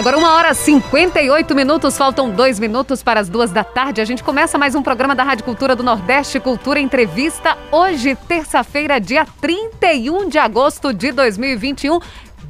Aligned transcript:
Agora, 0.00 0.16
uma 0.16 0.32
hora 0.32 0.52
e 0.52 0.54
58 0.54 1.54
minutos, 1.54 1.98
faltam 1.98 2.30
dois 2.30 2.58
minutos 2.58 3.02
para 3.02 3.20
as 3.20 3.28
duas 3.28 3.50
da 3.50 3.62
tarde. 3.62 4.00
A 4.00 4.04
gente 4.06 4.24
começa 4.24 4.56
mais 4.56 4.74
um 4.74 4.82
programa 4.82 5.14
da 5.14 5.22
Rádio 5.22 5.44
Cultura 5.44 5.76
do 5.76 5.82
Nordeste, 5.82 6.40
Cultura 6.40 6.80
Entrevista. 6.80 7.54
Hoje, 7.70 8.14
terça-feira, 8.14 8.98
dia 8.98 9.26
31 9.42 10.26
de 10.26 10.38
agosto 10.38 10.94
de 10.94 11.12
2021, 11.12 11.98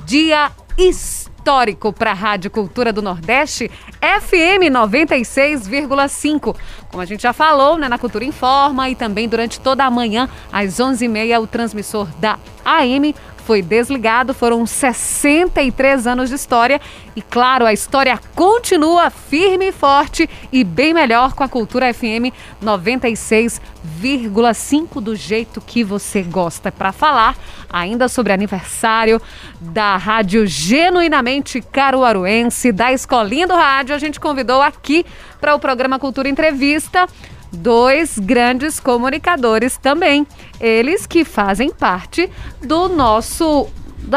dia 0.06 0.52
histórico 0.78 1.92
para 1.92 2.12
a 2.12 2.14
Rádio 2.14 2.52
Cultura 2.52 2.92
do 2.92 3.02
Nordeste, 3.02 3.68
FM 4.00 4.70
96,5. 4.70 6.56
Como 6.88 7.02
a 7.02 7.04
gente 7.04 7.24
já 7.24 7.32
falou, 7.32 7.76
né, 7.76 7.88
na 7.88 7.98
Cultura 7.98 8.24
Informa 8.24 8.88
e 8.90 8.94
também 8.94 9.28
durante 9.28 9.58
toda 9.58 9.84
a 9.84 9.90
manhã, 9.90 10.28
às 10.52 10.78
11h30, 10.78 11.42
o 11.42 11.48
transmissor 11.48 12.06
da 12.20 12.38
AM 12.64 13.12
foi 13.40 13.62
desligado. 13.62 14.32
Foram 14.32 14.64
63 14.64 16.06
anos 16.06 16.28
de 16.28 16.36
história 16.36 16.80
e, 17.16 17.22
claro, 17.22 17.66
a 17.66 17.72
história 17.72 18.20
continua 18.34 19.10
firme 19.10 19.68
e 19.68 19.72
forte 19.72 20.28
e 20.52 20.62
bem 20.62 20.94
melhor 20.94 21.32
com 21.32 21.42
a 21.42 21.48
Cultura 21.48 21.92
FM 21.92 22.30
96,5 22.62 25.00
do 25.00 25.16
jeito 25.16 25.60
que 25.60 25.82
você 25.82 26.22
gosta. 26.22 26.70
Para 26.70 26.92
falar 26.92 27.36
ainda 27.68 28.06
sobre 28.08 28.32
aniversário 28.32 29.20
da 29.60 29.96
Rádio 29.96 30.46
Genuinamente 30.46 31.60
Caruaruense, 31.60 32.70
da 32.70 32.92
Escolinha 32.92 33.46
do 33.46 33.54
Rádio, 33.54 33.94
a 33.94 33.98
gente 33.98 34.20
convidou 34.20 34.62
aqui 34.62 35.04
para 35.40 35.54
o 35.54 35.58
programa 35.58 35.98
Cultura 35.98 36.28
Entrevista 36.28 37.08
dois 37.52 38.18
grandes 38.18 38.80
comunicadores 38.80 39.76
também. 39.76 40.26
Eles 40.60 41.06
que 41.06 41.24
fazem 41.24 41.70
parte 41.70 42.28
do 42.62 42.88
nosso 42.88 43.68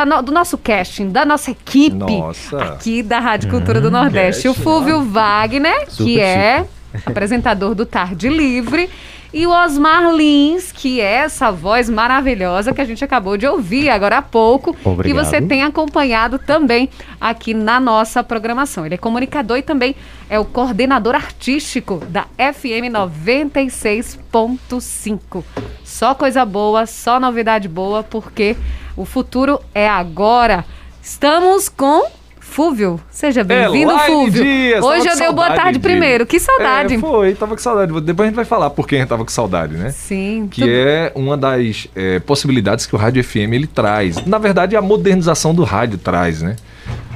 no, 0.06 0.22
do 0.22 0.32
nosso 0.32 0.58
casting, 0.58 1.10
da 1.10 1.26
nossa 1.26 1.52
equipe 1.52 1.96
nossa. 1.96 2.58
aqui 2.64 3.04
da 3.04 3.20
Rádio 3.20 3.50
Cultura 3.50 3.80
hum, 3.80 3.84
do 3.84 3.92
Nordeste. 3.92 4.44
Casting, 4.44 4.60
o 4.60 4.64
Fúvio 4.64 5.04
Wagner, 5.04 5.90
Super 5.90 6.04
que 6.04 6.20
é 6.20 6.66
apresentador 7.06 7.76
do 7.76 7.86
Tarde 7.86 8.30
Livre, 8.30 8.90
e 9.34 9.48
o 9.48 9.50
Osmar 9.50 10.14
Lins, 10.14 10.72
que 10.72 11.02
é 11.02 11.16
essa 11.16 11.52
voz 11.52 11.90
maravilhosa 11.90 12.72
que 12.72 12.80
a 12.80 12.86
gente 12.86 13.04
acabou 13.04 13.36
de 13.36 13.48
ouvir 13.48 13.90
agora 13.90 14.20
há 14.20 14.22
pouco. 14.22 14.78
Obrigado. 14.84 15.08
E 15.08 15.14
você 15.14 15.42
tem 15.42 15.64
acompanhado 15.64 16.38
também 16.38 16.88
aqui 17.20 17.52
na 17.54 17.80
nossa 17.80 18.24
programação. 18.24 18.86
Ele 18.86 18.94
é 18.94 18.98
comunicador 18.98 19.58
e 19.58 19.64
também 19.64 19.96
é 20.30 20.40
o 20.40 20.46
coordenador 20.46 21.16
artístico 21.16 21.98
da 22.10 22.28
FM 22.38 22.94
96.5. 22.94 25.44
Só 25.84 26.14
coisa 26.14 26.46
boa, 26.46 26.86
só 26.86 27.20
novidade 27.20 27.68
boa, 27.68 28.04
porque 28.04 28.56
o 28.96 29.04
futuro 29.04 29.60
é 29.74 29.90
agora. 29.90 30.64
Estamos 31.02 31.70
com 31.70 32.06
Fúvio, 32.54 33.00
seja 33.10 33.44
bem-vindo, 33.44 33.98
Fúvio. 33.98 34.44
Dias, 34.44 34.86
Hoje 34.86 35.08
eu 35.08 35.18
dei 35.18 35.32
boa 35.32 35.56
tarde 35.56 35.80
primeiro. 35.80 36.24
Que 36.24 36.40
saudade. 36.40 36.94
É, 36.94 37.00
foi, 37.00 37.34
tava 37.34 37.56
com 37.56 37.62
saudade. 37.62 37.92
Depois 38.02 38.28
a 38.28 38.30
gente 38.30 38.36
vai 38.36 38.46
falar 38.46 38.70
por 38.70 38.88
que 38.88 38.94
a 38.94 39.00
gente 39.00 39.08
tava 39.08 39.26
com 39.26 39.32
saudade, 39.32 39.76
né? 39.76 39.90
Sim. 39.90 40.48
Que 40.52 40.62
tudo... 40.62 40.72
é 40.72 41.12
uma 41.16 41.36
das 41.36 41.88
é, 41.96 42.20
possibilidades 42.20 42.86
que 42.86 42.94
o 42.94 42.98
rádio 43.00 43.24
FM 43.24 43.54
ele 43.54 43.66
traz. 43.66 44.24
Na 44.28 44.38
verdade, 44.38 44.76
a 44.76 44.84
modernização 44.84 45.56
do 45.56 45.64
rádio 45.64 45.98
traz, 45.98 46.44
né? 46.44 46.56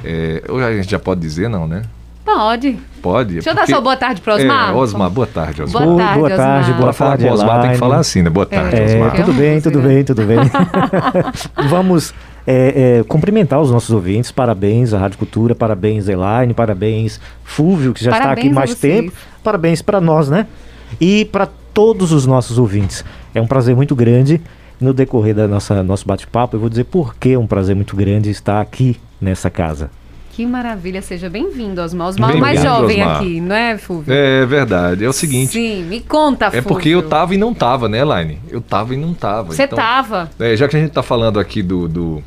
É, 0.04 0.42
a 0.48 0.72
gente 0.72 0.90
já 0.90 0.98
pode 0.98 1.20
dizer, 1.20 1.48
não, 1.48 1.68
né? 1.68 1.84
Pode. 2.34 2.78
Pode. 3.00 3.32
Deixa 3.34 3.50
eu 3.50 3.54
dar 3.54 3.66
só 3.66 3.80
boa 3.80 3.96
tarde 3.96 4.20
para 4.20 4.34
Osmar. 4.34 4.70
É, 4.70 4.74
Osmar, 4.74 5.10
boa 5.10 5.26
tarde, 5.26 5.62
Osmar. 5.62 5.82
Boa 5.82 5.96
tarde, 5.96 6.18
boa 6.18 6.36
tarde, 6.36 6.72
boa 6.74 6.92
tarde. 6.92 7.24
Osmar, 7.24 7.46
Osmar 7.46 7.62
tem 7.62 7.70
que 7.70 7.78
falar 7.78 7.96
assim, 7.96 8.20
né? 8.22 8.28
Boa 8.28 8.44
tarde, 8.44 8.76
é, 8.76 8.84
Osmar. 8.84 9.16
Tudo 9.16 9.32
bem, 9.32 9.60
tudo 9.62 9.80
bem, 9.80 10.04
tudo 10.04 10.22
bem. 10.24 10.38
Vamos 11.70 12.12
é, 12.46 12.98
é, 12.98 13.04
cumprimentar 13.04 13.58
os 13.58 13.70
nossos 13.70 13.90
ouvintes. 13.90 14.30
Parabéns 14.30 14.92
à 14.92 14.98
Rádio 14.98 15.16
Cultura, 15.16 15.54
parabéns 15.54 16.06
Elaine, 16.06 16.52
parabéns 16.52 17.18
Fúvio, 17.44 17.94
que 17.94 18.04
já 18.04 18.10
parabéns 18.10 18.36
está 18.36 18.46
aqui 18.46 18.54
mais 18.54 18.74
tempo. 18.74 19.12
Parabéns 19.42 19.80
para 19.80 19.98
nós, 19.98 20.28
né? 20.28 20.46
E 21.00 21.24
para 21.24 21.48
todos 21.72 22.12
os 22.12 22.26
nossos 22.26 22.58
ouvintes. 22.58 23.06
É 23.34 23.40
um 23.40 23.46
prazer 23.46 23.74
muito 23.74 23.96
grande. 23.96 24.38
No 24.78 24.92
decorrer 24.92 25.34
da 25.34 25.48
nossa 25.48 25.82
nosso 25.82 26.06
bate-papo, 26.06 26.56
eu 26.56 26.60
vou 26.60 26.68
dizer 26.68 26.84
por 26.84 27.14
que 27.16 27.32
é 27.32 27.38
um 27.38 27.46
prazer 27.46 27.74
muito 27.74 27.96
grande 27.96 28.30
estar 28.30 28.60
aqui 28.60 29.00
nessa 29.18 29.48
casa. 29.48 29.90
Que 30.38 30.46
maravilha, 30.46 31.02
seja 31.02 31.28
bem-vindo, 31.28 31.82
Osmar. 31.82 32.06
Osmar 32.06 32.36
é 32.36 32.38
mais 32.38 32.62
jovem 32.62 33.00
Osmar. 33.02 33.16
aqui, 33.16 33.40
não 33.40 33.56
é, 33.56 33.76
Fúvio? 33.76 34.14
É 34.14 34.46
verdade. 34.46 35.04
É 35.04 35.08
o 35.08 35.12
seguinte. 35.12 35.50
Sim, 35.50 35.82
me 35.82 35.98
conta, 35.98 36.44
Fúvio. 36.44 36.58
É 36.60 36.62
porque 36.62 36.88
eu 36.90 37.02
tava 37.02 37.34
e 37.34 37.36
não 37.36 37.52
tava, 37.52 37.88
né, 37.88 37.98
Elaine? 37.98 38.38
Eu 38.48 38.60
tava 38.60 38.94
e 38.94 38.96
não 38.96 39.12
tava. 39.12 39.52
Você 39.52 39.64
então, 39.64 39.76
tava. 39.76 40.30
É, 40.38 40.54
já 40.54 40.68
que 40.68 40.76
a 40.76 40.78
gente 40.78 40.92
tá 40.92 41.02
falando 41.02 41.40
aqui 41.40 41.60
do, 41.60 41.88
do 41.88 42.22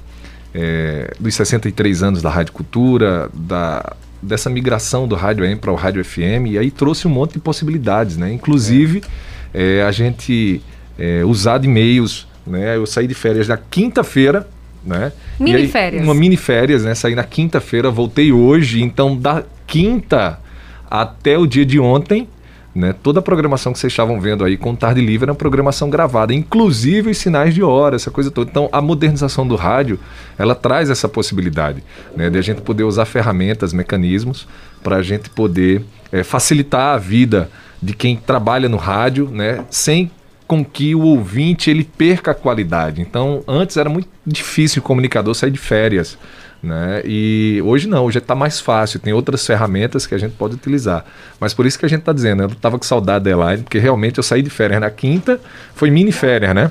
é, 0.54 1.14
dos 1.22 1.34
63 1.36 2.04
anos 2.04 2.22
da 2.22 2.30
Rádio 2.30 2.52
Cultura, 2.52 3.30
da, 3.34 3.94
dessa 4.22 4.50
migração 4.50 5.08
do 5.08 5.16
rádio 5.16 5.46
AM 5.46 5.56
para 5.56 5.72
o 5.72 5.76
rádio 5.76 6.04
FM, 6.04 6.48
e 6.48 6.58
aí 6.58 6.70
trouxe 6.70 7.08
um 7.08 7.12
monte 7.12 7.36
de 7.36 7.40
possibilidades, 7.40 8.18
né? 8.18 8.34
Inclusive, 8.34 9.04
é. 9.54 9.78
É, 9.78 9.84
a 9.84 9.92
gente 9.94 10.62
é, 11.00 11.24
usar 11.24 11.60
de 11.60 11.68
e-mails, 11.70 12.28
né? 12.46 12.76
Eu 12.76 12.86
saí 12.86 13.08
de 13.08 13.14
férias 13.14 13.48
na 13.48 13.56
quinta-feira, 13.56 14.50
né? 14.84 15.12
Mini 15.40 15.68
férias. 15.68 16.04
Uma 16.04 16.14
mini 16.14 16.38
férias, 16.38 16.84
né? 16.84 16.96
Saí 16.96 17.16
na 17.16 17.24
quinta-feira, 17.24 17.90
voltei 17.90 18.32
hoje, 18.32 18.82
então 18.82 19.16
da 19.16 19.44
quinta 19.68 20.40
até 20.90 21.38
o 21.38 21.46
dia 21.46 21.66
de 21.66 21.80
ontem, 21.80 22.28
né? 22.74 22.94
Toda 23.04 23.20
a 23.20 23.22
programação 23.22 23.74
que 23.74 23.80
vocês 23.80 23.92
estavam 23.92 24.20
vendo 24.20 24.44
aí 24.44 24.58
com 24.58 24.76
Tarde 24.76 25.02
Livre 25.02 25.26
era 25.26 25.32
uma 25.32 25.38
programação 25.38 25.90
gravada, 25.90 26.34
inclusive 26.34 27.12
os 27.12 27.18
sinais 27.18 27.54
de 27.54 27.62
hora, 27.62 27.96
essa 27.96 28.10
coisa 28.10 28.32
toda. 28.32 28.50
Então, 28.50 28.70
a 28.72 28.82
modernização 28.82 29.48
do 29.48 29.56
rádio, 29.56 30.00
ela 30.38 30.56
traz 30.56 30.90
essa 30.90 31.08
possibilidade 31.08 31.84
né? 32.16 32.30
de 32.30 32.38
a 32.38 32.42
gente 32.42 32.62
poder 32.62 32.84
usar 32.84 33.06
ferramentas, 33.06 33.74
mecanismos, 33.74 34.48
para 34.82 34.98
a 34.98 35.02
gente 35.02 35.30
poder 35.30 35.84
é, 36.12 36.24
facilitar 36.24 36.96
a 36.96 36.98
vida 36.98 37.50
de 37.82 37.94
quem 37.94 38.16
trabalha 38.16 38.70
no 38.70 38.78
rádio, 38.78 39.30
né? 39.30 39.66
sem 39.70 40.10
com 40.52 40.66
que 40.66 40.94
o 40.94 41.00
ouvinte 41.04 41.70
ele 41.70 41.86
perca 41.86 42.32
a 42.32 42.34
qualidade. 42.34 43.02
Então, 43.02 43.42
antes 43.48 43.78
era 43.78 43.90
muito 43.90 44.10
difícil 44.28 44.82
o 44.82 44.84
comunicador 44.84 45.34
sair 45.34 45.50
de 45.50 45.58
férias. 45.58 46.18
Né? 46.62 47.02
E 47.06 47.62
hoje 47.64 47.88
não, 47.88 48.04
hoje 48.04 48.18
está 48.18 48.36
mais 48.36 48.60
fácil, 48.60 49.00
tem 49.00 49.14
outras 49.14 49.48
ferramentas 49.48 50.06
que 50.06 50.14
a 50.14 50.18
gente 50.18 50.34
pode 50.34 50.56
utilizar. 50.56 51.06
Mas 51.40 51.54
por 51.54 51.66
isso 51.66 51.80
que 51.80 51.86
a 51.86 51.88
gente 51.88 52.02
está 52.02 52.12
dizendo, 52.12 52.44
eu 52.44 52.48
estava 52.48 52.78
com 52.78 52.84
saudade 52.84 53.24
da 53.24 53.32
Elaine, 53.32 53.64
porque 53.64 53.80
realmente 53.80 54.18
eu 54.18 54.24
saí 54.24 54.42
de 54.42 54.50
férias 54.50 54.82
na 54.82 54.90
quinta, 54.90 55.40
foi 55.74 55.90
mini 55.90 56.12
férias, 56.12 56.54
né? 56.54 56.70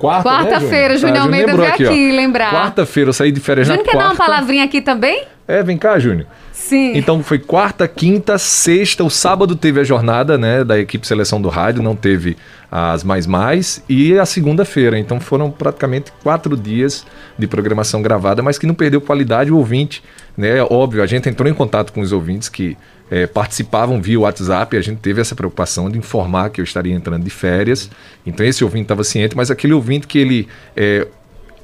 Quarta-feira, 0.00 0.94
né, 0.94 0.98
Júnior 0.98 1.18
Almeida 1.18 1.54
veio 1.54 1.68
aqui, 1.68 1.84
aqui 1.84 2.12
lembrar. 2.12 2.50
Quarta-feira 2.50 3.10
eu 3.10 3.12
saí 3.12 3.30
de 3.30 3.40
férias 3.40 3.66
Júnior 3.66 3.84
na 3.84 3.92
quarta. 3.92 3.98
Júnior 3.98 4.16
quer 4.16 4.18
dar 4.18 4.24
uma 4.24 4.34
palavrinha 4.34 4.64
aqui 4.64 4.80
também? 4.80 5.26
É, 5.48 5.62
vem 5.62 5.78
cá, 5.78 5.98
Júnior. 5.98 6.26
Sim. 6.52 6.96
Então 6.96 7.22
foi 7.22 7.38
quarta, 7.38 7.86
quinta, 7.86 8.38
sexta, 8.38 9.04
o 9.04 9.10
sábado 9.10 9.54
teve 9.54 9.78
a 9.78 9.84
jornada, 9.84 10.36
né, 10.36 10.64
da 10.64 10.78
equipe 10.78 11.06
seleção 11.06 11.40
do 11.40 11.48
rádio, 11.48 11.82
não 11.82 11.94
teve 11.94 12.36
as 12.70 13.04
mais 13.04 13.26
mais 13.26 13.82
e 13.88 14.18
a 14.18 14.26
segunda-feira. 14.26 14.98
Então 14.98 15.20
foram 15.20 15.50
praticamente 15.50 16.12
quatro 16.22 16.56
dias 16.56 17.06
de 17.38 17.46
programação 17.46 18.02
gravada, 18.02 18.42
mas 18.42 18.58
que 18.58 18.66
não 18.66 18.74
perdeu 18.74 19.00
qualidade 19.00 19.52
o 19.52 19.56
ouvinte, 19.56 20.02
né? 20.36 20.60
Óbvio, 20.62 21.02
a 21.02 21.06
gente 21.06 21.28
entrou 21.28 21.48
em 21.48 21.54
contato 21.54 21.92
com 21.92 22.00
os 22.00 22.10
ouvintes 22.10 22.48
que 22.48 22.76
é, 23.08 23.26
participavam 23.26 24.02
via 24.02 24.18
WhatsApp, 24.18 24.74
e 24.74 24.78
a 24.78 24.82
gente 24.82 24.98
teve 24.98 25.20
essa 25.20 25.36
preocupação 25.36 25.88
de 25.88 25.96
informar 25.96 26.50
que 26.50 26.60
eu 26.60 26.64
estaria 26.64 26.92
entrando 26.92 27.22
de 27.22 27.30
férias. 27.30 27.88
Então 28.26 28.44
esse 28.44 28.64
ouvinte 28.64 28.82
estava 28.82 29.04
ciente, 29.04 29.36
mas 29.36 29.50
aquele 29.50 29.72
ouvinte 29.72 30.08
que 30.08 30.18
ele 30.18 30.48
é, 30.76 31.06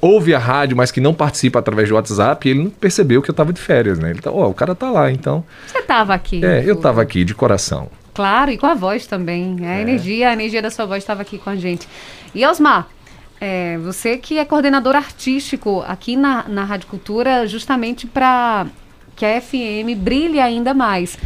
ouve 0.03 0.35
a 0.35 0.39
rádio, 0.39 0.75
mas 0.75 0.91
que 0.91 0.99
não 0.99 1.13
participa 1.13 1.59
através 1.59 1.87
do 1.87 1.95
WhatsApp, 1.95 2.49
ele 2.49 2.63
não 2.63 2.69
percebeu 2.69 3.21
que 3.21 3.29
eu 3.29 3.33
estava 3.33 3.53
de 3.53 3.61
férias, 3.61 3.97
né? 3.97 4.09
Ele 4.09 4.19
tá, 4.19 4.31
ó, 4.31 4.45
oh, 4.45 4.49
o 4.49 4.53
cara 4.53 4.75
tá 4.75 4.91
lá, 4.91 5.09
então. 5.09 5.43
Você 5.65 5.79
estava 5.79 6.13
aqui. 6.13 6.43
É, 6.43 6.63
eu 6.65 6.75
estava 6.75 7.01
aqui 7.01 7.23
de 7.23 7.33
coração. 7.33 7.89
Claro, 8.13 8.51
e 8.51 8.57
com 8.57 8.65
a 8.65 8.73
voz 8.73 9.07
também. 9.07 9.57
A 9.61 9.77
é. 9.77 9.81
energia, 9.81 10.29
a 10.29 10.33
energia 10.33 10.61
da 10.61 10.69
sua 10.69 10.85
voz 10.85 11.01
estava 11.01 11.21
aqui 11.21 11.37
com 11.37 11.49
a 11.49 11.55
gente. 11.55 11.87
E 12.35 12.45
Osmar, 12.45 12.87
é, 13.39 13.77
você 13.77 14.17
que 14.17 14.37
é 14.37 14.45
coordenador 14.45 14.95
artístico 14.95 15.83
aqui 15.87 16.15
na, 16.15 16.45
na 16.47 16.63
Rádio 16.63 16.87
Cultura, 16.87 17.47
justamente 17.47 18.05
para 18.05 18.67
que 19.15 19.25
a 19.25 19.41
FM 19.41 19.97
brilhe 19.97 20.39
ainda 20.39 20.73
mais. 20.73 21.17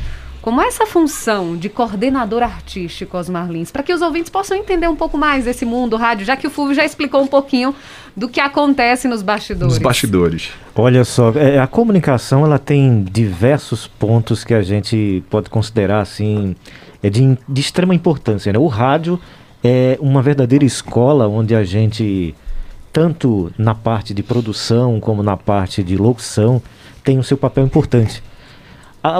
Como 0.47 0.61
é 0.61 0.67
essa 0.67 0.85
função 0.85 1.57
de 1.57 1.67
coordenador 1.67 2.41
artístico, 2.41 3.17
Osmar 3.17 3.51
Lins, 3.51 3.69
para 3.69 3.83
que 3.83 3.93
os 3.93 4.01
ouvintes 4.01 4.29
possam 4.29 4.55
entender 4.55 4.87
um 4.87 4.95
pouco 4.95 5.17
mais 5.17 5.43
desse 5.43 5.65
mundo 5.65 5.97
rádio, 5.97 6.25
já 6.25 6.37
que 6.37 6.47
o 6.47 6.49
Fulvio 6.49 6.73
já 6.73 6.85
explicou 6.85 7.21
um 7.21 7.27
pouquinho 7.27 7.75
do 8.15 8.29
que 8.29 8.39
acontece 8.39 9.09
nos 9.09 9.21
bastidores. 9.21 9.73
Nos 9.73 9.83
bastidores. 9.83 10.51
Olha 10.73 11.03
só, 11.03 11.33
é, 11.35 11.59
a 11.59 11.67
comunicação 11.67 12.45
ela 12.45 12.57
tem 12.57 13.03
diversos 13.03 13.87
pontos 13.87 14.45
que 14.45 14.53
a 14.53 14.61
gente 14.61 15.21
pode 15.29 15.49
considerar 15.49 15.99
assim 15.99 16.55
é 17.03 17.09
de, 17.09 17.37
de 17.45 17.59
extrema 17.59 17.93
importância. 17.93 18.53
Né? 18.53 18.57
O 18.57 18.67
rádio 18.67 19.19
é 19.61 19.97
uma 19.99 20.21
verdadeira 20.21 20.63
escola 20.63 21.27
onde 21.27 21.53
a 21.53 21.65
gente, 21.65 22.33
tanto 22.93 23.51
na 23.57 23.75
parte 23.75 24.13
de 24.13 24.23
produção 24.23 24.97
como 25.01 25.21
na 25.21 25.35
parte 25.35 25.83
de 25.83 25.97
locução, 25.97 26.61
tem 27.03 27.19
o 27.19 27.23
seu 27.23 27.35
papel 27.35 27.65
importante. 27.65 28.23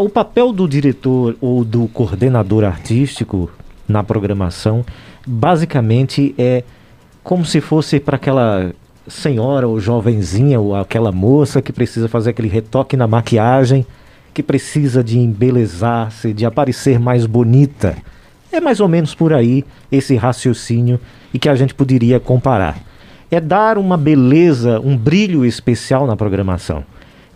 O 0.01 0.09
papel 0.09 0.51
do 0.51 0.67
diretor 0.67 1.37
ou 1.39 1.63
do 1.63 1.87
coordenador 1.87 2.65
artístico 2.65 3.49
na 3.87 4.03
programação, 4.03 4.83
basicamente 5.25 6.35
é 6.37 6.63
como 7.23 7.45
se 7.45 7.61
fosse 7.61 7.97
para 7.97 8.17
aquela 8.17 8.73
senhora 9.07 9.65
ou 9.65 9.79
jovenzinha 9.79 10.59
ou 10.59 10.75
aquela 10.75 11.09
moça 11.09 11.61
que 11.61 11.71
precisa 11.71 12.09
fazer 12.09 12.31
aquele 12.31 12.49
retoque 12.49 12.97
na 12.97 13.07
maquiagem, 13.07 13.85
que 14.33 14.43
precisa 14.43 15.01
de 15.01 15.17
embelezar-se, 15.19 16.33
de 16.33 16.45
aparecer 16.45 16.99
mais 16.99 17.25
bonita. 17.25 17.95
É 18.51 18.59
mais 18.59 18.81
ou 18.81 18.89
menos 18.89 19.15
por 19.15 19.31
aí 19.31 19.63
esse 19.89 20.17
raciocínio 20.17 20.99
e 21.33 21.39
que 21.39 21.47
a 21.47 21.55
gente 21.55 21.73
poderia 21.73 22.19
comparar. 22.19 22.77
É 23.31 23.39
dar 23.39 23.77
uma 23.77 23.95
beleza, 23.95 24.81
um 24.81 24.97
brilho 24.97 25.45
especial 25.45 26.05
na 26.05 26.17
programação. 26.17 26.83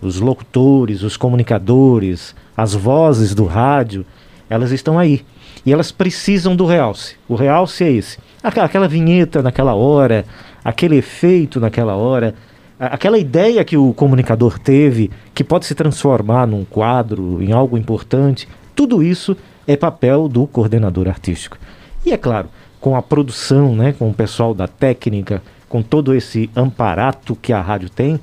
Os 0.01 0.19
locutores, 0.19 1.01
os 1.01 1.15
comunicadores, 1.15 2.35
as 2.55 2.73
vozes 2.73 3.33
do 3.33 3.45
rádio, 3.45 4.05
elas 4.49 4.71
estão 4.71 4.99
aí. 4.99 5.23
E 5.65 5.71
elas 5.71 5.91
precisam 5.91 6.55
do 6.55 6.65
realce. 6.65 7.15
O 7.27 7.35
realce 7.35 7.83
é 7.83 7.91
esse. 7.91 8.17
Aquela 8.43 8.87
vinheta 8.87 9.41
naquela 9.41 9.75
hora, 9.75 10.25
aquele 10.63 10.97
efeito 10.97 11.59
naquela 11.59 11.95
hora, 11.95 12.33
aquela 12.79 13.17
ideia 13.17 13.63
que 13.63 13.77
o 13.77 13.93
comunicador 13.93 14.57
teve, 14.57 15.11
que 15.35 15.43
pode 15.43 15.65
se 15.65 15.75
transformar 15.75 16.47
num 16.47 16.65
quadro, 16.65 17.41
em 17.41 17.51
algo 17.51 17.77
importante, 17.77 18.47
tudo 18.75 19.03
isso 19.03 19.37
é 19.67 19.77
papel 19.77 20.27
do 20.27 20.47
coordenador 20.47 21.07
artístico. 21.07 21.57
E 22.03 22.11
é 22.11 22.17
claro, 22.17 22.49
com 22.79 22.95
a 22.95 23.01
produção, 23.01 23.75
né, 23.75 23.93
com 23.93 24.09
o 24.09 24.13
pessoal 24.13 24.55
da 24.55 24.67
técnica, 24.67 25.41
com 25.69 25.83
todo 25.83 26.15
esse 26.15 26.49
amparato 26.55 27.35
que 27.35 27.53
a 27.53 27.61
rádio 27.61 27.89
tem 27.89 28.19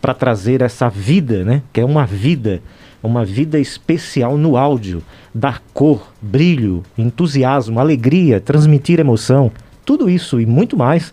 para 0.00 0.12
trazer 0.12 0.60
essa 0.60 0.90
vida, 0.90 1.42
né, 1.42 1.62
que 1.72 1.80
é 1.80 1.84
uma 1.84 2.04
vida, 2.04 2.60
uma 3.02 3.24
vida 3.24 3.58
especial 3.58 4.36
no 4.36 4.56
áudio, 4.56 5.02
dar 5.34 5.62
cor, 5.74 6.12
brilho, 6.20 6.82
entusiasmo, 6.96 7.80
alegria, 7.80 8.40
transmitir 8.40 9.00
emoção, 9.00 9.50
tudo 9.84 10.08
isso 10.08 10.40
e 10.40 10.46
muito 10.46 10.76
mais 10.76 11.12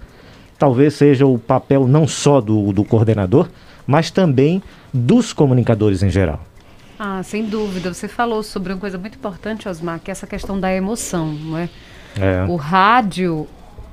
talvez 0.59 0.93
seja 0.93 1.25
o 1.25 1.39
papel 1.39 1.87
não 1.87 2.05
só 2.05 2.41
do, 2.41 2.73
do 2.73 2.83
coordenador, 2.83 3.47
mas 3.87 4.11
também 4.11 4.61
dos 4.93 5.31
comunicadores 5.31 6.03
em 6.03 6.09
geral. 6.09 6.41
Ah, 6.99 7.23
sem 7.23 7.45
dúvida. 7.45 7.93
Você 7.93 8.09
falou 8.09 8.43
sobre 8.43 8.73
uma 8.73 8.79
coisa 8.79 8.97
muito 8.97 9.15
importante, 9.15 9.69
Osmar, 9.69 10.01
que 10.01 10.11
é 10.11 10.13
essa 10.13 10.27
questão 10.27 10.59
da 10.59 10.71
emoção, 10.73 11.31
não 11.31 11.57
é? 11.57 11.69
é. 12.19 12.43
O 12.49 12.57
rádio, 12.57 13.47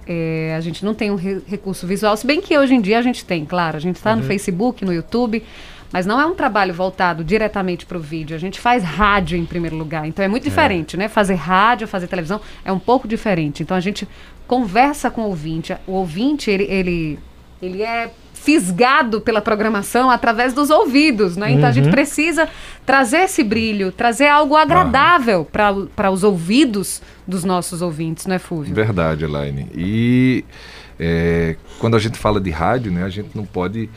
é, 0.05 0.55
a 0.59 0.61
gente 0.61 0.85
não 0.85 0.93
tem 0.93 1.13
um 1.13 1.15
re 1.15 1.41
recurso 1.47 1.87
visual, 1.87 2.17
se 2.17 2.27
bem 2.27 2.41
que 2.41 2.59
hoje 2.59 2.75
em 2.75 2.81
dia 2.81 2.99
a 2.99 3.03
gente 3.03 3.25
tem, 3.25 3.45
claro. 3.45 3.77
A 3.77 3.81
gente 3.81 3.97
está 3.97 4.11
uhum. 4.11 4.17
no 4.17 4.23
Facebook, 4.25 4.85
no 4.85 4.93
YouTube, 4.93 5.45
mas 5.97 6.05
não 6.05 6.21
é 6.21 6.27
um 6.27 6.35
trabalho 6.35 6.75
voltado 6.75 7.25
diretamente 7.25 7.87
para 7.87 7.97
o 7.97 8.01
vídeo. 8.01 8.37
A 8.37 8.39
gente 8.39 8.61
faz 8.61 8.85
rádio 8.85 9.39
em 9.39 9.47
primeiro 9.47 9.75
lugar. 9.75 10.07
Então 10.07 10.23
é 10.23 10.29
muito 10.29 10.43
é. 10.43 10.51
diferente, 10.51 10.95
é. 10.95 10.99
né? 10.99 11.09
Fazer 11.09 11.37
rádio, 11.37 11.89
fazer 11.89 12.07
televisão 12.07 12.39
é 12.67 12.71
um 12.71 12.79
pouco 12.79 13.09
diferente. 13.09 13.63
Então 13.63 13.75
a 13.75 13.81
gente 13.81 14.07
conversa 14.47 15.11
com 15.11 15.23
o 15.23 15.29
ouvinte. 15.29 15.75
O 15.87 15.93
ouvinte, 15.93 16.51
ele, 16.51 16.65
ele, 16.65 17.19
ele 17.63 17.83
é 17.83 18.11
fisgado 18.35 19.23
pela 19.23 19.41
programação 19.41 20.11
através 20.11 20.53
dos 20.53 20.69
ouvidos, 20.69 21.35
né? 21.35 21.53
Então 21.53 21.63
uhum. 21.63 21.69
a 21.71 21.73
gente 21.73 21.87
uhum. 21.87 21.93
precisa 21.93 22.47
trazer 22.85 23.21
esse 23.21 23.43
brilho, 23.43 23.91
trazer 23.91 24.29
algo 24.29 24.55
agradável 24.55 25.49
uhum. 25.51 25.89
para 25.97 26.11
os 26.11 26.23
ouvidos 26.23 27.01
dos 27.27 27.43
nossos 27.43 27.81
ouvintes, 27.81 28.27
não 28.27 28.35
é, 28.35 28.39
Fúvio? 28.39 28.75
Verdade, 28.75 29.25
Elaine. 29.25 29.67
E 29.75 30.45
é, 31.01 31.57
quando 31.79 31.97
a 31.97 31.99
gente 31.99 32.19
fala 32.19 32.39
de 32.39 32.51
rádio, 32.51 32.93
né, 32.93 33.03
a 33.03 33.09
gente 33.09 33.31
não 33.35 33.47
pode 33.47 33.89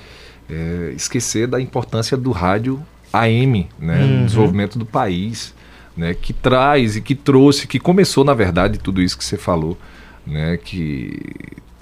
é, 0.50 0.94
esquecer 0.96 1.48
da 1.48 1.62
importância 1.62 2.18
do 2.18 2.32
rádio 2.32 2.82
AM, 3.12 3.68
né, 3.80 4.02
uhum. 4.02 4.20
no 4.20 4.26
desenvolvimento 4.26 4.80
do 4.80 4.86
país, 4.86 5.54
né, 5.96 6.14
que 6.14 6.34
traz 6.34 6.96
e 6.96 7.02
que 7.02 7.16
trouxe, 7.16 7.68
que 7.68 7.80
começou, 7.80 8.24
na 8.24 8.34
verdade, 8.34 8.78
tudo 8.78 9.02
isso 9.02 9.18
que 9.18 9.24
você 9.26 9.38
falou, 9.38 9.78
né, 10.26 10.58
que 10.58 11.20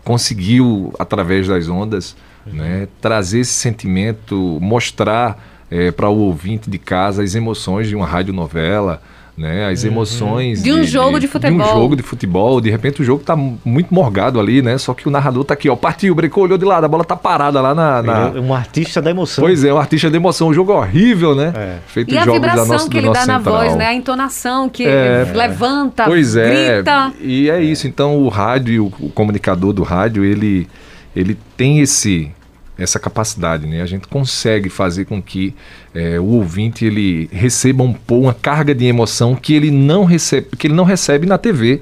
conseguiu, 0.04 0.94
através 0.98 1.48
das 1.48 1.68
ondas, 1.68 2.16
uhum. 2.46 2.54
né, 2.54 2.88
trazer 3.02 3.40
esse 3.40 3.54
sentimento, 3.54 4.58
mostrar 4.62 5.44
é, 5.70 5.92
para 5.92 6.10
o 6.10 6.18
ouvinte 6.18 6.70
de 6.70 6.78
casa 6.78 7.24
as 7.24 7.36
emoções 7.36 7.88
de 7.88 7.96
uma 7.96 8.06
radionovela, 8.06 9.02
né? 9.38 9.70
As 9.70 9.84
uhum. 9.84 9.92
emoções 9.92 10.64
de 10.64 10.74
um 10.74 10.82
de, 10.82 10.88
jogo 10.88 11.20
de, 11.20 11.28
de, 11.28 11.28
futebol. 11.28 11.58
De 11.58 11.64
um 11.64 11.82
jogo 11.82 11.96
de 11.96 12.04
futebol, 12.04 12.60
de 12.60 12.72
repente 12.72 13.02
o 13.02 13.06
jogo 13.06 13.24
tá 13.24 13.36
muito 13.36 13.94
morgado 13.94 14.40
ali, 14.40 14.64
né? 14.64 14.78
Só 14.80 14.96
que 14.96 15.08
o 15.08 15.12
narrador 15.12 15.44
tá 15.44 15.54
aqui, 15.54 15.70
ó, 15.70 15.76
partiu, 15.76 16.16
brecou, 16.16 16.44
olhou 16.46 16.58
de 16.58 16.66
lado, 16.66 16.86
a 16.86 16.88
bola 16.88 17.06
tá 17.06 17.16
parada 17.16 17.62
lá 17.62 17.76
na, 17.76 18.02
na... 18.02 18.32
É 18.36 18.40
um 18.40 18.54
artista 18.54 19.00
da 19.00 19.12
emoção. 19.12 19.44
Pois 19.44 19.64
é, 19.64 19.72
um 19.72 19.78
artista 19.78 20.10
da 20.10 20.18
emoção, 20.18 20.48
um 20.48 20.54
jogo 20.54 20.74
horrível, 20.74 21.36
né? 21.36 21.54
É. 21.56 21.78
Feito 21.86 22.12
e 22.12 22.18
a 22.18 22.26
vibração 22.26 22.66
nosso, 22.66 22.90
que 22.90 22.98
ele 22.98 23.10
dá 23.10 23.20
central. 23.20 23.40
na 23.40 23.50
voz, 23.52 23.76
né? 23.76 23.86
A 23.86 23.94
entonação 23.94 24.68
que 24.68 24.86
é. 24.86 25.32
levanta, 25.32 26.06
pois 26.06 26.36
é. 26.36 26.74
grita. 26.76 27.14
E 27.22 27.50
é 27.50 27.62
isso, 27.62 27.88
então 27.88 28.18
o 28.18 28.30
rádio, 28.30 28.92
o 29.00 29.10
comunicador 29.10 29.72
do 29.72 29.84
rádio, 29.84 30.26
ele 30.26 30.68
ele 31.16 31.38
tem 31.56 31.80
esse 31.80 32.32
essa 32.78 33.00
capacidade, 33.00 33.66
né? 33.66 33.82
A 33.82 33.86
gente 33.86 34.08
consegue 34.08 34.70
fazer 34.70 35.06
com 35.06 35.22
que 35.22 35.56
é, 35.98 36.20
o 36.20 36.26
ouvinte 36.26 36.86
ele 36.86 37.28
receba 37.32 37.84
um, 37.84 37.96
uma 38.10 38.32
carga 38.32 38.76
de 38.76 38.86
emoção 38.86 39.36
que 39.36 39.56
ele 39.56 39.72
não 39.72 40.04
recebe, 40.06 40.50
que 40.56 40.68
ele 40.68 40.76
não 40.76 40.84
recebe 40.84 41.26
na 41.26 41.40
TV, 41.40 41.82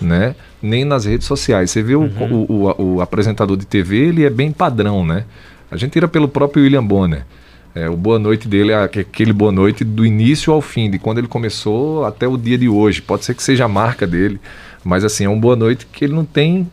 né? 0.00 0.36
Nem 0.62 0.84
nas 0.84 1.04
redes 1.04 1.26
sociais. 1.26 1.72
Você 1.72 1.82
vê 1.82 1.96
uhum. 1.96 2.46
o, 2.48 2.52
o, 2.52 2.94
o, 2.94 3.00
apresentador 3.00 3.56
de 3.56 3.66
TV, 3.66 3.96
ele 3.96 4.24
é 4.24 4.30
bem 4.30 4.52
padrão, 4.52 5.04
né? 5.04 5.24
A 5.68 5.76
gente 5.76 5.90
tira 5.90 6.06
pelo 6.06 6.28
próprio 6.28 6.62
William 6.62 6.84
Bonner. 6.84 7.24
É, 7.74 7.90
o 7.90 7.96
boa 7.96 8.20
noite 8.20 8.46
dele 8.46 8.70
é 8.70 8.84
aquele 8.84 9.32
boa 9.32 9.50
noite 9.50 9.82
do 9.82 10.06
início 10.06 10.52
ao 10.52 10.62
fim, 10.62 10.88
de 10.88 11.00
quando 11.00 11.18
ele 11.18 11.26
começou 11.26 12.04
até 12.04 12.28
o 12.28 12.36
dia 12.36 12.56
de 12.56 12.68
hoje. 12.68 13.02
Pode 13.02 13.24
ser 13.24 13.34
que 13.34 13.42
seja 13.42 13.64
a 13.64 13.68
marca 13.68 14.06
dele, 14.06 14.40
mas 14.84 15.02
assim, 15.02 15.24
é 15.24 15.28
um 15.28 15.40
boa 15.40 15.56
noite 15.56 15.88
que 15.92 16.04
ele 16.04 16.14
não 16.14 16.24
tem 16.24 16.70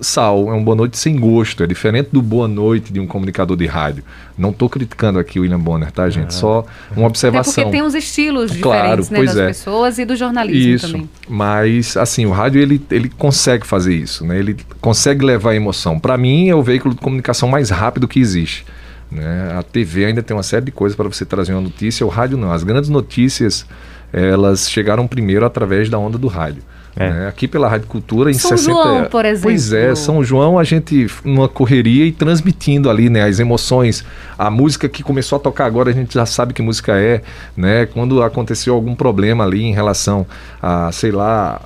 sal, 0.00 0.50
é 0.50 0.52
um 0.52 0.62
boa 0.62 0.76
noite 0.76 0.98
sem 0.98 1.18
gosto, 1.18 1.62
é 1.62 1.66
diferente 1.66 2.10
do 2.12 2.20
boa 2.20 2.46
noite 2.46 2.92
de 2.92 3.00
um 3.00 3.06
comunicador 3.06 3.56
de 3.56 3.66
rádio. 3.66 4.04
Não 4.36 4.50
estou 4.50 4.68
criticando 4.68 5.18
aqui 5.18 5.38
o 5.38 5.42
William 5.42 5.58
Bonner, 5.58 5.90
tá, 5.90 6.08
gente? 6.10 6.34
Só 6.34 6.64
uma 6.94 7.06
observação. 7.06 7.52
É 7.52 7.64
porque 7.64 7.70
tem 7.70 7.82
uns 7.82 7.94
estilos 7.94 8.50
diferentes 8.50 9.08
né, 9.08 9.24
das 9.24 9.36
é. 9.36 9.46
pessoas 9.46 9.98
e 9.98 10.04
do 10.04 10.14
jornalismo 10.14 10.74
isso. 10.74 10.86
também. 10.88 11.10
Mas, 11.28 11.96
assim, 11.96 12.26
o 12.26 12.30
rádio 12.30 12.60
ele, 12.60 12.80
ele 12.90 13.08
consegue 13.08 13.66
fazer 13.66 13.94
isso, 13.94 14.26
né? 14.26 14.38
Ele 14.38 14.56
consegue 14.80 15.24
levar 15.24 15.50
a 15.50 15.56
emoção. 15.56 15.98
Para 15.98 16.16
mim, 16.16 16.48
é 16.48 16.54
o 16.54 16.62
veículo 16.62 16.94
de 16.94 17.00
comunicação 17.00 17.48
mais 17.48 17.70
rápido 17.70 18.06
que 18.06 18.20
existe. 18.20 18.66
Né? 19.10 19.56
A 19.58 19.62
TV 19.62 20.04
ainda 20.04 20.22
tem 20.22 20.36
uma 20.36 20.42
série 20.42 20.64
de 20.66 20.72
coisas 20.72 20.96
para 20.96 21.08
você 21.08 21.24
trazer 21.24 21.52
uma 21.52 21.62
notícia, 21.62 22.04
o 22.04 22.08
rádio 22.08 22.36
não. 22.36 22.52
As 22.52 22.62
grandes 22.62 22.90
notícias, 22.90 23.66
elas 24.12 24.70
chegaram 24.70 25.06
primeiro 25.06 25.46
através 25.46 25.88
da 25.88 25.98
onda 25.98 26.18
do 26.18 26.26
rádio. 26.26 26.62
É. 26.96 27.10
Né? 27.10 27.28
Aqui 27.28 27.46
pela 27.46 27.68
Rádio 27.68 27.86
Cultura, 27.88 28.30
em 28.30 28.34
São 28.34 28.56
60. 28.56 28.72
João, 28.72 29.04
por 29.04 29.24
exemplo. 29.24 29.50
Pois 29.50 29.72
é, 29.72 29.94
São 29.94 30.24
João, 30.24 30.58
a 30.58 30.64
gente 30.64 31.06
numa 31.22 31.48
correria 31.48 32.06
e 32.06 32.12
transmitindo 32.12 32.88
ali, 32.88 33.10
né? 33.10 33.22
As 33.22 33.38
emoções. 33.38 34.04
A 34.38 34.50
música 34.50 34.88
que 34.88 35.02
começou 35.02 35.36
a 35.36 35.38
tocar 35.38 35.66
agora, 35.66 35.90
a 35.90 35.92
gente 35.92 36.14
já 36.14 36.24
sabe 36.24 36.54
que 36.54 36.62
música 36.62 36.98
é, 36.98 37.22
né? 37.54 37.86
Quando 37.86 38.22
aconteceu 38.22 38.74
algum 38.74 38.94
problema 38.94 39.44
ali 39.44 39.62
em 39.62 39.74
relação 39.74 40.26
a, 40.62 40.90
sei 40.90 41.12
lá, 41.12 41.60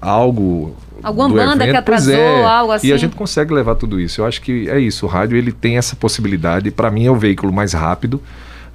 algo. 0.00 0.76
Alguma 1.02 1.28
banda 1.28 1.64
evento, 1.64 1.70
que 1.70 1.76
atrasou, 1.76 2.14
é, 2.14 2.44
algo 2.44 2.72
assim. 2.72 2.88
E 2.88 2.92
a 2.92 2.96
gente 2.96 3.16
consegue 3.16 3.52
levar 3.52 3.74
tudo 3.74 3.98
isso. 3.98 4.20
Eu 4.20 4.26
acho 4.26 4.40
que 4.40 4.68
é 4.68 4.78
isso. 4.78 5.06
O 5.06 5.08
rádio 5.08 5.36
ele 5.36 5.52
tem 5.52 5.78
essa 5.78 5.96
possibilidade. 5.96 6.70
Para 6.70 6.90
mim 6.90 7.06
é 7.06 7.10
o 7.10 7.16
veículo 7.16 7.52
mais 7.52 7.72
rápido 7.72 8.20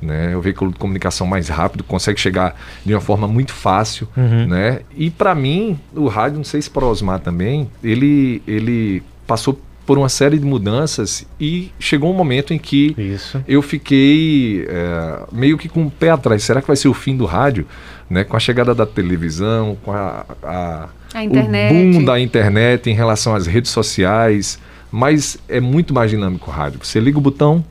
né? 0.02 0.34
É 0.34 0.38
o 0.38 0.42
veículo 0.42 0.72
de 0.72 0.78
comunicação 0.78 1.26
mais 1.28 1.50
rápido, 1.50 1.84
consegue 1.84 2.20
chegar 2.20 2.56
de 2.86 2.94
uma 2.94 3.02
forma 3.02 3.28
muito 3.28 3.54
fácil, 3.54 4.08
uhum. 4.16 4.48
né? 4.48 4.82
E 4.96 5.10
para 5.10 5.34
mim, 5.36 5.80
o 5.96 6.08
rádio, 6.08 6.38
não 6.38 6.44
sei 6.44 6.62
se 6.62 6.70
para 6.70 6.86
Osmar 6.86 7.20
também, 7.20 7.70
ele, 7.84 8.42
ele 8.48 9.04
passou 9.28 9.60
por 9.90 9.98
uma 9.98 10.08
série 10.08 10.38
de 10.38 10.46
mudanças 10.46 11.26
e 11.42 11.72
chegou 11.80 12.12
um 12.12 12.14
momento 12.14 12.54
em 12.54 12.60
que 12.60 12.94
Isso. 12.96 13.44
eu 13.48 13.60
fiquei 13.60 14.64
é, 14.70 15.24
meio 15.32 15.58
que 15.58 15.68
com 15.68 15.84
o 15.84 15.90
pé 15.90 16.12
atrás. 16.12 16.44
Será 16.44 16.62
que 16.62 16.68
vai 16.68 16.76
ser 16.76 16.88
o 16.88 16.94
fim 16.94 17.18
do 17.18 17.26
rádio? 17.26 17.66
Né? 18.08 18.24
Com 18.24 18.38
a 18.38 18.40
chegada 18.40 18.76
da 18.76 18.86
televisão, 18.86 19.76
com 19.84 19.92
a, 19.92 20.26
a, 20.44 20.90
a 21.12 21.24
internet. 21.24 21.74
o 21.74 21.94
boom 21.94 22.06
da 22.06 22.20
internet 22.20 22.88
em 22.88 22.94
relação 22.94 23.34
às 23.34 23.48
redes 23.48 23.72
sociais. 23.72 24.60
Mas 24.92 25.40
é 25.48 25.60
muito 25.60 25.92
mais 25.92 26.12
dinâmico 26.12 26.52
o 26.52 26.54
rádio. 26.54 26.80
Você 26.84 27.00
liga 27.00 27.18
o 27.18 27.22
botão, 27.22 27.66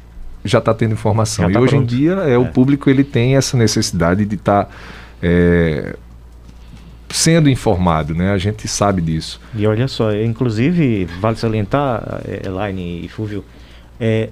já 0.48 0.58
está 0.58 0.74
tendo 0.74 0.92
informação. 0.92 1.50
Tá 1.50 1.58
e 1.58 1.62
hoje 1.62 1.76
pronto. 1.76 1.94
em 1.94 1.96
dia 1.96 2.12
é, 2.24 2.32
é, 2.32 2.38
o 2.38 2.46
público 2.46 2.88
ele 2.88 3.04
tem 3.04 3.36
essa 3.36 3.56
necessidade 3.56 4.24
de 4.24 4.36
estar 4.36 4.64
tá, 4.64 4.70
é, 5.22 5.96
sendo 7.08 7.48
informado, 7.48 8.14
né? 8.14 8.32
A 8.32 8.38
gente 8.38 8.66
sabe 8.66 9.00
disso. 9.02 9.40
E 9.54 9.66
olha 9.66 9.88
só, 9.88 10.14
inclusive 10.14 11.06
vale 11.20 11.36
salientar, 11.36 12.20
é, 12.24 12.46
Elaine 12.46 13.04
e 13.04 13.08
Fúvio, 13.08 13.44
é, 14.00 14.30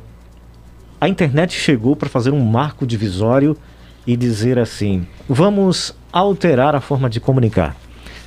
a 1.01 1.09
internet 1.09 1.55
chegou 1.55 1.95
para 1.95 2.09
fazer 2.09 2.31
um 2.31 2.45
marco 2.45 2.87
divisório 2.87 3.57
e 4.07 4.17
dizer 4.17 4.59
assim: 4.59 5.07
vamos 5.29 5.95
alterar 6.13 6.75
a 6.75 6.81
forma 6.81 7.11
de 7.11 7.21
comunicar. 7.21 7.77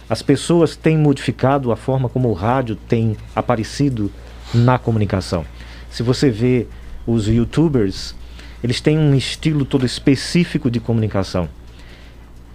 As 0.10 0.22
pessoas 0.22 0.76
têm 0.76 0.98
modificado 0.98 1.72
a 1.72 1.76
forma 1.76 2.10
como 2.10 2.30
o 2.30 2.34
rádio 2.34 2.76
tem 2.76 3.16
aparecido 3.36 4.12
na 4.54 4.80
comunicação. 4.80 5.46
Se 5.90 6.02
você 6.02 6.30
vê 6.30 6.68
os 7.06 7.28
youtubers, 7.28 8.16
eles 8.64 8.82
têm 8.82 8.98
um 8.98 9.16
estilo 9.16 9.66
todo 9.66 9.86
específico 9.86 10.70
de 10.70 10.80
comunicação. 10.80 11.48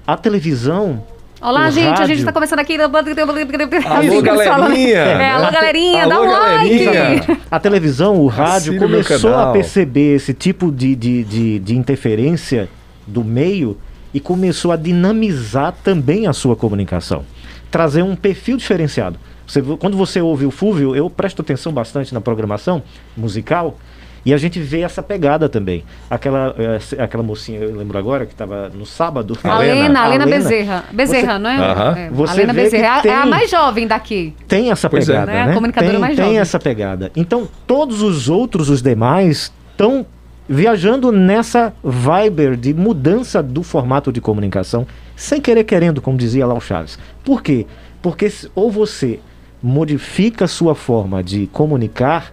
A 0.06 0.16
televisão 0.16 1.02
Olá, 1.40 1.68
O 1.68 1.70
gente, 1.70 1.84
a 1.84 1.88
gente 1.88 1.98
rádio. 1.98 2.14
está 2.14 2.32
começando 2.32 2.60
aqui. 2.60 2.80
Alô, 2.80 4.22
galerinha! 4.22 4.98
É, 4.98 5.30
alô, 5.30 5.52
galerinha, 5.52 6.08
dá 6.08 6.20
um 6.22 6.30
like! 6.30 6.84
galerinha! 6.86 7.40
A 7.50 7.60
televisão, 7.60 8.16
o 8.16 8.28
rádio 8.28 8.72
Assine 8.72 8.78
começou 8.78 9.34
a 9.34 9.52
perceber 9.52 10.14
esse 10.14 10.32
tipo 10.32 10.72
de, 10.72 10.96
de, 10.96 11.22
de, 11.22 11.58
de 11.58 11.76
interferência 11.76 12.66
do 13.06 13.22
meio 13.22 13.76
e 14.14 14.20
começou 14.20 14.72
a 14.72 14.76
dinamizar 14.76 15.74
também 15.84 16.26
a 16.26 16.32
sua 16.32 16.56
comunicação. 16.56 17.24
Trazer 17.70 18.02
um 18.02 18.16
perfil 18.16 18.56
diferenciado. 18.56 19.18
Você, 19.46 19.60
quando 19.60 19.98
você 19.98 20.22
ouve 20.22 20.46
o 20.46 20.50
Fúvio, 20.50 20.96
eu 20.96 21.10
presto 21.10 21.42
atenção 21.42 21.72
bastante 21.72 22.14
na 22.14 22.22
programação 22.22 22.82
musical 23.14 23.76
e 24.24 24.32
a 24.32 24.36
gente 24.38 24.58
vê 24.60 24.80
essa 24.80 25.02
pegada 25.02 25.48
também. 25.48 25.84
Aquela, 26.08 26.54
eh, 26.58 27.02
aquela 27.02 27.22
mocinha, 27.22 27.60
eu 27.60 27.76
lembro 27.76 27.98
agora, 27.98 28.24
que 28.26 28.32
estava 28.32 28.70
no 28.70 28.86
sábado. 28.86 29.36
A 29.44 29.58
Lena, 29.58 30.00
a 30.04 30.08
Lena 30.08 30.26
Bezerra. 30.26 30.84
Bezerra, 30.92 31.32
Você- 31.34 31.38
não 31.38 31.50
é? 31.50 31.56
Aham. 31.58 31.94
É, 31.98 32.10
Você 32.10 32.32
a 32.32 32.36
Lena 32.36 32.52
vê 32.52 32.58
que 32.64 32.70
Bezerra. 32.70 32.84
É 32.86 32.88
a- 32.88 32.94
É 32.96 33.16
a 33.16 33.20
tem- 33.22 33.30
mais 33.30 33.50
jovem 33.50 33.86
daqui. 33.86 34.34
Tem 34.48 34.70
essa 34.70 34.88
Pois 34.88 35.08
é. 35.08 35.12
pegada, 35.12 35.32
Né? 35.32 35.42
A 35.50 35.54
comunicadora 35.54 35.92
tem, 35.92 36.00
mais 36.00 36.16
tem 36.16 36.24
jovem. 36.24 36.38
essa 36.40 36.58
pegada. 36.58 37.12
Então, 37.14 37.48
todos 37.66 38.02
os 38.02 38.28
outros, 38.28 38.68
os 38.70 38.80
demais, 38.82 39.52
estão 39.70 40.06
viajando 40.48 41.10
nessa 41.10 41.72
vibe 41.82 42.56
de 42.56 42.74
mudança 42.74 43.42
do 43.42 43.62
formato 43.62 44.12
de 44.12 44.20
comunicação, 44.20 44.86
sem 45.16 45.40
querer 45.40 45.64
querendo, 45.64 46.02
como 46.02 46.18
dizia 46.18 46.46
lá 46.46 46.54
o 46.54 46.60
Chaves. 46.60 46.98
Por 47.24 47.42
quê? 47.42 47.66
Porque 48.02 48.30
ou 48.54 48.70
você 48.70 49.20
modifica 49.62 50.44
a 50.44 50.48
sua 50.48 50.74
forma 50.74 51.22
de 51.22 51.46
comunicar, 51.46 52.30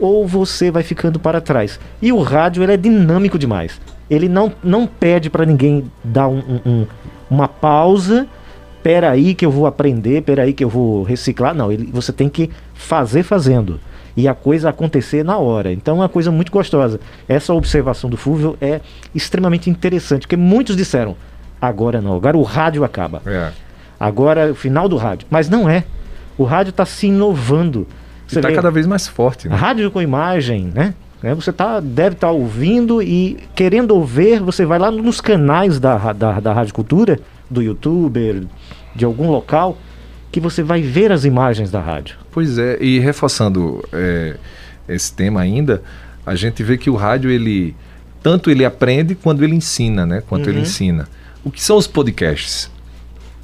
ou 0.00 0.26
você 0.26 0.70
vai 0.70 0.82
ficando 0.82 1.18
para 1.18 1.40
trás. 1.40 1.78
E 2.00 2.12
o 2.12 2.20
rádio 2.22 2.62
ele 2.62 2.72
é 2.72 2.76
dinâmico 2.76 3.38
demais. 3.38 3.80
Ele 4.08 4.28
não, 4.28 4.52
não 4.62 4.86
pede 4.86 5.28
para 5.30 5.44
ninguém 5.44 5.90
dar 6.04 6.28
um- 6.28 6.38
um- 6.64 6.70
um- 6.70 6.86
uma 7.30 7.48
pausa 7.48 8.26
pera 8.82 9.10
aí 9.10 9.34
que 9.34 9.44
eu 9.44 9.50
vou 9.50 9.66
aprender, 9.66 10.22
pera 10.22 10.42
aí 10.44 10.52
que 10.52 10.62
eu 10.62 10.68
vou 10.68 11.02
reciclar. 11.02 11.52
Não, 11.54 11.72
ele, 11.72 11.90
você 11.92 12.12
tem 12.12 12.28
que 12.28 12.48
fazer 12.72 13.24
fazendo. 13.24 13.80
E 14.16 14.28
a 14.28 14.34
coisa 14.34 14.70
acontecer 14.70 15.24
na 15.24 15.36
hora. 15.38 15.72
Então 15.72 15.96
é 15.96 16.00
uma 16.02 16.08
coisa 16.08 16.30
muito 16.30 16.52
gostosa. 16.52 17.00
Essa 17.28 17.52
observação 17.52 18.08
do 18.08 18.16
Fúvio 18.16 18.56
é 18.60 18.80
extremamente 19.14 19.68
interessante, 19.68 20.22
porque 20.22 20.36
muitos 20.36 20.76
disseram, 20.76 21.16
agora 21.60 22.00
não, 22.00 22.14
agora 22.14 22.36
o 22.36 22.42
rádio 22.42 22.84
acaba. 22.84 23.20
É. 23.26 23.50
Agora 23.98 24.42
é 24.42 24.50
o 24.50 24.54
final 24.54 24.88
do 24.88 24.96
rádio. 24.96 25.26
Mas 25.28 25.48
não 25.48 25.68
é. 25.68 25.82
O 26.38 26.44
rádio 26.44 26.70
está 26.70 26.84
se 26.86 27.08
inovando. 27.08 27.86
E 28.30 28.40
tá 28.40 28.48
vê- 28.48 28.54
cada 28.54 28.70
vez 28.70 28.86
mais 28.86 29.06
forte, 29.06 29.48
né? 29.48 29.54
Rádio 29.56 29.90
com 29.90 30.00
imagem, 30.02 30.70
né? 30.74 30.94
É, 31.22 31.34
Você 31.34 31.52
tá, 31.52 31.80
deve 31.80 32.14
estar 32.16 32.30
ouvindo 32.30 33.02
e 33.02 33.38
querendo 33.54 33.92
ouvir, 33.92 34.38
você 34.40 34.64
vai 34.66 34.78
lá 34.78 34.90
nos 34.90 35.20
canais 35.20 35.80
da, 35.80 36.12
da, 36.12 36.38
da 36.40 36.52
Rádio 36.52 36.74
Cultura, 36.74 37.18
do 37.50 37.62
youtuber, 37.62 38.42
de 38.94 39.04
algum 39.04 39.30
local, 39.30 39.78
que 40.30 40.38
você 40.40 40.62
vai 40.62 40.82
ver 40.82 41.10
as 41.12 41.24
imagens 41.24 41.70
da 41.70 41.80
rádio. 41.80 42.16
Pois 42.30 42.58
é, 42.58 42.76
e 42.80 42.98
reforçando 42.98 43.82
é, 43.92 44.36
esse 44.88 45.12
tema 45.12 45.40
ainda, 45.40 45.82
a 46.24 46.34
gente 46.34 46.62
vê 46.62 46.76
que 46.76 46.90
o 46.90 46.94
rádio, 46.96 47.30
ele 47.30 47.74
tanto 48.22 48.50
ele 48.50 48.64
aprende 48.64 49.14
quando 49.14 49.42
ele 49.44 49.54
ensina, 49.54 50.04
né? 50.04 50.22
Quanto 50.28 50.48
ele 50.50 50.58
Uhum. 50.58 50.62
ensina. 50.64 51.08
O 51.44 51.50
que 51.50 51.62
são 51.62 51.76
os 51.76 51.86
podcasts? 51.86 52.70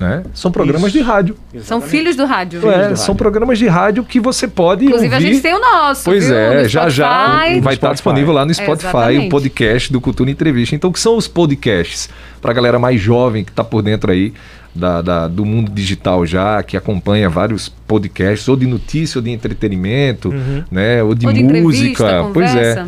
Né? 0.00 0.24
São 0.34 0.50
programas 0.50 0.88
Isso. 0.88 0.98
de 0.98 1.04
rádio. 1.04 1.36
São 1.60 1.80
filhos 1.80 2.16
do 2.16 2.24
rádio. 2.24 2.58
É, 2.68 2.88
do 2.88 2.96
são 2.96 3.06
rádio. 3.06 3.14
programas 3.14 3.58
de 3.58 3.68
rádio 3.68 4.02
que 4.02 4.18
você 4.18 4.48
pode 4.48 4.84
Inclusive, 4.84 5.14
ouvir. 5.14 5.26
a 5.28 5.30
gente 5.30 5.40
tem 5.42 5.54
o 5.54 5.60
nosso. 5.60 6.04
Pois 6.04 6.26
viu? 6.26 6.34
é, 6.36 6.62
No 6.62 6.68
já 6.68 6.88
já 6.88 7.34
Spotify. 7.36 7.60
vai 7.60 7.74
estar 7.74 7.92
disponível 7.92 8.32
lá 8.32 8.44
no 8.44 8.52
Spotify 8.52 8.86
Exatamente. 8.88 9.26
o 9.26 9.30
podcast 9.30 9.92
do 9.92 10.00
Cultura 10.00 10.28
Entrevista. 10.30 10.74
Então, 10.74 10.90
o 10.90 10.92
que 10.92 10.98
são 10.98 11.16
os 11.16 11.28
podcasts? 11.28 12.08
Para 12.40 12.50
a 12.50 12.54
galera 12.54 12.78
mais 12.80 13.00
jovem 13.00 13.44
que 13.44 13.50
está 13.52 13.62
por 13.62 13.80
dentro 13.82 14.10
aí 14.10 14.32
da, 14.74 15.02
da- 15.02 15.28
do 15.28 15.44
mundo 15.44 15.70
digital 15.70 16.26
já, 16.26 16.60
que 16.64 16.76
acompanha 16.76 17.28
vários 17.28 17.68
podcasts, 17.68 18.48
ou 18.48 18.56
de 18.56 18.66
notícia, 18.66 19.18
ou 19.18 19.22
de 19.22 19.30
entretenimento, 19.30 20.30
Uhum. 20.30 20.64
né, 20.70 21.00
ou 21.02 21.14
de 21.14 21.26
Ou 21.26 21.32
de 21.32 21.42
música. 21.44 22.26
Pois 22.34 22.56
é. 22.56 22.84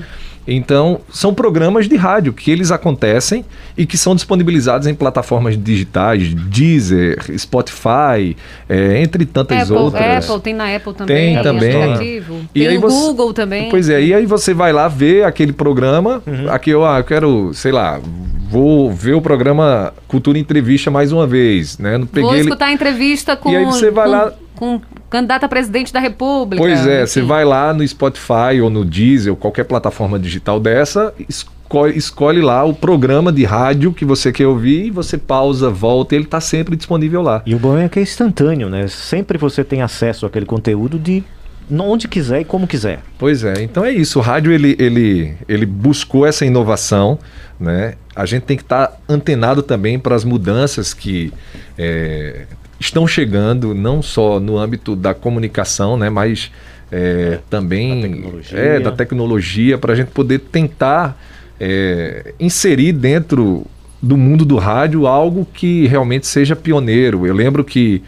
Então, 0.47 1.01
são 1.11 1.33
programas 1.33 1.89
de 1.89 1.97
rádio 1.97 2.33
que 2.33 2.51
eles 2.51 2.71
acontecem 2.71 3.45
e 3.77 3.87
que 3.87 3.97
são 3.97 4.15
disponibilizados 4.15 4.87
em 4.87 4.95
plataformas 4.95 5.57
digitais, 5.57 6.35
Deezer, 6.35 7.19
Spotify, 7.39 8.37
é, 8.69 9.01
entre 9.03 9.25
tantas 9.25 9.63
Apple, 9.71 9.77
outras. 9.77 10.29
Apple, 10.29 10.43
tem 10.43 10.55
na 10.55 10.75
Apple 10.77 10.95
também. 10.95 11.35
Tem 11.35 11.43
também. 11.43 11.83
aplicativo. 11.83 12.41
E 12.55 12.61
Tem 12.61 12.69
aí 12.69 12.77
o 12.79 12.81
você- 12.81 12.97
Google 12.97 13.33
também. 13.33 13.71
Pois 13.71 13.89
é, 13.89 14.03
e 14.03 14.13
aí 14.15 14.27
você 14.27 14.53
vai 14.53 14.73
lá 14.73 14.87
ver 14.89 15.25
aquele 15.25 15.53
programa, 15.53 16.23
Uhum. 16.27 16.51
aqui 16.51 16.71
eu, 16.71 16.85
ah, 16.85 16.99
eu 16.99 17.05
quero, 17.05 17.53
sei 17.55 17.73
lá, 17.73 18.01
vou 18.51 18.93
ver 18.93 19.15
o 19.15 19.21
programa 19.23 19.93
Cultura 20.07 20.39
Entrevista 20.39 20.91
mais 20.91 21.11
uma 21.11 21.27
vez, 21.27 21.79
né? 21.79 21.93
Não 21.93 22.01
Vou 22.07 22.09
peguei 22.13 22.31
ele. 22.33 22.41
escutar 22.43 22.67
a 22.67 22.73
entrevista 22.73 23.35
com, 23.37 23.51
E 23.51 23.57
aí 23.57 23.65
você 23.65 23.91
vai 23.91 24.05
com, 24.07 24.13
lá- 24.13 24.33
com 24.57 24.81
candidato 25.11 25.45
a 25.45 25.49
presidente 25.49 25.93
da 25.93 26.01
República. 26.01 26.63
Pois 26.63 26.87
é, 26.87 27.07
você 27.07 27.23
vai 27.23 27.45
lá 27.45 27.73
no 27.73 27.87
Spotify 27.87 28.61
ou 28.63 28.71
no 28.71 28.85
Deezer 28.85 29.33
ou 29.33 29.37
qualquer 29.37 29.65
plataforma 29.65 30.19
digital 30.19 30.59
dessa, 30.59 31.15
escolhe, 31.29 31.97
escolhe 31.97 32.41
lá 32.41 32.65
o 32.65 32.75
programa 32.75 33.33
de 33.33 33.45
rádio 33.45 33.93
que 33.93 34.05
você 34.05 34.33
quer 34.33 34.47
ouvir, 34.47 34.87
e 34.87 34.91
você 34.91 35.19
pausa, 35.19 35.71
volta, 35.71 36.15
e 36.15 36.19
ele 36.19 36.25
está 36.25 36.41
sempre 36.41 36.77
disponível 36.77 37.23
lá. 37.23 37.43
E 37.45 37.55
o 37.55 37.59
bom 37.59 37.77
é 37.79 37.89
que 37.89 37.99
é 37.99 38.03
instantâneo, 38.03 38.69
né? 38.69 38.87
Sempre 38.89 39.39
você 39.39 39.65
tem 39.65 39.83
acesso 39.83 40.27
àquele 40.27 40.47
conteúdo 40.47 40.99
de 40.99 41.23
onde 41.71 42.09
quiser 42.09 42.41
e 42.41 42.45
como 42.45 42.67
quiser. 42.67 43.01
Pois 43.19 43.45
é, 43.45 43.63
então 43.63 43.85
é 43.85 43.91
isso. 43.93 44.19
O 44.19 44.23
rádio 44.23 44.53
ele, 44.53 44.77
ele, 44.79 45.35
ele 45.49 45.67
buscou 45.67 46.27
essa 46.27 46.45
inovação, 46.45 47.19
né? 47.59 47.95
A 48.15 48.27
gente 48.27 48.43
tem 48.45 48.57
que 48.57 48.63
estar 48.63 49.01
antenado 49.09 49.63
também 49.63 49.99
para 49.99 50.15
as 50.15 50.25
mudanças 50.25 50.93
que 50.95 51.33
é, 51.79 52.47
estão 52.79 53.07
chegando, 53.07 53.75
não 53.75 54.03
só 54.03 54.39
no 54.39 54.59
âmbito 54.59 54.95
da 54.95 55.15
comunicação, 55.15 55.97
né? 55.97 56.11
Mas 56.11 56.51
é, 56.93 57.39
também 57.51 58.01
Da 58.03 58.09
tecnologia. 58.09 58.59
é, 58.59 58.81
da 58.81 58.93
tecnologia 58.93 59.79
para 59.79 59.93
a 59.93 59.97
gente 59.97 60.11
poder 60.11 60.39
tentar 60.41 61.19
é, 61.59 62.35
inserir 62.39 62.93
dentro 62.93 63.67
do 64.03 64.17
mundo 64.17 64.45
do 64.45 64.57
rádio 64.57 65.07
algo 65.07 65.47
que 65.53 65.87
realmente 65.87 66.27
seja 66.27 66.55
pioneiro. 66.55 67.27
Eu 67.27 67.35
lembro 67.35 67.65
que 67.65 68.03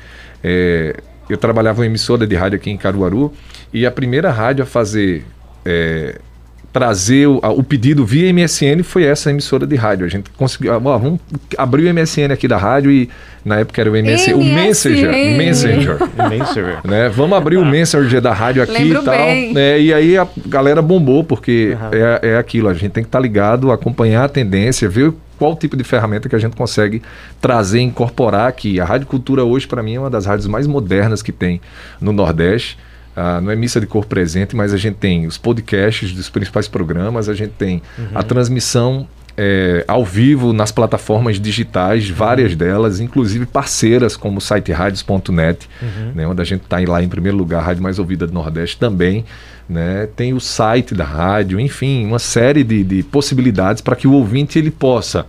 é, 0.45 1.01
eu 1.29 1.37
trabalhava 1.39 1.83
em 1.85 1.87
emissora 1.89 2.27
de 2.27 2.35
rádio 2.35 2.57
aqui 2.57 2.71
em 2.71 2.77
Caruaru 2.77 3.33
e 3.73 3.85
a 3.87 3.91
primeira 3.91 4.31
rádio 4.31 4.63
a 4.63 4.67
fazer 4.67 5.25
é, 5.65 6.19
trazer 6.73 7.27
o, 7.27 7.41
a- 7.43 7.51
o 7.51 7.63
pedido 7.63 8.05
via 8.05 8.31
MSN 8.33 8.83
foi 8.83 9.05
essa 9.05 9.31
emissora 9.31 9.67
de 9.67 9.75
rádio. 9.77 10.05
A 10.05 10.09
gente 10.09 10.29
conseguiu, 10.37 10.75
ah, 10.75 10.77
ó, 10.85 10.99
vamos 10.99 11.21
abrir 11.57 11.87
o 11.91 11.95
MSN 11.95 12.31
aqui 12.33 12.47
da 12.47 12.59
rádio 12.59 12.91
e 12.91 13.09
na 13.45 13.61
época 13.61 13.81
era 13.81 13.91
o 13.91 13.95
MSN, 13.97 14.35
o 14.35 14.45
Messenger. 14.45 15.11
Messenger. 15.37 15.99
Messenger. 16.29 16.79
né? 16.85 17.09
Vamos 17.09 17.37
abrir 17.39 17.57
o 17.57 17.65
Messenger 17.65 18.21
da 18.21 18.33
rádio 18.35 18.63
aqui 18.63 18.73
Lembro 18.73 19.01
e 19.01 19.05
tal. 19.05 19.15
né? 19.55 19.81
e 19.81 19.95
aí 19.95 20.19
a 20.19 20.29
galera 20.47 20.83
bombou, 20.83 21.25
porque 21.25 21.75
Aham. 21.81 21.91
é, 22.23 22.29
é 22.33 22.37
aquilo, 22.37 22.69
a 22.69 22.75
gente 22.75 22.91
tem 22.91 23.03
que 23.03 23.09
estar 23.09 23.21
ligado, 23.21 23.73
acompanhar 23.73 24.25
a 24.25 24.29
tendência, 24.29 24.87
ver 24.89 25.13
qual 25.39 25.57
tipo 25.57 25.77
de 25.77 25.85
ferramenta 25.85 26.29
que 26.29 26.37
a 26.37 26.39
gente 26.39 26.57
consegue 26.57 27.03
trazer, 27.41 27.81
incorporar 27.81 28.49
aqui. 28.49 28.81
A 28.81 28.85
Rádio 28.85 29.07
Cultura 29.07 29.45
hoje, 29.45 29.67
para 29.67 29.83
mim, 29.83 29.95
é 29.95 30.01
uma 30.01 30.11
das 30.11 30.27
rádios 30.27 30.47
mais 30.47 30.67
modernas 30.67 31.23
que 31.23 31.33
tem 31.33 31.61
no 32.01 32.13
Nordeste. 32.13 32.79
Ah, 33.15 33.41
não 33.41 33.51
é 33.51 33.57
missa 33.57 33.81
de 33.81 33.87
cor 33.87 34.05
presente, 34.05 34.55
mas 34.55 34.75
a 34.75 34.77
gente 34.77 34.97
tem 34.97 35.27
os 35.27 35.39
podcasts 35.39 36.13
dos 36.13 36.29
principais 36.29 36.69
programas, 36.69 37.31
a 37.31 37.35
gente 37.35 37.53
tem 37.53 37.81
a 38.15 38.23
transmissão 38.23 39.09
é, 39.37 39.85
ao 39.87 40.05
vivo 40.05 40.53
nas 40.53 40.73
plataformas 40.73 41.39
digitais, 41.39 42.09
várias 42.09 42.57
delas, 42.57 43.01
inclusive 43.01 43.45
parceiras 43.45 44.17
como 44.17 44.39
o 44.39 44.41
site 44.41 44.73
radios.net, 44.73 45.69
né, 46.15 46.27
onde 46.27 46.41
a 46.41 46.45
gente 46.45 46.63
está 46.63 46.79
lá 46.87 47.03
em 47.03 47.09
primeiro 47.09 47.37
lugar, 47.37 47.61
a 47.61 47.63
rádio 47.63 47.83
mais 47.83 47.99
ouvida 47.99 48.27
do 48.27 48.33
Nordeste 48.33 48.79
também. 48.79 49.25
Né, 49.69 50.09
tem 50.15 50.33
o 50.33 50.39
site 50.39 50.95
da 50.95 51.05
rádio, 51.05 51.59
enfim, 51.59 52.07
uma 52.07 52.21
série 52.21 52.63
de, 52.63 52.85
de 52.85 53.03
possibilidades 53.03 53.83
para 53.83 53.97
que 53.97 54.07
o 54.07 54.13
ouvinte 54.13 54.61
ele 54.61 54.71
possa 54.71 55.27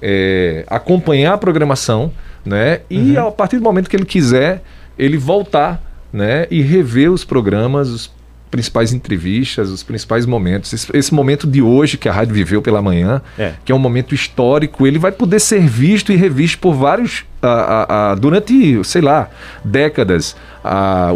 é, 0.00 0.64
acompanhar 0.68 1.34
a 1.34 1.38
programação, 1.38 2.12
né? 2.44 2.80
E 2.88 3.16
a 3.16 3.30
partir 3.30 3.58
do 3.58 3.62
momento 3.62 3.90
que 3.90 3.96
ele 3.96 4.04
quiser, 4.04 4.62
ele 4.96 5.16
voltar, 5.16 5.82
né? 6.12 6.46
E 6.50 6.60
rever 6.60 7.10
os 7.10 7.24
programas, 7.24 7.88
os 7.88 8.10
principais 8.52 8.92
entrevistas, 8.92 9.70
os 9.70 9.82
principais 9.82 10.26
momentos. 10.26 10.72
Esse, 10.74 10.86
esse 10.94 11.12
momento 11.12 11.46
de 11.46 11.62
hoje 11.62 11.96
que 11.96 12.06
a 12.06 12.12
rádio 12.12 12.34
viveu 12.34 12.60
pela 12.60 12.82
manhã, 12.82 13.22
É. 13.38 13.54
que 13.64 13.72
é 13.72 13.74
um 13.74 13.78
momento 13.78 14.14
histórico, 14.14 14.86
ele 14.86 14.98
vai 14.98 15.10
poder 15.10 15.40
ser 15.40 15.62
visto 15.62 16.12
e 16.12 16.16
revisto 16.16 16.58
por 16.58 16.74
vários 16.74 17.24
ah, 17.42 17.48
ah, 17.48 18.10
ah, 18.12 18.14
durante, 18.14 18.84
sei 18.84 19.00
lá, 19.00 19.28
décadas. 19.64 20.36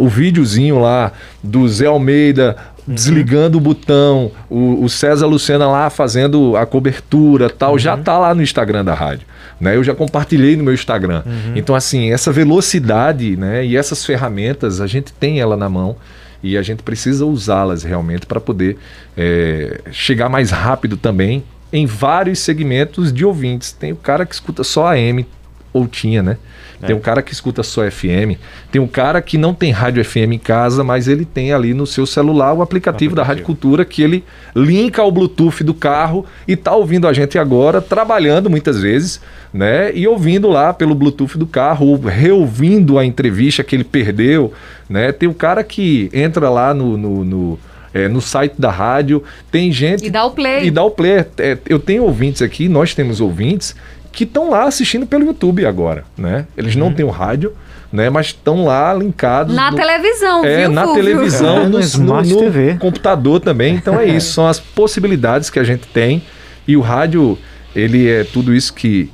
O 0.01 0.09
videozinho 0.09 0.79
lá 0.79 1.11
do 1.41 1.69
Zé 1.69 1.85
Almeida 1.85 2.57
desligando 2.87 3.57
o 3.57 3.61
botão, 3.61 4.31
o, 4.49 4.83
o 4.83 4.89
César 4.89 5.27
Lucena 5.27 5.67
lá 5.67 5.89
fazendo 5.89 6.55
a 6.55 6.65
cobertura 6.65 7.49
tal, 7.49 7.77
já 7.77 7.95
tá 7.97 8.17
lá 8.17 8.33
no 8.33 8.41
Instagram 8.41 8.83
da 8.83 8.93
rádio. 8.93 9.27
Né? 9.59 9.75
Eu 9.75 9.83
já 9.83 9.93
compartilhei 9.93 10.55
no 10.55 10.63
meu 10.63 10.73
Instagram. 10.73 11.23
Então, 11.55 11.75
assim, 11.75 12.11
essa 12.11 12.31
velocidade 12.31 13.35
né, 13.37 13.65
e 13.65 13.75
essas 13.75 14.05
ferramentas, 14.05 14.79
a 14.81 14.87
gente 14.87 15.13
tem 15.13 15.39
ela 15.39 15.55
na 15.57 15.69
mão 15.69 15.97
e 16.41 16.57
a 16.57 16.61
gente 16.61 16.83
precisa 16.83 17.25
usá-las 17.25 17.83
realmente 17.83 18.25
para 18.25 18.39
poder 18.39 18.77
é, 19.15 19.81
chegar 19.91 20.29
mais 20.29 20.51
rápido 20.51 20.95
também 20.97 21.43
em 21.71 21.85
vários 21.85 22.39
segmentos 22.39 23.11
de 23.11 23.25
ouvintes. 23.25 23.71
Tem 23.71 23.91
o 23.91 23.95
cara 23.95 24.25
que 24.25 24.33
escuta 24.33 24.63
só 24.63 24.87
AM, 24.87 25.25
ou 25.73 25.87
tinha, 25.87 26.23
né? 26.23 26.37
Tem 26.85 26.95
um 26.95 26.99
cara 26.99 27.21
que 27.21 27.33
escuta 27.33 27.63
só 27.63 27.89
FM, 27.89 28.37
tem 28.71 28.79
um 28.79 28.87
cara 28.87 29.21
que 29.21 29.37
não 29.37 29.53
tem 29.53 29.71
rádio 29.71 30.03
FM 30.05 30.33
em 30.33 30.37
casa, 30.37 30.83
mas 30.83 31.07
ele 31.07 31.25
tem 31.25 31.51
ali 31.51 31.73
no 31.73 31.87
seu 31.87 32.05
celular 32.05 32.53
o 32.53 32.61
aplicativo, 32.61 33.15
da 33.15 33.23
Rádio 33.23 33.43
Cultura 33.43 33.83
que 33.83 34.03
ele 34.03 34.23
linka 34.55 35.01
ao 35.01 35.11
Bluetooth 35.11 35.63
do 35.63 35.73
carro 35.73 36.25
e 36.47 36.55
tá 36.55 36.75
ouvindo 36.75 37.07
a 37.07 37.13
gente 37.13 37.37
agora, 37.39 37.81
trabalhando 37.81 38.49
muitas 38.49 38.79
vezes, 38.81 39.19
né? 39.51 39.91
E 39.95 40.07
ouvindo 40.07 40.47
lá 40.49 40.71
pelo 40.73 40.93
Bluetooth 40.93 41.37
do 41.37 41.47
carro, 41.47 41.87
ou 41.87 41.99
reouvindo 41.99 42.99
a 42.99 43.05
entrevista 43.05 43.63
que 43.63 43.75
ele 43.75 43.83
perdeu, 43.83 44.53
né? 44.87 45.11
Tem 45.11 45.27
um 45.27 45.33
cara 45.33 45.63
que 45.63 46.09
entra 46.13 46.49
lá 46.49 46.73
no, 46.73 46.95
no, 46.95 47.23
no, 47.23 47.59
é, 47.93 48.07
no 48.07 48.21
site 48.21 48.53
da 48.59 48.69
rádio, 48.69 49.23
tem 49.51 49.71
gente 49.71 50.05
E 50.05 50.09
dá 50.09 50.25
o 50.25 50.31
play. 50.31 50.67
e 50.67 50.71
dá 50.71 50.83
o 50.83 50.91
play. 50.91 51.25
É, 51.39 51.57
eu 51.67 51.79
tenho 51.79 52.03
ouvintes 52.03 52.41
aqui, 52.41 52.69
nós 52.69 52.93
temos 52.93 53.19
ouvintes 53.19 53.75
que 54.17 54.23
estão 54.23 54.49
lá 54.49 54.63
assistindo 54.63 55.05
pelo 55.05 55.23
YouTube 55.25 55.63
agora, 55.63 56.03
né? 56.17 56.47
Eles 56.57 56.75
não 56.75 56.91
têm 56.91 57.05
o 57.05 57.09
rádio, 57.11 57.53
né? 57.93 58.09
Mas 58.09 58.27
estão 58.27 58.65
lá 58.65 58.91
linkados. 58.91 59.55
Na 59.55 59.69
no- 59.69 59.77
televisão, 59.77 60.43
é, 60.43 60.61
viu, 60.61 60.69
na 60.71 60.85
Fúvio? 60.87 61.03
televisão, 61.03 61.57
É, 61.57 61.63
no 61.65 61.69
no, 61.69 61.79
Smart 61.79 62.27
no- 62.27 62.35
no 62.35 62.41
TV. 62.41 62.77
computador 62.79 63.39
também. 63.39 63.75
Então 63.75 63.99
é 63.99 64.05
isso, 64.17 64.33
são 64.33 64.47
as 64.47 64.59
possibilidades 64.59 65.51
que 65.51 65.59
a 65.59 65.63
gente 65.63 65.85
tem. 65.89 66.23
E 66.67 66.75
o 66.75 66.81
rádio, 66.81 67.37
ele 67.75 68.09
é 68.09 68.23
tudo 68.23 68.55
isso 68.55 68.73
que, 68.73 69.11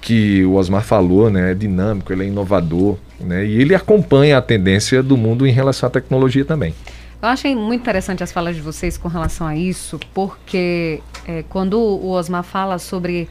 que 0.00 0.42
o 0.46 0.54
Osmar 0.54 0.82
falou, 0.82 1.28
né? 1.28 1.50
É 1.50 1.54
dinâmico, 1.54 2.10
ele 2.10 2.24
é 2.24 2.26
inovador, 2.28 2.96
né? 3.20 3.44
E 3.44 3.60
ele 3.60 3.74
acompanha 3.74 4.38
a 4.38 4.40
tendência 4.40 5.02
do 5.02 5.14
mundo 5.18 5.46
em 5.46 5.52
relação 5.52 5.86
à 5.88 5.90
tecnologia 5.90 6.42
também. 6.44 6.74
Eu 7.20 7.28
achei 7.28 7.54
muito 7.54 7.82
interessante 7.82 8.22
as 8.22 8.32
falas 8.32 8.56
de 8.56 8.62
vocês 8.62 8.96
com 8.96 9.08
relação 9.08 9.46
a 9.46 9.54
isso, 9.54 10.00
porque 10.14 11.00
é, 11.26 11.44
quando 11.50 11.78
o 11.78 12.10
Osmar 12.12 12.44
fala 12.44 12.78
sobre 12.78 13.28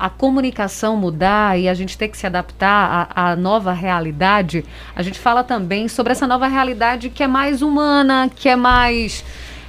a 0.00 0.08
comunicação 0.08 0.96
mudar 0.96 1.60
e 1.60 1.68
a 1.68 1.74
gente 1.74 1.98
ter 1.98 2.08
que 2.08 2.16
se 2.16 2.26
adaptar 2.26 3.10
à, 3.14 3.32
à 3.32 3.36
nova 3.36 3.70
realidade, 3.70 4.64
a 4.96 5.02
gente 5.02 5.18
fala 5.18 5.44
também 5.44 5.88
sobre 5.88 6.12
essa 6.12 6.26
nova 6.26 6.48
realidade 6.48 7.10
que 7.10 7.22
é 7.22 7.26
mais 7.26 7.60
humana, 7.60 8.30
que 8.34 8.48
é 8.48 8.56
mais 8.56 9.22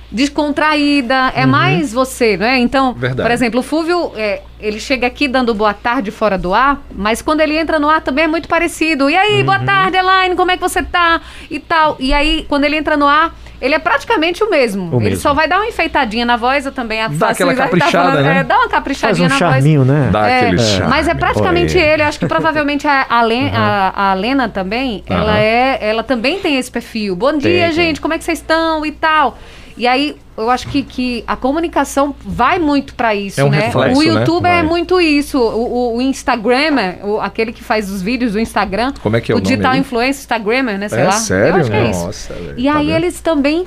descontraída, 0.09 1.33
é 1.35 1.45
mais 1.45 1.91
você, 1.91 2.37
não 2.37 2.45
é? 2.45 2.57
Então, 2.59 2.93
Verdade. 2.93 3.21
por 3.21 3.31
exemplo, 3.31 3.59
o 3.59 3.63
Fúvio, 3.63 4.13
é, 4.15 4.41
ele 4.59 4.79
chega 4.79 5.07
aqui 5.07 5.27
dando 5.27 5.53
boa 5.53 5.73
tarde 5.73 6.11
fora 6.11 6.37
do 6.37 6.53
ar, 6.53 6.81
mas 6.93 7.21
quando 7.21 7.41
ele 7.41 7.57
entra 7.57 7.77
no 7.77 7.89
ar 7.89 8.01
também 8.01 8.23
é 8.25 8.27
muito 8.27 8.47
parecido. 8.47 9.09
E 9.09 9.17
aí, 9.17 9.43
boa 9.43 9.59
tarde, 9.59 9.97
Elaine, 9.97 10.35
como 10.35 10.51
é 10.51 10.55
que 10.55 10.61
você 10.61 10.81
tá? 10.81 11.19
E 11.49 11.59
tal. 11.59 11.97
E 11.99 12.13
aí, 12.13 12.45
quando 12.47 12.63
ele 12.63 12.77
entra 12.77 12.95
no 12.95 13.07
ar, 13.07 13.35
ele 13.61 13.75
é 13.75 13.79
praticamente 13.79 14.43
o 14.43 14.49
mesmo. 14.49 14.89
O 14.95 14.99
ele 14.99 15.11
mesmo. 15.11 15.21
só 15.21 15.33
vai 15.33 15.47
dar 15.47 15.57
uma 15.57 15.67
enfeitadinha 15.67 16.25
na 16.25 16.35
voz, 16.37 16.65
eu 16.65 16.71
também 16.71 17.01
a 17.01 17.07
Dá 17.07 17.29
aquela 17.29 17.53
tá 17.55 17.63
caprichada, 17.63 18.09
falando, 18.11 18.23
né? 18.25 18.37
é, 18.39 18.43
dá 18.43 18.55
uma 18.55 18.61
Faz 18.61 18.71
caprichadinha 18.71 19.27
um 19.27 19.29
na 19.29 19.37
charminho, 19.37 19.85
né? 19.85 20.09
Dá 20.11 20.27
É, 20.29 20.37
aquele 20.41 20.55
é, 20.61 20.63
charme. 20.63 20.89
mas 20.89 21.07
é 21.07 21.13
praticamente 21.13 21.77
Olha. 21.77 21.85
ele. 21.85 22.01
Acho 22.03 22.19
que 22.19 22.25
provavelmente 22.25 22.87
a, 22.87 23.05
a, 23.09 23.21
Len- 23.21 23.51
a- 23.53 24.11
a 24.11 24.13
Lena 24.15 24.49
também, 24.49 25.03
ela 25.07 25.31
Aham. 25.33 25.37
é, 25.39 25.77
ela 25.81 26.03
também 26.03 26.39
tem 26.39 26.57
esse 26.57 26.71
perfil. 26.71 27.15
Bom 27.15 27.37
dia, 27.37 27.65
tem. 27.67 27.71
gente. 27.71 28.01
Como 28.01 28.13
é 28.13 28.17
que 28.17 28.23
vocês 28.23 28.39
estão 28.39 28.85
e 28.85 28.91
tal. 28.91 29.37
E 29.81 29.87
aí, 29.87 30.15
eu 30.37 30.47
acho 30.51 30.67
que, 30.67 30.83
que 30.83 31.23
a 31.25 31.35
comunicação 31.35 32.13
vai 32.23 32.59
muito 32.59 32.93
pra 32.93 33.15
isso, 33.15 33.41
É 33.41 33.43
um 33.43 33.49
né? 33.49 33.61
reflexo, 33.61 33.99
o 33.99 34.03
né? 34.13 34.19
YouTube 34.19 34.45
é 34.45 34.49
Vai. 34.57 34.61
muito 34.63 35.01
isso. 35.01 35.39
O, 35.39 35.93
o- 35.93 35.97
o 35.97 36.01
Instagram, 36.03 36.97
o- 37.03 37.19
aquele 37.19 37.51
que 37.51 37.63
faz 37.63 37.89
os 37.89 37.99
vídeos 37.99 38.33
do 38.33 38.39
Instagram. 38.39 38.93
Como 39.01 39.15
é 39.15 39.21
que 39.21 39.31
é 39.31 39.35
o 39.35 39.39
nome 39.39 39.47
digital 39.49 39.75
influencer, 39.75 40.21
Instagrammer, 40.21 40.77
né? 40.77 40.87
Sei 40.87 40.99
é 40.99 41.03
lá. 41.05 41.11
sério? 41.13 41.47
Eu 41.47 41.61
acho 41.61 41.71
que 41.71 41.75
é 41.77 41.89
isso. 41.89 42.05
Nossa, 42.05 42.33
velho, 42.35 42.53
E 42.59 42.65
tá 42.65 42.77
aí 42.77 42.85
vendo? 42.85 42.95
eles 42.95 43.19
também 43.21 43.65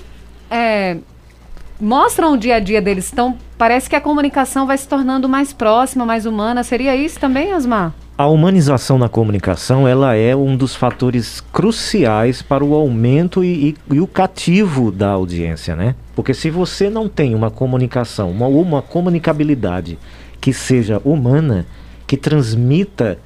é, 0.49 0.97
mostram 1.81 2.35
o 2.35 2.37
dia 2.37 2.55
a 2.57 2.61
dia 2.61 2.81
deles. 2.81 3.11
Então, 3.13 3.37
parece 3.59 3.91
que 3.91 3.97
a 3.97 4.01
comunicação 4.01 4.69
vai 4.69 4.79
se 4.79 4.87
tornando 4.87 5.29
mais 5.29 5.53
próxima, 5.53 6.07
mais 6.07 6.27
humana. 6.27 6.63
Seria 6.63 6.95
isso 6.95 7.19
também, 7.19 7.53
Osmar? 7.55 7.93
A 8.17 8.29
humanização 8.29 8.97
na 8.97 9.09
comunicação 9.09 9.89
ela 9.89 10.15
é 10.15 10.37
um 10.37 10.57
dos 10.57 10.77
fatores 10.77 11.41
cruciais 11.53 12.43
para 12.43 12.65
o 12.65 12.73
aumento 12.75 13.43
e, 13.43 13.71
e- 13.71 13.95
e 13.97 14.01
o 14.01 14.07
cativo 14.07 14.93
da 14.93 15.09
audiência, 15.11 15.75
né? 15.75 15.97
Porque 16.15 16.33
se 16.33 16.49
você 16.49 16.89
não 16.89 17.09
tem 17.09 17.35
uma 17.35 17.51
comunicação, 17.51 18.31
uma, 18.31 18.47
uma 18.47 18.81
comunicabilidade 18.81 19.99
que 20.41 20.53
seja 20.53 21.03
humana, 21.05 21.67
que 22.07 22.17
transmita 22.17 23.19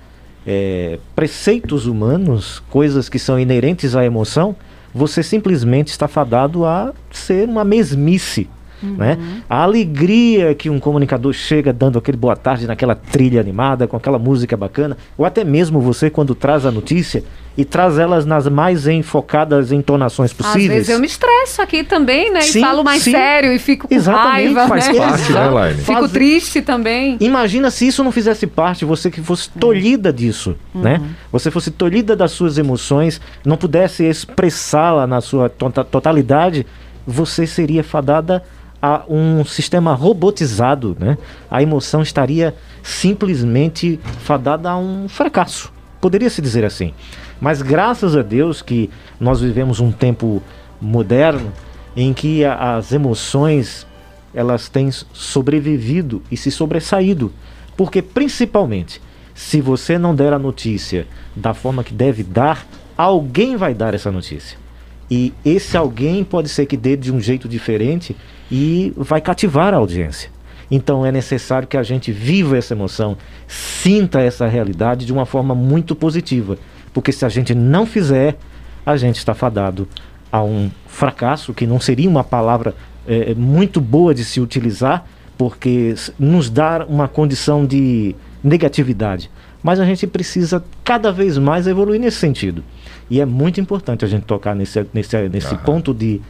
é, 0.46 0.98
preceitos 1.14 1.84
humanos, 1.86 2.62
coisas 2.70 3.10
que 3.10 3.18
são 3.18 3.38
inerentes 3.38 3.94
à 3.94 4.06
emoção, 4.06 4.56
você 4.94 5.22
simplesmente 5.22 5.88
está 5.88 6.08
fadado 6.08 6.64
a 6.64 6.94
ser 7.10 7.46
uma 7.46 7.62
mesmice. 7.62 8.48
Né? 8.82 9.18
A 9.48 9.62
alegria 9.62 10.54
que 10.54 10.70
um 10.70 10.78
comunicador 10.78 11.32
chega 11.32 11.72
dando 11.72 11.98
aquele 11.98 12.16
boa 12.16 12.36
tarde 12.36 12.66
naquela 12.66 12.94
trilha 12.94 13.40
animada, 13.40 13.86
com 13.86 13.96
aquela 13.96 14.18
música 14.18 14.56
bacana, 14.56 14.96
ou 15.16 15.24
até 15.24 15.42
mesmo 15.44 15.80
você 15.80 16.08
quando 16.10 16.34
traz 16.34 16.64
a 16.64 16.70
notícia 16.70 17.24
e 17.56 17.64
traz 17.64 17.98
elas 17.98 18.24
nas 18.24 18.46
mais 18.46 18.86
enfocadas 18.86 19.72
entonações 19.72 20.30
Às 20.30 20.36
possíveis. 20.36 20.68
vezes 20.68 20.88
eu 20.90 21.00
me 21.00 21.08
estresso 21.08 21.60
aqui 21.60 21.82
também, 21.82 22.30
né? 22.32 22.40
Sim, 22.42 22.60
e 22.60 22.62
falo 22.62 22.84
mais 22.84 23.02
sim. 23.02 23.10
sério 23.10 23.52
e 23.52 23.58
fico 23.58 23.88
com 23.88 23.94
Exatamente, 23.94 24.54
raiva, 24.54 24.68
faz 24.68 24.86
né? 24.88 24.94
parte, 24.94 25.32
né, 25.32 25.48
Laine? 25.48 25.78
Fico 25.80 25.92
Faz- 26.00 26.12
triste 26.12 26.62
também. 26.62 27.16
Imagina 27.18 27.68
se 27.72 27.88
isso 27.88 28.04
não 28.04 28.12
fizesse 28.12 28.46
parte, 28.46 28.84
você 28.84 29.10
que 29.10 29.20
fosse 29.20 29.50
tolhida 29.50 30.12
disso, 30.12 30.54
né? 30.72 31.00
Você 31.32 31.50
fosse 31.50 31.72
tolhida 31.72 32.14
das 32.14 32.30
suas 32.30 32.58
emoções, 32.58 33.20
não 33.44 33.56
pudesse 33.56 34.04
expressá-la 34.04 35.04
na 35.04 35.20
sua 35.20 35.48
tota- 35.48 35.82
totalidade, 35.82 36.64
você 37.04 37.44
seria 37.44 37.82
fadada 37.82 38.44
a 38.80 39.02
um 39.08 39.44
sistema 39.44 39.94
robotizado, 39.94 40.96
né? 40.98 41.18
A 41.50 41.62
emoção 41.62 42.02
estaria 42.02 42.54
simplesmente 42.82 43.98
fadada 44.20 44.70
a 44.70 44.78
um 44.78 45.08
fracasso. 45.08 45.72
Poderia 46.00 46.30
se 46.30 46.40
dizer 46.40 46.64
assim. 46.64 46.92
Mas 47.40 47.60
graças 47.62 48.16
a 48.16 48.22
Deus 48.22 48.62
que 48.62 48.88
nós 49.18 49.40
vivemos 49.40 49.80
um 49.80 49.90
tempo 49.90 50.42
moderno 50.80 51.52
em 51.96 52.12
que 52.12 52.44
a- 52.44 52.76
as 52.76 52.92
emoções 52.92 53.86
elas 54.34 54.68
têm 54.68 54.90
sobrevivido 55.12 56.22
e 56.30 56.36
se 56.36 56.50
sobressaído. 56.50 57.32
Porque, 57.76 58.02
principalmente, 58.02 59.00
se 59.34 59.60
você 59.60 59.98
não 59.98 60.14
der 60.14 60.32
a 60.32 60.38
notícia 60.38 61.06
da 61.34 61.54
forma 61.54 61.82
que 61.82 61.94
deve 61.94 62.22
dar, 62.22 62.66
alguém 62.96 63.56
vai 63.56 63.74
dar 63.74 63.94
essa 63.94 64.10
notícia. 64.12 64.58
E 65.10 65.32
esse 65.44 65.76
alguém 65.76 66.22
pode 66.22 66.48
ser 66.48 66.66
que 66.66 66.76
dê 66.76 66.96
de 66.96 67.12
um 67.12 67.20
jeito 67.20 67.48
diferente 67.48 68.14
e 68.50 68.92
vai 68.96 69.20
cativar 69.20 69.72
a 69.72 69.78
audiência. 69.78 70.30
Então 70.70 71.04
é 71.04 71.10
necessário 71.10 71.66
que 71.66 71.76
a 71.76 71.82
gente 71.82 72.12
viva 72.12 72.56
essa 72.56 72.74
emoção, 72.74 73.16
sinta 73.46 74.20
essa 74.20 74.46
realidade 74.46 75.06
de 75.06 75.12
uma 75.12 75.24
forma 75.24 75.54
muito 75.54 75.94
positiva. 75.94 76.58
Porque 76.92 77.10
se 77.10 77.24
a 77.24 77.28
gente 77.28 77.54
não 77.54 77.86
fizer, 77.86 78.36
a 78.84 78.96
gente 78.96 79.16
está 79.16 79.34
fadado 79.34 79.88
a 80.30 80.42
um 80.42 80.70
fracasso, 80.86 81.54
que 81.54 81.66
não 81.66 81.80
seria 81.80 82.08
uma 82.08 82.24
palavra 82.24 82.74
eh, 83.06 83.34
muito 83.34 83.80
boa 83.80 84.14
de 84.14 84.24
se 84.24 84.40
utilizar, 84.40 85.06
porque 85.38 85.94
nos 86.18 86.50
dá 86.50 86.84
uma 86.86 87.08
condição 87.08 87.64
de 87.64 88.14
negatividade. 88.42 89.30
Mas 89.62 89.80
a 89.80 89.84
gente 89.84 90.06
precisa 90.06 90.62
cada 90.84 91.10
vez 91.10 91.38
mais 91.38 91.66
evoluir 91.66 92.00
nesse 92.00 92.18
sentido. 92.18 92.62
E 93.10 93.20
é 93.20 93.24
muito 93.26 93.60
importante 93.60 94.04
a 94.04 94.08
gente 94.08 94.24
tocar 94.24 94.54
nesse, 94.54 94.86
nesse, 94.92 95.28
nesse 95.28 95.54
Aham. 95.54 95.64
ponto 95.64 95.94
de, 95.94 96.20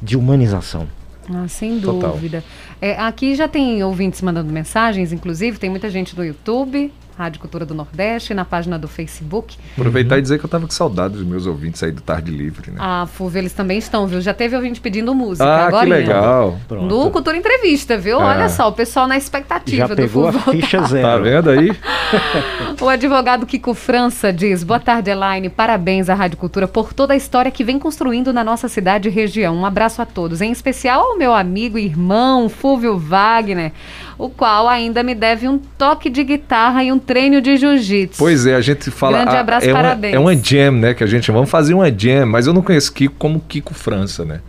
de 0.00 0.16
humanização. 0.16 0.86
Ah, 1.30 1.46
sem 1.46 1.78
dúvida. 1.78 2.42
É, 2.80 2.96
aqui 2.96 3.34
já 3.34 3.46
tem 3.46 3.82
ouvintes 3.82 4.22
mandando 4.22 4.52
mensagens, 4.52 5.12
inclusive, 5.12 5.58
tem 5.58 5.68
muita 5.68 5.90
gente 5.90 6.16
no 6.16 6.24
YouTube, 6.24 6.90
Rádio 7.18 7.40
Cultura 7.40 7.66
do 7.66 7.74
Nordeste, 7.74 8.32
na 8.32 8.44
página 8.44 8.78
do 8.78 8.86
Facebook. 8.86 9.56
Aproveitar 9.76 10.18
e 10.18 10.22
dizer 10.22 10.38
que 10.38 10.44
eu 10.44 10.48
tava 10.48 10.66
com 10.66 10.70
saudade 10.72 11.14
dos 11.14 11.24
meus 11.24 11.46
ouvintes 11.46 11.82
aí 11.82 11.90
do 11.90 12.00
Tarde 12.00 12.30
Livre, 12.30 12.70
né? 12.70 12.76
Ah, 12.78 13.08
Fúvio, 13.12 13.40
eles 13.40 13.52
também 13.52 13.76
estão, 13.76 14.06
viu? 14.06 14.20
Já 14.20 14.32
teve 14.32 14.54
ouvinte 14.54 14.80
pedindo 14.80 15.12
música. 15.12 15.44
Ah, 15.44 15.68
que 15.68 15.74
agorinha. 15.74 15.96
legal. 15.96 16.58
No 16.70 17.10
Cultura 17.10 17.36
Entrevista, 17.36 17.98
viu? 17.98 18.20
Ah. 18.20 18.28
Olha 18.28 18.48
só, 18.48 18.68
o 18.68 18.72
pessoal 18.72 19.08
na 19.08 19.16
expectativa 19.16 19.88
Já 19.88 19.94
do 19.94 19.96
pegou 19.96 20.28
a 20.28 20.32
Fúvio 20.32 20.44
voltar. 20.44 20.60
ficha 20.60 20.82
zero. 20.86 21.06
Tá 21.08 21.16
vendo 21.18 21.50
aí? 21.50 21.76
O 22.80 22.88
advogado 22.88 23.44
Kiko 23.44 23.74
França 23.74 24.32
diz: 24.32 24.62
Boa 24.62 24.78
tarde, 24.78 25.10
Elaine. 25.10 25.48
Parabéns 25.48 26.08
à 26.08 26.14
Rádio 26.14 26.38
Cultura 26.38 26.68
por 26.68 26.92
toda 26.92 27.12
a 27.12 27.16
história 27.16 27.50
que 27.50 27.64
vem 27.64 27.76
construindo 27.78 28.32
na 28.32 28.44
nossa 28.44 28.68
cidade 28.68 29.08
e 29.08 29.10
região. 29.10 29.56
Um 29.56 29.66
abraço 29.66 30.00
a 30.00 30.06
todos, 30.06 30.40
em 30.40 30.52
especial 30.52 31.02
ao 31.10 31.18
meu 31.18 31.34
amigo 31.34 31.76
e 31.76 31.84
irmão 31.84 32.48
Fúvio 32.48 32.96
Wagner, 32.96 33.72
o 34.16 34.28
qual 34.30 34.68
ainda 34.68 35.02
me 35.02 35.14
deve 35.14 35.48
um 35.48 35.58
toque 35.58 36.08
de 36.08 36.22
guitarra 36.22 36.84
e 36.84 36.92
um 36.92 36.98
treino 37.08 37.40
de 37.40 37.56
jiu-jitsu. 37.56 38.18
Pois 38.18 38.44
é, 38.44 38.54
a 38.54 38.60
gente 38.60 38.90
fala. 38.90 39.22
Grande 39.22 39.36
ah, 39.36 39.40
abraço, 39.40 39.66
é 39.66 39.72
uma, 39.72 39.82
parabéns. 39.82 40.14
é 40.14 40.18
uma 40.18 40.36
jam, 40.36 40.72
né? 40.72 40.92
Que 40.92 41.02
a 41.02 41.06
gente 41.06 41.32
vamos 41.32 41.48
fazer 41.48 41.72
uma 41.72 41.90
jam, 41.90 42.26
mas 42.26 42.46
eu 42.46 42.52
não 42.52 42.60
conheço 42.60 42.92
Kiko 42.92 43.14
como 43.18 43.40
Kiko 43.40 43.72
França, 43.72 44.24
né? 44.26 44.40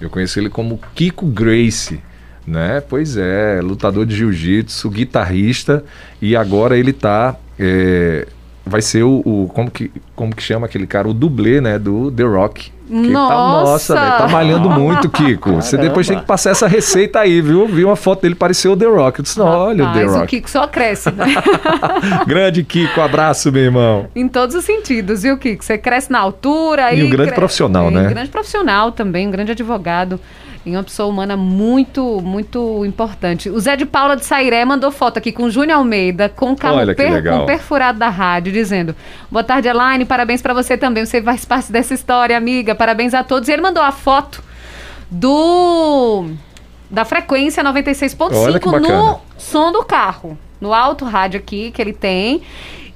Eu 0.00 0.10
conheço 0.10 0.38
ele 0.38 0.50
como 0.50 0.80
Kiko 0.94 1.26
Grace, 1.26 2.00
né? 2.44 2.80
Pois 2.80 3.16
é, 3.16 3.60
lutador 3.62 4.04
de 4.04 4.16
jiu-jitsu, 4.16 4.90
guitarrista 4.90 5.84
e 6.20 6.34
agora 6.34 6.76
ele 6.76 6.92
tá. 6.92 7.36
é, 7.58 8.26
vai 8.68 8.82
ser 8.82 9.02
o, 9.02 9.22
o- 9.24 9.50
como, 9.54 9.70
que, 9.70 9.90
como 10.14 10.34
que 10.34 10.42
chama 10.42 10.66
aquele 10.66 10.86
cara? 10.86 11.08
O 11.08 11.14
dublê, 11.14 11.60
né? 11.60 11.78
Do 11.78 12.10
The 12.10 12.22
Rock. 12.24 12.70
Que 12.88 12.94
Nossa! 12.94 13.28
Tá, 13.34 13.70
nossa, 13.70 13.94
velho, 14.00 14.16
tá 14.18 14.28
malhando 14.28 14.70
muito, 14.70 15.10
Kiko. 15.12 15.56
Você 15.56 15.76
depois 15.76 16.06
tem 16.08 16.18
que 16.18 16.24
passar 16.24 16.50
essa 16.52 16.66
receita 16.66 17.20
aí, 17.20 17.42
viu? 17.42 17.66
Vi 17.68 17.84
uma 17.84 17.96
foto 17.96 18.22
dele, 18.22 18.34
pareceu 18.34 18.72
o 18.72 18.76
The 18.78 18.86
Rock. 18.86 19.18
Eu 19.18 19.22
disse, 19.24 19.38
olha 19.38 19.84
o 19.84 19.92
The 19.92 19.98
Rapaz, 20.00 20.10
o 20.12 20.18
Rock. 20.20 20.26
Kiko 20.28 20.48
só 20.50 20.66
cresce, 20.66 21.10
né? 21.10 21.26
Grande 22.26 22.64
Kiko, 22.64 23.00
abraço, 23.02 23.52
meu 23.52 23.62
irmão. 23.62 24.06
em 24.16 24.26
todos 24.26 24.54
os 24.54 24.64
sentidos, 24.64 25.22
viu, 25.22 25.36
Kiko? 25.36 25.62
Você 25.64 25.76
cresce 25.76 26.10
na 26.10 26.18
altura 26.18 26.94
E 26.94 27.02
um 27.04 27.10
grande 27.10 27.30
cre- 27.30 27.36
profissional, 27.36 27.88
é, 27.88 27.90
né? 27.90 28.06
Um 28.06 28.10
grande 28.10 28.30
profissional 28.30 28.90
também, 28.92 29.28
um 29.28 29.30
grande 29.30 29.52
advogado. 29.52 30.18
E 30.68 30.76
uma 30.76 30.82
pessoa 30.84 31.08
humana 31.08 31.36
muito, 31.36 32.20
muito 32.22 32.84
importante. 32.84 33.48
O 33.50 33.58
Zé 33.58 33.74
de 33.76 33.86
Paula 33.86 34.16
de 34.16 34.24
Sairé 34.24 34.64
mandou 34.64 34.90
foto 34.90 35.18
aqui 35.18 35.32
com 35.32 35.44
o 35.44 35.50
Júnior 35.50 35.78
Almeida, 35.78 36.28
com 36.28 36.52
o 36.52 36.56
carro 36.56 36.76
per- 36.94 37.22
com 37.24 37.46
perfurado 37.46 37.98
da 37.98 38.08
rádio, 38.08 38.52
dizendo: 38.52 38.94
Boa 39.30 39.42
tarde, 39.42 39.68
Elaine, 39.68 40.04
parabéns 40.04 40.42
pra 40.42 40.52
você 40.54 40.76
também. 40.76 41.04
Você 41.06 41.22
faz 41.22 41.44
parte 41.44 41.72
dessa 41.72 41.94
história, 41.94 42.36
amiga. 42.36 42.74
Parabéns 42.74 43.14
a 43.14 43.24
todos. 43.24 43.48
E 43.48 43.52
ele 43.52 43.62
mandou 43.62 43.82
a 43.82 43.90
foto 43.92 44.42
do. 45.10 46.26
Da 46.90 47.04
frequência 47.04 47.62
Olha 47.62 47.82
que 47.82 47.90
96.5 47.90 48.70
bacana. 48.70 48.88
no 48.98 49.20
som 49.36 49.70
do 49.70 49.84
carro. 49.84 50.38
No 50.60 50.72
alto 50.72 51.04
rádio 51.04 51.38
aqui 51.38 51.70
que 51.70 51.82
ele 51.82 51.92
tem. 51.92 52.42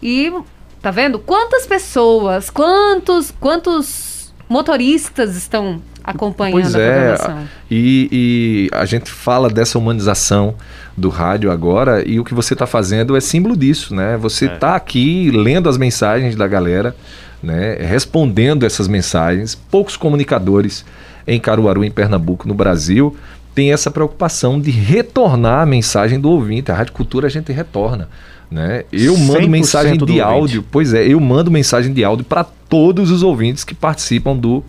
E 0.02 0.32
tá 0.80 0.90
vendo? 0.90 1.18
Quantas 1.18 1.66
pessoas, 1.66 2.48
quantos, 2.50 3.30
quantos 3.38 4.32
motoristas 4.48 5.36
estão 5.36 5.80
acompanhando 6.04 6.62
Pois 6.62 6.74
a 6.74 6.80
é, 6.80 7.14
programação? 7.14 7.48
e, 7.70 8.08
e 8.12 8.76
a 8.76 8.84
gente 8.84 9.10
fala 9.10 9.48
dessa 9.48 9.78
humanização 9.78 10.54
do 10.96 11.08
rádio 11.08 11.50
agora 11.50 12.06
e 12.06 12.20
o 12.20 12.24
que 12.24 12.34
você 12.34 12.54
está 12.54 12.66
fazendo 12.66 13.16
é 13.16 13.20
símbolo 13.20 13.56
disso, 13.56 13.94
né? 13.94 14.16
Você 14.16 14.46
está 14.46 14.76
aqui 14.76 15.30
lendo 15.30 15.68
as 15.68 15.78
mensagens 15.78 16.36
da 16.36 16.46
galera, 16.46 16.94
né? 17.42 17.76
Respondendo 17.80 18.64
essas 18.64 18.88
mensagens. 18.88 19.54
Poucos 19.54 19.96
comunicadores 19.96 20.84
em 21.26 21.40
Caruaru, 21.40 21.84
em 21.84 21.90
Pernambuco, 21.90 22.46
no 22.46 22.54
Brasil, 22.54 23.16
têm 23.54 23.72
essa 23.72 23.90
preocupação 23.90 24.60
de 24.60 24.70
retornar 24.70 25.62
a 25.62 25.66
mensagem 25.66 26.20
do 26.20 26.30
ouvinte. 26.30 26.70
A 26.70 26.74
Rádio 26.74 26.92
Cultura 26.92 27.26
a 27.26 27.30
gente 27.30 27.52
retorna. 27.52 28.08
Né? 28.50 28.84
Eu 28.92 29.16
mando 29.16 29.46
100% 29.46 29.48
mensagem 29.48 29.96
de 29.96 30.02
ouvinte. 30.02 30.20
áudio, 30.20 30.64
pois 30.70 30.92
é, 30.92 31.06
eu 31.06 31.18
mando 31.18 31.50
mensagem 31.50 31.90
de 31.90 32.04
áudio 32.04 32.24
para 32.24 32.44
todos 32.44 33.10
os 33.10 33.22
ouvintes 33.22 33.64
que 33.64 33.74
participam 33.74 34.36
do, 34.36 34.62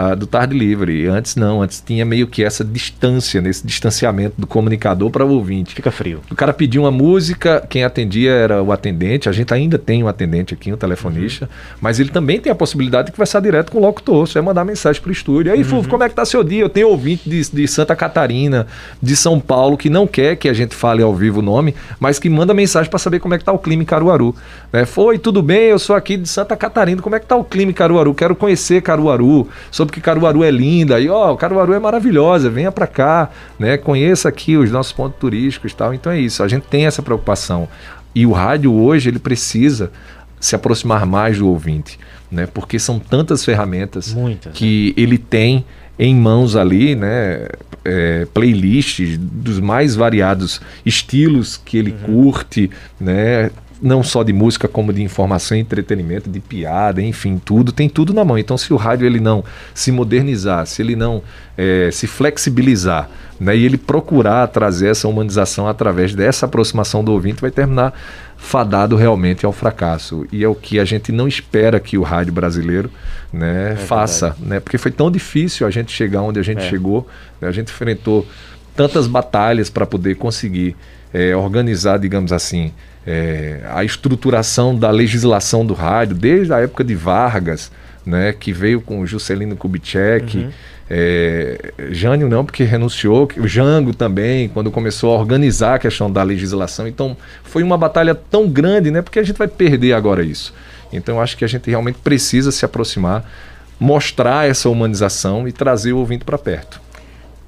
ah, 0.00 0.14
do 0.14 0.28
Tarde 0.28 0.56
Livre. 0.56 1.08
Antes 1.08 1.34
não, 1.34 1.60
antes 1.60 1.82
tinha 1.84 2.04
meio 2.04 2.28
que 2.28 2.44
essa 2.44 2.64
distância, 2.64 3.40
nesse 3.40 3.66
distanciamento 3.66 4.36
do 4.38 4.46
comunicador 4.46 5.10
para 5.10 5.26
o 5.26 5.30
ouvinte. 5.30 5.74
Fica 5.74 5.90
frio. 5.90 6.20
O 6.30 6.36
cara 6.36 6.52
pediu 6.52 6.82
uma 6.82 6.90
música, 6.92 7.66
quem 7.68 7.82
atendia 7.82 8.30
era 8.30 8.62
o 8.62 8.70
atendente. 8.70 9.28
A 9.28 9.32
gente 9.32 9.52
ainda 9.52 9.76
tem 9.76 10.04
um 10.04 10.06
atendente 10.06 10.54
aqui, 10.54 10.72
um 10.72 10.76
telefonista, 10.76 11.50
mas 11.80 11.98
ele 11.98 12.10
também 12.10 12.38
tem 12.38 12.52
a 12.52 12.54
possibilidade 12.54 13.06
de 13.06 13.12
conversar 13.12 13.40
direto 13.40 13.72
com 13.72 13.78
o 13.78 13.80
locutor. 13.80 14.28
Você 14.28 14.34
vai 14.34 14.42
mandar 14.44 14.64
mensagem 14.64 15.02
para 15.02 15.08
o 15.08 15.12
estúdio. 15.12 15.52
Aí, 15.52 15.64
Fulvio, 15.64 15.90
como 15.90 16.04
é 16.04 16.08
que 16.08 16.14
tá 16.14 16.24
seu 16.24 16.44
dia? 16.44 16.60
Eu 16.62 16.68
tenho 16.68 16.90
ouvinte 16.90 17.28
de, 17.28 17.50
de 17.50 17.66
Santa 17.66 17.96
Catarina, 17.96 18.68
de 19.02 19.16
São 19.16 19.40
Paulo, 19.40 19.76
que 19.76 19.90
não 19.90 20.06
quer 20.06 20.36
que 20.36 20.48
a 20.48 20.52
gente 20.52 20.76
fale 20.76 21.02
ao 21.02 21.12
vivo 21.12 21.40
o 21.40 21.42
nome, 21.42 21.74
mas 21.98 22.20
que 22.20 22.30
manda 22.30 22.54
mensagem 22.54 22.88
para 22.88 23.00
saber 23.00 23.18
como 23.18 23.34
é 23.34 23.38
que 23.38 23.44
tá 23.44 23.50
o 23.50 23.58
clima 23.58 23.82
em 23.82 23.86
Caruaru. 23.86 24.32
Né? 24.72 24.84
Foi, 24.84 25.18
tudo 25.18 25.42
bem, 25.42 25.70
eu 25.70 25.78
sou 25.80 25.96
aqui 25.96 26.16
de 26.16 26.28
Santa 26.28 26.56
Catarina. 26.56 27.02
Como 27.02 27.16
é 27.16 27.18
que 27.18 27.26
tá 27.26 27.34
o 27.34 27.42
clima 27.42 27.72
em 27.72 27.74
Caruaru? 27.74 28.14
Quero 28.14 28.36
conhecer 28.36 28.80
Caruaru, 28.80 29.48
soube 29.88 29.92
que 29.92 30.00
Caruaru 30.00 30.44
é 30.44 30.50
linda. 30.50 31.00
E 31.00 31.08
ó, 31.08 31.34
Caruaru 31.34 31.72
é 31.72 31.78
maravilhosa, 31.78 32.50
venha 32.50 32.70
para 32.70 32.86
cá, 32.86 33.30
né? 33.58 33.76
Conheça 33.76 34.28
aqui 34.28 34.56
os 34.56 34.70
nossos 34.70 34.92
pontos 34.92 35.18
turísticos 35.18 35.72
e 35.72 35.74
tal. 35.74 35.94
Então 35.94 36.12
é 36.12 36.20
isso, 36.20 36.42
a 36.42 36.48
gente 36.48 36.64
tem 36.64 36.86
essa 36.86 37.02
preocupação. 37.02 37.68
E 38.14 38.26
o 38.26 38.32
rádio 38.32 38.72
hoje, 38.72 39.08
ele 39.08 39.18
precisa 39.18 39.90
se 40.38 40.54
aproximar 40.54 41.04
mais 41.04 41.38
do 41.38 41.48
ouvinte, 41.48 41.98
né? 42.30 42.46
Porque 42.46 42.78
são 42.78 42.98
tantas 42.98 43.44
ferramentas 43.44 44.14
Muitas, 44.14 44.52
que 44.52 44.94
ele 44.96 45.18
tem 45.18 45.64
em 45.98 46.14
mãos 46.14 46.54
ali, 46.54 46.94
né? 46.94 47.48
é, 47.84 48.26
playlists 48.34 49.18
dos 49.18 49.58
mais 49.58 49.96
variados 49.96 50.60
estilos 50.84 51.56
que 51.56 51.78
ele 51.78 51.92
curte, 51.92 52.70
né? 53.00 53.50
Não 53.80 54.02
só 54.02 54.22
de 54.22 54.32
música, 54.32 54.66
como 54.66 54.92
de 54.92 55.02
informação, 55.02 55.56
entretenimento, 55.56 56.28
de 56.28 56.40
piada, 56.40 57.00
enfim, 57.00 57.40
tudo, 57.42 57.70
tem 57.70 57.88
tudo 57.88 58.12
na 58.12 58.24
mão. 58.24 58.36
Então, 58.36 58.58
se 58.58 58.72
o 58.72 58.76
rádio 58.76 59.06
ele 59.06 59.20
não 59.20 59.44
se 59.72 59.92
modernizar, 59.92 60.66
se 60.66 60.82
ele 60.82 60.96
não 60.96 61.22
é, 61.56 61.88
se 61.92 62.06
flexibilizar, 62.06 63.08
né, 63.38 63.56
e 63.56 63.64
ele 63.64 63.78
procurar 63.78 64.48
trazer 64.48 64.88
essa 64.88 65.06
humanização 65.06 65.68
através 65.68 66.12
dessa 66.12 66.46
aproximação 66.46 67.04
do 67.04 67.12
ouvinte, 67.12 67.40
vai 67.40 67.52
terminar 67.52 67.94
fadado 68.36 68.96
realmente 68.96 69.46
ao 69.46 69.52
fracasso. 69.52 70.26
E 70.32 70.42
é 70.42 70.48
o 70.48 70.54
que 70.54 70.80
a 70.80 70.84
gente 70.84 71.12
não 71.12 71.28
espera 71.28 71.78
que 71.78 71.96
o 71.96 72.02
rádio 72.02 72.32
brasileiro 72.32 72.90
né, 73.32 73.76
faça, 73.76 74.36
né? 74.40 74.58
Porque 74.58 74.78
foi 74.78 74.90
tão 74.90 75.10
difícil 75.10 75.66
a 75.66 75.70
gente 75.70 75.92
chegar 75.92 76.22
onde 76.22 76.40
a 76.40 76.42
gente 76.42 76.62
É. 76.62 76.68
chegou, 76.68 77.06
né? 77.40 77.48
a 77.48 77.52
gente 77.52 77.68
enfrentou 77.70 78.26
tantas 78.74 79.06
batalhas 79.06 79.68
para 79.70 79.84
poder 79.86 80.16
conseguir 80.16 80.74
eh, 81.12 81.34
organizar, 81.34 81.98
digamos 81.98 82.32
assim, 82.32 82.72
eh, 83.10 83.60
a 83.70 83.82
estruturação 83.82 84.78
da 84.78 84.90
legislação 84.90 85.64
do 85.64 85.72
rádio, 85.72 86.14
desde 86.14 86.52
a 86.52 86.58
época 86.58 86.84
de 86.84 86.94
Vargas, 86.94 87.72
né, 88.04 88.34
que 88.38 88.52
veio 88.52 88.82
com 88.82 89.00
o 89.00 89.06
Juscelino 89.06 89.56
Kubitschek, 89.56 90.50
eh, 90.90 91.72
Jânio 91.90 92.28
não, 92.28 92.44
porque 92.44 92.64
renunciou, 92.64 93.26
o 93.38 93.48
Jango 93.48 93.94
também, 93.94 94.50
quando 94.50 94.70
começou 94.70 95.16
a 95.16 95.18
organizar 95.18 95.76
a 95.76 95.78
questão 95.78 96.12
da 96.12 96.22
legislação. 96.22 96.86
Então, 96.86 97.16
foi 97.44 97.62
uma 97.62 97.78
batalha 97.78 98.14
tão 98.14 98.46
grande, 98.46 98.90
né, 98.90 99.00
porque 99.00 99.18
a 99.18 99.22
gente 99.22 99.38
vai 99.38 99.48
perder 99.48 99.94
agora 99.94 100.22
isso. 100.22 100.52
Então, 100.92 101.14
eu 101.14 101.22
acho 101.22 101.34
que 101.34 101.46
a 101.46 101.48
gente 101.48 101.70
realmente 101.70 102.00
precisa 102.04 102.52
se 102.52 102.62
aproximar, 102.62 103.24
mostrar 103.80 104.46
essa 104.46 104.68
humanização 104.68 105.48
e 105.48 105.52
trazer 105.52 105.94
o 105.94 105.98
ouvinte 105.98 106.26
para 106.26 106.36
perto. 106.36 106.78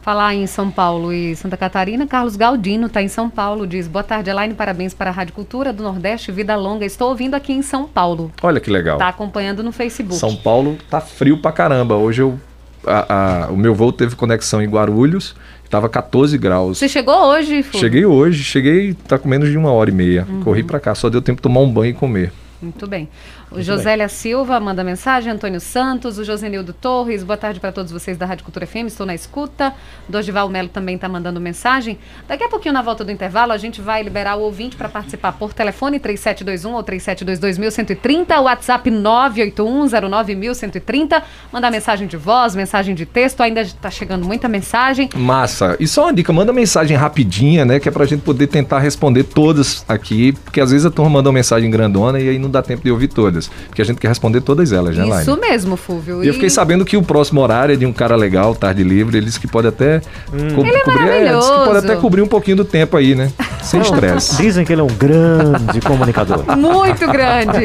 Falar 0.03 0.35
em 0.35 0.47
São 0.47 0.71
Paulo 0.71 1.13
e 1.13 1.37
Santa 1.37 1.59
Catarina, 1.59 2.07
Carlos 2.07 2.35
Galdino 2.35 2.87
está 2.87 3.03
em 3.03 3.09
São 3.09 3.29
Paulo, 3.29 3.67
diz: 3.67 3.87
Boa 3.87 4.03
tarde, 4.03 4.31
Elaine, 4.31 4.55
parabéns 4.55 4.95
para 4.95 5.11
a 5.11 5.13
Rádio 5.13 5.35
Cultura 5.35 5.73
do 5.75 5.83
Nordeste, 5.83 6.33
Vida 6.33 6.57
Longa. 6.57 6.87
Estou 6.87 7.11
ouvindo 7.11 7.35
aqui 7.35 7.53
em 7.53 7.61
São 7.61 7.87
Paulo. 7.87 8.33
Olha 8.43 8.59
que 8.61 8.71
legal. 8.71 8.97
Está 8.97 9.09
acompanhando 9.09 9.63
no 9.63 9.73
Facebook. 9.73 10.19
São 10.19 10.35
Paulo 10.37 10.79
tá 10.89 11.03
frio 11.03 11.37
pra 11.39 11.53
caramba. 11.53 11.97
Hoje 11.97 12.23
eu, 12.23 12.41
a- 12.87 13.45
a- 13.49 13.53
o 13.53 13.57
meu 13.59 13.75
voo 13.75 13.93
teve 13.93 14.17
conexão 14.17 14.63
em 14.63 14.69
Guarulhos, 14.69 15.37
estava 15.65 15.87
14 15.87 16.39
graus. 16.39 16.79
Você 16.79 16.89
chegou 16.89 17.15
hoje, 17.27 17.63
Fulvio? 17.63 17.81
Cheguei 17.81 18.07
hoje, 18.07 18.43
cheguei, 18.43 18.95
tá 18.95 19.19
com 19.19 19.29
menos 19.29 19.51
de 19.51 19.59
uma 19.59 19.71
hora 19.71 19.91
e 19.91 19.93
meia. 19.93 20.27
Uhum. 20.27 20.41
Corri 20.43 20.63
pra 20.63 20.81
cá, 20.81 20.95
só 20.95 21.11
deu 21.11 21.21
tempo 21.21 21.37
de 21.37 21.43
tomar 21.43 21.61
um 21.61 21.71
banho 21.71 21.91
e 21.91 21.95
comer. 21.95 22.33
Muito 22.63 22.87
bem. 22.87 23.07
O 23.53 23.61
Josélia 23.61 24.09
Silva 24.09 24.61
manda 24.61 24.85
mensagem, 24.85 25.33
Antônio 25.33 25.61
Santos, 25.61 26.19
o 26.19 26.25
Josenildo 26.25 26.73
Torres, 26.73 27.25
boa 27.25 27.37
tarde 27.37 27.59
para 27.59 27.73
todos 27.73 27.91
vocês 27.91 28.17
da 28.17 28.25
Rádio 28.25 28.45
Cultura 28.45 28.65
FM, 28.65 28.87
estou 28.87 29.05
na 29.05 29.13
escuta. 29.13 29.75
Dorival 30.09 30.49
Melo 30.49 30.69
também 30.69 30.95
está 30.95 31.09
mandando 31.09 31.41
mensagem. 31.41 31.99
Daqui 32.29 32.45
a 32.45 32.49
pouquinho, 32.49 32.73
na 32.73 32.81
volta 32.81 33.05
do 33.05 33.11
intervalo, 33.11 33.51
a 33.51 33.59
gente 33.59 33.81
vai 33.81 34.05
liberar 34.05 34.37
o 34.37 34.43
ouvinte 34.43 34.77
para 34.77 34.89
participar 34.89 35.33
por 35.33 35.53
telefone 35.53 35.99
3721 35.99 36.73
ou 36.73 36.85
3722.1130, 36.85 38.41
WhatsApp 38.41 38.89
98109.1130, 38.89 41.21
mandar 41.53 41.73
mensagem 41.73 42.07
de 42.07 42.17
voz, 42.17 42.55
mensagem 42.55 42.95
de 42.95 43.05
texto, 43.05 43.41
ainda 43.41 43.63
está 43.63 43.91
chegando 43.91 44.25
muita 44.25 44.49
mensagem. 44.49 45.11
Massa. 45.17 45.77
E 45.81 45.89
só 45.89 46.05
uma 46.05 46.13
dica, 46.13 46.33
manda 46.33 46.53
mensagem 46.53 46.97
rapidinha, 46.97 47.65
né? 47.65 47.81
Que 47.81 47.89
é 47.89 47.93
pra 47.93 48.07
gente 48.07 48.21
poder 48.21 48.47
tentar 48.47 48.79
responder 48.79 49.25
todas 49.25 49.85
aqui. 49.89 50.31
Porque 50.45 50.61
às 50.61 50.71
vezes 50.71 50.87
a 50.87 50.91
turma 50.91 51.11
manda 51.11 51.29
uma 51.29 51.35
mensagem 51.35 51.69
grandona 51.69 52.21
e 52.21 52.29
aí 52.29 52.39
não 52.39 52.49
dá 52.49 52.63
tempo 52.63 52.85
de 52.85 52.93
ouvir 52.93 53.09
todas. 53.09 53.40
Porque 53.49 53.83
a 53.83 53.85
gente 53.85 53.99
quer 53.99 54.09
responder 54.09 54.41
todas 54.41 54.73
elas, 54.73 54.97
né, 54.97 55.05
Laine? 55.05 55.23
Isso 55.23 55.37
mesmo, 55.41 55.77
Fulvio. 55.77 56.23
E 56.25 56.29
eu 56.29 56.35
fiquei 56.35 56.51
sabendo 56.51 56.85
que 56.85 56.97
o 56.97 57.03
próximo 57.03 57.41
horário 57.41 57.73
é 57.75 57.77
de 57.77 57.87
um 57.87 57.93
cara 57.93 58.17
legal, 58.17 58.55
tarde 58.55 58.83
livre. 58.83 59.17
Ele 59.19 59.27
disse 59.27 59.39
que 59.41 59.47
pode 59.47 59.67
até 59.69 60.01
co- 60.01 60.61
Ele 60.67 60.77
é 60.77 60.81
cobrir. 60.81 61.09
É, 61.09 61.37
disse 61.37 61.51
que 61.51 61.65
pode 61.65 61.79
até 61.79 61.97
cobrir 61.97 62.23
um 62.23 62.27
pouquinho 62.27 62.57
do 62.59 62.65
tempo 62.65 62.97
aí, 62.97 63.15
né? 63.15 63.31
Sem 63.63 63.81
estresse. 63.81 64.37
Dizem 64.37 64.65
que 64.65 64.73
ele 64.73 64.81
é 64.81 64.85
um 64.85 64.89
grande 64.89 65.81
comunicador. 65.81 66.45
Muito 66.57 67.07
grande. 67.07 67.65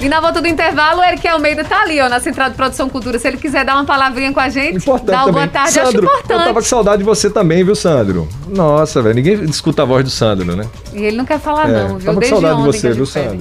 e 0.00 0.08
na 0.08 0.20
volta 0.20 0.40
do 0.40 0.48
intervalo, 0.48 1.00
o 1.00 1.04
Eric 1.04 1.26
Almeida 1.28 1.64
tá 1.64 1.82
ali, 1.82 2.00
ó, 2.00 2.08
na 2.08 2.20
Central 2.20 2.50
de 2.50 2.56
Produção 2.56 2.88
Cultura. 2.88 3.18
Se 3.18 3.26
ele 3.28 3.36
quiser 3.36 3.64
dar 3.64 3.74
uma 3.74 3.84
palavrinha 3.84 4.32
com 4.32 4.40
a 4.40 4.48
gente, 4.48 4.76
Importante 4.76 5.06
dar 5.06 5.16
uma 5.18 5.26
também. 5.26 5.34
boa 5.42 5.48
tarde, 5.48 5.72
Sandro, 5.72 5.88
acho 5.88 5.96
eu 5.98 6.02
importante. 6.04 6.44
tava 6.44 6.54
com 6.54 6.62
saudade 6.62 6.98
de 6.98 7.04
você 7.04 7.28
também, 7.30 7.64
viu, 7.64 7.74
Sandro? 7.74 8.28
Nossa, 8.48 9.02
velho, 9.02 9.14
ninguém 9.14 9.34
escuta 9.44 9.82
a 9.82 9.84
voz 9.84 10.04
do 10.04 10.10
Sandro, 10.10 10.54
né? 10.56 10.64
E 10.92 11.02
ele 11.04 11.16
não 11.16 11.24
quer 11.24 11.38
falar, 11.40 11.68
É, 11.68 11.72
não, 11.72 11.88
viu? 11.96 11.98
tava 12.00 12.14
com 12.14 12.20
Desde 12.20 12.28
saudade 12.40 12.56
de 12.60 12.66
você, 12.66 12.92
viu. 12.92 13.06
Sandro? 13.06 13.38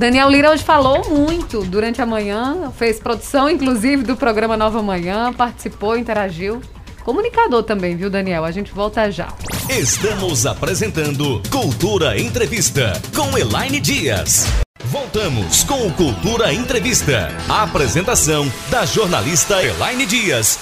Daniel 0.00 0.30
Lira 0.30 0.50
hoje 0.50 0.64
falou 0.64 1.10
muito 1.10 1.62
durante 1.62 2.00
a 2.00 2.06
manhã, 2.06 2.72
fez 2.74 2.98
produção, 2.98 3.50
inclusive, 3.50 4.02
do 4.02 4.16
programa 4.16 4.56
Nova 4.56 4.82
Manhã, 4.82 5.30
participou, 5.30 5.94
interagiu. 5.94 6.62
comunicador 7.04 7.64
também, 7.64 7.94
viu, 7.94 8.08
Daniel? 8.08 8.46
A 8.46 8.50
gente 8.50 8.72
volta 8.72 9.10
já. 9.10 9.28
Estamos 9.68 10.46
apresentando 10.46 11.42
Cultura 11.50 12.18
Entrevista 12.18 12.94
com 13.14 13.36
Elaine 13.36 13.78
Dias. 13.78 14.46
Voltamos 14.86 15.64
com 15.64 15.86
o 15.86 15.92
Cultura 15.92 16.50
Entrevista. 16.50 17.28
A 17.46 17.64
apresentação 17.64 18.50
da 18.70 18.86
jornalista 18.86 19.62
Elaine 19.62 20.06
Dias. 20.06 20.58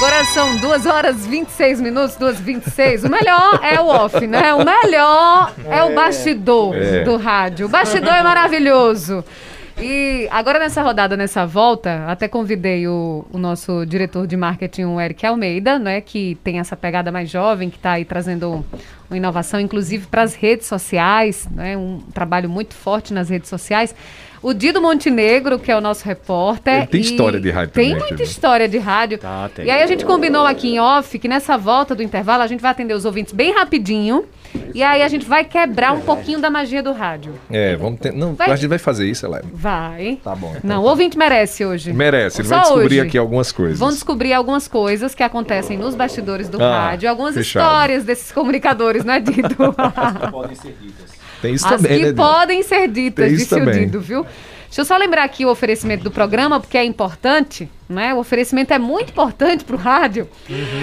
Agora 0.00 0.24
são 0.24 0.56
2 0.56 0.86
horas 0.86 1.26
26 1.26 1.78
minutos, 1.82 2.16
2 2.16 2.40
26 2.40 3.04
O 3.04 3.10
melhor 3.10 3.60
é 3.62 3.78
o 3.78 3.86
off, 3.86 4.26
né? 4.26 4.54
O 4.54 4.64
melhor 4.64 5.52
é 5.68 5.84
o 5.84 5.94
bastidor 5.94 6.74
É. 6.74 7.04
do 7.04 7.18
rádio. 7.18 7.66
O 7.66 7.68
bastidor 7.68 8.14
é 8.14 8.22
maravilhoso. 8.22 9.22
E 9.78 10.26
agora 10.30 10.58
nessa 10.58 10.82
rodada, 10.82 11.18
nessa 11.18 11.44
volta, 11.46 12.04
até 12.06 12.26
convidei 12.28 12.88
o, 12.88 13.26
o 13.30 13.36
nosso 13.36 13.84
diretor 13.84 14.26
de 14.26 14.38
marketing, 14.38 14.84
o 14.84 14.98
Eric 14.98 15.24
Almeida, 15.26 15.78
né, 15.78 16.00
que 16.00 16.34
tem 16.42 16.58
essa 16.58 16.74
pegada 16.76 17.12
mais 17.12 17.28
jovem, 17.30 17.68
que 17.68 17.76
está 17.76 17.92
aí 17.92 18.04
trazendo 18.06 18.64
uma 19.10 19.16
inovação, 19.18 19.60
inclusive 19.60 20.06
para 20.06 20.22
as 20.22 20.34
redes 20.34 20.66
sociais, 20.66 21.46
né, 21.50 21.76
um 21.76 21.98
trabalho 22.12 22.48
muito 22.48 22.74
forte 22.74 23.12
nas 23.12 23.28
redes 23.28 23.48
sociais. 23.50 23.94
O 24.42 24.54
Dido 24.54 24.80
Montenegro, 24.80 25.58
que 25.58 25.70
é 25.70 25.76
o 25.76 25.80
nosso 25.82 26.02
repórter. 26.04 26.74
Ele 26.78 26.86
tem 26.86 27.00
e 27.00 27.04
história 27.04 27.38
de 27.38 27.50
rádio 27.50 27.74
Tem 27.74 27.90
também, 27.92 28.08
muita 28.08 28.22
história 28.22 28.66
de 28.66 28.78
rádio. 28.78 29.18
Tá, 29.18 29.50
tem. 29.54 29.66
E 29.66 29.70
aí 29.70 29.82
a 29.82 29.86
gente 29.86 30.04
combinou 30.04 30.46
aqui 30.46 30.68
em 30.74 30.80
off 30.80 31.18
que 31.18 31.28
nessa 31.28 31.58
volta 31.58 31.94
do 31.94 32.02
intervalo 32.02 32.42
a 32.42 32.46
gente 32.46 32.60
vai 32.60 32.70
atender 32.70 32.94
os 32.94 33.04
ouvintes 33.04 33.34
bem 33.34 33.52
rapidinho. 33.52 34.24
E 34.74 34.82
aí 34.82 35.02
a 35.02 35.08
gente 35.08 35.26
vai 35.26 35.44
quebrar 35.44 35.92
um 35.92 36.00
pouquinho 36.00 36.40
da 36.40 36.48
magia 36.50 36.82
do 36.82 36.90
rádio. 36.92 37.34
É, 37.50 37.76
vamos 37.76 38.00
ter. 38.00 38.12
Não, 38.12 38.34
Vai- 38.34 38.50
a 38.50 38.56
gente 38.56 38.68
vai 38.68 38.78
fazer 38.78 39.06
isso, 39.08 39.24
Elaine. 39.26 39.46
Vai. 39.52 40.18
Tá 40.24 40.34
bom. 40.34 40.54
então. 40.56 40.68
Não, 40.76 40.82
o 40.82 40.86
ouvinte 40.86 41.16
merece 41.18 41.64
hoje. 41.64 41.92
Merece, 41.92 42.40
ele 42.40 42.48
Só 42.48 42.54
vai 42.54 42.64
descobrir 42.64 42.86
hoje. 42.86 43.00
aqui 43.08 43.18
algumas 43.18 43.52
coisas. 43.52 43.78
Vão 43.78 43.90
descobrir 43.90 44.32
algumas 44.32 44.66
coisas 44.66 45.14
que 45.14 45.22
acontecem 45.22 45.76
nos 45.76 45.94
bastidores 45.94 46.48
do 46.48 46.60
Ah, 46.62 46.86
rádio, 46.88 47.08
algumas 47.10 47.34
fechado. 47.34 47.62
histórias 47.64 48.04
desses 48.04 48.32
comunicadores, 48.32 49.04
não 49.04 49.14
é, 49.14 49.20
Dido? 49.20 49.54
Tem 51.40 51.54
isso 51.54 51.66
As 51.66 51.80
também, 51.80 52.00
que 52.00 52.06
né? 52.06 52.12
Podem 52.12 52.62
ser 52.62 52.88
ditas, 52.88 53.30
disse 53.30 53.54
o. 53.54 53.80
Dido, 53.80 54.00
viu? 54.00 54.24
Deixa 54.66 54.82
eu 54.82 54.84
só 54.84 54.96
lembrar 54.96 55.24
aqui 55.24 55.44
o 55.44 55.50
oferecimento 55.50 56.04
do 56.04 56.10
programa, 56.10 56.60
porque 56.60 56.78
é 56.78 56.84
importante, 56.84 57.68
né? 57.90 58.14
O 58.14 58.18
oferecimento 58.18 58.72
é 58.72 58.78
muito 58.78 59.10
importante 59.10 59.64
para 59.64 59.74
o 59.74 59.78
rádio. 59.78 60.28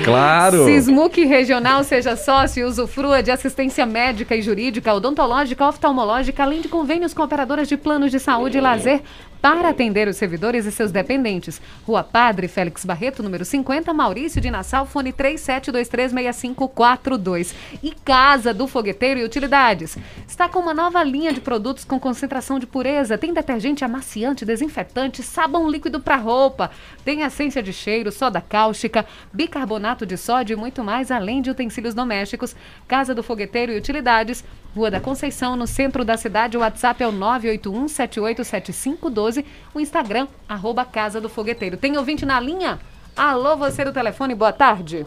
Claro! 0.04 0.66
Sismuc 0.66 1.24
Regional, 1.24 1.84
seja 1.84 2.18
sócio 2.18 2.62
e 2.62 2.64
usufrua 2.66 3.24
de 3.24 3.32
assistência 3.32 3.86
médica 3.86 4.36
e 4.36 4.42
jurídica, 4.42 4.94
odontológica, 4.94 5.68
oftalmológica, 5.68 6.44
além 6.44 6.62
de 6.62 6.68
convênios 6.68 7.14
com 7.14 7.24
operadoras 7.24 7.68
de 7.68 7.78
planos 7.78 8.12
de 8.12 8.20
saúde 8.20 8.58
e 8.58 8.62
lazer 8.62 9.02
para 9.42 9.70
atender 9.70 10.08
os 10.08 10.18
servidores 10.18 10.66
e 10.66 10.72
seus 10.72 10.92
dependentes. 10.92 11.62
Rua 11.86 12.04
Padre 12.04 12.48
Félix 12.48 12.84
Barreto, 12.84 13.22
número 13.24 13.46
50, 13.46 13.94
Maurício 13.94 14.42
de 14.42 14.52
Nassau, 14.52 14.86
fone 14.86 15.14
37236542. 15.14 17.54
E 17.84 17.94
Casa 18.04 18.54
do 18.54 18.68
Fogueteiro 18.68 19.20
e 19.20 19.24
Utilidades. 19.24 19.98
Está 20.28 20.50
com 20.50 20.60
uma 20.60 20.74
nova 20.74 21.04
linha 21.04 21.32
de 21.32 21.42
produtos 21.42 21.86
com 21.86 22.00
concentração 22.00 22.58
de 22.60 22.66
pureza. 22.66 23.16
Tem 23.18 23.34
detergente 23.34 23.86
amaciante, 23.86 24.46
desinfetante, 24.46 25.24
sabão 25.24 25.70
líquido 25.70 26.00
para 26.00 26.16
roupa. 26.16 26.72
Tem 27.08 27.22
essência 27.22 27.64
de 27.64 27.72
cheiro, 27.72 28.12
soda 28.12 28.42
cáustica, 28.42 29.06
bicarbonato 29.32 30.06
de 30.06 30.18
sódio 30.18 30.56
e 30.56 30.58
muito 30.58 30.84
mais, 30.84 31.10
além 31.10 31.42
de 31.42 31.50
utensílios 31.50 31.94
domésticos. 31.94 32.54
Casa 32.86 33.16
do 33.16 33.24
Fogueteiro 33.24 33.72
e 33.72 33.78
Utilidades. 33.78 34.44
Rua 34.76 34.92
da 34.92 35.00
Conceição, 35.00 35.56
no 35.56 35.66
centro 35.66 36.04
da 36.04 36.18
cidade. 36.18 36.58
O 36.58 36.60
WhatsApp 36.60 37.02
é 37.02 37.08
o 37.08 37.14
981-787512. 37.14 39.46
O 39.74 39.80
Instagram, 39.80 40.28
arroba 40.50 40.84
Casa 40.84 41.22
do 41.22 41.30
Fogueteiro. 41.30 41.78
Tem 41.78 41.96
ouvinte 41.96 42.26
na 42.26 42.42
linha? 42.42 42.78
Alô, 43.16 43.56
você 43.56 43.86
do 43.86 43.94
telefone, 43.94 44.36
boa 44.36 44.52
tarde. 44.52 45.06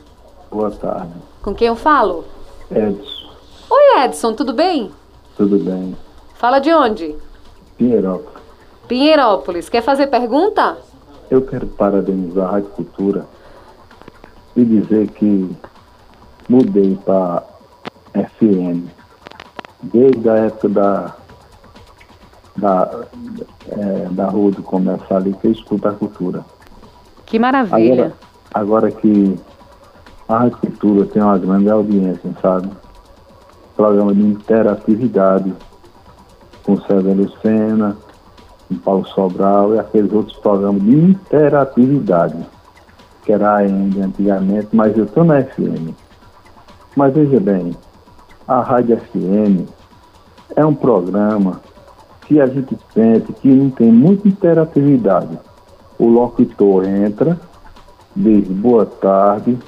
Boa 0.51 0.71
tarde. 0.71 1.13
Com 1.43 1.55
quem 1.55 1.69
eu 1.69 1.77
falo? 1.77 2.25
Edson, 2.71 3.35
Oi, 3.69 4.05
Edson, 4.05 4.33
tudo 4.33 4.55
bem? 4.55 4.91
tudo 5.37 5.59
bem? 5.59 5.95
Fala 6.37 6.61
de 6.61 6.73
onde? 6.73 7.15
Pinheirópolis. 7.77 8.41
Pinheirópolis. 8.89 9.69
Quer 9.69 9.83
fazer 9.83 10.07
pergunta? 10.07 10.89
Eu 11.31 11.43
quero 11.43 11.67
parabenizar 11.67 12.49
a 12.49 12.53
Rádio 12.53 12.71
Cultura 12.71 13.27
e 14.57 14.65
dizer 14.65 15.09
que 15.09 15.51
mudei 16.49 16.99
para 17.05 17.45
FM 18.15 18.89
desde 19.83 20.29
a 20.29 20.35
época 20.35 20.69
da 20.69 21.17
da, 22.57 23.07
é, 23.69 24.09
da 24.11 24.27
Rua 24.27 24.51
do 24.51 24.63
Comércio 24.63 25.17
ali 25.17 25.33
que 25.35 25.47
eu 25.47 25.53
escuto 25.53 25.89
a 25.89 25.93
cultura. 25.93 26.45
Que 27.27 27.39
maravilha. 27.39 28.13
Agora, 28.53 28.89
agora 28.89 28.91
que 28.91 29.37
a 30.29 30.39
Rádio 30.39 30.59
Cultura 30.59 31.07
tem 31.07 31.23
uma 31.23 31.39
grande 31.39 31.71
audiência, 31.71 32.31
sabe? 32.43 32.71
Programa 33.77 34.15
de 34.15 34.23
interatividade 34.23 35.53
com 36.63 36.77
César 36.83 37.15
Lucena, 37.15 37.97
com 38.71 38.77
Paulo 38.77 39.07
Sobral 39.09 39.75
e 39.75 39.79
aqueles 39.81 40.13
outros 40.13 40.37
programas 40.39 40.83
de 40.83 40.95
interatividade, 40.95 42.37
que 43.25 43.33
era 43.33 43.51
a 43.51 43.57
AM 43.59 44.01
antigamente, 44.01 44.69
mas 44.73 44.97
eu 44.97 45.05
estou 45.05 45.25
na 45.25 45.43
FM. 45.43 45.91
Mas 46.95 47.13
veja 47.13 47.41
bem, 47.41 47.75
a 48.47 48.61
Rádio 48.61 48.97
FM 48.97 49.69
é 50.55 50.65
um 50.65 50.75
programa 50.75 51.61
que 52.23 52.41
a 52.41 52.47
gente 52.47 52.77
sente 52.95 53.33
que 53.33 53.49
não 53.49 53.71
tem 53.71 53.91
muita 53.91 54.29
interatividade. 54.29 55.37
O 55.99 56.07
locutor 56.07 56.85
entra, 56.87 57.39
diz 58.15 58.47
boa 58.49 58.87
tarde 58.87 59.59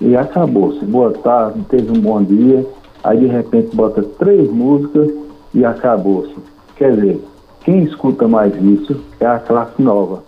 e 0.00 0.16
acabou-se. 0.16 0.84
Boa 0.84 1.12
tarde, 1.12 1.64
teve 1.68 1.96
um 1.96 2.00
bom 2.00 2.22
dia, 2.22 2.66
aí 3.02 3.20
de 3.20 3.26
repente 3.26 3.74
bota 3.76 4.02
três 4.02 4.50
músicas 4.50 5.10
e 5.54 5.64
acabou-se. 5.64 6.34
Quer 6.76 6.94
dizer, 6.94 7.24
quem 7.64 7.84
escuta 7.84 8.28
mais 8.28 8.54
isso 8.62 9.00
é 9.18 9.26
a 9.26 9.38
classe 9.38 9.80
nova. 9.80 10.22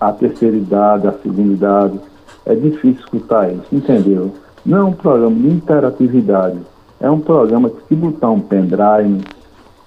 A 0.00 0.12
terceira 0.12 0.56
idade, 0.56 1.08
a 1.08 1.12
segunda 1.12 1.52
idade. 1.52 2.00
É 2.46 2.54
difícil 2.54 3.00
escutar 3.00 3.52
isso, 3.52 3.66
entendeu? 3.72 4.32
Não 4.64 4.78
é 4.78 4.84
um 4.84 4.92
programa 4.92 5.36
de 5.36 5.48
interatividade. 5.48 6.58
É 7.00 7.10
um 7.10 7.20
programa 7.20 7.68
que 7.68 7.88
se 7.88 7.94
botar 7.94 8.30
um 8.30 8.40
pendrive 8.40 9.24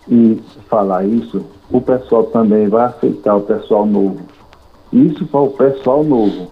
e 0.07 0.41
falar 0.67 1.05
isso, 1.05 1.45
o 1.71 1.79
pessoal 1.79 2.23
também 2.25 2.67
vai 2.67 2.85
aceitar 2.85 3.35
o 3.35 3.41
pessoal 3.41 3.85
novo. 3.85 4.19
Isso 4.91 5.25
para 5.25 5.41
o 5.41 5.49
pessoal 5.49 6.03
novo. 6.03 6.51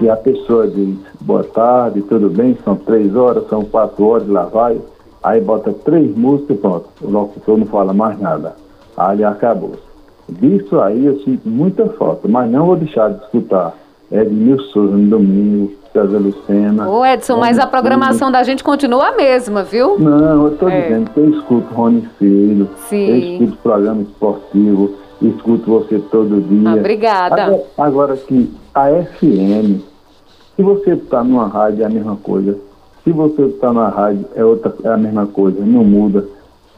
Se 0.00 0.08
a 0.08 0.16
pessoa 0.16 0.66
diz 0.66 0.98
boa 1.20 1.44
tarde, 1.44 2.02
tudo 2.02 2.28
bem, 2.30 2.58
são 2.64 2.74
três 2.76 3.14
horas, 3.14 3.48
são 3.48 3.64
quatro 3.64 4.04
horas, 4.06 4.26
lá 4.28 4.44
vai, 4.44 4.80
aí 5.22 5.40
bota 5.40 5.72
três 5.72 6.16
músicas 6.16 6.56
e 6.56 6.60
pronto, 6.60 6.88
o 7.02 7.10
locutor 7.10 7.58
não 7.58 7.66
fala 7.66 7.92
mais 7.92 8.18
nada. 8.18 8.56
Aí 9.00 9.24
acabou. 9.24 9.72
Disso 10.28 10.78
aí 10.80 11.06
eu 11.06 11.18
sinto 11.20 11.48
muita 11.48 11.86
falta, 11.90 12.28
mas 12.28 12.50
não 12.50 12.66
vou 12.66 12.76
deixar 12.76 13.08
de 13.10 13.22
escutar. 13.24 13.74
Edmil 14.12 14.58
Souza 14.60 14.94
no 14.96 15.08
domingo, 15.08 15.72
César 15.92 16.18
Lucena. 16.18 16.88
Ô, 16.88 17.04
Edson, 17.06 17.38
mas 17.38 17.58
a 17.58 17.66
programação 17.66 18.30
da 18.30 18.42
gente 18.42 18.62
continua 18.62 19.08
a 19.08 19.16
mesma, 19.16 19.62
viu? 19.62 19.98
Não, 19.98 20.46
eu 20.46 20.52
estou 20.52 20.68
É. 20.68 20.82
dizendo 20.82 21.10
que 21.10 21.18
eu 21.20 21.30
escuto 21.30 21.74
Rony 21.74 22.08
Filho, 22.18 22.68
Sim. 22.88 23.08
eu 23.08 23.16
escuto 23.44 23.62
programa 23.62 24.02
esportivo, 24.02 24.94
escuto 25.22 25.70
você 25.70 25.98
todo 26.10 26.40
dia. 26.42 26.70
Ah, 26.70 26.74
obrigada. 26.74 27.42
Agora, 27.44 27.62
agora 27.78 28.16
que 28.16 28.52
a 28.74 28.88
FM, 28.90 29.80
se 30.56 30.62
você 30.62 30.90
está 30.92 31.24
numa 31.24 31.46
rádio 31.46 31.82
é 31.82 31.86
a 31.86 31.90
mesma 31.90 32.16
coisa, 32.16 32.58
se 33.02 33.10
você 33.12 33.42
está 33.42 33.72
numa 33.72 33.88
rádio 33.88 34.26
é, 34.36 34.44
outra, 34.44 34.74
é 34.84 34.88
a 34.88 34.96
mesma 34.96 35.26
coisa, 35.26 35.58
não 35.64 35.82
muda. 35.84 36.24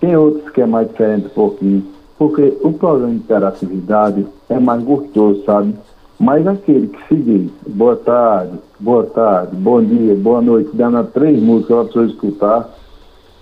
Tem 0.00 0.16
outros 0.16 0.48
que 0.50 0.60
é 0.60 0.66
mais 0.66 0.88
diferente 0.88 1.26
um 1.26 1.30
pouquinho, 1.30 1.84
porque 2.22 2.56
o 2.62 2.72
programa 2.72 3.10
de 3.10 3.16
interatividade 3.16 4.26
é 4.48 4.56
mais 4.56 4.80
gostoso, 4.84 5.44
sabe? 5.44 5.74
Mas 6.20 6.46
aquele 6.46 6.86
que 6.86 7.08
se 7.08 7.16
diz 7.16 7.50
boa 7.66 7.96
tarde, 7.96 8.60
boa 8.78 9.04
tarde, 9.06 9.56
bom 9.56 9.82
dia, 9.82 10.14
boa 10.14 10.40
noite, 10.40 10.70
dando 10.72 11.04
três 11.08 11.42
músicas 11.42 11.74
para 11.74 11.80
a 11.80 11.84
pessoa 11.86 12.06
escutar, 12.06 12.68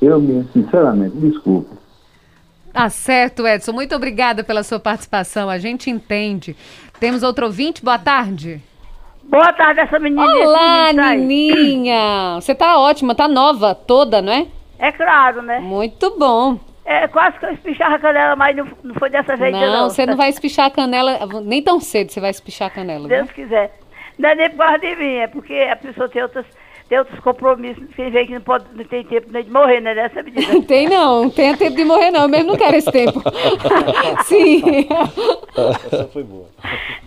eu 0.01 0.19
me, 0.19 0.49
sinceramente, 0.55 1.15
desculpe. 1.19 1.69
Tá 2.73 2.89
certo, 2.89 3.47
Edson. 3.47 3.73
Muito 3.73 3.95
obrigada 3.95 4.43
pela 4.43 4.63
sua 4.63 4.81
participação. 4.81 5.51
A 5.51 5.59
gente 5.59 5.91
entende. 5.91 6.57
Temos 6.99 7.23
outro 7.23 7.45
ouvinte? 7.45 7.85
Boa 7.85 7.99
tarde. 7.99 8.63
Boa 9.25 9.53
tarde, 9.53 9.81
essa 9.81 9.99
menina. 9.99 10.23
Olá, 10.23 10.85
esse 10.89 10.97
menino 10.97 11.03
aí. 11.03 11.27
Nininha. 11.27 12.39
Você 12.41 12.55
tá 12.55 12.79
ótima, 12.79 13.15
tá 13.15 13.29
nova 13.29 13.75
toda, 13.75 14.23
não 14.23 14.33
é? 14.33 14.47
É 14.79 14.91
claro, 14.91 15.43
né? 15.43 15.59
Muito 15.61 16.17
bom. 16.19 16.70
É 16.91 17.07
quase 17.07 17.39
que 17.39 17.47
eu 17.47 17.53
espichava 17.53 17.95
a 17.95 17.99
canela, 18.01 18.35
mas 18.35 18.57
não, 18.57 18.67
não 18.83 18.95
foi 18.97 19.09
dessa 19.09 19.37
vez, 19.37 19.53
Não, 19.53 19.89
você 19.89 20.05
não 20.05 20.17
vai 20.17 20.29
espichar 20.29 20.67
a 20.67 20.71
canela, 20.73 21.21
nem 21.45 21.63
tão 21.63 21.79
cedo 21.79 22.11
você 22.11 22.19
vai 22.19 22.31
espichar 22.31 22.67
a 22.67 22.71
canela, 22.71 23.07
viu? 23.07 23.17
Deus 23.17 23.31
quiser. 23.31 23.79
Não 24.19 24.29
é 24.29 24.35
nem 24.35 24.51
por 24.51 24.57
causa 24.57 24.79
de 24.81 24.97
mim, 24.97 25.15
é 25.15 25.29
porque 25.29 25.55
a 25.55 25.77
pessoa 25.77 26.09
tem 26.09 26.21
outras 26.21 26.45
tem 26.89 26.99
outros 26.99 27.21
compromissos. 27.21 27.85
Quem 27.95 28.11
vê 28.11 28.27
que 28.27 28.35
não, 28.35 28.41
pode, 28.41 28.65
não 28.75 28.85
tem 28.85 29.05
tempo 29.05 29.29
nem 29.31 29.45
de 29.45 29.51
morrer, 29.53 29.81
né? 29.81 29.95
Nessa 29.95 30.21
medida. 30.21 30.61
Tem 30.67 30.89
não, 30.89 31.23
não 31.23 31.31
tenha 31.31 31.57
tempo 31.57 31.77
de 31.77 31.85
morrer 31.85 32.11
não, 32.11 32.23
eu 32.23 32.29
mesmo 32.29 32.49
não 32.49 32.57
quero 32.57 32.77
esse 32.77 32.91
tempo. 32.91 33.23
Sim. 34.27 34.89
Essa 35.87 36.09
foi 36.09 36.25
boa. 36.25 36.49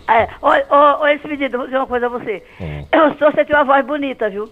É, 0.08 1.14
esse 1.14 1.28
menino, 1.28 1.58
vou 1.58 1.66
dizer 1.66 1.76
uma 1.76 1.86
coisa 1.86 2.06
a 2.06 2.08
você. 2.08 2.42
Hum. 2.58 2.86
Eu 2.90 3.14
sou, 3.18 3.30
você 3.30 3.44
tem 3.44 3.54
uma 3.54 3.64
voz 3.64 3.84
bonita, 3.84 4.30
viu? 4.30 4.48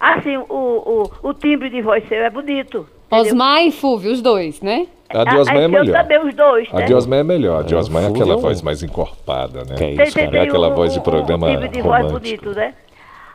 Assim, 0.00 0.36
o, 0.36 0.44
o, 0.48 1.28
o 1.28 1.34
timbre 1.34 1.68
de 1.70 1.82
voz 1.82 2.06
seu 2.08 2.18
é 2.22 2.30
bonito. 2.30 2.86
entendeu? 3.06 3.26
Osmar 3.32 3.62
e 3.62 3.72
Fúvio, 3.72 4.12
os 4.12 4.20
dois, 4.22 4.60
né? 4.62 4.86
A 5.10 5.24
de 5.24 5.36
Osmar 5.36 5.56
Ah, 5.56 5.60
é 5.60 5.64
eu 5.64 5.68
melhor. 5.70 6.02
também, 6.02 6.18
os 6.26 6.34
dois, 6.34 6.68
A 6.72 6.76
né? 6.78 6.84
de 6.84 6.94
Osmar 6.94 7.18
é 7.20 7.22
melhor. 7.24 7.60
A 7.60 7.62
de 7.62 7.74
É, 7.74 7.76
Osmar 7.78 8.04
é 8.04 8.06
aquela 8.08 8.34
é 8.34 8.36
voz 8.36 8.60
mais 8.62 8.82
encorpada, 8.82 9.60
né? 9.64 9.74
Que 9.76 9.84
é 9.84 9.94
Tem, 9.96 10.02
isso, 10.04 10.14
tem, 10.14 10.24
cara. 10.26 10.36
É 10.36 10.40
tem 10.40 10.48
aquela 10.48 10.70
voz 10.70 10.92
de 10.92 11.00
programa 11.00 11.46
o 11.46 11.50
timbre 11.50 11.68
de 11.68 11.80
voz 11.82 12.04
romântico. 12.04 12.20
bonito, 12.44 12.50
né? 12.58 12.74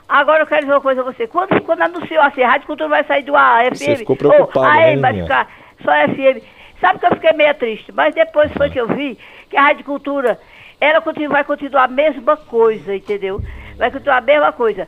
Agora 0.07 0.43
eu 0.43 0.47
quero 0.47 0.61
dizer 0.61 0.73
uma 0.73 0.81
coisa 0.81 1.01
a 1.01 1.03
você. 1.03 1.25
Quando, 1.27 1.59
quando 1.63 1.81
anunciou 1.81 2.21
assim, 2.21 2.43
a 2.43 2.49
Rádio 2.51 2.67
Cultura 2.67 2.89
vai 2.89 3.03
sair 3.05 3.23
do 3.23 3.35
AM, 3.35 3.75
Você 3.75 3.95
ficou 3.95 4.15
preocupado, 4.15 4.67
né, 4.77 4.89
AM 4.91 5.01
vai 5.01 5.11
Nininha? 5.13 5.25
ficar 5.25 5.49
só 5.83 5.91
FM. 6.13 6.43
Sabe 6.79 6.99
que 6.99 7.05
eu 7.05 7.11
fiquei 7.11 7.33
meio 7.33 7.53
triste, 7.55 7.91
mas 7.91 8.13
depois 8.13 8.51
foi 8.53 8.69
que 8.69 8.79
eu 8.79 8.87
vi 8.89 9.17
que 9.49 9.57
a 9.57 9.61
Rádio 9.63 9.85
Cultura, 9.85 10.39
ela 10.79 11.01
continua, 11.01 11.29
vai 11.29 11.43
continuar 11.43 11.85
a 11.85 11.87
mesma 11.87 12.37
coisa, 12.37 12.95
entendeu? 12.95 13.41
Vai 13.77 13.89
continuar 13.89 14.17
a 14.17 14.21
mesma 14.21 14.51
coisa. 14.51 14.87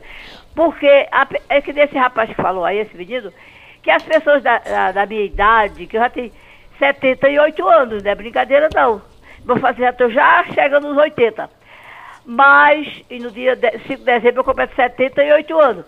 Porque, 0.56 1.06
a 1.12 1.28
é 1.50 1.60
que 1.60 1.72
desse 1.72 1.96
rapaz 1.96 2.30
que 2.30 2.34
falou 2.42 2.64
aí, 2.64 2.78
esse 2.78 2.96
menino, 2.96 3.30
que 3.82 3.90
as 3.90 4.02
pessoas 4.02 4.42
da, 4.42 4.58
da, 4.58 4.90
da 4.90 5.06
minha 5.06 5.22
idade, 5.22 5.86
que 5.86 5.96
eu 5.96 6.00
já 6.00 6.08
tenho 6.08 6.32
78 6.78 7.68
anos, 7.68 8.02
não 8.02 8.10
é 8.10 8.14
brincadeira 8.14 8.68
não. 8.74 9.02
Vou 9.44 9.58
fazer, 9.58 9.82
já 9.82 9.90
estou 9.90 10.10
já 10.10 10.44
chegando 10.54 10.88
nos 10.88 10.96
80. 10.96 11.48
Mas, 12.24 13.02
e 13.10 13.20
no 13.20 13.30
dia 13.30 13.54
de- 13.54 13.78
5 13.80 13.98
de 13.98 14.04
dezembro 14.04 14.40
eu 14.40 14.44
completo 14.44 14.74
78 14.74 15.60
anos. 15.60 15.84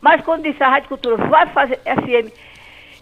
Mas 0.00 0.20
quando 0.20 0.42
disse 0.44 0.62
a 0.62 0.68
Rádio 0.68 0.90
Cultura 0.90 1.16
vai 1.16 1.46
fazer 1.46 1.78
FM, 1.78 2.30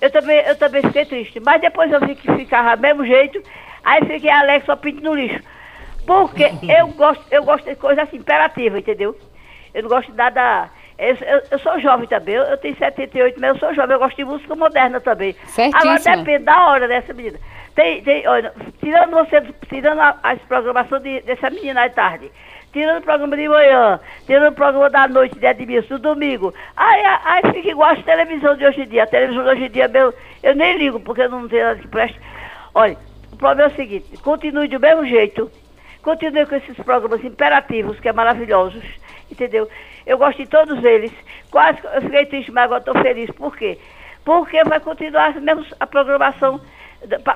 eu 0.01 0.11
também, 0.11 0.39
eu 0.39 0.57
também 0.57 0.83
fiquei 0.83 1.05
triste. 1.05 1.41
Mas 1.41 1.61
depois 1.61 1.91
eu 1.93 2.01
vi 2.01 2.15
que 2.15 2.33
ficava 2.37 2.77
do 2.77 2.81
mesmo 2.81 3.05
jeito, 3.05 3.43
aí 3.85 4.01
fiquei 4.07 4.31
alegre 4.31 4.65
só 4.65 4.77
pinto 4.77 5.03
no 5.03 5.15
lixo. 5.15 5.43
Porque 6.07 6.45
eu 6.79 6.87
gosto, 6.89 7.25
eu 7.31 7.45
gosto 7.45 7.69
de 7.69 7.75
coisa 7.75 8.03
assim, 8.03 8.17
imperativa, 8.19 8.79
entendeu? 8.79 9.19
Eu 9.75 9.83
não 9.83 9.91
gosto 9.91 10.11
de 10.11 10.17
nada. 10.17 10.71
Eu, 10.99 11.15
eu- 11.51 11.59
sou 11.59 11.79
jovem 11.79 12.09
também, 12.09 12.37
eu, 12.37 12.57
tenho 12.57 12.77
78, 12.77 13.39
mas 13.39 13.51
eu 13.51 13.59
sou 13.59 13.75
jovem, 13.75 13.95
eu 13.95 13.99
gosto 13.99 14.17
de 14.17 14.25
música 14.25 14.55
moderna 14.55 14.99
também. 15.01 15.35
Certíssima. 15.47 15.93
Agora 15.95 16.17
depende 16.17 16.45
da 16.45 16.69
hora 16.71 16.89
dessa 16.89 17.13
menina. 17.13 17.39
Tem, 17.75 18.03
tem, 18.03 18.27
olha, 18.27 18.53
tirando 18.81 19.11
você, 19.11 19.43
tirando 19.69 20.01
a, 20.01 20.17
as 20.23 20.39
programações 20.43 21.03
de- 21.03 21.21
dessa 21.21 21.51
menina 21.51 21.85
à 21.85 21.91
tarde, 21.91 22.31
tirando 22.73 22.99
o 23.01 23.03
programa 23.03 23.37
de 23.37 23.47
manhã, 23.47 24.01
tirando 24.25 24.53
o 24.53 24.57
programa 24.57 24.89
da 24.89 25.07
noite 25.07 25.39
de 25.39 25.45
Edmilson, 25.47 25.97
do 25.97 26.15
domingo, 26.15 26.55
aí, 26.75 27.03
aí 27.25 27.53
fica 27.53 27.69
igual 27.69 27.91
a 27.91 27.97
televisão 27.97 28.57
de 28.57 28.65
hoje 28.65 28.81
em 28.81 28.89
dia. 28.89 29.03
A 29.03 29.07
televisão 29.07 29.43
de 29.45 29.51
hoje 29.51 29.65
em 29.67 29.71
dia, 29.71 29.89
meu, 29.89 30.15
eu 30.43 30.55
nem 30.55 30.79
ligo, 30.79 30.99
porque 31.01 31.21
eu 31.21 31.29
não 31.29 31.47
tenho 31.47 31.65
nada 31.65 31.79
que 31.79 31.89
preste. 31.89 32.19
Olha, 32.75 32.97
o 33.31 33.37
problema 33.37 33.69
é 33.71 33.73
o 33.73 33.77
seguinte, 33.77 34.17
continue 34.23 34.69
do 34.69 34.81
mesmo 34.81 35.05
jeito, 35.05 35.51
continue 36.03 36.47
com 36.47 36.55
esses 36.55 36.77
programas 36.79 37.23
imperativos, 37.23 38.01
que 38.01 38.09
é 38.09 38.13
maravilhosos, 38.15 38.83
entendeu? 39.31 39.69
Eu 40.07 40.19
gosto 40.19 40.39
de 40.39 40.47
todos 40.47 40.83
eles. 40.85 41.11
Quase 41.51 41.79
eu 41.95 42.03
fiquei 42.03 42.27
triste, 42.27 42.53
mas 42.53 42.65
agora 42.65 42.81
estou 42.81 42.95
feliz. 43.03 43.31
Por 43.33 43.57
quê? 43.57 43.79
Porque 44.25 44.63
vai 44.65 44.81
continuar 44.81 45.35
mesmo 45.41 45.65
a 45.81 45.87
programação 45.87 46.61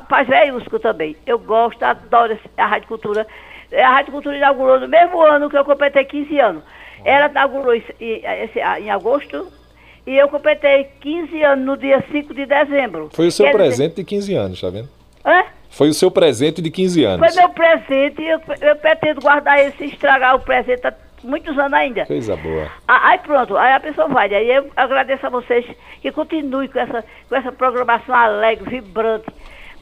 para 0.08 0.22
velhusco 0.24 0.78
também. 0.78 1.16
Eu 1.26 1.38
gosto, 1.38 1.82
adoro 1.82 2.38
a 2.56 2.66
Rádio 2.66 2.88
Cultura. 2.88 3.26
Eh, 3.72 3.82
A 3.82 3.90
Rádio 3.90 4.12
Cultura 4.12 4.36
inaugurou 4.36 4.80
no 4.80 4.88
mesmo 4.88 5.20
ano 5.20 5.48
que 5.48 5.56
eu 5.56 5.64
completei 5.64 6.04
15 6.04 6.38
anos. 6.40 6.62
Ela 7.04 7.26
inaugurou 7.28 7.74
esse- 7.74 7.94
esse- 8.00 8.58
em 8.80 8.90
agosto 8.90 9.46
e 10.06 10.16
eu 10.16 10.28
completei 10.28 10.84
15 11.00 11.42
anos 11.42 11.64
no 11.64 11.76
dia 11.76 12.02
5 12.10 12.34
de 12.34 12.46
dezembro. 12.46 13.10
Foi 13.12 13.28
o 13.28 13.32
seu 13.32 13.46
Quer 13.46 13.52
dizer- 13.52 13.64
presente 13.64 13.94
de 13.96 14.04
15 14.04 14.34
anos, 14.34 14.60
tá 14.60 14.70
vendo? 14.70 14.88
Hã? 15.24 15.44
Foi 15.68 15.88
o 15.88 15.94
seu 15.94 16.10
presente 16.10 16.60
de 16.60 16.70
15 16.70 17.02
Foi 17.04 17.12
anos. 17.12 17.36
meu 17.36 17.48
presente 17.50 18.20
e 18.20 18.28
eu, 18.28 18.40
eu 18.60 18.76
pretendo 18.76 19.20
guardar 19.20 19.60
esse 19.60 19.84
e 19.84 19.88
estragar 19.88 20.34
o 20.34 20.40
presente 20.40 20.84
há 20.86 20.92
muitos 21.22 21.56
anos 21.58 21.72
ainda. 21.72 22.06
Coisa 22.06 22.36
boa. 22.36 22.68
Ah, 22.86 23.10
Aí 23.10 23.18
pronto, 23.18 23.56
aí 23.56 23.72
a 23.72 23.80
pessoa 23.80 24.08
vai. 24.08 24.32
Aí 24.34 24.50
eu 24.50 24.70
agradeço 24.76 25.26
a 25.26 25.30
vocês 25.30 25.64
que 26.00 26.10
continuem 26.12 26.68
com 26.68 26.78
essa, 26.78 27.04
com 27.28 27.36
essa 27.36 27.52
programação 27.52 28.14
alegre, 28.14 28.68
vibrante. 28.68 29.26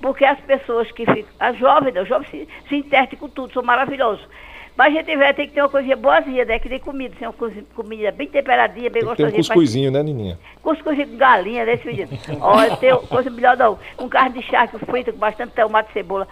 Porque 0.00 0.24
as 0.24 0.38
pessoas 0.40 0.90
que 0.92 1.04
ficam, 1.04 1.30
as 1.40 1.56
jovens, 1.58 1.92
né, 1.92 2.02
os 2.02 2.08
jovens 2.08 2.30
se, 2.30 2.48
se 2.68 2.76
intertem 2.76 3.18
com 3.18 3.28
tudo, 3.28 3.52
são 3.52 3.62
maravilhosos. 3.62 4.24
Mas 4.76 4.94
a 4.94 4.98
gente 4.98 5.16
vai 5.16 5.34
ter 5.34 5.48
que 5.48 5.54
ter 5.54 5.60
uma 5.60 5.68
coisinha 5.68 5.96
boazinha, 5.96 6.44
né? 6.44 6.56
Que 6.60 6.68
nem 6.68 6.78
comida, 6.78 7.12
assim, 7.16 7.24
uma 7.24 7.32
comida 7.74 8.12
bem 8.12 8.28
temperadinha, 8.28 8.88
bem 8.88 9.02
Tem 9.02 9.10
que 9.10 9.16
ter 9.16 9.22
um 9.24 9.26
gostosinha. 9.26 9.42
cuscuzinho, 9.42 9.90
né, 9.90 10.02
Nininha? 10.04 10.38
Cuscuz 10.62 10.96
com 10.96 11.16
galinha, 11.16 11.64
né, 11.64 11.72
esse 11.72 11.84
menino? 11.84 12.08
Olha, 12.40 12.76
tem 12.76 12.96
coisa 12.96 13.28
melhor 13.28 13.56
não. 13.56 13.76
Com 13.96 14.08
carne 14.08 14.40
de 14.40 14.46
charque 14.48 14.78
frita, 14.86 15.10
com 15.12 15.18
bastante 15.18 15.52
tomate 15.52 15.90
e 15.90 15.92
cebola. 15.94 16.28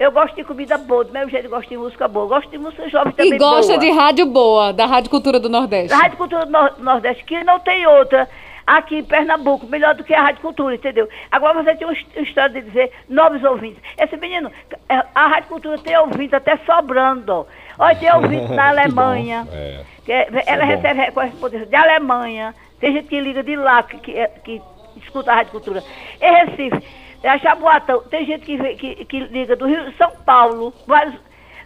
Eu 0.00 0.10
gosto 0.10 0.34
de 0.34 0.42
comida 0.44 0.78
boa, 0.78 1.04
do 1.04 1.12
mesmo 1.12 1.28
jeito 1.30 1.44
eu 1.44 1.50
gosto 1.50 1.68
de 1.68 1.76
música 1.76 2.08
boa. 2.08 2.24
Eu 2.24 2.28
gosto 2.30 2.50
de 2.50 2.56
música 2.56 2.88
jovem 2.88 3.12
também 3.12 3.34
E 3.34 3.38
gosta 3.38 3.74
boa. 3.74 3.78
de 3.78 3.90
rádio 3.90 4.24
boa, 4.26 4.72
da 4.72 4.86
Rádio 4.86 5.10
Cultura 5.10 5.38
do 5.38 5.50
Nordeste. 5.50 5.88
Da 5.90 5.98
Rádio 5.98 6.16
Cultura 6.16 6.46
do 6.46 6.50
Nor- 6.50 6.74
Nordeste, 6.78 7.22
que 7.24 7.44
não 7.44 7.60
tem 7.60 7.86
outra 7.86 8.26
aqui 8.66 8.96
em 8.96 9.04
Pernambuco, 9.04 9.66
melhor 9.66 9.94
do 9.94 10.02
que 10.02 10.14
a 10.14 10.22
Rádio 10.22 10.40
Cultura, 10.40 10.74
entendeu? 10.74 11.06
Agora 11.30 11.62
você 11.62 11.74
tem 11.74 11.86
uma 11.86 11.92
his- 11.92 12.06
história 12.16 12.48
de 12.48 12.62
dizer 12.62 12.90
novos 13.10 13.44
ouvintes. 13.44 13.82
Esse 13.98 14.16
menino, 14.16 14.50
é, 14.88 15.02
a 15.14 15.26
Rádio 15.26 15.50
Cultura 15.50 15.76
tem 15.76 15.94
ouvintes 15.98 16.32
até 16.32 16.56
sobrando. 16.64 17.46
Olha, 17.78 17.94
tem 17.96 18.10
ouvintes 18.14 18.48
na 18.56 18.68
Alemanha. 18.70 19.46
É. 19.52 19.80
que 20.04 20.12
é- 20.12 20.28
ela 20.46 20.64
é 20.64 20.76
bom. 20.76 20.82
recebe 20.82 21.12
correspondência 21.12 21.66
de 21.66 21.76
Alemanha. 21.76 22.54
Tem 22.80 22.94
gente 22.94 23.06
que 23.08 23.20
liga 23.20 23.42
de 23.42 23.54
lá, 23.54 23.82
que, 23.82 23.98
que, 23.98 24.16
é- 24.18 24.28
que 24.42 24.62
escuta 24.96 25.30
a 25.30 25.34
Rádio 25.34 25.52
Cultura. 25.52 25.82
Em 26.20 26.32
Recife, 26.46 26.82
a 27.24 27.36
Jaboatão, 27.38 28.02
tem 28.10 28.24
gente 28.26 28.44
que, 28.44 28.74
que, 28.76 29.04
que 29.04 29.20
liga 29.20 29.54
do 29.56 29.66
Rio 29.66 29.90
de 29.90 29.96
São 29.96 30.10
Paulo, 30.24 30.72
vários, 30.86 31.14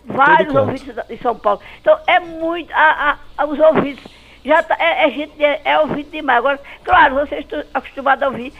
vários 0.04 0.54
ouvintes 0.54 0.94
de 1.08 1.16
São 1.18 1.36
Paulo. 1.36 1.60
Então, 1.80 1.96
é 2.06 2.18
muito, 2.20 2.72
a, 2.74 3.16
a- 3.38 3.44
os 3.46 3.58
ouvintes, 3.58 4.04
já 4.44 4.62
tá, 4.62 4.76
é, 4.78 5.06
é 5.06 5.10
gente, 5.10 5.42
é, 5.44 5.60
é 5.64 5.78
ouvinte 5.78 6.10
demais. 6.10 6.38
Agora, 6.38 6.60
claro, 6.82 7.14
vocês 7.14 7.40
estão 7.44 7.62
acostumados 7.72 8.22
a 8.22 8.28
ouvir 8.28 8.52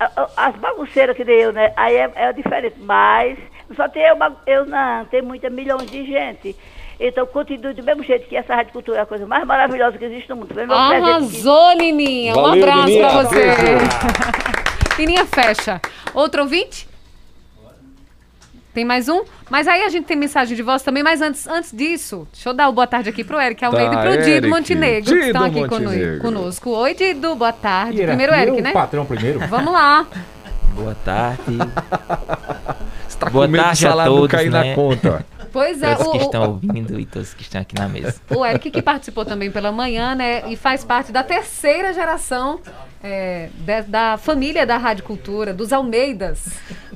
a- 0.00 0.10
a- 0.16 0.46
as 0.48 0.56
bagunceiras 0.56 1.16
que 1.16 1.24
nem 1.24 1.36
eu, 1.36 1.52
né? 1.52 1.72
Aí 1.76 1.94
é, 1.96 2.10
é 2.14 2.32
diferente, 2.32 2.76
mas 2.80 3.38
só 3.76 3.88
tem 3.88 4.02
eu, 4.02 4.16
eu 4.46 4.64
não, 4.66 5.04
tem 5.06 5.22
muitas 5.22 5.52
milhões 5.52 5.90
de 5.90 6.04
gente. 6.06 6.56
Então, 7.00 7.24
continue 7.26 7.74
do 7.74 7.82
mesmo 7.84 8.02
jeito 8.02 8.26
que 8.26 8.34
essa 8.36 8.56
Rádio 8.56 8.72
Cultura 8.72 8.98
é 8.98 9.02
a 9.02 9.06
coisa 9.06 9.24
mais 9.24 9.44
maravilhosa 9.46 9.96
que 9.96 10.04
existe 10.04 10.28
no 10.30 10.36
mundo. 10.36 10.48
Arrasou, 10.72 11.76
Nininha. 11.76 12.32
Um 12.32 12.42
Valeu, 12.42 12.62
abraço 12.64 12.86
Nininha. 12.88 13.08
pra 13.08 13.22
você. 13.22 13.44
Nininha 14.98 15.24
fecha. 15.24 15.80
Outro 16.12 16.42
ouvinte? 16.42 16.88
Tem 18.74 18.84
mais 18.84 19.08
um? 19.08 19.22
Mas 19.48 19.68
aí 19.68 19.82
a 19.84 19.88
gente 19.88 20.06
tem 20.06 20.16
mensagem 20.16 20.56
de 20.56 20.62
voz 20.62 20.82
também, 20.82 21.02
mas 21.04 21.22
antes, 21.22 21.46
antes 21.46 21.70
disso, 21.72 22.26
deixa 22.32 22.48
eu 22.48 22.54
dar 22.54 22.68
o 22.68 22.72
boa 22.72 22.86
tarde 22.86 23.08
aqui 23.08 23.22
pro 23.22 23.40
Eric 23.40 23.64
Almeida 23.64 23.92
Tá, 23.92 23.98
e 23.98 24.02
pro 24.02 24.16
Dido 24.18 24.28
Eric. 24.30 24.48
Montenegro, 24.48 25.12
que 25.12 25.18
estão 25.26 25.48
Dido 25.48 25.64
aqui 25.64 25.74
Montenegro. 25.84 26.20
conosco. 26.20 26.70
Oi, 26.70 26.94
Dido, 26.94 27.34
boa 27.36 27.52
tarde. 27.52 28.02
Primeiro 28.04 28.34
Eric, 28.34 28.58
o 28.58 28.62
né? 28.62 28.72
patrão 28.72 29.06
primeiro. 29.06 29.38
Vamos 29.46 29.72
lá. 29.72 30.06
Boa 30.74 30.96
tarde. 31.04 31.42
Você 33.08 33.18
tá 33.18 33.30
Boa 33.30 33.46
com 33.46 33.52
medo 33.52 33.64
tarde 33.64 33.86
a 33.86 34.04
todos, 34.04 34.30
cair 34.30 34.50
né? 34.50 34.70
na 34.70 34.74
conta. 34.74 35.26
Pois 35.52 35.82
é, 35.82 35.94
todos 35.94 36.12
que 36.12 36.18
o, 36.18 36.22
estão 36.22 36.42
ouvindo 36.50 37.00
e 37.00 37.06
todos 37.06 37.34
que 37.34 37.42
estão 37.42 37.60
aqui 37.60 37.74
na 37.74 37.88
mesa. 37.88 38.20
o 38.30 38.44
Eric 38.44 38.70
que 38.70 38.82
participou 38.82 39.24
também 39.24 39.50
pela 39.50 39.72
manhã, 39.72 40.14
né? 40.14 40.42
E 40.48 40.56
faz 40.56 40.84
parte 40.84 41.10
da 41.10 41.22
terceira 41.22 41.92
geração 41.92 42.60
é, 43.02 43.48
de- 43.54 43.82
da 43.82 44.16
família 44.18 44.66
da 44.66 44.76
Rádio 44.76 45.04
Cultura, 45.04 45.52
dos 45.54 45.72
Almeidas. 45.72 46.46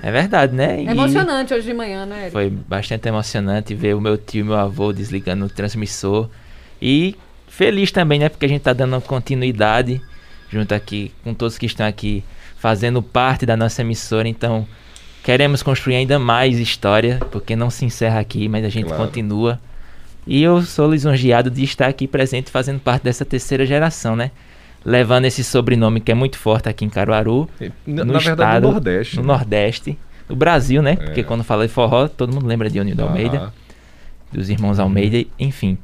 É 0.02 0.10
verdade, 0.10 0.54
né? 0.54 0.80
É 0.80 0.84
E 0.84 0.88
emocionante 0.88 1.54
hoje 1.54 1.66
de 1.66 1.74
manhã, 1.74 2.04
né, 2.06 2.16
Eric? 2.22 2.32
Foi 2.32 2.50
bastante 2.50 3.06
emocionante 3.08 3.74
ver 3.74 3.94
o 3.94 4.00
meu 4.00 4.16
tio 4.18 4.40
e 4.40 4.44
meu 4.44 4.56
avô 4.56 4.92
desligando 4.92 5.44
o 5.44 5.48
transmissor. 5.48 6.28
E 6.80 7.14
feliz 7.46 7.92
também, 7.92 8.18
né? 8.18 8.28
Porque 8.28 8.46
a 8.46 8.48
gente 8.48 8.62
tá 8.62 8.72
dando 8.72 9.00
continuidade 9.02 10.00
junto 10.50 10.74
aqui 10.74 11.12
com 11.22 11.32
todos 11.34 11.56
que 11.56 11.66
estão 11.66 11.86
aqui 11.86 12.24
fazendo 12.56 13.02
parte 13.02 13.46
da 13.46 13.56
nossa 13.56 13.82
emissora. 13.82 14.28
Então, 14.28 14.66
queremos 15.22 15.62
construir 15.62 15.96
ainda 15.96 16.18
mais 16.18 16.58
história, 16.58 17.20
porque 17.30 17.54
não 17.56 17.70
se 17.70 17.84
encerra 17.84 18.18
aqui, 18.20 18.48
mas 18.48 18.64
a 18.64 18.68
gente 18.68 18.86
Claro. 18.86 19.04
continua. 19.04 19.60
E 20.26 20.42
eu 20.42 20.62
sou 20.62 20.90
lisonjeado 20.90 21.50
de 21.50 21.64
estar 21.64 21.86
aqui 21.88 22.06
presente 22.06 22.50
fazendo 22.50 22.78
parte 22.80 23.02
dessa 23.02 23.24
terceira 23.24 23.64
geração, 23.66 24.14
né? 24.14 24.30
Levando 24.84 25.26
esse 25.26 25.44
sobrenome 25.44 26.00
que 26.00 26.10
é 26.10 26.14
muito 26.14 26.38
forte 26.38 26.68
aqui 26.68 26.84
em 26.84 26.88
Caruaru. 26.88 27.48
Na, 27.86 28.04
no 28.04 28.12
na 28.12 28.18
verdade, 28.18 28.30
estado, 28.30 28.66
no 28.66 28.72
Nordeste. 28.72 29.16
No? 29.16 29.22
Nordeste. 29.22 29.98
No 30.28 30.36
Brasil, 30.36 30.82
né? 30.82 30.92
É. 30.92 30.96
Porque 30.96 31.22
quando 31.22 31.44
fala 31.44 31.66
de 31.66 31.72
forró, 31.72 32.08
todo 32.08 32.32
mundo 32.32 32.46
lembra 32.46 32.70
de 32.70 32.80
Onildo 32.80 33.02
Almeida, 33.02 33.36
Aham. 33.38 33.52
dos 34.32 34.48
irmãos 34.48 34.78
Almeida, 34.78 35.28
enfim. 35.38 35.78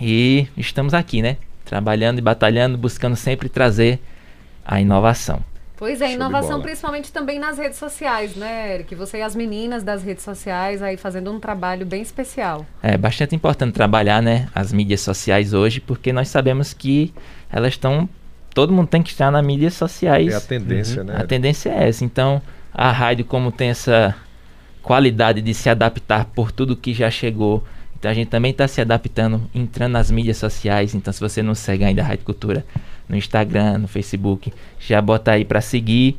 E 0.00 0.48
estamos 0.56 0.92
aqui, 0.92 1.22
né? 1.22 1.36
Trabalhando 1.64 2.18
e 2.18 2.22
batalhando, 2.22 2.76
buscando 2.76 3.16
sempre 3.16 3.48
trazer 3.48 4.00
a 4.64 4.80
inovação. 4.80 5.42
Pois 5.76 6.00
é, 6.00 6.06
Show 6.06 6.14
inovação 6.14 6.62
principalmente 6.62 7.12
também 7.12 7.38
nas 7.38 7.58
redes 7.58 7.78
sociais, 7.78 8.34
né, 8.34 8.74
Eric? 8.74 8.94
Você 8.94 9.18
e 9.18 9.22
as 9.22 9.36
meninas 9.36 9.82
das 9.82 10.02
redes 10.02 10.24
sociais 10.24 10.82
aí 10.82 10.96
fazendo 10.96 11.30
um 11.30 11.38
trabalho 11.38 11.84
bem 11.84 12.00
especial. 12.00 12.64
É 12.82 12.96
bastante 12.96 13.36
importante 13.36 13.74
trabalhar, 13.74 14.22
né, 14.22 14.48
as 14.54 14.72
mídias 14.72 15.02
sociais 15.02 15.52
hoje, 15.52 15.80
porque 15.80 16.14
nós 16.14 16.28
sabemos 16.28 16.72
que 16.72 17.12
elas 17.52 17.74
estão 17.74 18.08
todo 18.56 18.72
mundo 18.72 18.88
tem 18.88 19.02
que 19.02 19.10
estar 19.10 19.30
nas 19.30 19.44
mídias 19.44 19.74
sociais. 19.74 20.32
É 20.32 20.36
a 20.36 20.40
tendência, 20.40 21.04
né? 21.04 21.16
A 21.18 21.26
tendência 21.26 21.68
é 21.68 21.88
essa. 21.88 22.02
Então, 22.02 22.40
a 22.72 22.90
rádio, 22.90 23.22
como 23.26 23.52
tem 23.52 23.68
essa 23.68 24.16
qualidade 24.82 25.42
de 25.42 25.52
se 25.52 25.68
adaptar 25.68 26.24
por 26.24 26.50
tudo 26.50 26.74
que 26.74 26.94
já 26.94 27.10
chegou, 27.10 27.62
então 27.98 28.10
a 28.10 28.14
gente 28.14 28.28
também 28.28 28.52
está 28.52 28.66
se 28.66 28.80
adaptando, 28.80 29.42
entrando 29.54 29.92
nas 29.92 30.10
mídias 30.10 30.38
sociais. 30.38 30.94
Então, 30.94 31.12
se 31.12 31.20
você 31.20 31.42
não 31.42 31.54
segue 31.54 31.84
ainda 31.84 32.00
a 32.00 32.06
Rádio 32.06 32.24
Cultura 32.24 32.64
no 33.06 33.14
Instagram, 33.14 33.76
no 33.76 33.88
Facebook, 33.88 34.50
já 34.80 35.02
bota 35.02 35.32
aí 35.32 35.44
para 35.44 35.60
seguir. 35.60 36.16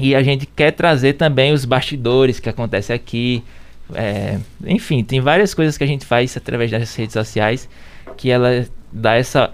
E 0.00 0.14
a 0.14 0.22
gente 0.22 0.46
quer 0.46 0.70
trazer 0.70 1.12
também 1.12 1.52
os 1.52 1.66
bastidores 1.66 2.40
que 2.40 2.48
acontecem 2.48 2.96
aqui. 2.96 3.44
É, 3.92 4.38
enfim, 4.64 5.04
tem 5.04 5.20
várias 5.20 5.52
coisas 5.52 5.76
que 5.76 5.84
a 5.84 5.86
gente 5.86 6.06
faz 6.06 6.34
através 6.38 6.70
das 6.70 6.94
redes 6.96 7.12
sociais 7.12 7.68
que 8.16 8.30
ela 8.30 8.66
dá 8.90 9.14
essa 9.14 9.52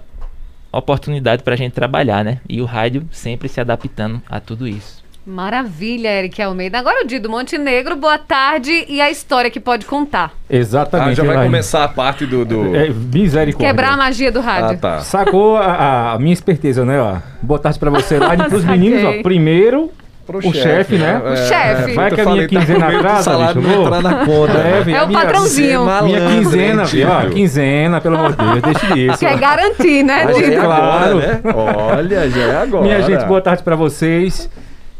oportunidade 0.71 1.43
para 1.43 1.53
a 1.53 1.57
gente 1.57 1.73
trabalhar, 1.73 2.23
né? 2.23 2.39
E 2.47 2.61
o 2.61 2.65
rádio 2.65 3.07
sempre 3.11 3.47
se 3.47 3.59
adaptando 3.61 4.21
a 4.29 4.39
tudo 4.39 4.67
isso. 4.67 5.05
Maravilha, 5.25 6.07
Eric 6.07 6.41
Almeida. 6.41 6.79
Agora 6.79 7.03
o 7.03 7.07
Dido 7.07 7.29
Montenegro, 7.29 7.97
boa 7.97 8.17
tarde 8.17 8.85
e 8.87 9.01
a 9.01 9.11
história 9.11 9.51
que 9.51 9.59
pode 9.59 9.85
contar. 9.85 10.31
Ah, 10.33 10.43
Exatamente. 10.49 11.15
já 11.17 11.23
vai 11.23 11.33
Elaine. 11.33 11.51
começar 11.51 11.83
a 11.83 11.87
parte 11.89 12.25
do. 12.25 12.45
do... 12.45 12.73
É, 12.73 12.89
misericórdia. 12.89 13.67
Quebrar 13.67 13.93
a 13.93 13.97
magia 13.97 14.31
do 14.31 14.39
Ah, 14.39 14.43
rádio. 14.43 14.79
tá. 14.79 14.99
Sacou 15.01 15.57
a, 15.57 16.13
a 16.13 16.19
minha 16.19 16.31
esperteza, 16.33 16.85
né? 16.85 16.99
Ó. 17.01 17.17
Boa 17.41 17.59
tarde 17.59 17.77
pra 17.77 17.89
você 17.89 18.17
lá 18.17 18.35
e 18.35 18.37
pros 18.47 18.61
Saquei. 18.61 18.77
meninos, 18.77 19.03
ó. 19.03 19.21
Primeiro, 19.21 19.91
Pro 20.27 20.39
o 20.39 20.53
chefe, 20.53 20.97
né? 20.97 21.21
O 21.23 21.35
chefe. 21.37 21.93
Vai 21.93 22.11
que 22.11 22.19
a 22.21 22.25
minha 22.25 22.41
tá 22.43 22.47
quinzena 22.49 22.87
atrasa, 22.87 23.23
salário 23.23 23.61
bicho, 23.61 23.81
entrar 23.81 24.01
na 24.03 24.25
conta. 24.25 24.57
É, 24.59 24.81
velho, 24.81 24.97
É 24.97 25.03
o 25.03 25.07
minha- 25.07 25.21
patrãozinho. 25.21 25.67
É 25.67 26.01
Minha 26.01 26.19
malandro, 26.19 26.29
quinzena, 26.35 26.81
ó, 26.83 26.85
tio? 26.85 27.29
quinzena, 27.31 28.01
pelo 28.01 28.17
amor 28.17 28.35
de 28.35 28.37
Deus, 28.45 28.61
deixa 28.61 28.93
disso. 28.93 29.17
Quer 29.25 29.37
garantir, 29.39 30.03
né, 30.03 30.25
Dido? 30.27 30.53
é 30.53 30.55
Claro. 30.59 31.17
agora, 31.19 31.27
né? 31.27 31.41
Olha, 31.55 32.29
já 32.29 32.41
é 32.41 32.61
agora. 32.61 32.83
Minha 32.83 33.01
gente, 33.01 33.25
boa 33.25 33.41
tarde 33.41 33.63
pra 33.63 33.75
vocês 33.77 34.49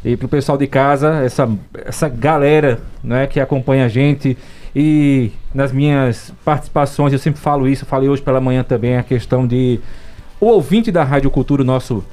e 0.05 0.15
pro 0.15 0.29
pessoal 0.29 0.57
de 0.57 0.65
casa, 0.67 1.21
essa, 1.25 1.49
essa 1.85 2.07
galera 2.07 2.79
né, 3.03 3.27
que 3.27 3.39
acompanha 3.39 3.85
a 3.85 3.89
gente. 3.89 4.37
E 4.73 5.31
nas 5.53 5.71
minhas 5.73 6.31
participações, 6.45 7.11
eu 7.11 7.19
sempre 7.19 7.41
falo 7.41 7.67
isso, 7.67 7.85
falei 7.85 8.07
hoje 8.07 8.21
pela 8.21 8.39
manhã 8.39 8.63
também, 8.63 8.95
a 8.97 9.03
questão 9.03 9.45
de. 9.45 9.79
O 10.39 10.45
ouvinte 10.45 10.91
da 10.91 11.03
Rádio 11.03 11.31
Cultura, 11.31 11.63
o 11.63 11.65
nosso 11.65 12.03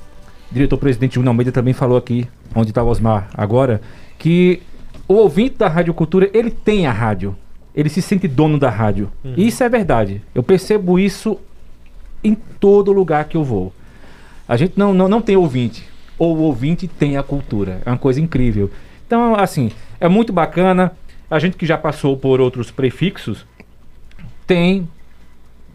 diretor-presidente 0.55 1.17
Júnior 1.17 1.33
Almeida 1.33 1.53
também 1.53 1.75
falou 1.75 1.99
aqui, 1.99 2.29
onde 2.55 2.71
está 2.71 2.83
o 2.83 2.89
Osmar 2.89 3.29
agora, 3.35 3.83
que 4.19 4.63
o 5.07 5.15
ouvinte 5.15 5.57
da 5.57 5.69
Rádio 5.69 5.93
Cultura, 5.93 6.31
ele 6.33 6.51
tem 6.51 6.87
a 6.87 6.93
rádio. 6.93 7.37
Ele 7.75 7.89
se 7.89 8.01
sente 8.01 8.29
dono 8.29 8.59
da 8.59 8.71
rádio. 8.71 9.11
E 9.37 9.49
isso 9.49 9.63
é 9.65 9.69
verdade. 9.69 10.23
Eu 10.35 10.43
percebo 10.43 10.99
isso 10.99 11.39
em 12.23 12.35
todo 12.35 12.93
lugar 12.93 13.25
que 13.25 13.37
eu 13.37 13.43
vou. 13.43 13.73
A 14.49 14.57
gente 14.57 14.79
não, 14.79 14.95
não, 14.95 15.09
não 15.09 15.21
tem 15.21 15.37
ouvinte. 15.37 15.85
Ou 16.17 16.37
o 16.37 16.43
ouvinte 16.43 16.87
tem 16.87 17.17
a 17.17 17.23
cultura. 17.23 17.83
É 17.85 17.91
uma 17.91 17.99
coisa 17.99 18.21
incrível. 18.21 18.71
Então, 19.07 19.35
assim, 19.35 19.73
é 19.99 20.09
muito 20.09 20.33
bacana. 20.33 20.93
A 21.29 21.39
gente 21.41 21.57
que 21.57 21.67
já 21.67 21.77
passou 21.77 22.17
por 22.17 22.41
outros 22.41 22.71
prefixos 22.71 23.45
tem 24.47 24.89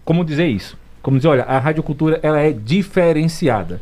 como 0.05 0.23
dizer 0.23 0.47
isso. 0.47 0.77
Como 1.01 1.17
dizer, 1.17 1.27
olha, 1.27 1.43
a 1.43 1.59
radiocultura 1.59 2.19
ela 2.23 2.39
é 2.39 2.51
diferenciada. 2.51 3.81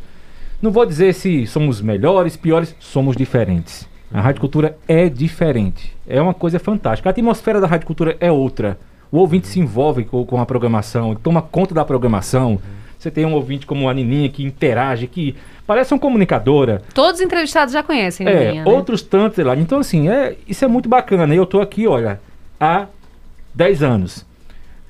Não 0.61 0.71
vou 0.71 0.85
dizer 0.85 1.13
se 1.13 1.45
somos 1.45 1.81
melhores, 1.81 2.35
piores, 2.35 2.75
somos 2.79 3.15
diferentes. 3.15 3.87
A 4.11 4.21
radiocultura 4.21 4.77
é 4.87 5.09
diferente. 5.09 5.95
É 6.07 6.21
uma 6.21 6.33
coisa 6.33 6.57
fantástica. 6.59 7.09
A 7.09 7.11
atmosfera 7.11 7.59
da 7.61 7.67
radiocultura 7.67 8.17
é 8.19 8.31
outra. 8.31 8.79
O 9.11 9.17
ouvinte 9.19 9.47
se 9.47 9.59
envolve 9.59 10.03
com, 10.05 10.25
com 10.25 10.39
a 10.41 10.45
programação, 10.45 11.15
toma 11.15 11.41
conta 11.41 11.73
da 11.75 11.85
programação. 11.85 12.59
Você 12.97 13.11
tem 13.11 13.25
um 13.25 13.33
ouvinte 13.33 13.65
como 13.65 13.87
a 13.87 13.93
Nininha 13.93 14.27
que 14.29 14.43
interage, 14.43 15.07
que 15.07 15.35
parece 15.67 15.93
uma 15.93 15.99
comunicadora. 15.99 16.81
Todos 16.93 17.19
os 17.19 17.25
entrevistados 17.25 17.73
já 17.73 17.83
conhecem, 17.83 18.27
É, 18.27 18.45
Nininha, 18.47 18.65
né? 18.65 18.71
outros 18.71 19.01
tantos 19.03 19.43
lá. 19.45 19.55
Então, 19.55 19.79
assim, 19.79 20.09
é, 20.09 20.35
isso 20.47 20.65
é 20.65 20.67
muito 20.67 20.89
bacana. 20.89 21.33
Eu 21.35 21.45
tô 21.45 21.61
aqui, 21.61 21.87
olha, 21.87 22.19
há 22.59 22.87
10 23.53 23.83
anos. 23.83 24.25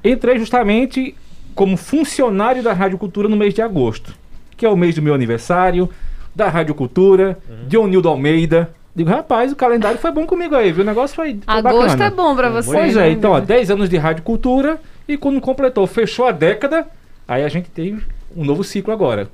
Entrei 0.04 0.38
justamente 0.40 1.14
como 1.54 1.76
funcionário 1.76 2.64
da 2.64 2.72
Rádio 2.72 2.98
Cultura 2.98 3.28
no 3.28 3.36
mês 3.36 3.54
de 3.54 3.62
agosto, 3.62 4.16
que 4.58 4.66
é 4.66 4.70
o 4.70 4.76
mês 4.76 4.96
do 4.96 5.02
meu 5.02 5.14
aniversário, 5.14 5.90
da 6.36 6.50
Rádio 6.50 6.76
Cultura, 6.76 7.38
Uhum. 7.50 7.68
de 7.68 7.78
Onildo 7.78 8.10
Almeida. 8.10 8.72
Digo, 8.96 9.10
rapaz, 9.12 9.52
o 9.52 9.56
calendário 9.56 10.00
foi 10.00 10.12
bom 10.12 10.26
comigo 10.26 10.56
aí, 10.56 10.72
viu? 10.72 10.84
O 10.84 10.88
negócio 10.88 11.16
foi, 11.16 11.34
foi 11.34 11.42
Agosto 11.46 11.82
bacana. 11.90 12.06
é 12.06 12.10
bom 12.10 12.36
pra 12.36 12.50
você. 12.50 12.72
Pois 12.72 12.96
né, 12.96 13.08
é, 13.08 13.12
então, 13.12 13.32
ó, 13.32 13.36
Dido? 13.40 13.48
10 13.48 13.72
anos 13.72 13.90
de 13.90 13.96
Rádio 13.98 14.24
Cultura 14.24 14.80
e 15.08 15.16
quando 15.18 15.40
completou, 15.40 15.86
fechou 15.86 16.26
a 16.26 16.32
década, 16.32 16.88
aí 17.28 17.44
a 17.44 17.48
gente 17.50 17.70
tem 17.70 18.00
um 18.36 18.44
novo 18.44 18.64
ciclo 18.64 18.92
agora. 18.92 19.30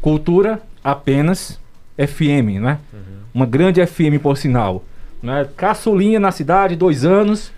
Cultura 0.00 0.60
apenas 0.82 1.60
FM, 1.96 2.60
né? 2.60 2.78
Uma 3.32 3.46
grande 3.46 3.84
FM, 3.86 4.18
por 4.20 4.36
sinal. 4.36 4.84
Né? 5.22 5.48
Caçulinha 5.56 6.18
na 6.18 6.32
cidade, 6.32 6.74
dois 6.76 7.04
anos, 7.04 7.52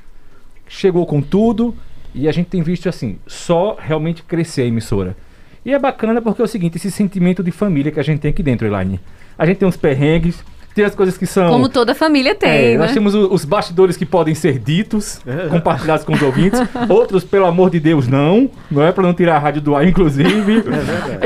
chegou 0.68 1.06
com 1.06 1.20
tudo 1.22 1.74
e 2.14 2.28
a 2.28 2.32
gente 2.32 2.46
tem 2.46 2.62
visto 2.62 2.88
assim, 2.88 3.18
só 3.26 3.76
realmente 3.80 4.22
crescer 4.22 4.62
a 4.62 4.66
emissora. 4.66 5.16
E 5.64 5.72
é 5.72 5.78
bacana 5.78 6.20
porque 6.20 6.42
é 6.42 6.44
o 6.44 6.48
seguinte, 6.48 6.76
esse 6.76 6.90
sentimento 6.90 7.42
de 7.42 7.50
família 7.50 7.90
que 7.90 7.98
a 7.98 8.02
gente 8.02 8.20
tem 8.20 8.30
aqui 8.30 8.42
dentro, 8.42 8.66
Elaine. 8.66 9.00
A 9.38 9.46
gente 9.46 9.58
tem 9.58 9.66
uns 9.68 9.76
perrengues, 9.76 10.44
tem 10.74 10.84
as 10.84 10.94
coisas 10.94 11.16
que 11.16 11.24
são... 11.24 11.48
Como 11.48 11.68
toda 11.68 11.94
família 11.94 12.34
tem, 12.34 12.50
É, 12.50 12.72
né? 12.72 12.78
Nós 12.78 12.92
temos 12.92 13.14
os 13.14 13.44
bastidores 13.44 13.96
que 13.96 14.04
podem 14.04 14.34
ser 14.34 14.58
ditos, 14.58 15.20
compartilhados 15.50 16.04
com 16.04 16.12
os 16.12 16.20
ouvintes. 16.20 16.60
Outros, 16.90 17.22
pelo 17.24 17.46
amor 17.46 17.70
de 17.70 17.78
Deus, 17.78 18.08
não. 18.08 18.50
Não 18.70 18.82
é 18.82 18.90
para 18.90 19.04
não 19.04 19.14
tirar 19.14 19.36
a 19.36 19.38
rádio 19.38 19.62
do 19.62 19.74
ar, 19.74 19.86
inclusive. 19.88 20.64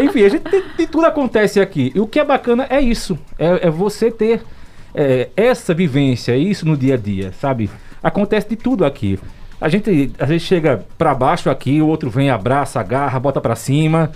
Enfim, 0.05 0.22
a 0.22 0.28
gente 0.28 0.43
tem, 0.43 0.62
de 0.76 0.86
tudo 0.86 1.07
acontece 1.07 1.61
aqui. 1.61 1.91
E 1.95 2.01
o 2.01 2.07
que 2.07 2.20
é 2.20 2.24
bacana 2.24 2.66
é 2.68 2.80
isso. 2.80 3.18
É, 3.39 3.66
é 3.68 3.70
você 3.70 4.11
ter 4.11 4.43
é, 4.95 5.30
essa 5.36 5.72
vivência, 5.72 6.36
isso 6.36 6.66
no 6.66 6.76
dia 6.76 6.95
a 6.95 6.99
dia, 6.99 7.32
sabe? 7.41 7.70
Acontece 8.03 8.51
de 8.51 8.57
tudo 8.57 8.84
aqui. 8.84 9.18
A 9.61 9.68
gente 9.68 10.12
às 10.18 10.28
vezes 10.28 10.47
chega 10.47 10.84
para 10.97 11.14
baixo 11.14 11.51
aqui, 11.51 11.82
o 11.82 11.89
outro 11.89 12.09
vem, 12.11 12.30
abraça, 12.30 12.78
agarra, 12.78 13.18
bota 13.18 13.41
para 13.41 13.57
cima. 13.57 14.12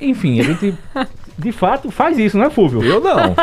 Enfim, 0.00 0.40
a 0.40 0.44
gente 0.44 0.74
de 1.40 1.52
fato 1.52 1.90
faz 1.90 2.18
isso, 2.18 2.36
não 2.38 2.44
é, 2.46 2.50
Fúvio? 2.50 2.82
Eu 2.84 3.00
não. 3.00 3.34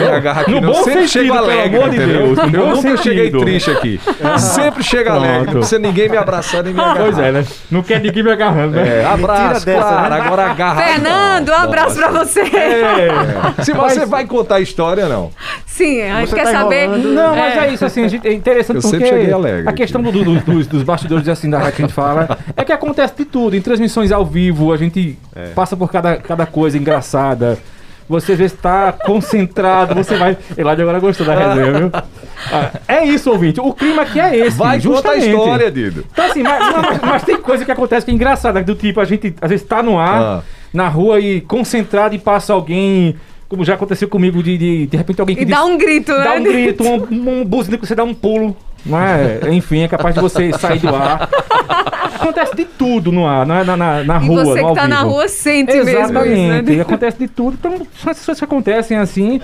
Me 0.00 0.08
agarra 0.08 0.40
aqui. 0.42 0.50
no 0.52 0.60
não. 0.60 0.72
bom 0.72 0.82
sempre 0.84 1.06
sentido, 1.06 1.08
chego 1.08 1.32
pelo 1.34 1.44
alegre, 1.44 1.76
amor 1.76 1.90
de 1.90 1.96
entendeu? 1.96 2.18
Deus, 2.34 2.38
Eu 2.38 2.50
bom 2.50 2.66
nunca 2.68 2.80
sentido. 2.82 3.02
cheguei 3.02 3.30
triste 3.30 3.70
aqui. 3.70 4.00
sempre 4.38 4.82
chega 4.82 5.10
Pronto. 5.10 5.24
alegre. 5.24 5.46
Não 5.46 5.52
precisa 5.60 5.78
ninguém 5.80 6.08
me 6.08 6.16
abraçar 6.16 6.62
nem 6.64 6.72
me 6.74 6.80
agarrar. 6.80 6.96
Pois 7.02 7.18
é, 7.18 7.32
né? 7.32 7.44
Não 7.70 7.82
quer 7.82 8.00
ninguém 8.00 8.22
me 8.22 8.30
agarrando, 8.30 8.72
né? 8.76 9.00
É, 9.02 9.04
abraço, 9.04 9.66
dessa, 9.66 9.80
claro. 9.82 10.14
né? 10.14 10.20
Agora 10.20 10.50
agarra. 10.50 10.82
Fernando, 10.82 11.48
um 11.50 11.54
abraço 11.54 11.96
pra 11.96 12.08
você. 12.10 12.40
É. 12.40 13.62
Se 13.62 13.72
você 13.72 14.06
vai 14.06 14.24
contar 14.26 14.56
a 14.56 14.60
história, 14.60 15.08
não. 15.08 15.30
Sim, 15.66 16.02
a 16.02 16.20
gente 16.20 16.30
Você 16.30 16.36
quer 16.36 16.44
tá 16.44 16.52
saber. 16.52 16.84
enrolando. 16.84 17.08
Não, 17.14 17.34
mas 17.36 17.56
é 17.56 17.68
isso, 17.72 17.84
assim, 17.84 18.04
a 18.04 18.08
gente- 18.08 18.28
é 18.28 18.32
interessante 18.32 18.76
Eu 18.76 18.82
porque 18.82 18.98
sempre 18.98 19.08
cheguei 19.18 19.32
alegre 19.32 19.68
a 19.68 19.72
questão 19.72 20.02
do- 20.02 20.12
do- 20.12 20.40
dos, 20.40 20.66
dos 20.66 20.82
bastidores 20.82 21.26
assim, 21.28 21.48
da 21.48 21.60
que 21.72 21.82
a 21.82 21.86
gente 21.86 21.94
fala 21.94 22.38
é 22.56 22.62
que 22.64 22.72
acontece 22.72 23.14
de 23.16 23.24
tudo. 23.24 23.56
Em 23.56 23.60
transmissões 23.62 24.12
ao 24.12 24.24
vivo, 24.24 24.72
a 24.72 24.76
gente 24.76 25.18
passa 25.54 25.74
por 25.76 25.90
cada, 25.90 26.16
cada 26.18 26.44
coisa 26.44 26.61
engraçada. 26.74 27.58
Você 28.08 28.34
vezes 28.34 28.52
está 28.52 28.92
concentrado, 28.92 29.94
você 29.94 30.16
vai. 30.16 30.36
Eladio 30.58 30.82
agora 30.82 30.98
gostou 31.00 31.24
da 31.24 31.34
resenha, 31.34 31.72
viu? 31.78 31.90
Ah, 32.52 32.70
é 32.88 33.04
isso, 33.04 33.30
ouvinte. 33.30 33.60
O 33.60 33.72
clima 33.72 34.02
aqui 34.02 34.20
é 34.20 34.36
esse. 34.36 34.56
Vai 34.58 34.78
contar 34.80 35.12
a 35.12 35.14
justamente. 35.18 35.28
história, 35.30 35.70
Dido. 35.70 36.04
Então, 36.12 36.26
assim, 36.26 36.42
mas, 36.42 36.72
mas- 36.76 37.00
mas 37.00 37.22
tem 37.22 37.36
coisa 37.38 37.64
que 37.64 37.70
acontece 37.72 38.04
que 38.04 38.10
é 38.12 38.14
engraçada, 38.14 38.62
do 38.62 38.74
tipo, 38.74 39.00
a 39.00 39.04
gente 39.04 39.34
às 39.40 39.48
vezes 39.48 39.64
tá 39.64 39.82
no 39.82 39.98
ar, 39.98 40.20
Ah. 40.20 40.42
na 40.74 40.88
rua 40.88 41.20
e 41.20 41.40
concentrado 41.40 42.14
e 42.14 42.18
passa 42.18 42.52
alguém, 42.52 43.14
como 43.48 43.64
já 43.64 43.74
aconteceu 43.74 44.08
comigo, 44.08 44.42
de 44.42 44.58
de, 44.58 44.86
de 44.88 44.96
repente 44.96 45.20
alguém 45.20 45.36
que 45.36 45.42
E 45.42 45.46
dá 45.46 45.64
um 45.64 45.78
grito, 45.78 46.12
dá 46.12 46.24
né? 46.24 46.40
um 46.40 46.42
grito, 46.42 46.84
um, 46.84 47.40
um 47.40 47.44
buzina 47.44 47.78
que 47.78 47.86
você 47.86 47.94
dá 47.94 48.04
um 48.04 48.12
pulo, 48.12 48.54
não 48.84 49.00
é? 49.00 49.38
Enfim, 49.52 49.82
é 49.84 49.88
capaz 49.88 50.14
de 50.14 50.20
você 50.20 50.52
sair 50.58 50.80
do 50.80 50.94
ar. 50.94 51.30
Acontece 52.22 52.56
de 52.56 52.64
tudo 52.64 53.10
no 53.12 53.26
ar, 53.26 53.44
não 53.46 53.54
é 53.56 53.64
na, 53.64 53.76
na, 53.76 54.04
na 54.04 54.22
E 54.22 54.26
rua, 54.26 54.44
você 54.44 54.60
no 54.60 54.68
ao 54.68 54.74
que 54.74 54.80
tá 54.80 54.88
na 54.88 55.00
rua 55.02 55.28
sente 55.28 55.72
mesmo 55.72 55.90
Exatamente, 55.90 56.62
isso, 56.68 56.72
né? 56.76 56.80
acontece 56.82 57.18
de 57.18 57.28
tudo. 57.28 57.56
Então, 57.58 57.72
essas 58.06 58.24
coisas 58.24 58.38
que 58.38 58.44
acontecem 58.44 58.96
assim. 58.96 59.40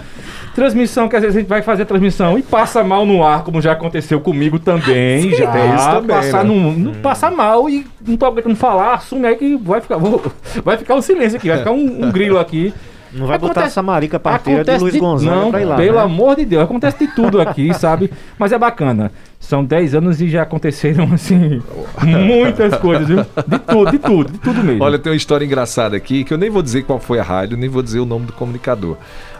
Transmissão, 0.54 1.08
que 1.08 1.14
às 1.16 1.22
vezes 1.22 1.36
a 1.36 1.40
gente 1.40 1.48
vai 1.48 1.62
fazer 1.62 1.82
a 1.82 1.86
transmissão 1.86 2.36
e 2.38 2.42
passa 2.42 2.82
mal 2.82 3.06
no 3.06 3.22
ar, 3.22 3.44
como 3.44 3.60
já 3.60 3.72
aconteceu 3.72 4.20
comigo 4.20 4.58
também. 4.58 5.30
já 5.34 5.50
tem 5.52 5.74
isso 5.74 5.84
também, 5.90 6.16
passar 6.16 6.44
né? 6.44 6.50
no, 6.52 6.72
não 6.72 6.94
passa 6.94 7.30
mal 7.30 7.68
e 7.70 7.86
não 8.06 8.16
tô 8.16 8.26
aguentando 8.26 8.56
falar, 8.56 8.94
assume 8.94 9.28
aí 9.28 9.36
que 9.36 9.56
vai 9.56 9.80
ficar, 9.80 9.98
vou- 9.98 10.20
vai 10.64 10.76
ficar 10.76 10.94
um 10.96 11.02
silêncio 11.02 11.38
aqui, 11.38 11.48
vai 11.48 11.58
ficar 11.58 11.70
um, 11.70 12.04
um 12.06 12.10
grilo 12.10 12.38
aqui. 12.38 12.74
Não 13.12 13.26
vai 13.26 13.38
botar 13.38 13.52
Acontece- 13.52 13.66
essa 13.68 13.82
marica 13.82 14.18
parteira 14.20 14.62
de 14.64 14.76
Luiz 14.78 14.92
de- 14.94 15.00
Gonzaga 15.00 15.34
Não, 15.36 15.50
pra 15.50 15.60
ir 15.60 15.64
lá. 15.64 15.76
pelo 15.76 15.96
né? 15.96 16.02
amor 16.02 16.36
de 16.36 16.44
Deus, 16.44 16.62
acontece 16.64 16.98
de 17.06 17.14
tudo 17.14 17.40
aqui, 17.40 17.72
sabe? 17.78 18.10
Mas 18.38 18.52
é 18.52 18.58
bacana. 18.58 19.10
São 19.40 19.64
10 19.64 19.94
anos 19.94 20.20
e 20.20 20.28
já 20.28 20.42
aconteceram, 20.42 21.04
assim, 21.14 21.62
muitas 22.04 22.76
coisas, 22.78 23.06
viu? 23.06 23.24
De 23.46 23.58
tudo, 23.60 23.90
de 23.92 23.98
tudo, 23.98 24.32
de 24.32 24.38
tudo 24.38 24.62
mesmo. 24.64 24.82
Olha, 24.84 24.98
tem 24.98 25.10
uma 25.12 25.16
história 25.16 25.44
engraçada 25.44 25.96
aqui, 25.96 26.24
que 26.24 26.34
eu 26.34 26.38
nem 26.38 26.50
vou 26.50 26.62
dizer 26.62 26.82
qual 26.84 26.98
foi 26.98 27.18
a 27.18 27.22
rádio, 27.22 27.56
nem 27.56 27.68
vou 27.68 27.82
dizer 27.82 28.00
o 28.00 28.04
nome 28.06 28.26
do 28.26 28.32
comunicador. 28.32 28.96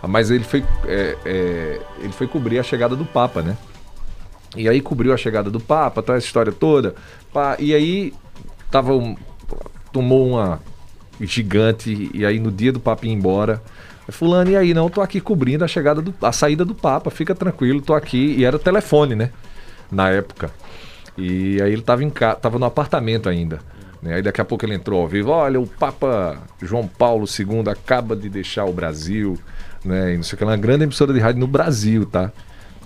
Mas 0.07 0.31
ele 0.31 0.45
foi, 0.45 0.65
é, 0.87 1.17
é, 1.25 1.81
ele 2.01 2.13
foi 2.13 2.27
cobrir 2.27 2.59
a 2.59 2.63
chegada 2.63 2.95
do 2.97 3.05
Papa, 3.05 3.43
né? 3.43 3.57
E 4.57 4.69
aí 4.69 4.81
cobriu 4.81 5.13
a 5.13 5.17
chegada 5.17 5.51
do 5.51 5.61
Papa, 5.61 6.01
toda 6.03 6.17
essa 6.17 6.27
história 6.27 6.53
toda. 6.53 6.95
pá, 7.33 7.57
e 7.59 7.75
aí 7.75 8.15
tava 8.71 8.95
um- 8.95 9.15
tomou 9.93 10.29
uma 10.29 10.61
gigante. 11.21 12.11
E 12.13 12.25
aí 12.25 12.39
no 12.39 12.51
dia 12.51 12.73
do 12.73 12.81
Papa 12.81 13.07
ir 13.07 13.11
embora, 13.11 13.63
fulano, 14.11 14.51
e 14.51 14.57
aí 14.57 14.73
não, 14.73 14.89
tô 14.89 15.01
aqui 15.01 15.21
cobrindo 15.21 15.65
a 15.65 15.69
chegada 15.69 16.01
do, 16.01 16.15
a 16.23 16.33
saída 16.33 16.65
do 16.65 16.75
Papa, 16.75 17.11
fica 17.11 17.35
tranquilo, 17.35 17.81
tô 17.81 17.95
aqui. 17.95 18.37
E 18.39 18.45
era 18.45 18.59
telefone, 18.59 19.15
né? 19.15 19.31
Na 19.91 20.11
época. 20.11 20.51
E 21.17 21.61
aí 21.61 21.73
ele 21.73 21.83
tava, 21.83 22.05
em 22.05 22.11
ca... 22.11 22.35
tava 22.35 22.59
no 22.59 22.65
apartamento 22.65 23.29
ainda. 23.29 23.59
Né? 24.01 24.15
Aí 24.15 24.23
daqui 24.23 24.41
a 24.41 24.45
pouco 24.45 24.65
ele 24.65 24.75
entrou 24.75 25.01
ao 25.01 25.09
vivo, 25.09 25.31
olha, 25.31 25.61
o 25.61 25.67
Papa 25.67 26.39
João 26.63 26.87
Paulo 26.87 27.27
II 27.27 27.69
acaba 27.71 28.15
de 28.15 28.29
deixar 28.29 28.65
o 28.65 28.73
Brasil, 28.73 29.39
né? 29.85 30.15
E 30.15 30.17
não 30.17 30.23
sei 30.23 30.35
o 30.35 30.39
que, 30.39 30.45
é 30.45 30.47
uma 30.47 30.57
grande 30.57 30.85
emissora 30.85 31.13
de 31.13 31.19
rádio 31.19 31.41
no 31.41 31.47
Brasil, 31.47 32.07
tá? 32.07 32.33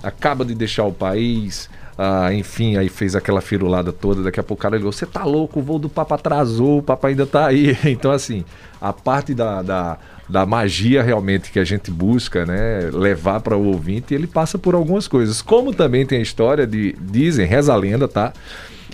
Acaba 0.03 0.45
de 0.45 0.55
deixar 0.55 0.85
o 0.85 0.93
país, 0.93 1.69
ah, 1.97 2.33
enfim, 2.33 2.77
aí 2.77 2.89
fez 2.89 3.15
aquela 3.15 3.41
firulada 3.41 3.93
toda, 3.93 4.23
daqui 4.23 4.41
a 4.41 4.43
pouco 4.43 4.61
o 4.61 4.63
cara 4.63 4.77
ligou, 4.77 4.91
você 4.93 5.05
tá 5.07 5.25
louco, 5.25 5.61
o 5.61 5.63
voo 5.63 5.79
do 5.79 5.89
Papa 5.89 6.15
atrasou, 6.15 6.79
o 6.79 6.83
Papa 6.83 7.09
ainda 7.09 7.27
tá 7.27 7.47
aí. 7.47 7.77
Então, 7.85 8.11
assim, 8.11 8.45
a 8.81 8.93
parte 8.93 9.35
da, 9.35 9.61
da, 9.63 9.99
da 10.29 10.47
magia 10.47 11.03
realmente 11.03 11.51
que 11.53 11.59
a 11.59 11.65
gente 11.65 11.91
busca, 11.91 12.47
né, 12.47 12.91
levar 12.93 13.41
para 13.41 13.57
o 13.57 13.67
ouvinte, 13.67 14.15
ele 14.15 14.27
passa 14.27 14.59
por 14.59 14.75
algumas 14.75 15.07
coisas. 15.07 15.43
Como 15.43 15.73
também 15.75 16.07
tem 16.07 16.19
a 16.19 16.23
história 16.23 16.67
de, 16.67 16.97
dizem, 17.01 17.47
reza 17.47 17.73
a 17.73 17.77
lenda, 17.77 18.09
tá? 18.09 18.33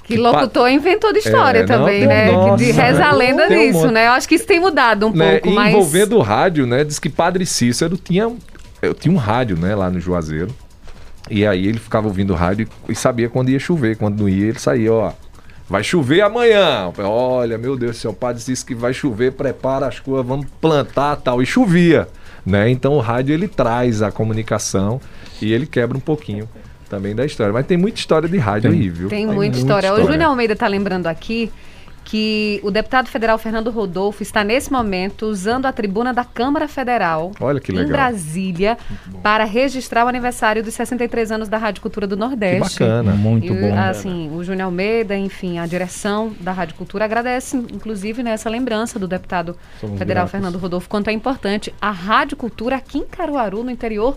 Que 0.03 0.16
locutor 0.16 0.70
inventou 0.70 1.12
de 1.12 1.18
história 1.18 1.59
É, 1.61 1.66
não, 1.66 1.78
também, 1.80 1.99
tem- 2.01 2.09
né? 2.09 2.32
nossa, 2.32 2.64
de 2.64 2.72
reza 2.72 3.05
a 3.05 3.12
lenda 3.12 3.44
um 3.44 3.49
disso, 3.49 3.78
monte. 3.80 3.92
né? 3.92 4.07
Eu 4.07 4.12
acho 4.12 4.26
que 4.26 4.34
isso 4.36 4.46
tem 4.46 4.59
mudado 4.59 5.07
um 5.07 5.12
né, 5.12 5.32
pouco, 5.38 5.55
mas... 5.55 5.68
envolvendo 5.68 6.16
o 6.16 6.22
rádio, 6.22 6.66
né? 6.66 6.82
Diz 6.82 6.99
que 6.99 7.11
Padre 7.11 7.44
Cícero 7.44 7.96
tinha, 7.99 8.32
eu 8.80 8.94
tinha 8.94 9.12
um 9.12 9.18
rádio, 9.18 9.59
né, 9.59 9.74
lá 9.74 9.90
no 9.90 10.01
Juazeiro. 10.01 10.49
E 11.31 11.47
aí 11.47 11.66
ele 11.66 11.79
ficava 11.79 12.07
ouvindo 12.07 12.33
o 12.33 12.37
rádio 12.37 12.68
e, 12.89 12.95
sabia 12.95 13.29
quando 13.29 13.51
ia 13.51 13.59
chover. 13.59 13.97
Quando 13.97 14.20
não 14.20 14.29
ia, 14.29 14.47
ele 14.47 14.59
saía, 14.59 14.93
ó. 14.93 15.12
Vai 15.68 15.85
chover 15.85 16.22
amanhã. 16.22 16.91
Olha, 16.99 17.59
meu 17.59 17.76
Deus 17.76 18.03
o 18.05 18.12
padre 18.14 18.43
disse 18.43 18.64
que 18.64 18.74
vai 18.74 18.95
chover, 18.95 19.33
prepara 19.33 19.87
as 19.87 20.01
coisas, 20.01 20.26
vamos 20.26 20.47
plantar 20.61 21.16
tal. 21.16 21.43
E 21.43 21.47
chovia, 21.47 22.09
né? 22.45 22.70
Então 22.70 22.95
o 22.95 23.01
rádio 23.01 23.35
ele 23.35 23.47
traz 23.47 24.01
a 24.01 24.11
comunicação 24.11 24.99
e 25.43 25.53
ele 25.53 25.66
quebra 25.66 25.97
um 25.97 26.01
pouquinho 26.01 26.49
também 26.89 27.14
da 27.14 27.26
história. 27.26 27.53
Mas 27.53 27.66
tem 27.66 27.76
muita 27.76 27.99
história 27.99 28.26
de 28.26 28.39
rádio 28.39 28.70
aí, 28.70 28.89
viu? 28.89 29.09
Tem 29.11 29.26
muita 29.26 29.59
história. 29.59 29.93
O 29.93 30.01
Júnior 30.01 30.31
Almeida 30.31 30.55
está 30.55 30.66
lembrando 30.66 31.07
aqui 31.07 31.51
que 32.09 32.59
o 32.63 32.71
deputado 32.71 33.07
federal 33.07 33.37
Fernando 33.37 33.71
Rodolfo 33.71 34.23
está 34.23 34.43
nesse 34.43 34.73
momento 34.73 35.27
usando 35.27 35.67
a 35.67 35.73
tribuna 35.73 36.15
da 36.15 36.25
Câmara 36.25 36.67
Federal 36.67 37.33
Olha 37.39 37.61
que 37.61 37.71
em. 37.71 37.85
Brasília 37.87 38.79
para 39.23 39.45
registrar 39.45 40.07
o 40.07 40.09
aniversário 40.09 40.63
dos 40.65 40.73
63 40.73 41.31
anos 41.31 41.49
da 41.51 41.59
Rádio 41.59 41.83
Cultura 41.83 42.07
do 42.07 42.17
Que 42.17 42.21
Nordeste. 42.21 42.79
bacana. 42.79 43.13
Muito 43.13 43.53
E, 43.53 43.61
bom. 43.61 43.79
Assim, 43.79 44.31
o 44.35 44.43
Júnior 44.43 44.65
Almeida, 44.65 45.19
enfim, 45.19 45.59
a 45.59 45.67
direção 45.67 46.33
da 46.41 46.51
Rádio 46.51 46.77
Cultura 46.77 47.05
agradece, 47.05 47.59
inclusive, 47.59 48.23
nessa 48.23 48.49
lembrança 48.49 48.99
do 48.99 49.07
deputado 49.07 49.55
Somos 49.79 49.99
federal 49.99 50.23
gratos. 50.23 50.31
Fernando 50.33 50.57
Rodolfo, 50.57 50.89
quanto 50.89 51.11
é 51.11 51.13
importante 51.13 51.75
a 51.79 51.91
Rádio 51.91 52.39
Cultura 52.39 52.77
aqui 52.77 52.97
em 52.97 53.05
Caruaru, 53.05 53.63
no 53.63 53.71
interior 53.71 54.17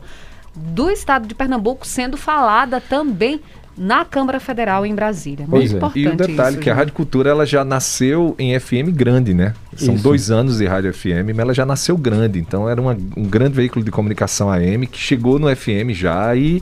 do 0.56 0.90
estado 0.90 1.28
de 1.28 1.36
Pernambuco, 1.36 1.86
sendo 1.86 2.16
falada 2.16 2.80
também 2.80 3.42
na 3.84 4.06
Câmara 4.06 4.40
Federal 4.40 4.86
em 4.86 4.94
Brasília. 4.94 5.48
Muito 5.48 5.50
Pois 5.50 5.74
é. 5.74 5.76
importante 5.78 6.00
E 6.00 6.08
o 6.08 6.16
detalhe 6.16 6.52
isso, 6.56 6.60
que 6.64 6.70
a. 6.70 6.76
Rádio 6.76 6.94
Cultura 6.94 7.32
ela 7.32 7.46
já 7.48 7.66
nasceu 7.66 8.36
em 8.38 8.58
FM 8.60 8.92
grande, 8.94 9.34
né? 9.34 9.56
São 9.76 9.96
Isso. 9.96 10.04
dois 10.04 10.30
anos 10.30 10.60
de 10.60 10.68
rádio 10.68 10.94
FM, 10.94 11.28
mas 11.34 11.40
ela 11.40 11.54
já 11.54 11.66
nasceu 11.66 11.98
grande. 11.98 12.38
Então 12.38 12.70
era 12.70 12.80
uma- 12.80 12.96
um 13.18 13.24
grande 13.24 13.56
veículo 13.56 13.84
de 13.84 13.90
comunicação 13.90 14.52
AM 14.52 14.86
que 14.86 15.00
chegou 15.00 15.40
no 15.40 15.48
FM 15.54 15.90
já 15.94 16.36
e, 16.36 16.62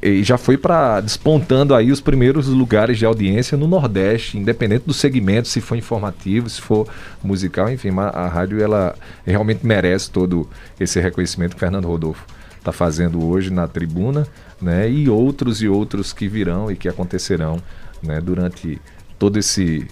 e 0.00 0.22
já 0.22 0.38
foi 0.38 0.56
para 0.56 1.00
despontando 1.00 1.74
aí 1.74 1.90
os 1.90 2.00
primeiros 2.00 2.46
lugares 2.46 2.98
de 2.98 3.04
audiência 3.04 3.58
no 3.58 3.66
Nordeste, 3.66 4.38
independente 4.38 4.84
do 4.86 4.94
segmento, 4.94 5.48
se 5.48 5.60
for 5.60 5.76
informativo, 5.76 6.48
se 6.48 6.60
for 6.60 6.86
musical, 7.24 7.68
enfim, 7.68 7.90
mas 7.90 8.14
a 8.14 8.28
rádio 8.28 8.62
ela 8.62 8.94
realmente 9.26 9.66
merece 9.66 10.08
todo 10.10 10.48
esse 10.78 11.00
reconhecimento 11.00 11.50
que 11.50 11.56
o 11.56 11.60
Fernando 11.60 11.86
Rodolfo 11.88 12.24
está 12.58 12.70
fazendo 12.72 13.24
hoje 13.26 13.50
na 13.50 13.66
tribuna, 13.66 14.26
né? 14.60 14.88
E 14.90 15.08
outros 15.08 15.62
e 15.62 15.68
outros 15.68 16.12
que 16.12 16.28
virão 16.28 16.70
e 16.70 16.76
que 16.76 16.88
acontecerão, 16.88 17.58
né? 18.02 18.20
Durante 18.20 18.80
todo 19.18 19.38
esse 19.38 19.86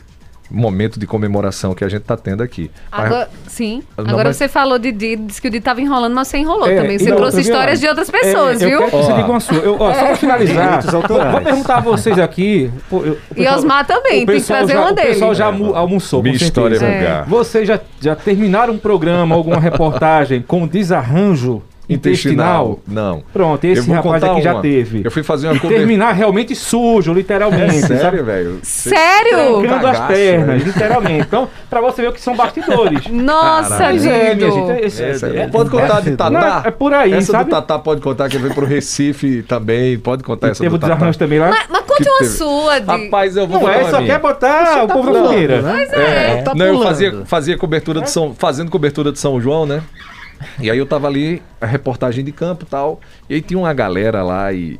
momento 0.50 0.98
de 0.98 1.06
comemoração 1.06 1.74
que 1.74 1.84
a 1.84 1.88
gente 1.90 2.00
está 2.00 2.16
tendo 2.16 2.42
aqui. 2.42 2.70
Mas- 2.90 3.04
Agora, 3.04 3.28
sim. 3.46 3.82
Não, 3.98 4.04
Agora 4.06 4.28
mas- 4.30 4.36
você 4.38 4.48
falou 4.48 4.78
de 4.78 4.90
Didi, 4.90 5.16
disse 5.26 5.42
que 5.42 5.48
o 5.48 5.50
Didi 5.50 5.58
estava 5.60 5.78
enrolando, 5.82 6.14
mas 6.14 6.28
você 6.28 6.38
enrolou 6.38 6.66
É, 6.66 6.80
também. 6.80 6.98
Você 6.98 7.10
não, 7.10 7.18
trouxe 7.18 7.42
histórias 7.42 7.78
de 7.78 7.86
outras 7.86 8.10
pessoas, 8.10 8.62
É, 8.62 8.66
viu? 8.66 8.70
Eu 8.70 8.78
quero 8.86 8.90
que 8.90 8.96
você 8.96 9.12
diga 9.12 9.28
uma 9.30 9.40
sua. 9.40 9.56
Eu, 9.58 9.76
ó, 9.78 9.92
só 9.92 10.06
pra 10.06 10.16
finalizar, 10.16 10.82
vou, 10.84 11.02
autorais. 11.02 11.32
vou 11.32 11.40
perguntar 11.42 11.76
a 11.76 11.80
vocês 11.80 12.18
aqui. 12.18 12.70
pô, 12.88 13.04
eu- 13.04 13.12
o 13.12 13.16
E 13.32 13.34
pessoal- 13.34 13.56
Osmar 13.58 13.86
também, 13.86 14.10
tem 14.10 14.26
que 14.26 14.32
pessoal 14.32 14.58
trazer 14.60 14.72
já, 14.72 14.80
uma 14.80 14.90
O 14.90 14.94
pessoal 14.94 15.20
dele. 15.30 15.34
já 15.34 15.44
almo- 15.46 15.74
almoçou, 15.74 16.22
Minha 16.22 16.38
com 16.38 16.44
história 16.44 16.76
é 16.76 16.78
vulgar. 16.78 17.26
Vocês 17.26 17.68
já, 17.68 17.78
já 18.00 18.16
terminaram 18.16 18.72
um 18.72 18.78
programa, 18.78 19.34
alguma 19.34 19.60
reportagem 19.60 20.40
com 20.40 20.66
desarranjo 20.66 21.62
intestinal? 21.88 22.78
Não. 22.86 23.22
Pronto, 23.32 23.64
Eu 23.64 23.72
esse 23.72 23.82
vou 23.82 23.96
rapaz 23.96 24.14
contar 24.22 24.32
aqui 24.32 24.42
já 24.42 24.52
uma. 24.54 24.62
teve. 24.62 25.02
Eu 25.04 25.10
fui 25.10 25.22
fazer 25.22 25.46
uma 25.48 25.54
E 25.54 25.58
cobertura. 25.58 25.80
terminar 25.80 26.12
realmente 26.12 26.54
sujo, 26.54 27.12
literalmente. 27.12 27.80
sabe? 27.80 27.98
Sério, 27.98 28.24
velho? 28.24 28.58
Sério? 28.62 29.60
Trancando 29.62 29.86
as 29.86 30.00
pernas, 30.00 30.62
literalmente. 30.62 31.26
Então, 31.26 31.48
pra 31.70 31.80
você 31.80 32.02
ver 32.02 32.08
o 32.08 32.12
que 32.12 32.20
são 32.20 32.36
bastidores. 32.36 33.06
Nossa, 33.10 33.78
Mas 33.78 34.04
é, 34.06 34.34
minha 34.34 34.50
gente. 34.50 34.84
Esse, 34.84 35.02
É, 35.02 35.10
é, 35.10 35.40
é- 35.42 35.48
pode 35.48 35.70
contar 35.70 36.00
de 36.00 36.16
Tatá? 36.16 36.62
É 36.66 36.70
por 36.70 36.92
aí, 36.92 37.12
Essa 37.12 37.32
sabe? 37.32 37.44
do 37.44 37.50
Tatá 37.50 37.78
pode 37.78 38.00
contar 38.00 38.28
que 38.28 38.36
ele 38.36 38.42
veio 38.44 38.54
pro 38.54 38.66
Recife 38.66 39.42
também. 39.42 39.98
Pode 39.98 40.22
contar 40.22 40.48
essa 40.48 40.62
Teve 40.62 40.76
do 40.76 40.78
Tatá. 40.80 40.94
desarranjo 40.94 41.18
também 41.18 41.38
lá. 41.38 41.48
Mas, 41.50 41.66
mas 41.70 41.82
conte 41.84 42.02
Que 42.02 42.08
uma 42.10 42.18
teve. 42.18 42.30
sua, 42.30 42.78
de... 42.80 42.86
Rapaz, 42.86 43.36
eu 43.36 43.46
vou 43.46 43.60
Não 43.60 43.66
contar 43.66 43.80
é, 43.80 43.90
só 43.90 44.02
quer 44.02 44.18
botar 44.18 44.84
o 44.84 44.88
povo 44.88 45.10
na 45.12 45.22
fogueira. 45.22 45.62
né? 45.62 45.86
É, 45.92 46.42
tá 46.42 46.54
não, 46.54 46.66
eu 46.66 47.24
fazia 47.26 47.56
cobertura 47.56 48.00
de 48.00 48.10
São, 48.10 48.34
fazendo 48.34 48.70
cobertura 48.70 49.10
de 49.12 49.18
São 49.18 49.40
João, 49.40 49.66
né? 49.66 49.82
E 50.60 50.70
aí 50.70 50.78
eu 50.78 50.86
tava 50.86 51.06
ali, 51.06 51.42
a 51.60 51.66
reportagem 51.66 52.24
de 52.24 52.32
campo 52.32 52.66
tal. 52.66 53.00
E 53.28 53.34
aí 53.34 53.40
tinha 53.40 53.58
uma 53.58 53.72
galera 53.72 54.22
lá 54.22 54.52
e, 54.52 54.78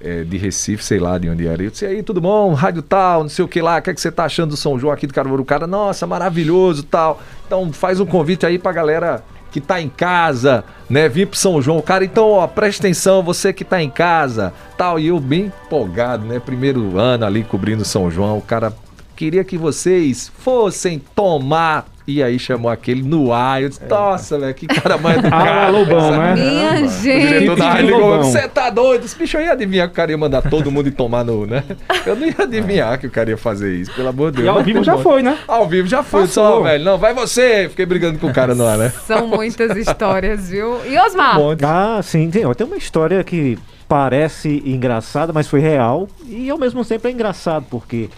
é, 0.00 0.24
de 0.24 0.36
Recife, 0.36 0.82
sei 0.82 0.98
lá 0.98 1.18
de 1.18 1.28
onde 1.28 1.46
era. 1.46 1.62
Eu 1.62 1.70
disse, 1.70 1.84
e 1.84 1.88
aí, 1.88 2.02
tudo 2.02 2.20
bom? 2.20 2.52
Rádio 2.54 2.82
tal, 2.82 3.22
não 3.22 3.28
sei 3.28 3.44
o 3.44 3.48
que 3.48 3.60
lá, 3.60 3.78
o 3.78 3.82
que, 3.82 3.90
é 3.90 3.94
que 3.94 4.00
você 4.00 4.10
tá 4.10 4.24
achando 4.24 4.50
do 4.50 4.56
São 4.56 4.78
João 4.78 4.92
aqui 4.92 5.06
do 5.06 5.14
Caruaru? 5.14 5.42
O 5.42 5.46
cara, 5.46 5.66
nossa, 5.66 6.06
maravilhoso 6.06 6.82
tal. 6.82 7.20
Então 7.46 7.72
faz 7.72 8.00
um 8.00 8.06
convite 8.06 8.46
aí 8.46 8.58
pra 8.58 8.72
galera 8.72 9.22
que 9.50 9.60
tá 9.60 9.80
em 9.80 9.88
casa, 9.88 10.64
né? 10.88 11.08
Vir 11.08 11.26
pro 11.26 11.38
São 11.38 11.60
João. 11.60 11.82
Cara, 11.82 12.04
então, 12.04 12.30
ó, 12.30 12.46
presta 12.46 12.86
atenção, 12.86 13.22
você 13.22 13.52
que 13.52 13.64
tá 13.64 13.82
em 13.82 13.90
casa, 13.90 14.52
tal. 14.76 14.98
E 14.98 15.08
eu 15.08 15.18
bem 15.18 15.52
empolgado, 15.66 16.24
né? 16.24 16.38
Primeiro 16.38 16.98
ano 16.98 17.26
ali 17.26 17.42
cobrindo 17.42 17.84
São 17.84 18.10
João. 18.10 18.38
O 18.38 18.42
cara 18.42 18.72
queria 19.20 19.44
que 19.44 19.58
vocês 19.58 20.32
fossem 20.38 20.98
tomar. 21.14 21.84
E 22.06 22.22
aí 22.22 22.38
chamou 22.38 22.70
aquele 22.70 23.02
no 23.02 23.34
ar. 23.34 23.62
Eu 23.62 23.68
disse, 23.68 23.84
nossa, 23.84 24.38
velho, 24.38 24.54
que 24.54 24.66
cara 24.66 24.96
mais 24.96 25.20
do 25.20 25.26
Ah, 25.26 25.30
cara. 25.30 25.68
Lobão, 25.68 26.10
né? 26.12 26.34
Minha 26.34 26.86
O 26.86 26.88
gente. 26.88 27.26
diretor 27.28 27.56
da 27.56 27.68
rádio 27.68 27.86
ligou, 27.86 28.00
Lobão. 28.00 28.22
você 28.24 28.48
tá 28.48 28.70
doido? 28.70 29.04
Esse 29.04 29.16
bicho 29.16 29.36
eu 29.36 29.42
ia 29.42 29.52
adivinhar 29.52 29.86
que 29.88 29.92
o 29.92 29.96
cara 29.96 30.10
ia 30.10 30.16
mandar 30.16 30.40
todo 30.40 30.70
mundo 30.70 30.88
ir 30.88 30.92
tomar 30.92 31.22
no, 31.22 31.46
né? 31.46 31.62
Eu 32.06 32.16
não 32.16 32.26
ia 32.26 32.34
adivinhar 32.38 32.98
que 32.98 33.06
o 33.06 33.10
cara 33.10 33.28
ia 33.28 33.36
fazer 33.36 33.76
isso, 33.76 33.92
pelo 33.92 34.08
amor 34.08 34.30
de 34.32 34.38
Deus. 34.38 34.46
E 34.46 34.48
ao 34.48 34.64
vivo 34.64 34.82
já 34.82 34.96
foi, 34.96 35.22
né? 35.22 35.36
Ao 35.46 35.68
vivo 35.68 35.86
já 35.86 36.02
foi, 36.02 36.26
só, 36.26 36.62
velho. 36.62 36.82
Não, 36.82 36.96
vai 36.96 37.12
você. 37.12 37.68
Fiquei 37.68 37.84
brigando 37.84 38.18
com 38.18 38.26
o 38.28 38.32
cara 38.32 38.54
no 38.54 38.66
ar, 38.66 38.78
né? 38.78 38.90
São 39.06 39.28
muitas 39.28 39.76
histórias, 39.76 40.48
viu? 40.48 40.78
E 40.88 40.98
Osmar? 40.98 41.38
Um. 41.38 41.54
Ah, 41.62 42.00
sim, 42.02 42.30
tem, 42.30 42.50
tem 42.54 42.66
uma 42.66 42.78
história 42.78 43.22
que 43.22 43.58
parece 43.86 44.62
engraçada, 44.64 45.32
mas 45.32 45.46
foi 45.48 45.60
real 45.60 46.08
e 46.28 46.48
ao 46.48 46.56
mesmo 46.56 46.84
tempo 46.84 47.06
é 47.08 47.10
engraçado, 47.10 47.66
porque 47.68 48.08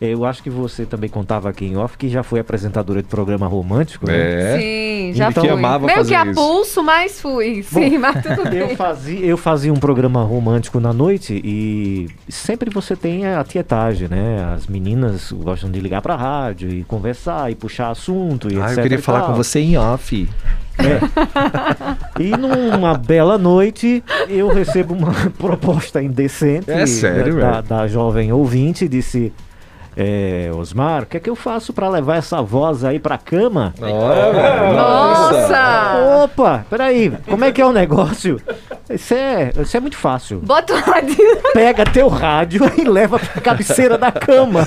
eu 0.00 0.24
acho 0.24 0.42
que 0.42 0.50
você 0.50 0.86
também 0.86 1.08
contava 1.10 1.48
aqui 1.48 1.64
em 1.64 1.76
off 1.76 1.96
que 1.98 2.08
já 2.08 2.22
foi 2.22 2.38
apresentadora 2.40 3.02
de 3.02 3.08
programa 3.08 3.46
romântico, 3.46 4.06
né? 4.06 4.14
É. 4.16 4.58
Sim, 4.58 5.12
já 5.14 5.26
Ele 5.26 5.34
fui. 5.34 5.42
que 5.42 5.48
amava 5.48 5.86
Meio 5.86 5.98
fazer 5.98 6.10
que 6.10 6.14
a 6.16 6.24
isso. 6.26 6.34
pulso, 6.34 6.82
mas 6.82 7.20
fui. 7.20 7.62
Sim, 7.62 7.98
mas 7.98 8.22
tudo 8.22 8.48
Eu 8.54 8.68
bem. 8.68 8.76
fazia, 8.76 9.26
eu 9.26 9.36
fazia 9.36 9.72
um 9.72 9.76
programa 9.80 10.22
romântico 10.22 10.78
na 10.80 10.92
noite 10.92 11.40
e 11.44 12.08
sempre 12.28 12.70
você 12.70 12.94
tem 12.94 13.26
a 13.26 13.42
tietagem, 13.44 14.08
né? 14.08 14.52
As 14.54 14.66
meninas 14.66 15.32
gostam 15.32 15.70
de 15.70 15.80
ligar 15.80 16.00
pra 16.02 16.14
rádio 16.16 16.70
e 16.70 16.84
conversar 16.84 17.50
e 17.50 17.54
puxar 17.54 17.90
assunto 17.90 18.52
e 18.52 18.56
Ah, 18.60 18.66
etc 18.66 18.76
eu 18.78 18.82
queria 18.82 18.98
falar 19.00 19.22
com 19.22 19.34
você 19.34 19.58
em 19.60 19.76
off. 19.76 20.28
E 22.20 22.30
numa 22.36 22.94
bela 22.96 23.36
noite 23.36 24.02
eu 24.28 24.48
recebo 24.48 24.94
uma 24.94 25.12
proposta 25.36 26.02
indecente 26.02 26.70
É 26.70 26.86
sério, 26.86 27.36
da, 27.40 27.50
velho? 27.50 27.62
da 27.64 27.86
jovem 27.88 28.32
ouvinte 28.32 28.88
disse 28.88 29.32
é, 29.96 30.50
Osmar, 30.54 31.02
o 31.02 31.06
que 31.06 31.16
é 31.16 31.20
que 31.20 31.30
eu 31.30 31.36
faço 31.36 31.72
pra 31.72 31.88
levar 31.88 32.16
essa 32.16 32.40
voz 32.42 32.84
aí 32.84 32.98
pra 32.98 33.18
cama? 33.18 33.74
Velho. 33.78 33.94
Nossa! 34.76 36.22
Opa, 36.24 36.64
peraí, 36.70 37.12
como 37.28 37.44
é 37.44 37.52
que 37.52 37.60
é 37.60 37.66
o 37.66 37.72
negócio? 37.72 38.40
Isso 38.90 39.14
é, 39.14 39.52
isso 39.60 39.76
é 39.76 39.80
muito 39.80 39.96
fácil. 39.96 40.38
Bota 40.40 40.74
o 40.74 40.80
rádio. 40.80 41.16
Pega 41.52 41.84
teu 41.84 42.08
rádio 42.08 42.62
e 42.78 42.84
leva 42.84 43.18
pra 43.18 43.40
cabeceira 43.40 43.98
da 43.98 44.10
cama. 44.10 44.66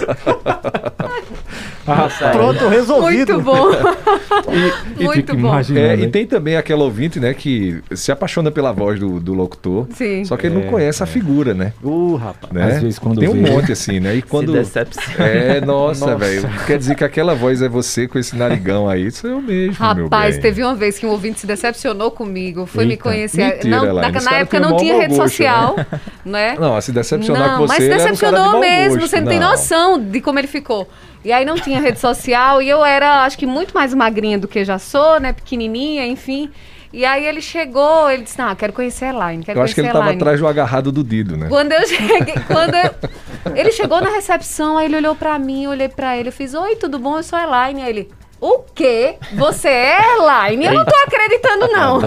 Nossa, 1.88 2.30
Pronto, 2.30 2.68
resolvido. 2.68 3.34
Muito 3.34 3.44
bom. 3.46 3.72
E, 4.52 5.02
e 5.02 5.06
Muito 5.06 5.24
tem- 5.34 5.36
bom. 5.42 5.50
imaginando, 5.50 5.86
É, 5.88 5.96
e 5.98 6.04
hein? 6.04 6.10
tem 6.10 6.26
também 6.26 6.56
aquele 6.56 6.82
ouvinte, 6.82 7.20
né, 7.20 7.34
que 7.34 7.82
se 7.94 8.12
apaixona 8.12 8.50
pela 8.50 8.72
voz 8.72 9.00
do, 9.00 9.20
do 9.20 9.34
locutor. 9.34 9.88
Sim. 9.94 10.24
Só 10.26 10.36
que 10.38 10.48
ele 10.48 10.56
não 10.56 10.64
conhece 10.70 11.04
a 11.04 11.06
figura, 11.06 11.54
né? 11.54 11.74
Uh, 11.84 12.16
rapaz. 12.16 12.52
né? 12.54 12.64
Às 12.76 12.82
vezes 12.82 13.00
quando 13.00 13.20
tem 13.20 13.30
um 13.30 13.44
vê. 13.44 13.50
monte 13.52 13.72
assim, 13.72 14.00
né? 14.00 14.16
E 14.16 14.22
quando 14.22 14.52
Se 14.54 14.58
decepciona. 14.60 15.26
É, 15.26 15.62
nossa, 15.62 16.06
Nossa. 16.06 16.18
velho. 16.18 16.50
Quer 16.66 16.78
dizer 16.78 16.96
que 16.96 17.04
aquela 17.04 17.36
voz 17.36 17.62
é 17.62 17.70
você 17.70 18.08
com 18.08 18.18
esse 18.18 18.36
narigão 18.36 18.90
aí, 18.90 19.08
isso 19.08 19.28
é 19.28 19.32
eu 19.32 19.42
mesmo, 19.42 19.76
meu 19.96 20.04
Rapaz, 20.06 20.36
bem. 20.36 20.42
teve 20.42 20.64
uma 20.64 20.76
vez 20.76 20.98
que 20.98 21.06
um 21.06 21.10
ouvinte 21.10 21.40
se 21.42 21.48
decepcionou 21.48 22.12
comigo, 22.12 22.66
foi 22.66 22.86
me 22.86 22.92
Eita, 22.94 23.04
conhecer. 23.04 23.44
mentira, 23.56 23.70
não, 23.86 23.94
na, 23.96 24.11
esse 24.18 24.26
na 24.30 24.38
época 24.38 24.60
tem 24.60 24.70
não 24.70 24.78
tinha 24.78 24.96
rede 24.96 25.16
gosto, 25.16 25.22
social, 25.30 25.76
né? 26.26 26.56
Não, 26.60 26.80
se 26.82 26.92
decepcionar 26.92 27.50
Não, 27.52 27.58
com 27.60 27.68
você, 27.68 27.74
mas 27.74 27.84
se 27.84 27.90
decepcionou 27.90 28.60
mesmo, 28.60 29.00
gosto. 29.00 29.10
você 29.10 29.20
não, 29.22 29.28
tem 29.28 29.40
Não. 29.40 29.50
noção 29.52 30.00
de 30.00 30.22
como 30.22 30.40
ele 30.40 30.48
ficou. 30.48 30.88
E 31.24 31.32
aí 31.32 31.46
não 31.46 31.56
tinha 31.56 31.80
rede 31.80 32.00
social 32.00 32.62
e 32.62 32.70
eu 32.70 32.84
era, 32.84 33.24
acho 33.24 33.38
que 33.38 33.46
muito 33.46 33.74
mais 33.74 33.94
magrinha 33.94 34.40
do 34.40 34.48
que 34.48 34.66
já 34.66 34.80
sou, 34.80 35.20
né? 35.20 35.34
Pequenininha, 35.34 36.06
enfim. 36.08 36.50
E 36.94 37.06
aí 37.06 37.26
ele 37.26 37.42
chegou, 37.42 38.10
ele 38.10 38.24
disse: 38.24 38.38
Não, 38.40 38.54
quero 38.56 38.74
conhecer 38.74 39.06
a 39.06 39.10
Elaine, 39.10 39.44
quero 39.46 39.60
Eu 39.60 39.64
acho 39.64 39.74
que 39.74 39.80
ele 39.82 39.88
a 39.88 39.92
tava 39.94 40.06
Elaine. 40.06 40.22
atrás 40.22 40.40
do 40.40 40.48
agarrado 40.48 40.92
do 40.92 41.04
Dido, 41.04 41.38
né? 41.38 41.48
Quando 41.48 41.72
eu 41.72 41.88
cheguei, 41.88 42.34
quando 42.48 42.76
eu- 42.76 43.56
ele 43.56 43.72
chegou 43.72 44.02
na 44.02 44.10
recepção, 44.10 44.78
aí 44.78 44.88
ele 44.88 44.98
olhou 44.98 45.16
pra 45.16 45.38
mim, 45.40 45.64
eu 45.66 45.72
olhei 45.72 45.88
pra 45.88 46.18
ele, 46.18 46.30
eu 46.30 46.34
fiz, 46.34 46.54
oi, 46.54 46.76
tudo 46.76 47.00
bom? 47.00 47.16
Eu 47.18 47.24
sou 47.24 47.40
a 47.40 47.44
Elaine. 47.44 47.84
Aí 47.84 47.90
ele, 47.90 48.10
o 48.42 48.64
quê? 48.74 49.18
Você 49.34 49.70
é 49.70 50.16
Elaine? 50.18 50.66
Eu 50.66 50.74
não 50.74 50.84
tô 50.84 50.96
acreditando, 51.06 51.68
não. 51.68 52.00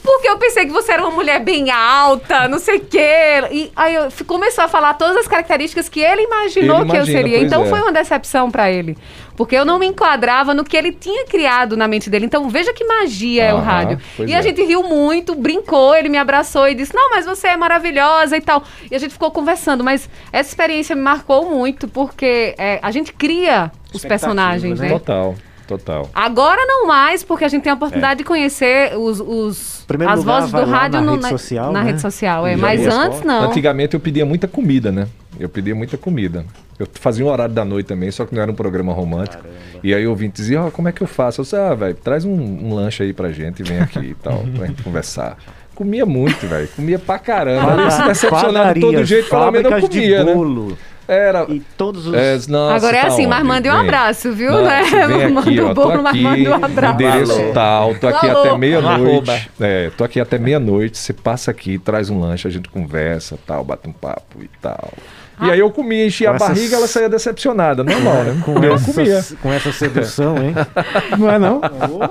Porque 0.00 0.28
eu 0.28 0.38
pensei 0.38 0.66
que 0.66 0.72
você 0.72 0.92
era 0.92 1.02
uma 1.02 1.10
mulher 1.10 1.40
bem 1.40 1.68
alta, 1.70 2.46
não 2.46 2.60
sei 2.60 2.76
o 2.76 2.80
quê. 2.80 3.42
E 3.50 3.72
aí 3.74 3.94
eu 3.96 4.08
começou 4.24 4.62
a 4.62 4.68
falar 4.68 4.94
todas 4.94 5.16
as 5.16 5.26
características 5.26 5.88
que 5.88 6.00
ele 6.00 6.22
imaginou 6.22 6.82
Ele 6.82 6.90
que 6.90 6.92
eu 6.92 6.96
imagina, 6.96 7.18
seria. 7.18 7.38
Então 7.40 7.64
é. 7.64 7.66
foi 7.66 7.80
uma 7.80 7.92
decepção 7.92 8.50
pra 8.52 8.70
ele. 8.70 8.96
Porque 9.36 9.56
eu 9.56 9.64
não 9.64 9.78
me 9.78 9.86
enquadrava 9.86 10.52
no 10.52 10.62
que 10.64 10.76
ele 10.76 10.92
tinha 10.92 11.24
criado 11.26 11.76
na 11.76 11.88
mente 11.88 12.10
dele. 12.10 12.26
Então 12.26 12.48
veja 12.48 12.72
que 12.72 12.84
magia 12.84 13.44
é 13.44 13.54
o 13.54 13.58
rádio. 13.58 13.98
E 14.26 14.34
a 14.34 14.38
é. 14.38 14.42
gente 14.42 14.62
riu 14.62 14.82
muito, 14.82 15.34
brincou, 15.34 15.94
ele 15.94 16.08
me 16.08 16.18
abraçou 16.18 16.68
e 16.68 16.74
disse: 16.74 16.94
Não, 16.94 17.10
mas 17.10 17.24
você 17.24 17.48
é 17.48 17.56
maravilhosa 17.56 18.36
e 18.36 18.40
tal. 18.40 18.62
E 18.90 18.94
a 18.94 18.98
gente 18.98 19.12
ficou 19.12 19.30
conversando. 19.30 19.82
Mas 19.82 20.08
essa 20.32 20.50
experiência 20.50 20.94
me 20.94 21.02
marcou 21.02 21.48
muito, 21.50 21.88
porque 21.88 22.54
é, 22.58 22.78
a 22.82 22.90
gente 22.90 23.12
cria 23.12 23.72
os 23.92 24.04
personagens, 24.04 24.78
né? 24.80 24.88
né? 24.88 24.92
Total, 24.92 25.34
total. 25.66 26.10
Agora 26.14 26.64
não 26.66 26.86
mais, 26.86 27.22
porque 27.22 27.44
a 27.44 27.48
gente 27.48 27.62
tem 27.62 27.70
a 27.72 27.74
oportunidade 27.74 28.18
de 28.18 28.24
conhecer 28.24 28.96
os, 28.98 29.18
os- 29.20 29.84
Primeiro 29.86 30.12
as 30.12 30.20
lugar, 30.20 30.40
vozes 30.40 30.52
do 30.52 30.64
rádio 30.64 31.00
na 31.00 31.06
no- 31.06 31.12
rede 31.16 31.28
social, 31.28 31.72
na 31.72 31.80
né? 31.80 31.86
rede 31.86 32.00
social, 32.00 32.46
é. 32.46 32.56
Mas 32.56 32.86
as 32.86 32.94
antes 32.94 33.22
não. 33.22 33.44
Antigamente 33.44 33.94
eu 33.94 34.00
pedia 34.00 34.24
muita 34.26 34.46
comida, 34.46 34.92
né? 34.92 35.08
Eu 35.42 35.48
pedia 35.48 35.74
muita 35.74 35.96
comida. 35.96 36.44
Eu 36.78 36.86
fazia 36.94 37.24
um 37.24 37.28
horário 37.28 37.54
da 37.54 37.64
noite 37.64 37.86
também, 37.86 38.10
só 38.10 38.24
que 38.24 38.34
não 38.34 38.42
era 38.42 38.50
um 38.50 38.54
programa 38.54 38.92
romântico. 38.92 39.44
E 39.82 39.92
aí 39.94 40.06
o 40.06 40.10
ouvinte 40.10 40.34
dizia, 40.36 40.62
ó, 40.62 40.70
como 40.70 40.88
é 40.88 40.92
que 40.92 41.02
eu 41.02 41.06
faço? 41.06 41.40
Eu 41.40 41.42
disse, 41.44 41.56
ah, 41.56 41.74
velho, 41.74 41.94
traz 41.94 42.24
um, 42.24 42.32
um 42.32 42.74
lanche 42.74 43.02
aí 43.02 43.12
pra 43.12 43.32
gente, 43.32 43.62
vem 43.62 43.80
aqui 43.80 43.98
e 43.98 44.14
tal, 44.14 44.44
pra 44.56 44.66
gente 44.66 44.82
conversar. 44.82 45.36
Comia 45.74 46.06
muito, 46.06 46.46
velho. 46.46 46.68
Comia 46.68 46.98
pra 46.98 47.18
caramba. 47.18 47.82
Eu 47.82 47.90
se 47.90 48.04
decepcionar 48.04 48.74
de 48.74 48.80
todo 48.80 49.04
jeito, 49.04 49.28
pelo 49.28 49.50
menos 49.50 49.72
eu 49.72 49.80
comia, 49.80 50.18
de 50.18 50.24
né? 50.24 50.34
bolo. 50.34 50.78
Era. 51.08 51.44
E 51.48 51.60
todos 51.76 52.06
os... 52.06 52.14
É, 52.14 52.38
nossa, 52.48 52.76
Agora 52.76 52.96
é 52.96 53.00
tá 53.02 53.08
assim, 53.08 53.26
mas 53.26 53.44
mande 53.44 53.68
um 53.68 53.72
abraço, 53.72 54.32
viu? 54.32 54.52
Nossa, 54.52 54.64
né? 54.64 54.82
Vem 55.06 55.24
aqui, 55.38 55.60
Manda 55.60 55.66
ó, 55.66 55.74
tô 55.74 56.06
aqui, 56.08 56.22
manda 56.22 56.50
um 56.50 56.64
abraço. 56.64 56.94
endereço 56.94 57.32
Alô. 57.32 57.52
tal, 57.52 57.94
tô 57.96 58.06
aqui 58.08 58.28
Alô. 58.28 58.40
até 58.40 58.58
meia-noite. 58.58 59.50
É, 59.60 59.90
tô 59.96 60.04
aqui 60.04 60.20
até 60.20 60.38
meia-noite, 60.38 60.96
você 60.98 61.12
passa 61.12 61.50
aqui, 61.50 61.78
traz 61.78 62.08
um 62.08 62.20
lanche, 62.20 62.46
a 62.46 62.50
gente 62.50 62.68
conversa, 62.68 63.38
tal, 63.46 63.64
bate 63.64 63.88
um 63.88 63.92
papo 63.92 64.42
e 64.42 64.48
tal. 64.60 64.92
E 65.40 65.50
aí 65.50 65.58
eu 65.58 65.70
comia, 65.70 66.06
enchia 66.06 66.30
a 66.30 66.34
essas- 66.34 66.48
barriga, 66.48 66.76
ela 66.76 66.86
saía 66.86 67.08
decepcionada, 67.08 67.82
normal, 67.82 68.22
né? 68.24 68.42
Com 68.44 68.62
eu 68.62 68.78
comia. 68.80 69.24
com 69.42 69.52
essa 69.52 69.72
sedução, 69.72 70.36
hein? 70.38 70.54
Não 71.18 71.30
é 71.30 71.38
não? 71.38 71.60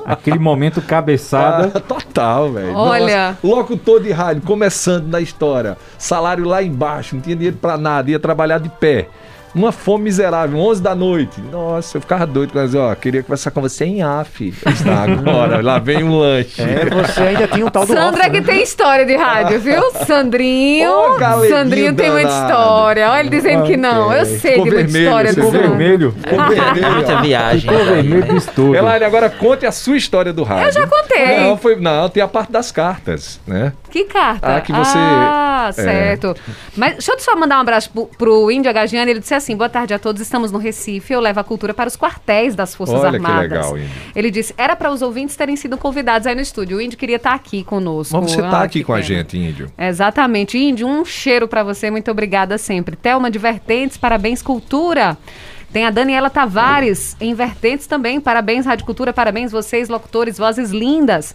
Aquele 0.05 0.39
momento 0.39 0.81
cabeçada. 0.81 1.71
Ah, 1.73 1.79
total, 1.79 2.51
velho. 2.51 2.73
Olha. 2.75 3.37
Nossa, 3.41 3.55
locutor 3.55 4.01
de 4.01 4.11
rádio, 4.11 4.41
começando 4.43 5.07
na 5.07 5.21
história. 5.21 5.77
Salário 5.97 6.43
lá 6.45 6.61
embaixo, 6.63 7.15
não 7.15 7.21
tinha 7.21 7.35
dinheiro 7.35 7.57
pra 7.61 7.77
nada, 7.77 8.09
ia 8.11 8.19
trabalhar 8.19 8.57
de 8.59 8.69
pé. 8.69 9.07
Uma 9.53 9.71
fome 9.71 10.05
miserável, 10.05 10.57
11 10.57 10.81
da 10.81 10.95
noite. 10.95 11.41
Nossa, 11.51 11.97
eu 11.97 12.01
ficava 12.01 12.25
doido. 12.25 12.51
Mas, 12.53 12.73
ó, 12.73 12.93
queria 12.95 13.21
conversar 13.21 13.51
com 13.51 13.61
você 13.61 13.85
em 13.85 14.01
AF. 14.01 14.53
Está 14.65 15.03
agora, 15.03 15.61
lá 15.61 15.77
vem 15.77 16.03
um 16.03 16.17
lanche. 16.17 16.61
É, 16.61 16.89
você 16.89 17.21
ainda 17.21 17.47
tinha 17.47 17.65
um 17.65 17.69
tal 17.69 17.85
do 17.85 17.93
Sandra 17.93 18.21
off, 18.21 18.31
que 18.31 18.39
né? 18.39 18.45
tem 18.45 18.63
história 18.63 19.05
de 19.05 19.15
rádio, 19.15 19.59
viu? 19.59 19.81
Sandrinho. 20.07 21.17
Galeguinho 21.17 21.55
Sandrinho 21.55 21.95
tem 21.95 22.11
muita 22.11 22.29
danado. 22.29 22.51
história. 22.51 23.11
Olha 23.11 23.19
ele 23.19 23.29
dizendo 23.29 23.63
que 23.63 23.77
não. 23.77 24.13
Eu 24.13 24.25
sei 24.25 24.51
Ficou 24.51 24.65
de 24.65 24.71
muita 24.71 24.87
vermelho, 24.87 25.05
história 25.05 25.33
do. 25.33 25.51
Vermelho. 25.51 26.15
Ficou 26.21 26.47
vermelho, 26.47 26.95
Muita 26.95 27.21
viagem. 27.21 27.61
Ficou 27.61 27.85
vermelho 27.85 28.25
né? 28.25 28.33
disso 28.33 28.51
tudo. 28.55 28.75
Elaine, 28.75 29.05
agora 29.05 29.29
conte 29.29 29.65
a 29.65 29.71
sua 29.71 29.97
história 29.97 30.31
do 30.31 30.43
rádio. 30.43 30.67
Eu 30.67 30.71
já 30.71 30.87
contei. 30.87 31.37
Não, 31.41 31.57
foi, 31.57 31.75
não, 31.75 32.09
tem 32.09 32.23
a 32.23 32.27
parte 32.27 32.51
das 32.51 32.71
cartas, 32.71 33.39
né? 33.45 33.73
Que 33.91 34.05
carta? 34.05 34.55
Ah, 34.57 34.61
que 34.61 34.71
você- 34.71 34.97
Ah, 34.97 35.65
é. 35.69 35.71
certo. 35.73 36.35
Mas 36.77 36.93
deixa 36.93 37.11
eu 37.11 37.19
só 37.19 37.35
mandar 37.35 37.57
um 37.57 37.61
abraço 37.61 37.89
pro, 37.91 38.05
pro 38.07 38.49
Índio 38.51 38.69
Agagiani. 38.69 39.11
Ele 39.11 39.19
disse 39.19 39.33
assim: 39.33 39.55
boa 39.55 39.69
tarde 39.69 39.93
a 39.93 39.99
todos, 39.99 40.21
estamos 40.21 40.51
no 40.51 40.57
Recife. 40.57 41.11
Eu 41.13 41.19
levo 41.19 41.39
a 41.39 41.43
cultura 41.43 41.73
para 41.73 41.87
os 41.87 41.97
quartéis 41.97 42.55
das 42.55 42.73
Forças 42.73 42.95
Olha 42.99 43.11
que 43.19 43.25
Armadas. 43.25 43.41
legal, 43.51 43.77
Índio. 43.77 43.89
Ele 44.15 44.31
disse: 44.31 44.53
era 44.57 44.75
para 44.75 44.89
os 44.89 45.01
ouvintes 45.01 45.35
terem 45.35 45.55
sido 45.55 45.77
convidados 45.77 46.25
aí 46.25 46.33
no 46.33 46.41
estúdio. 46.41 46.77
O 46.77 46.81
Índio 46.81 46.97
queria 46.97 47.17
estar 47.17 47.33
aqui 47.33 47.63
conosco. 47.63 48.15
Mas 48.19 48.31
você 48.31 48.41
tá 48.41 48.61
Ah, 48.61 48.63
aqui 48.63 48.79
que 48.79 48.85
com 48.85 48.93
a 48.93 48.95
pena. 48.95 49.07
gente, 49.07 49.37
Índio. 49.37 49.71
Exatamente. 49.77 50.57
Índio, 50.57 50.87
um 50.87 51.03
cheiro 51.03 51.47
para 51.47 51.61
você. 51.63 51.91
Muito 51.91 52.09
obrigada 52.09 52.57
sempre. 52.57 52.95
Thelma 52.95 53.29
de 53.29 53.37
Vertentes, 53.37 53.97
parabéns, 53.97 54.41
cultura. 54.41 55.17
Tem 55.73 55.85
a 55.85 55.89
Daniela 55.89 56.29
Tavares, 56.29 57.15
em 57.21 57.33
Vertentes 57.33 57.87
também. 57.87 58.19
Parabéns, 58.19 58.65
Rádio 58.65 58.85
Cultura. 58.85 59.13
Parabéns, 59.13 59.53
vocês, 59.53 59.87
locutores, 59.87 60.37
vozes 60.37 60.69
lindas. 60.71 61.33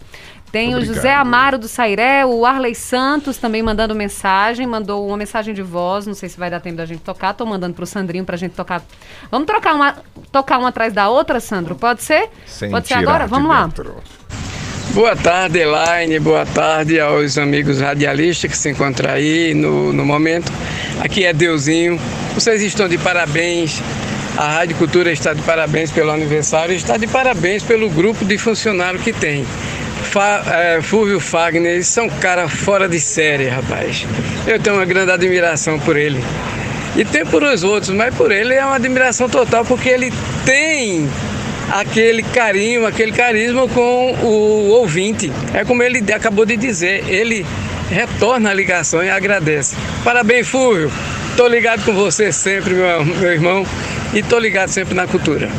Tem 0.51 0.73
o 0.73 0.77
Obrigado. 0.77 0.95
José 0.95 1.13
Amaro 1.13 1.57
do 1.57 1.67
Sairé, 1.67 2.25
o 2.25 2.45
Arley 2.45 2.73
Santos 2.73 3.37
também 3.37 3.61
mandando 3.61 3.93
mensagem, 3.93 4.65
mandou 4.65 5.05
uma 5.07 5.17
mensagem 5.17 5.53
de 5.53 5.61
voz, 5.61 6.07
não 6.07 6.13
sei 6.13 6.29
se 6.29 6.37
vai 6.37 6.49
dar 6.49 6.59
tempo 6.59 6.77
da 6.77 6.85
gente 6.85 7.01
tocar, 7.01 7.33
tô 7.33 7.45
mandando 7.45 7.73
pro 7.73 7.85
Sandrinho 7.85 8.23
pra 8.23 8.37
gente 8.37 8.53
tocar. 8.53 8.81
Vamos 9.29 9.45
trocar 9.45 9.75
uma, 9.75 9.95
tocar 10.31 10.57
uma 10.57 10.69
atrás 10.69 10.93
da 10.93 11.09
outra, 11.09 11.39
Sandro? 11.39 11.75
Pode 11.75 12.01
ser? 12.01 12.29
Sem 12.45 12.71
Pode 12.71 12.87
ser 12.87 12.95
agora? 12.95 13.27
Vamos 13.27 13.49
lá. 13.49 13.65
dentro. 13.65 13.95
Boa 14.93 15.15
tarde, 15.15 15.59
Elaine. 15.59 16.19
Boa 16.19 16.45
tarde 16.45 16.99
aos 16.99 17.37
amigos 17.37 17.79
radialistas 17.79 18.49
que 18.49 18.57
se 18.57 18.69
encontram 18.69 19.11
aí 19.11 19.53
no, 19.53 19.93
no 19.93 20.05
momento. 20.05 20.51
Aqui 21.03 21.23
é 21.23 21.33
Deusinho. 21.33 21.99
Vocês 22.33 22.63
estão 22.63 22.87
de 22.87 22.97
parabéns. 22.97 23.79
A 24.37 24.51
Rádio 24.51 24.75
Cultura 24.77 25.11
está 25.11 25.33
de 25.33 25.41
parabéns 25.41 25.89
pelo 25.89 26.11
aniversário. 26.11 26.75
Está 26.75 26.95
de 26.95 27.07
parabéns 27.07 27.63
pelo 27.63 27.89
grupo 27.89 28.23
de 28.23 28.37
funcionários 28.37 29.01
que 29.01 29.11
tem. 29.11 29.43
É, 30.51 30.79
Fúvio 30.79 31.19
Fagner, 31.19 31.73
eles 31.73 31.87
são 31.87 32.07
cara 32.07 32.47
fora 32.47 32.87
de 32.87 32.99
série, 32.99 33.47
rapaz. 33.47 34.05
Eu 34.45 34.59
tenho 34.59 34.75
uma 34.75 34.85
grande 34.85 35.11
admiração 35.11 35.79
por 35.79 35.97
ele. 35.97 36.23
E 36.95 37.03
tem 37.03 37.25
por 37.25 37.43
os 37.43 37.63
outros, 37.63 37.89
mas 37.95 38.13
por 38.13 38.31
ele 38.31 38.53
é 38.53 38.63
uma 38.63 38.75
admiração 38.75 39.27
total, 39.27 39.65
porque 39.65 39.89
ele 39.89 40.13
tem 40.45 41.09
aquele 41.71 42.21
carinho, 42.21 42.85
aquele 42.85 43.11
carisma 43.11 43.67
com 43.67 44.13
o 44.21 44.69
ouvinte. 44.69 45.31
É 45.51 45.65
como 45.65 45.81
ele 45.81 46.03
acabou 46.13 46.45
de 46.45 46.55
dizer, 46.55 47.03
ele 47.07 47.43
retorna 47.89 48.49
a 48.49 48.53
ligação 48.53 49.03
e 49.03 49.09
agradece. 49.09 49.75
Parabéns, 50.03 50.47
Fúvio. 50.47 50.91
Tô 51.35 51.47
ligado 51.47 51.83
com 51.85 51.93
você 51.93 52.31
sempre, 52.31 52.73
meu, 52.73 53.05
meu 53.05 53.31
irmão, 53.31 53.65
e 54.13 54.23
tô 54.23 54.39
ligado 54.39 54.69
sempre 54.69 54.95
na 54.95 55.05
cultura. 55.05 55.49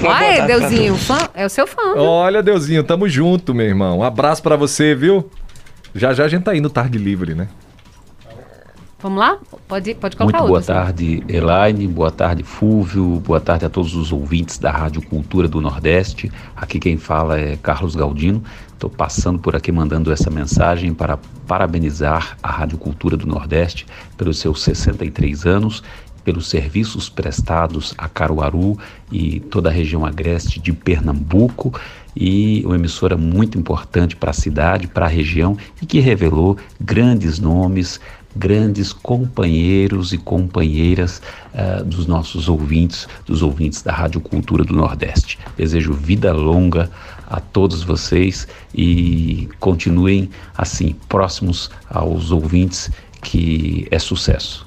Uma 0.00 0.46
Deusinho, 0.46 0.96
fã, 0.96 1.18
é 1.34 1.44
o 1.46 1.48
seu 1.48 1.66
fã. 1.66 1.94
viu? 1.94 2.02
Olha, 2.02 2.42
Deusinho, 2.42 2.82
tamo 2.84 3.08
junto, 3.08 3.54
meu 3.54 3.66
irmão. 3.66 3.98
Um 3.98 4.02
abraço 4.02 4.42
pra 4.42 4.56
você, 4.56 4.94
viu? 4.94 5.30
Já 5.94 6.12
já 6.12 6.24
a 6.24 6.28
gente 6.28 6.42
tá 6.42 6.54
indo 6.54 6.68
tarde 6.68 6.98
livre, 6.98 7.34
né? 7.34 7.48
Vamos 9.06 9.20
lá? 9.20 9.38
Pode, 9.68 9.94
pode 9.94 10.16
colocar 10.16 10.38
Muito 10.38 10.48
boa 10.48 10.58
outro. 10.58 10.74
tarde, 10.74 11.22
Elaine. 11.28 11.86
Boa 11.86 12.10
tarde, 12.10 12.42
Fúvio. 12.42 13.20
Boa 13.20 13.38
tarde 13.38 13.64
a 13.64 13.70
todos 13.70 13.94
os 13.94 14.10
ouvintes 14.10 14.58
da 14.58 14.72
Rádio 14.72 15.00
Cultura 15.00 15.46
do 15.46 15.60
Nordeste. 15.60 16.28
Aqui 16.56 16.80
quem 16.80 16.96
fala 16.96 17.38
é 17.38 17.54
Carlos 17.54 17.94
Galdino. 17.94 18.42
Estou 18.72 18.90
passando 18.90 19.38
por 19.38 19.54
aqui 19.54 19.70
mandando 19.70 20.10
essa 20.10 20.28
mensagem 20.28 20.92
para 20.92 21.20
parabenizar 21.46 22.36
a 22.42 22.50
Rádio 22.50 22.78
Cultura 22.78 23.16
do 23.16 23.28
Nordeste 23.28 23.86
pelos 24.16 24.40
seus 24.40 24.60
63 24.64 25.46
anos, 25.46 25.84
pelos 26.24 26.48
serviços 26.48 27.08
prestados 27.08 27.94
a 27.96 28.08
Caruaru 28.08 28.76
e 29.12 29.38
toda 29.38 29.68
a 29.68 29.72
região 29.72 30.04
agreste 30.04 30.58
de 30.58 30.72
Pernambuco 30.72 31.72
e 32.16 32.60
uma 32.66 32.74
emissora 32.74 33.16
muito 33.16 33.56
importante 33.56 34.16
para 34.16 34.30
a 34.30 34.34
cidade, 34.34 34.88
para 34.88 35.04
a 35.04 35.08
região 35.08 35.56
e 35.80 35.86
que 35.86 36.00
revelou 36.00 36.56
grandes 36.80 37.38
nomes, 37.38 38.00
grandes 38.36 38.92
companheiros 38.92 40.12
e 40.12 40.18
companheiras 40.18 41.22
ah, 41.54 41.82
dos 41.82 42.06
nossos 42.06 42.48
ouvintes, 42.48 43.08
dos 43.24 43.42
ouvintes 43.42 43.82
da 43.82 43.92
Rádio 43.92 44.20
Cultura 44.20 44.64
do 44.64 44.74
Nordeste. 44.74 45.38
Desejo 45.56 45.92
vida 45.92 46.32
longa 46.32 46.90
a 47.26 47.40
todos 47.40 47.82
vocês 47.82 48.46
e 48.74 49.48
continuem 49.58 50.30
assim, 50.56 50.94
próximos 51.08 51.70
aos 51.90 52.30
ouvintes, 52.30 52.90
que 53.22 53.88
é 53.90 53.98
sucesso. 53.98 54.66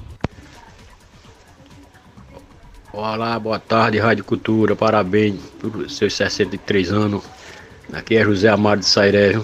Olá, 2.92 3.38
boa 3.38 3.58
tarde, 3.58 3.98
Rádio 3.98 4.24
Cultura. 4.24 4.74
Parabéns 4.74 5.36
por 5.60 5.88
seus 5.88 6.14
63 6.14 6.92
anos. 6.92 7.22
Aqui 7.92 8.16
é 8.16 8.24
José 8.24 8.48
Amado 8.48 8.80
de 8.80 8.86
Sairé. 8.86 9.40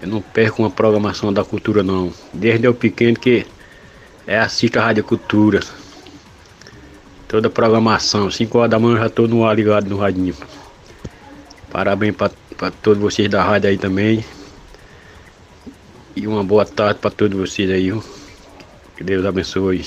Eu 0.00 0.08
não 0.08 0.20
perco 0.20 0.62
uma 0.62 0.70
programação 0.70 1.32
da 1.32 1.44
cultura, 1.44 1.82
não. 1.82 2.12
Desde 2.32 2.66
eu 2.66 2.74
pequeno 2.74 3.18
que 3.18 3.46
é 4.26 4.38
assisto 4.38 4.78
a 4.78 4.82
Rádio 4.82 5.04
Cultura. 5.04 5.60
Toda 7.26 7.48
a 7.48 7.50
programação. 7.50 8.30
5 8.30 8.58
horas 8.58 8.70
da 8.70 8.78
manhã 8.78 8.94
eu 8.94 9.00
já 9.00 9.06
estou 9.06 9.26
no 9.26 9.44
ar 9.44 9.56
ligado 9.56 9.88
no 9.88 9.98
radinho. 9.98 10.34
Parabéns 11.70 12.14
para 12.14 12.70
todos 12.82 13.02
vocês 13.02 13.28
da 13.28 13.42
rádio 13.42 13.70
aí 13.70 13.76
também. 13.76 14.24
E 16.14 16.26
uma 16.26 16.42
boa 16.44 16.64
tarde 16.64 17.00
para 17.00 17.10
todos 17.10 17.38
vocês 17.38 17.70
aí. 17.70 17.84
viu? 17.84 18.02
Que 18.96 19.04
Deus 19.04 19.24
abençoe. 19.24 19.84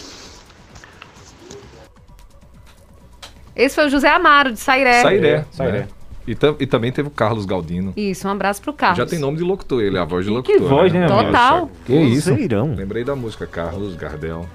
Esse 3.56 3.76
foi 3.76 3.88
o 3.88 3.90
José 3.90 4.10
Amaro, 4.10 4.52
de 4.52 4.60
Sairé. 4.60 5.02
Sairé. 5.02 5.46
Sairé. 5.52 5.80
né? 5.80 5.88
E, 6.28 6.36
tam- 6.36 6.56
e 6.60 6.68
também 6.68 6.92
teve 6.92 7.08
o 7.08 7.12
Carlos 7.12 7.46
Galdino. 7.46 7.94
Isso, 7.98 8.28
um 8.28 8.32
abraço 8.32 8.62
pro 8.62 8.72
Carlos. 8.74 8.98
Já 8.98 9.06
tem 9.06 9.18
nome 9.20 9.38
de 9.38 9.44
locutor, 9.44 9.82
ele 9.82 9.98
é 9.98 10.00
a 10.02 10.06
voz 10.06 10.26
de 10.26 10.32
Que 10.44 10.54
locutor. 10.54 10.70
voz, 10.70 10.94
né, 10.94 11.06
amigo? 11.06 11.24
Total. 11.26 11.70
Que 11.86 11.94
isso? 11.96 12.30
Vozeirão. 12.32 12.74
Lembrei 12.76 13.04
da 13.04 13.16
música 13.16 13.48
Carlos 13.48 13.96
Gardel. 13.96 14.46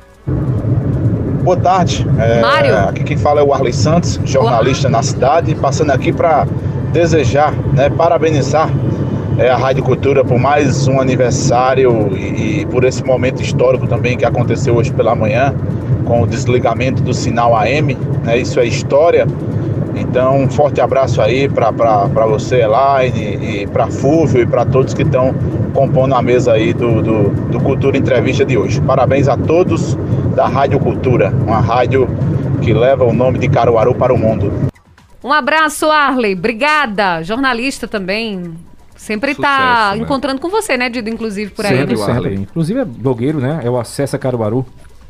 Boa 1.43 1.57
tarde. 1.57 2.07
É, 2.19 2.41
Mário. 2.41 2.77
Aqui 2.89 3.05
quem 3.05 3.17
fala 3.17 3.41
é 3.41 3.45
o 3.45 3.53
Arley 3.53 3.73
Santos, 3.73 4.19
jornalista 4.25 4.89
na 4.89 5.03
cidade, 5.03 5.55
passando 5.55 5.91
aqui 5.93 6.13
para 6.13 6.47
desejar, 6.93 7.53
né, 7.75 7.89
parabenizar 7.91 8.69
é, 9.39 9.49
a 9.51 9.57
Rádio 9.57 9.85
Cultura 9.85 10.25
por 10.25 10.39
mais 10.39 10.89
um 10.89 11.01
aniversário 11.01 12.11
e, 12.17 12.61
e 12.63 12.67
por 12.67 12.85
esse 12.85 13.05
momento 13.05 13.43
histórico 13.43 13.87
também 13.87 14.17
que 14.17 14.25
aconteceu 14.25 14.75
hoje 14.75 14.93
pela 14.93 15.15
manhã, 15.15 15.55
com 16.05 16.23
o 16.23 16.27
desligamento 16.27 17.03
do 17.03 17.13
sinal 17.15 17.57
AM. 17.57 17.95
Né, 18.25 18.39
isso 18.39 18.59
é 18.59 18.65
história. 18.67 19.27
Então, 19.97 20.43
um 20.43 20.51
forte 20.51 20.79
abraço 20.79 21.23
aí 21.23 21.49
para 21.49 22.27
você, 22.27 22.61
Elaine, 22.61 23.63
e 23.63 23.67
para 23.67 23.87
Fúvio 23.87 24.43
e 24.43 24.47
para 24.47 24.67
todos 24.67 24.93
que 24.93 25.03
estão 25.03 25.35
compondo 25.73 26.15
a 26.15 26.21
mesa 26.21 26.53
aí 26.53 26.75
do, 26.75 27.03
do, 27.03 27.31
do 27.51 27.61
Cultura 27.61 27.97
Entrevista 27.97 28.45
de 28.45 28.59
hoje. 28.59 28.79
Parabéns 28.83 29.27
a 29.27 29.39
todos 29.39 29.95
da 30.35 30.47
Rádio 30.47 30.79
Cultura, 30.79 31.31
uma 31.31 31.61
rádio 31.61 32.07
que 32.63 32.75
leva 32.75 33.05
o 33.05 33.13
nome 33.13 33.39
de 33.39 33.49
Caruaru 33.49 33.95
para 33.95 34.13
o 34.13 34.19
mundo. 34.19 34.53
Um 35.25 35.33
abraço, 35.33 35.91
Arley. 35.91 36.35
Obrigada. 36.35 37.23
Jornalista 37.23 37.89
também. 37.89 38.55
Sempre 38.95 39.35
tá 39.35 39.59
Sucesso, 39.59 39.97
né? 39.99 40.05
encontrando 40.05 40.41
com 40.41 40.49
você, 40.49 40.77
né, 40.77 40.89
Dido? 40.91 41.09
Inclusive 41.09 41.51
por 41.51 41.65
aí. 41.65 41.77
Sempre, 41.77 41.95
o 41.95 41.99
sempre. 41.99 42.13
Arley. 42.13 42.35
Inclusive 42.35 42.81
é 42.81 42.85
blogueiro, 42.85 43.41
né? 43.41 43.61
É 43.65 43.71
o 43.71 43.79
Acessa 43.79 44.19
Caruaru. 44.19 44.65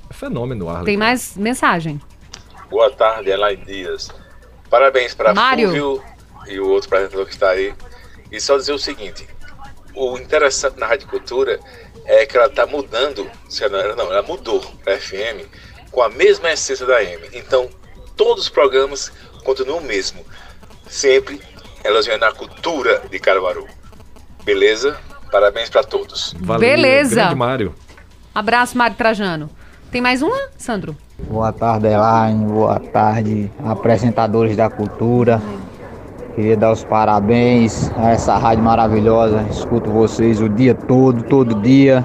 É 0.09 0.15
fenômeno, 0.15 0.69
Arley. 0.69 0.85
Tem 0.85 0.97
mais 0.97 1.37
mensagem. 1.37 2.01
Boa 2.71 2.91
tarde, 2.91 3.31
Elaine 3.31 3.65
Dias. 3.65 4.11
Parabéns 4.69 5.15
para 5.15 5.35
Mário. 5.35 5.69
Fúvio 5.69 6.17
e 6.49 6.61
o 6.61 6.69
outro 6.69 6.89
apresentador 6.89 7.27
que 7.27 7.33
está 7.33 7.51
aí. 7.51 7.75
E 8.31 8.41
só 8.41 8.57
dizer 8.57 8.73
o 8.73 8.79
seguinte: 8.79 9.27
o 9.95 10.17
interessante 10.19 10.79
na 10.79 10.87
Rádio 10.87 11.09
Cultura 11.09 11.59
é 12.05 12.25
que 12.25 12.37
ela 12.37 12.47
está 12.47 12.67
mudando, 12.67 13.29
se 13.49 13.69
não 13.69 13.79
era 13.79 13.97
não, 13.97 14.11
ela 14.13 14.23
mudou 14.23 14.61
para 14.85 14.99
FM 14.99 15.49
com 15.91 16.03
a 16.03 16.09
mesma 16.09 16.53
essência 16.53 16.87
da 16.87 16.97
AM. 16.97 17.29
Então, 17.33 17.69
todos 18.17 18.45
os 18.45 18.49
programas 18.49 19.13
continuam 19.45 19.79
o 19.79 19.85
mesmo, 19.85 20.25
sempre 20.87 21.41
elogiando 21.85 22.25
a 22.25 22.33
cultura 22.33 23.03
de 23.11 23.19
Caruaru. 23.19 23.67
Beleza? 24.45 24.99
Parabéns 25.31 25.69
para 25.69 25.83
todos. 25.83 26.35
Valeu, 26.39 26.61
Beleza. 26.61 27.15
Grande 27.17 27.35
Mário. 27.35 27.75
Abraço, 28.35 28.77
Mário 28.77 28.97
Trajano. 28.97 29.51
Tem 29.91 30.01
mais 30.01 30.23
uma, 30.23 30.51
Sandro? 30.57 30.97
Boa 31.19 31.51
tarde, 31.51 31.87
Elaine. 31.87 32.45
Boa 32.45 32.79
tarde, 32.79 33.51
apresentadores 33.65 34.55
da 34.55 34.69
cultura. 34.69 35.41
Queria 36.35 36.59
dar 36.59 36.71
os 36.73 36.85
parabéns 36.85 37.91
a 37.97 38.11
essa 38.11 38.37
rádio 38.37 38.63
maravilhosa. 38.63 39.47
Escuto 39.51 39.91
vocês 39.91 40.43
o 40.43 40.49
dia 40.49 40.75
todo, 40.75 41.23
todo 41.23 41.55
dia. 41.63 42.05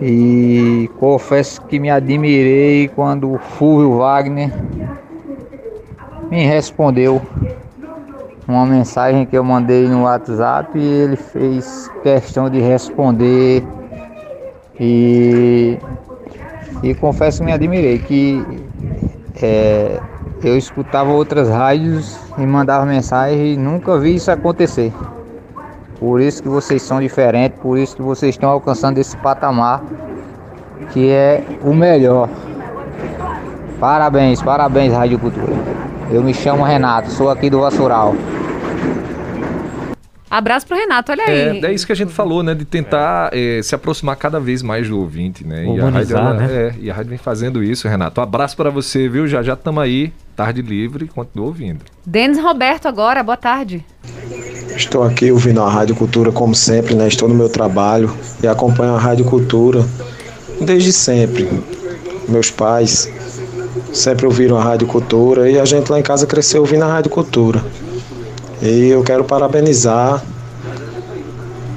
E 0.00 0.90
confesso 0.98 1.62
que 1.62 1.78
me 1.78 1.88
admirei 1.88 2.88
quando 2.88 3.32
o 3.32 3.38
Fúvio 3.38 3.98
Wagner 3.98 4.52
me 6.28 6.44
respondeu 6.44 7.22
uma 8.46 8.66
mensagem 8.66 9.24
que 9.24 9.38
eu 9.38 9.44
mandei 9.44 9.86
no 9.86 10.02
WhatsApp 10.02 10.76
e 10.76 10.82
ele 10.82 11.16
fez 11.16 11.88
questão 12.02 12.50
de 12.50 12.60
responder. 12.60 13.62
E 14.80 15.78
e 16.82 16.94
confesso 16.94 17.38
que 17.38 17.44
me 17.44 17.52
admirei 17.52 17.98
que 17.98 18.44
é, 19.42 20.00
eu 20.42 20.56
escutava 20.56 21.10
outras 21.10 21.48
rádios 21.48 22.18
e 22.38 22.46
mandava 22.46 22.86
mensagem 22.86 23.54
e 23.54 23.56
nunca 23.56 23.98
vi 23.98 24.14
isso 24.14 24.30
acontecer. 24.30 24.92
Por 25.98 26.20
isso 26.20 26.42
que 26.42 26.48
vocês 26.48 26.80
são 26.82 27.00
diferentes, 27.00 27.58
por 27.60 27.76
isso 27.76 27.96
que 27.96 28.02
vocês 28.02 28.34
estão 28.34 28.50
alcançando 28.50 28.98
esse 28.98 29.16
patamar 29.16 29.82
que 30.92 31.10
é 31.10 31.42
o 31.62 31.74
melhor. 31.74 32.28
Parabéns, 33.80 34.40
parabéns 34.42 34.92
Rádio 34.92 35.18
Cultura. 35.18 35.56
Eu 36.10 36.22
me 36.22 36.32
chamo 36.32 36.62
Renato, 36.62 37.10
sou 37.10 37.30
aqui 37.30 37.50
do 37.50 37.60
Vassoural. 37.60 38.14
Abraço 40.30 40.66
pro 40.66 40.76
Renato, 40.76 41.12
olha 41.12 41.24
aí. 41.24 41.60
É, 41.60 41.66
é 41.66 41.72
isso 41.72 41.86
que 41.86 41.92
a 41.92 41.96
gente 41.96 42.12
falou, 42.12 42.42
né? 42.42 42.54
De 42.54 42.64
tentar 42.64 43.30
eh, 43.32 43.60
se 43.62 43.74
aproximar 43.74 44.16
cada 44.16 44.38
vez 44.38 44.62
mais 44.62 44.88
do 44.88 44.98
ouvinte, 44.98 45.46
né? 45.46 45.64
E 45.64 45.80
a, 45.80 45.84
rádio, 45.84 45.88
Humanizar, 45.88 46.34
né? 46.34 46.48
é, 46.50 46.74
e 46.80 46.90
a 46.90 46.94
rádio 46.94 47.10
vem 47.10 47.18
fazendo 47.18 47.62
isso, 47.62 47.88
Renato. 47.88 48.20
Um 48.20 48.24
abraço 48.24 48.56
para 48.56 48.70
você, 48.70 49.08
viu? 49.08 49.26
Já 49.26 49.42
já 49.42 49.54
estamos 49.54 49.82
aí, 49.82 50.12
tarde 50.36 50.60
livre, 50.60 51.08
continua 51.08 51.46
ouvindo. 51.46 51.80
Denis 52.04 52.38
Roberto 52.38 52.86
agora, 52.86 53.22
boa 53.22 53.36
tarde. 53.36 53.84
Estou 54.76 55.02
aqui 55.02 55.32
ouvindo 55.32 55.62
a 55.62 55.70
Rádio 55.70 55.96
Cultura 55.96 56.30
como 56.30 56.54
sempre, 56.54 56.94
né? 56.94 57.08
Estou 57.08 57.28
no 57.28 57.34
meu 57.34 57.48
trabalho 57.48 58.14
e 58.42 58.46
acompanho 58.46 58.94
a 58.94 58.98
Rádio 58.98 59.24
Cultura 59.24 59.84
desde 60.60 60.92
sempre. 60.92 61.48
Meus 62.28 62.50
pais 62.50 63.10
sempre 63.92 64.26
ouviram 64.26 64.56
a 64.58 64.62
Rádio 64.62 64.86
Cultura 64.86 65.50
e 65.50 65.58
a 65.58 65.64
gente 65.64 65.90
lá 65.90 65.98
em 65.98 66.02
casa 66.02 66.26
cresceu 66.26 66.60
ouvindo 66.60 66.84
a 66.84 66.86
Rádio 66.86 67.10
Cultura. 67.10 67.64
E 68.60 68.88
eu 68.88 69.02
quero 69.04 69.22
parabenizar 69.24 70.22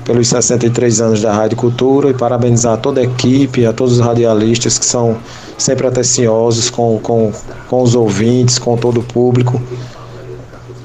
pelos 0.03 0.27
63 0.27 0.99
anos 1.01 1.21
da 1.21 1.31
Rádio 1.31 1.55
Cultura 1.55 2.09
e 2.09 2.13
parabenizar 2.13 2.77
toda 2.77 2.99
a 2.99 3.03
equipe, 3.03 3.65
a 3.65 3.73
todos 3.73 3.93
os 3.93 3.99
radialistas 3.99 4.79
que 4.79 4.85
são 4.85 5.17
sempre 5.57 5.85
atenciosos 5.85 6.69
com, 6.69 6.99
com, 6.99 7.31
com 7.69 7.83
os 7.83 7.95
ouvintes, 7.95 8.57
com 8.57 8.75
todo 8.75 8.99
o 8.99 9.03
público. 9.03 9.61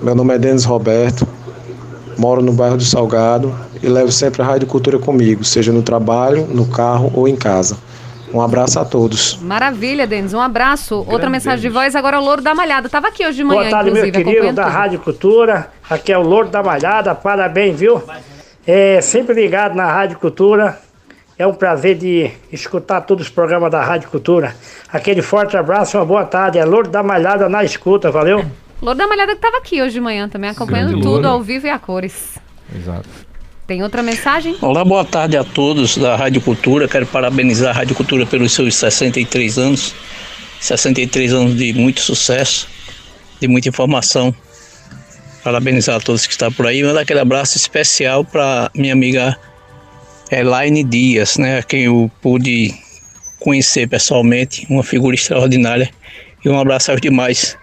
Meu 0.02 0.14
nome 0.14 0.34
é 0.34 0.38
Denis 0.38 0.64
Roberto, 0.64 1.26
moro 2.18 2.42
no 2.42 2.52
bairro 2.52 2.76
do 2.76 2.84
Salgado 2.84 3.54
e 3.82 3.88
levo 3.88 4.12
sempre 4.12 4.42
a 4.42 4.44
Rádio 4.44 4.68
Cultura 4.68 4.98
comigo, 4.98 5.44
seja 5.44 5.72
no 5.72 5.82
trabalho, 5.82 6.46
no 6.46 6.66
carro 6.66 7.10
ou 7.14 7.26
em 7.26 7.36
casa. 7.36 7.76
Um 8.36 8.42
abraço 8.42 8.78
a 8.78 8.84
todos. 8.84 9.38
Maravilha, 9.40 10.06
Denis. 10.06 10.34
Um 10.34 10.40
abraço. 10.40 10.96
Outra 10.96 11.16
Grande 11.16 11.32
mensagem 11.32 11.60
de 11.62 11.68
voz 11.70 11.96
agora, 11.96 12.20
o 12.20 12.22
Louro 12.22 12.42
da 12.42 12.54
Malhada. 12.54 12.86
Tava 12.86 13.08
aqui 13.08 13.26
hoje 13.26 13.38
de 13.38 13.44
manhã, 13.44 13.60
Boa 13.62 13.70
tarde, 13.70 13.90
meu 13.90 14.12
querido 14.12 14.52
da 14.52 14.64
tudo. 14.64 14.74
Rádio 14.74 14.98
Cultura. 15.00 15.70
Aqui 15.88 16.12
é 16.12 16.18
o 16.18 16.22
Lourdo 16.22 16.50
da 16.50 16.62
Malhada. 16.62 17.14
Parabéns, 17.14 17.80
viu? 17.80 18.02
É, 18.66 19.00
sempre 19.00 19.34
ligado 19.34 19.74
na 19.74 19.86
Rádio 19.90 20.18
Cultura. 20.18 20.78
É 21.38 21.46
um 21.46 21.54
prazer 21.54 21.96
de 21.96 22.30
escutar 22.52 23.00
todos 23.00 23.26
os 23.26 23.32
programas 23.32 23.70
da 23.70 23.82
Rádio 23.82 24.10
Cultura. 24.10 24.54
Aquele 24.92 25.22
forte 25.22 25.56
abraço, 25.56 25.96
uma 25.96 26.04
boa 26.04 26.24
tarde. 26.26 26.58
É 26.58 26.64
Lourdo 26.66 26.90
da 26.90 27.02
Malhada 27.02 27.48
na 27.48 27.64
escuta, 27.64 28.10
valeu? 28.10 28.44
Louro 28.82 28.98
da 28.98 29.06
Malhada 29.06 29.34
que 29.34 29.40
tava 29.40 29.56
aqui 29.56 29.80
hoje 29.80 29.94
de 29.94 30.00
manhã 30.02 30.28
também, 30.28 30.50
acompanhando 30.50 30.88
Grande 30.90 31.02
tudo 31.02 31.12
Louro. 31.22 31.28
ao 31.28 31.42
vivo 31.42 31.66
e 31.66 31.70
a 31.70 31.78
cores. 31.78 32.36
Exato. 32.74 33.08
Tem 33.66 33.82
outra 33.82 34.00
mensagem? 34.00 34.54
Olá, 34.60 34.84
boa 34.84 35.04
tarde 35.04 35.36
a 35.36 35.42
todos 35.42 35.98
da 35.98 36.14
Rádio 36.14 36.40
Cultura. 36.40 36.86
Quero 36.86 37.04
parabenizar 37.04 37.70
a 37.70 37.78
Rádio 37.80 37.96
Cultura 37.96 38.24
pelos 38.24 38.52
seus 38.52 38.76
63 38.76 39.58
anos. 39.58 39.92
63 40.60 41.32
anos 41.32 41.56
de 41.56 41.72
muito 41.72 42.00
sucesso, 42.00 42.68
de 43.40 43.48
muita 43.48 43.68
informação. 43.68 44.32
Parabenizar 45.42 45.96
a 45.96 46.00
todos 46.00 46.26
que 46.26 46.32
estão 46.32 46.52
por 46.52 46.64
aí. 46.64 46.80
Mandar 46.84 47.00
aquele 47.00 47.18
abraço 47.18 47.56
especial 47.56 48.24
para 48.24 48.70
minha 48.72 48.92
amiga 48.92 49.36
Elaine 50.30 50.84
Dias, 50.84 51.36
né, 51.36 51.60
quem 51.62 51.82
eu 51.82 52.08
pude 52.22 52.72
conhecer 53.40 53.88
pessoalmente, 53.88 54.64
uma 54.70 54.84
figura 54.84 55.16
extraordinária. 55.16 55.90
E 56.44 56.48
um 56.48 56.56
abraço 56.56 56.92
aos 56.92 57.00
demais. 57.00 57.58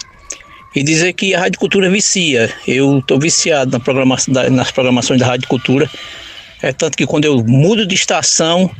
E 0.75 0.83
dizer 0.83 1.13
que 1.13 1.35
a 1.35 1.39
Rádio 1.39 1.59
Cultura 1.59 1.89
vicia. 1.89 2.51
Eu 2.67 2.99
estou 2.99 3.19
viciado 3.19 3.71
na 3.71 3.79
programação 3.79 4.33
nas 4.51 4.71
programações 4.71 5.19
da 5.19 5.27
Rádio 5.27 5.47
Cultura. 5.47 5.89
É 6.61 6.71
tanto 6.71 6.97
que 6.97 7.05
quando 7.05 7.25
eu 7.25 7.43
mudo 7.43 7.85
de 7.85 7.93
estação, 7.93 8.71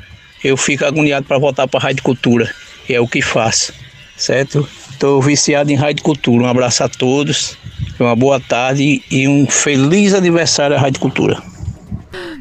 eu 0.43 0.57
fico 0.57 0.85
agoniado 0.85 1.25
para 1.25 1.37
voltar 1.37 1.67
para 1.67 1.79
a 1.79 1.83
Rádio 1.83 2.03
Cultura. 2.03 2.49
E 2.89 2.93
é 2.93 2.99
o 2.99 3.07
que 3.07 3.21
faço, 3.21 3.73
certo? 4.17 4.67
Estou 4.91 5.21
viciado 5.21 5.71
em 5.71 5.75
Rádio 5.75 6.03
Cultura. 6.03 6.45
Um 6.45 6.47
abraço 6.47 6.83
a 6.83 6.89
todos, 6.89 7.57
uma 7.99 8.15
boa 8.15 8.39
tarde 8.39 9.03
e 9.11 9.27
um 9.27 9.45
feliz 9.47 10.13
aniversário 10.13 10.75
à 10.75 10.79
Rádio 10.79 10.99
Cultura. 10.99 11.52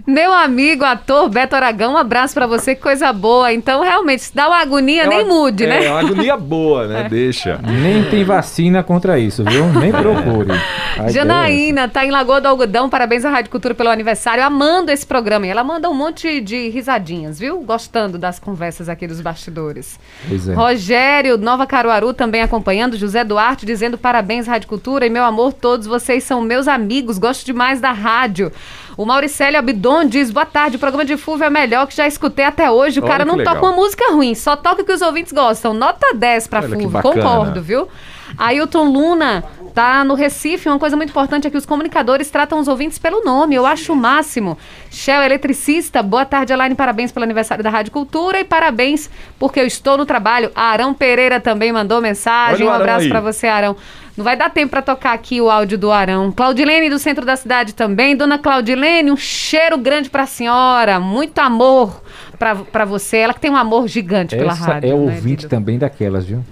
Meu 0.06 0.32
amigo, 0.32 0.84
ator 0.84 1.28
Beto 1.28 1.54
Aragão, 1.56 1.94
um 1.94 1.96
abraço 1.96 2.34
pra 2.34 2.46
você, 2.46 2.74
que 2.74 2.82
coisa 2.82 3.12
boa. 3.12 3.52
Então, 3.52 3.82
realmente, 3.82 4.22
se 4.24 4.34
dá 4.34 4.48
uma 4.48 4.58
agonia, 4.60 5.02
É 5.02 5.06
nem 5.06 5.24
uma- 5.24 5.34
mude, 5.34 5.66
né? 5.66 5.84
É 5.84 5.90
uma 5.90 6.00
agonia 6.00 6.36
boa, 6.36 6.86
né? 6.86 7.06
Deixa. 7.10 7.58
Nem 7.62 8.04
tem 8.10 8.24
vacina 8.24 8.82
contra 8.82 9.18
isso, 9.18 9.44
viu? 9.44 9.66
Nem 9.72 9.90
procure. 9.92 10.50
A 10.52 10.94
ideia 10.94 11.06
é 11.06 11.10
Janaína 11.10 11.88
tá 11.88 12.04
em 12.04 12.10
Lagoa 12.10 12.40
do 12.40 12.48
Algodão, 12.48 12.88
parabéns 12.90 13.24
à 13.24 13.30
Rádio 13.30 13.50
Cultura 13.50 13.74
pelo 13.74 13.88
aniversário, 13.90 14.44
amando 14.44 14.90
esse 14.90 15.06
programa. 15.06 15.46
E 15.46 15.50
ela 15.50 15.62
manda 15.64 15.88
um 15.88 15.94
monte 15.94 16.40
de 16.40 16.68
risadinhas, 16.68 17.38
viu? 17.38 17.60
Gostando 17.62 18.18
das 18.18 18.38
conversas 18.38 18.88
aqui 18.88 19.06
dos 19.06 19.20
bastidores. 19.20 19.98
Pois 20.28 20.48
é. 20.48 20.54
Rogério, 20.54 21.38
Nova 21.38 21.66
Caruaru, 21.66 22.12
também 22.12 22.42
acompanhando. 22.42 22.96
José 22.96 23.24
Duarte 23.24 23.64
dizendo 23.64 23.96
parabéns, 23.96 24.46
Rádio 24.46 24.68
Cultura. 24.68 25.06
E 25.06 25.10
meu 25.10 25.24
amor, 25.24 25.52
todos 25.52 25.86
vocês 25.86 26.24
são 26.24 26.40
meus 26.40 26.66
amigos. 26.68 27.18
Gosto 27.18 27.46
demais 27.46 27.80
da 27.80 27.92
rádio. 27.92 28.52
O 28.96 29.04
Mauricélio 29.04 29.58
Abdon 29.58 30.04
diz: 30.06 30.30
boa 30.30 30.46
tarde, 30.46 30.76
o 30.76 30.78
programa 30.78 31.04
de 31.04 31.16
Fulvio 31.16 31.44
é 31.46 31.50
melhor 31.50 31.86
que 31.86 31.96
já 31.96 32.06
escutei 32.06 32.44
até 32.44 32.70
hoje. 32.70 33.00
O 33.00 33.02
Olha 33.02 33.12
cara 33.12 33.24
não 33.24 33.36
legal. 33.36 33.54
toca 33.54 33.66
uma 33.66 33.74
música 33.76 34.12
ruim, 34.12 34.34
só 34.34 34.56
toca 34.56 34.82
o 34.82 34.84
que 34.84 34.92
os 34.92 35.02
ouvintes 35.02 35.32
gostam. 35.32 35.72
Nota 35.74 36.14
10 36.14 36.46
pra 36.46 36.60
Olha 36.60 36.68
Fulvio, 36.68 36.88
bacana. 36.90 37.14
concordo, 37.14 37.62
viu? 37.62 37.88
Ailton 38.36 38.84
Luna 38.84 39.44
tá 39.74 40.04
no 40.04 40.14
Recife. 40.14 40.68
Uma 40.68 40.78
coisa 40.78 40.96
muito 40.96 41.10
importante 41.10 41.46
é 41.46 41.50
que 41.50 41.56
os 41.56 41.66
comunicadores 41.66 42.30
tratam 42.30 42.58
os 42.58 42.68
ouvintes 42.68 42.98
pelo 42.98 43.24
nome. 43.24 43.54
Eu 43.54 43.64
acho 43.66 43.92
o 43.92 43.96
máximo. 43.96 44.56
Shell 44.90 45.22
Eletricista, 45.22 46.02
boa 46.02 46.24
tarde, 46.24 46.52
Elaine. 46.52 46.74
Parabéns 46.74 47.10
pelo 47.12 47.24
aniversário 47.24 47.64
da 47.64 47.70
Rádio 47.70 47.92
Cultura 47.92 48.40
e 48.40 48.44
parabéns 48.44 49.08
porque 49.38 49.60
eu 49.60 49.66
estou 49.66 49.96
no 49.96 50.04
trabalho. 50.06 50.50
Arão 50.54 50.92
Pereira 50.92 51.40
também 51.40 51.72
mandou 51.72 52.00
mensagem. 52.00 52.66
Um 52.66 52.70
abraço 52.70 53.08
pra 53.08 53.20
você, 53.20 53.46
Arão. 53.46 53.76
Não 54.14 54.22
vai 54.22 54.36
dar 54.36 54.50
tempo 54.50 54.70
pra 54.70 54.82
tocar 54.82 55.14
aqui 55.14 55.40
o 55.40 55.50
áudio 55.50 55.78
do 55.78 55.90
Arão. 55.90 56.30
Claudilene 56.30 56.90
do 56.90 56.98
centro 56.98 57.24
da 57.24 57.34
cidade 57.34 57.74
também. 57.74 58.14
Dona 58.14 58.38
Claudilene, 58.38 59.10
um 59.10 59.16
cheiro 59.16 59.78
grande 59.78 60.10
pra 60.10 60.26
senhora. 60.26 61.00
Muito 61.00 61.38
amor 61.38 62.02
pra, 62.38 62.56
pra 62.56 62.84
você. 62.84 63.16
Ela 63.18 63.32
que 63.32 63.40
tem 63.40 63.50
um 63.50 63.56
amor 63.56 63.88
gigante 63.88 64.36
pela 64.36 64.52
Essa 64.52 64.64
rádio. 64.66 64.90
é 64.90 64.92
né, 64.94 65.00
ouvinte 65.00 65.42
Dido? 65.42 65.48
também 65.48 65.78
daquelas, 65.78 66.26
viu? 66.26 66.44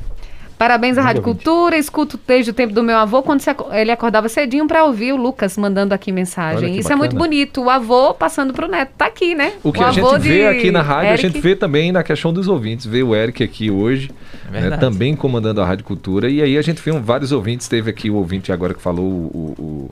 Parabéns 0.60 0.98
à 0.98 1.00
Rádio. 1.02 1.22
Cultura, 1.22 1.78
escuto 1.78 2.20
desde 2.26 2.50
o 2.50 2.52
tempo 2.52 2.74
do 2.74 2.82
meu 2.82 2.98
avô, 2.98 3.22
quando 3.22 3.40
ele 3.72 3.90
acordava 3.90 4.28
cedinho 4.28 4.68
pra 4.68 4.84
ouvir 4.84 5.10
o 5.14 5.16
Lucas 5.16 5.56
mandando 5.56 5.94
aqui 5.94 6.12
mensagem. 6.12 6.74
Que 6.74 6.80
Isso 6.80 6.92
é 6.92 6.96
muito 6.96 7.12
bacana. 7.14 7.30
bonito. 7.30 7.62
O 7.62 7.70
avô 7.70 8.12
passando 8.12 8.52
pro 8.52 8.68
neto. 8.68 8.90
Tá 8.98 9.06
aqui, 9.06 9.34
né? 9.34 9.54
O 9.62 9.72
que 9.72 9.82
a 9.82 9.88
avô 9.88 10.18
gente 10.18 10.18
vê 10.28 10.46
aqui 10.48 10.70
na 10.70 10.82
rádio, 10.82 11.12
Eric. 11.12 11.24
a 11.26 11.28
gente 11.30 11.40
vê 11.40 11.56
também 11.56 11.90
na 11.92 12.02
questão 12.02 12.30
dos 12.30 12.46
ouvintes. 12.46 12.84
Vê 12.84 13.02
o 13.02 13.14
Eric 13.16 13.42
aqui 13.42 13.70
hoje, 13.70 14.10
né, 14.50 14.60
verdade. 14.60 14.82
também 14.82 15.16
comandando 15.16 15.62
a 15.62 15.64
Rádio 15.64 15.86
Cultura. 15.86 16.28
E 16.28 16.42
aí 16.42 16.58
a 16.58 16.62
gente 16.62 16.82
vê 16.82 16.92
um- 16.92 17.00
vários 17.00 17.32
ouvintes. 17.32 17.66
Teve 17.66 17.88
aqui 17.88 18.10
o 18.10 18.16
ouvinte 18.16 18.52
agora 18.52 18.74
que 18.74 18.82
falou 18.82 19.06
o. 19.06 19.54
o- 19.58 19.62
o- 19.64 19.90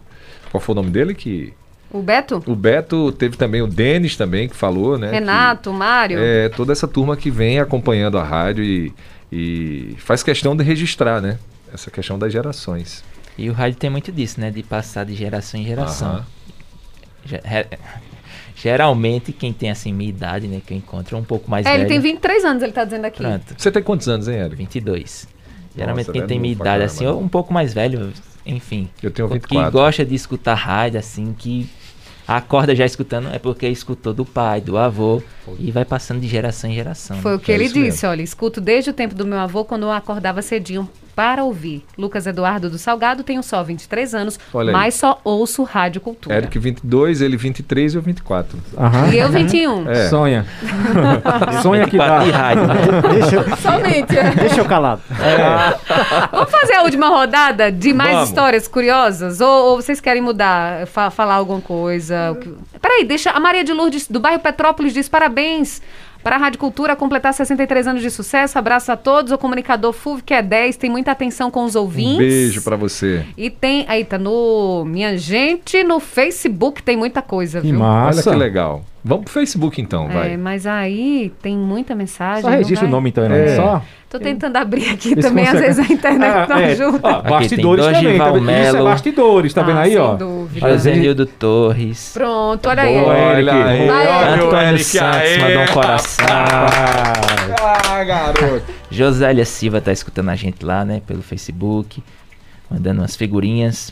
qual 0.51 0.61
foi 0.61 0.75
o 0.75 0.77
nome 0.77 0.91
dele? 0.91 1.15
Que, 1.15 1.55
O 1.91 2.03
Beto? 2.03 2.43
o 2.47 2.55
Beto, 2.55 3.11
teve 3.13 3.39
também 3.39 3.63
o 3.63 3.67
Denis 3.67 4.17
também 4.19 4.47
que 4.51 4.55
falou, 4.55 4.99
né? 4.99 5.11
Renato, 5.11 5.73
Mário. 5.73 6.19
É, 6.21 6.51
toda 6.51 6.73
essa 6.73 6.87
turma 6.87 7.17
que 7.17 7.31
vem 7.31 7.59
acompanhando 7.59 8.19
a 8.19 8.23
rádio 8.23 8.63
e, 8.63 8.93
e 9.31 9.95
faz 9.99 10.23
questão 10.23 10.57
de 10.57 10.65
registrar, 10.65 11.21
né? 11.21 11.39
Essa 11.73 11.91
questão 11.91 12.19
das 12.19 12.33
gerações. 12.33 13.05
E 13.37 13.49
o 13.49 13.53
rádio 13.53 13.79
tem 13.79 13.91
muito 13.91 14.11
disso, 14.11 14.41
né? 14.41 14.51
De 14.51 14.63
passar 14.63 15.05
de 15.05 15.15
geração 15.15 15.61
em 15.61 15.65
geração. 15.65 16.25
Geralmente, 18.57 19.33
quem 19.33 19.53
tem 19.53 19.71
assim 19.71 19.93
minha 19.93 20.11
idade, 20.11 20.49
né? 20.49 20.61
Que 20.65 20.75
eu 20.75 20.79
encontro 20.79 21.17
é 21.17 21.21
um 21.21 21.25
pouco 21.25 21.49
mais 21.51 21.65
É, 21.65 21.71
velho. 21.71 21.83
ele 21.83 21.89
tem 21.89 22.01
23 22.01 22.45
anos, 22.45 22.63
ele 22.63 22.73
tá 22.73 22.85
dizendo 22.85 23.05
aqui. 23.05 23.23
Pronto. 23.23 23.55
Você 23.57 23.71
tem 23.71 23.83
quantos 23.83 24.09
anos, 24.09 24.27
hein, 24.27 24.37
Eric? 24.37 24.57
22. 24.57 25.29
Geralmente 25.77 26.07
Nossa, 26.07 26.13
quem 26.13 26.23
é 26.23 26.27
tem 26.27 26.41
minha 26.41 26.53
idade 26.53 26.65
caramba, 26.67 26.85
assim, 26.87 27.07
ou 27.07 27.21
um 27.21 27.29
pouco 27.29 27.53
mais 27.53 27.73
velho, 27.73 28.13
enfim. 28.45 28.89
Eu 29.01 29.13
tenho 29.13 29.29
Que 29.29 29.35
24. 29.35 29.71
gosta 29.71 30.05
de 30.05 30.15
escutar 30.15 30.55
rádio, 30.55 30.99
assim, 30.99 31.33
que 31.39 31.71
acorda 32.29 32.77
já 32.77 32.85
escutando, 32.85 33.31
é 33.33 33.39
porque 33.39 33.67
escutou 33.67 34.13
do 34.13 34.25
pai, 34.25 34.61
do 34.61 34.77
avô, 34.77 35.23
e 35.59 35.73
vai 35.73 35.87
passando 35.87 36.21
de 36.21 36.29
geração 36.29 36.69
em 36.69 36.75
geração. 36.75 37.17
Foi 37.23 37.33
né? 37.33 37.37
o 37.39 37.41
que 37.41 37.51
ele 37.51 37.69
disse, 37.69 38.05
olha, 38.05 38.21
escuto 38.21 38.61
desde 38.61 38.91
o 38.91 38.93
tempo 38.93 39.15
do 39.15 39.27
meu 39.27 39.39
avô 39.39 39.65
quando 39.65 39.85
eu 39.85 39.91
acordava 39.91 40.43
cedinho 40.43 40.89
para 41.19 41.43
ouvir. 41.43 41.85
Lucas 41.99 42.29
Eduardo 42.29 42.71
do 42.71 42.79
Salgado, 42.79 43.25
tenho 43.25 43.43
só 43.43 43.61
23 43.65 44.15
anos, 44.15 44.39
Olha 44.55 44.69
aí. 44.69 44.73
mas 44.73 44.95
só 44.95 45.21
ouço 45.25 45.65
Rádio 45.65 46.01
Cultura. 46.01 46.37
Eric 46.37 46.57
22, 46.61 47.21
ele 47.21 47.37
23 47.37 47.93
e 47.93 47.97
eu 47.97 48.03
24. 48.03 48.57
Aham. 48.79 49.09
E 49.13 49.19
eu 49.19 49.29
21. 49.29 49.91
É. 49.91 50.07
Sonha. 50.09 50.47
Sonha 51.61 51.89
que 51.89 51.99
dá. 51.99 52.21
24 52.21 52.25
de 52.25 52.31
rádio? 52.31 52.63
Deixa, 53.21 53.35
eu- 53.35 53.57
Somente. 53.57 54.15
deixa 54.39 54.61
eu 54.61 54.65
calado. 54.65 55.03
Vamos 56.31 56.51
fazer 56.53 56.75
a 56.75 56.83
última 56.85 57.09
rodada 57.09 57.73
de 57.73 57.93
mais 57.93 58.13
Vamos. 58.13 58.29
histórias 58.29 58.69
curiosas? 58.69 59.41
Ou, 59.41 59.71
ou 59.71 59.77
vocês 59.83 60.01
querem 60.01 60.23
mudar, 60.23 60.87
fa- 60.87 61.11
falar 61.11 61.35
alguma 61.35 61.61
coisa? 61.61 62.31
O 62.31 62.37
que- 62.37 62.55
Peraí, 62.81 63.05
deixa. 63.05 63.31
A 63.33 63.41
Maria 63.41 63.65
de 63.65 63.73
Lourdes, 63.73 64.07
do 64.09 64.21
bairro 64.21 64.39
Petrópolis, 64.39 64.95
diz 64.95 65.09
parabéns 65.09 65.83
para 66.29 66.37
a 66.37 66.39
Rádio 66.39 66.61
Cultura 66.61 66.95
completar 66.95 67.33
63 67.33 67.87
anos 67.87 68.03
de 68.03 68.11
sucesso. 68.11 68.59
Abraço 68.59 68.93
a 68.93 68.97
todos. 68.99 69.33
O 69.33 69.39
comunicador 69.39 69.95
Fulvio, 69.95 70.23
que 70.23 70.35
é 70.35 70.43
10, 70.43 70.77
tem 70.77 70.91
muita 70.91 71.11
atenção 71.11 71.51
com 71.51 71.65
os 71.65 71.75
ouvintes. 71.75 72.17
Um 72.17 72.19
beijo 72.19 72.61
pra 72.61 72.77
você. 72.77 73.25
E 73.35 73.49
tem. 73.49 73.87
Aí 73.89 74.05
tá 74.05 74.19
no. 74.19 74.85
Minha 74.85 75.17
gente, 75.17 75.83
no 75.83 75.99
Facebook 75.99 76.83
tem 76.83 76.99
muita 76.99 77.23
coisa, 77.23 77.63
Que 77.63 77.69
viu? 77.71 77.79
massa. 77.81 78.29
Olha 78.29 78.37
que 78.39 78.45
legal. 78.45 78.85
Vamos 79.09 79.25
pro 79.25 79.33
Facebook 79.33 79.81
então, 79.81 80.05
É, 80.05 80.13
vai. 80.13 80.37
mas 80.37 80.67
aí 80.67 81.33
tem 81.41 81.57
muita 81.57 81.95
mensagem. 81.95 82.43
Só 82.43 82.51
registra 82.51 82.87
o 82.87 82.91
nome 82.91 83.09
então, 83.09 83.25
É. 83.25 83.57
Só. 83.57 83.83
Tô 84.11 84.19
tentando 84.19 84.57
abrir 84.57 84.89
aqui 84.91 85.17
também, 85.17 85.47
às 85.49 85.59
vezes 85.59 85.79
a 85.91 85.93
internet 85.93 86.31
Ah, 86.31 86.47
não 86.47 86.57
é. 86.59 86.65
ajuda. 86.73 87.01
Ó, 87.03 87.23
bastidores 87.23 87.85
tem 87.87 87.95
também, 87.95 88.19
tá 88.19 88.31
vendo? 88.33 88.51
Isso 88.51 88.77
é 88.77 88.83
bastidores, 88.83 89.55
tá 89.55 89.63
vendo 89.63 89.79
Ah, 89.79 89.81
aí, 89.83 89.91
sem 89.93 89.99
ó? 89.99 90.15
dúvida. 90.15 90.71
Josenildo 90.73 91.25
Torres. 91.27 92.11
Pronto, 92.13 92.69
olha 92.69 92.83
aí. 92.83 92.97
Olha 92.99 93.55
aí, 93.65 93.89
Antônio 94.35 94.69
Eric 94.69 94.85
Santos 94.85 95.37
mandou 95.41 95.63
um 95.63 95.67
coração. 95.69 96.27
Ah, 96.31 98.05
garoto. 98.05 98.63
Josélia 98.91 99.45
Silva 99.45 99.81
tá 99.81 99.93
escutando 99.93 100.29
a 100.29 100.37
gente 100.37 100.65
lá, 100.65 100.85
né? 100.85 101.01
Pelo 101.07 101.23
Facebook. 101.23 102.03
Mandando 102.71 103.01
umas 103.01 103.17
figurinhas. 103.17 103.91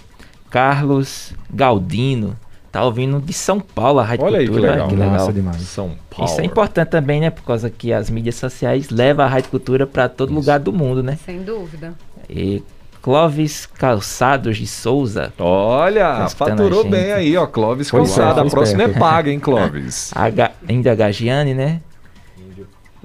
Carlos 0.51 1.33
Galdino. 1.53 2.37
Tá 2.77 2.85
ouvindo 2.85 3.23
de 3.23 3.33
São 3.33 3.59
Paulo 3.59 4.01
a 4.01 4.05
Rádio 4.05 4.27
Olha 4.27 4.39
aí 4.39 4.45
que 4.45 4.51
Cultura. 4.51 4.73
legal. 4.73 4.89
que 4.89 4.97
Massa 4.97 5.33
demais. 5.33 5.57
São 5.63 5.93
Paulo. 6.11 6.31
Isso 6.31 6.43
é 6.43 6.45
importante 6.45 6.89
também, 6.91 7.23
né? 7.23 7.31
Por 7.31 7.43
causa 7.43 7.71
que 7.71 7.91
as 7.91 8.11
mídias 8.11 8.35
sociais 8.35 8.91
levam 8.91 9.25
a 9.25 9.29
Rádio 9.31 9.49
Cultura 9.49 9.87
para 9.87 10.11
todo 10.11 10.35
lugar 10.35 10.61
do 10.61 10.75
mundo, 10.75 11.03
né? 11.03 11.19
Sem 11.25 11.43
dúvida. 11.43 11.95
E 12.29 12.63
Clóvis 13.01 13.65
Calçados 13.65 14.59
de 14.59 14.67
Souza. 14.67 15.33
Olha, 15.39 16.17
Tá 16.17 16.29
faturou 16.29 16.83
a 16.83 16.85
bem 16.85 17.13
aí, 17.13 17.35
ó. 17.35 17.47
Clóvis 17.47 17.89
Foi 17.89 18.01
Calçada. 18.01 18.23
esperto, 18.29 18.41
A 18.41 18.43
foi 18.43 18.51
próxima 18.51 18.83
é 18.83 18.89
paga, 18.89 19.31
hein, 19.31 19.41
Clóvis? 19.41 20.11
H, 20.15 20.51
Índia 20.69 20.95
Gagiane, 20.95 21.55
né? 21.55 21.81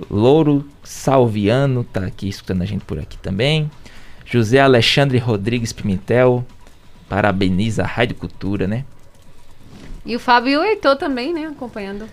Louro 0.09 0.65
Salviano 0.83 1.85
tá 1.85 2.01
aqui 2.01 2.27
escutando 2.27 2.61
a 2.61 2.65
gente 2.65 2.83
por 2.83 2.99
aqui 2.99 3.17
também. 3.19 3.71
José 4.25 4.59
Alexandre 4.59 5.17
Rodrigues 5.17 5.71
Pimentel. 5.71 6.45
Parabeniza 7.07 7.83
a 7.83 7.87
Rádio 7.87 8.17
Cultura, 8.17 8.67
né? 8.67 8.83
E 10.05 10.15
o 10.15 10.19
Fábio 10.19 10.51
e 10.51 10.57
o 10.57 10.63
Heitor 10.63 10.95
também, 10.95 11.33
né? 11.33 11.45
Acompanhando. 11.45 12.05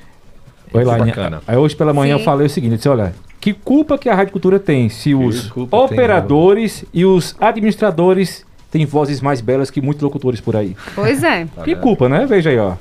Oi, 0.73 0.85
Laine. 0.85 1.07
bacana. 1.07 1.43
Aí 1.47 1.57
hoje 1.57 1.75
pela 1.75 1.93
manhã 1.95 2.15
Sim. 2.17 2.21
eu 2.21 2.25
falei 2.25 2.47
o 2.47 2.51
seguinte, 2.51 2.77
disse, 2.77 2.89
olha, 2.89 3.15
que 3.41 3.53
culpa 3.53 3.97
que 3.97 4.09
a 4.09 4.15
Rádio 4.15 4.33
Cultura 4.33 4.59
tem 4.59 4.89
se 4.89 5.15
os 5.15 5.49
culpa 5.49 5.77
tem, 5.77 5.87
operadores 5.87 6.85
e 6.93 7.05
os 7.05 7.35
administradores 7.41 8.45
têm 8.71 8.85
vozes 8.85 9.21
mais 9.21 9.41
belas 9.41 9.71
que 9.71 9.81
muitos 9.81 10.03
locutores 10.03 10.41
por 10.41 10.57
aí. 10.57 10.77
Pois 10.95 11.23
é. 11.23 11.47
que 11.65 11.75
culpa, 11.77 12.09
né? 12.09 12.27
Veja 12.27 12.51
aí, 12.51 12.59
ó. 12.59 12.75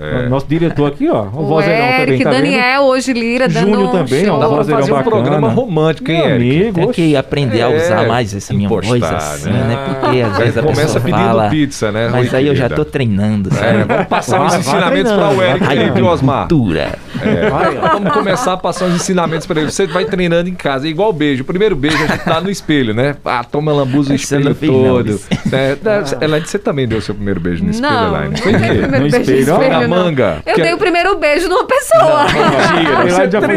É. 0.00 0.28
Nosso 0.28 0.46
diretor 0.48 0.86
aqui, 0.88 1.08
ó. 1.10 1.24
O, 1.24 1.42
O 1.42 1.46
vozeirão 1.46 1.84
Eric, 1.84 2.00
também, 2.04 2.18
tá 2.24 2.30
vendo? 2.30 2.42
Daniel, 2.42 2.82
hoje 2.84 3.12
Lira, 3.12 3.48
dando 3.48 3.68
Júnior 3.70 3.88
um 3.88 3.92
também, 3.92 4.24
show. 4.24 4.34
ó, 4.34 4.38
pra 4.38 4.48
vozeirão 4.48 4.80
fazer 4.80 4.92
um 4.92 4.96
bacana. 4.96 5.16
programa 5.16 5.48
romântico, 5.50 6.10
hein, 6.10 6.18
Meu 6.18 6.28
Eric? 6.36 6.60
amigo, 6.60 6.74
Tem 6.80 6.90
que 6.92 7.16
aprender 7.16 7.62
a 7.62 7.70
É, 7.70 7.76
usar 7.76 8.06
mais 8.08 8.34
essa 8.34 8.54
minha 8.54 8.68
voz 8.68 8.86
impostar, 8.86 9.14
assim, 9.16 9.50
né? 9.50 9.64
né? 9.64 9.86
Porque 10.00 10.20
às 10.22 10.38
vezes 10.38 10.56
a 10.58 10.62
começa 10.62 10.82
pessoa 10.84 11.00
pedindo 11.04 11.18
fala, 11.24 11.48
pizza, 11.50 11.92
né, 11.92 12.08
Mas 12.10 12.28
Rui, 12.28 12.38
aí 12.38 12.46
eu 12.46 12.54
já 12.54 12.62
querida? 12.68 12.76
tô 12.76 12.90
treinando, 12.90 13.50
É, 13.50 13.52
sabe? 13.54 13.84
vamos 13.84 14.06
passar 14.06 14.38
vai 14.38 14.58
ensinamentos 14.58 15.12
para 15.12 15.28
o 15.28 15.42
Eric 15.42 15.64
aí, 15.66 15.90
viu, 15.90 16.06
Osmar? 16.06 16.48
Cultura. 16.48 16.98
É, 17.22 17.50
Vai, 17.50 17.74
vamos 17.76 18.12
começar 18.12 18.52
a 18.54 18.56
passar 18.56 18.86
uns 18.86 18.94
ensinamentos 18.94 19.46
para 19.46 19.60
ele. 19.60 19.70
Você 19.70 19.86
vai 19.86 20.06
treinando 20.06 20.48
em 20.48 20.54
casa, 20.54 20.86
é 20.86 20.90
igual 20.90 21.12
beijo. 21.12 21.42
O 21.42 21.44
primeiro 21.44 21.76
beijo 21.76 21.96
a 22.02 22.06
gente 22.06 22.24
tá 22.24 22.40
no 22.40 22.48
espelho, 22.50 22.94
né? 22.94 23.16
Ah, 23.24 23.44
toma 23.44 23.72
lambuza 23.72 24.12
o 24.12 24.16
espelho 24.16 24.54
todo. 24.54 25.20
É, 25.52 25.74
da- 25.76 26.04
Elaine, 26.24 26.46
você 26.46 26.58
também 26.58 26.88
deu 26.88 27.00
seu 27.02 27.14
primeiro 27.14 27.38
beijo 27.40 27.62
no 27.64 27.70
espelho, 27.70 27.92
Elaine? 27.92 28.30
não 28.30 28.36
Foi 28.38 28.52
primeiro 28.54 28.82
No 28.82 28.90
beijo 28.90 29.16
no 29.16 29.20
espelho, 29.22 29.89
não. 29.90 30.04
manga. 30.04 30.42
Eu 30.46 30.54
Que- 30.54 30.62
dei 30.62 30.72
o 30.72 30.78
primeiro 30.78 31.16
beijo 31.16 31.48
numa 31.48 31.64
pessoa. 31.64 32.24
Mentira, 32.24 33.00
Ele 33.02 33.10
você 33.10 33.30
já 33.30 33.40
foi, 33.40 33.56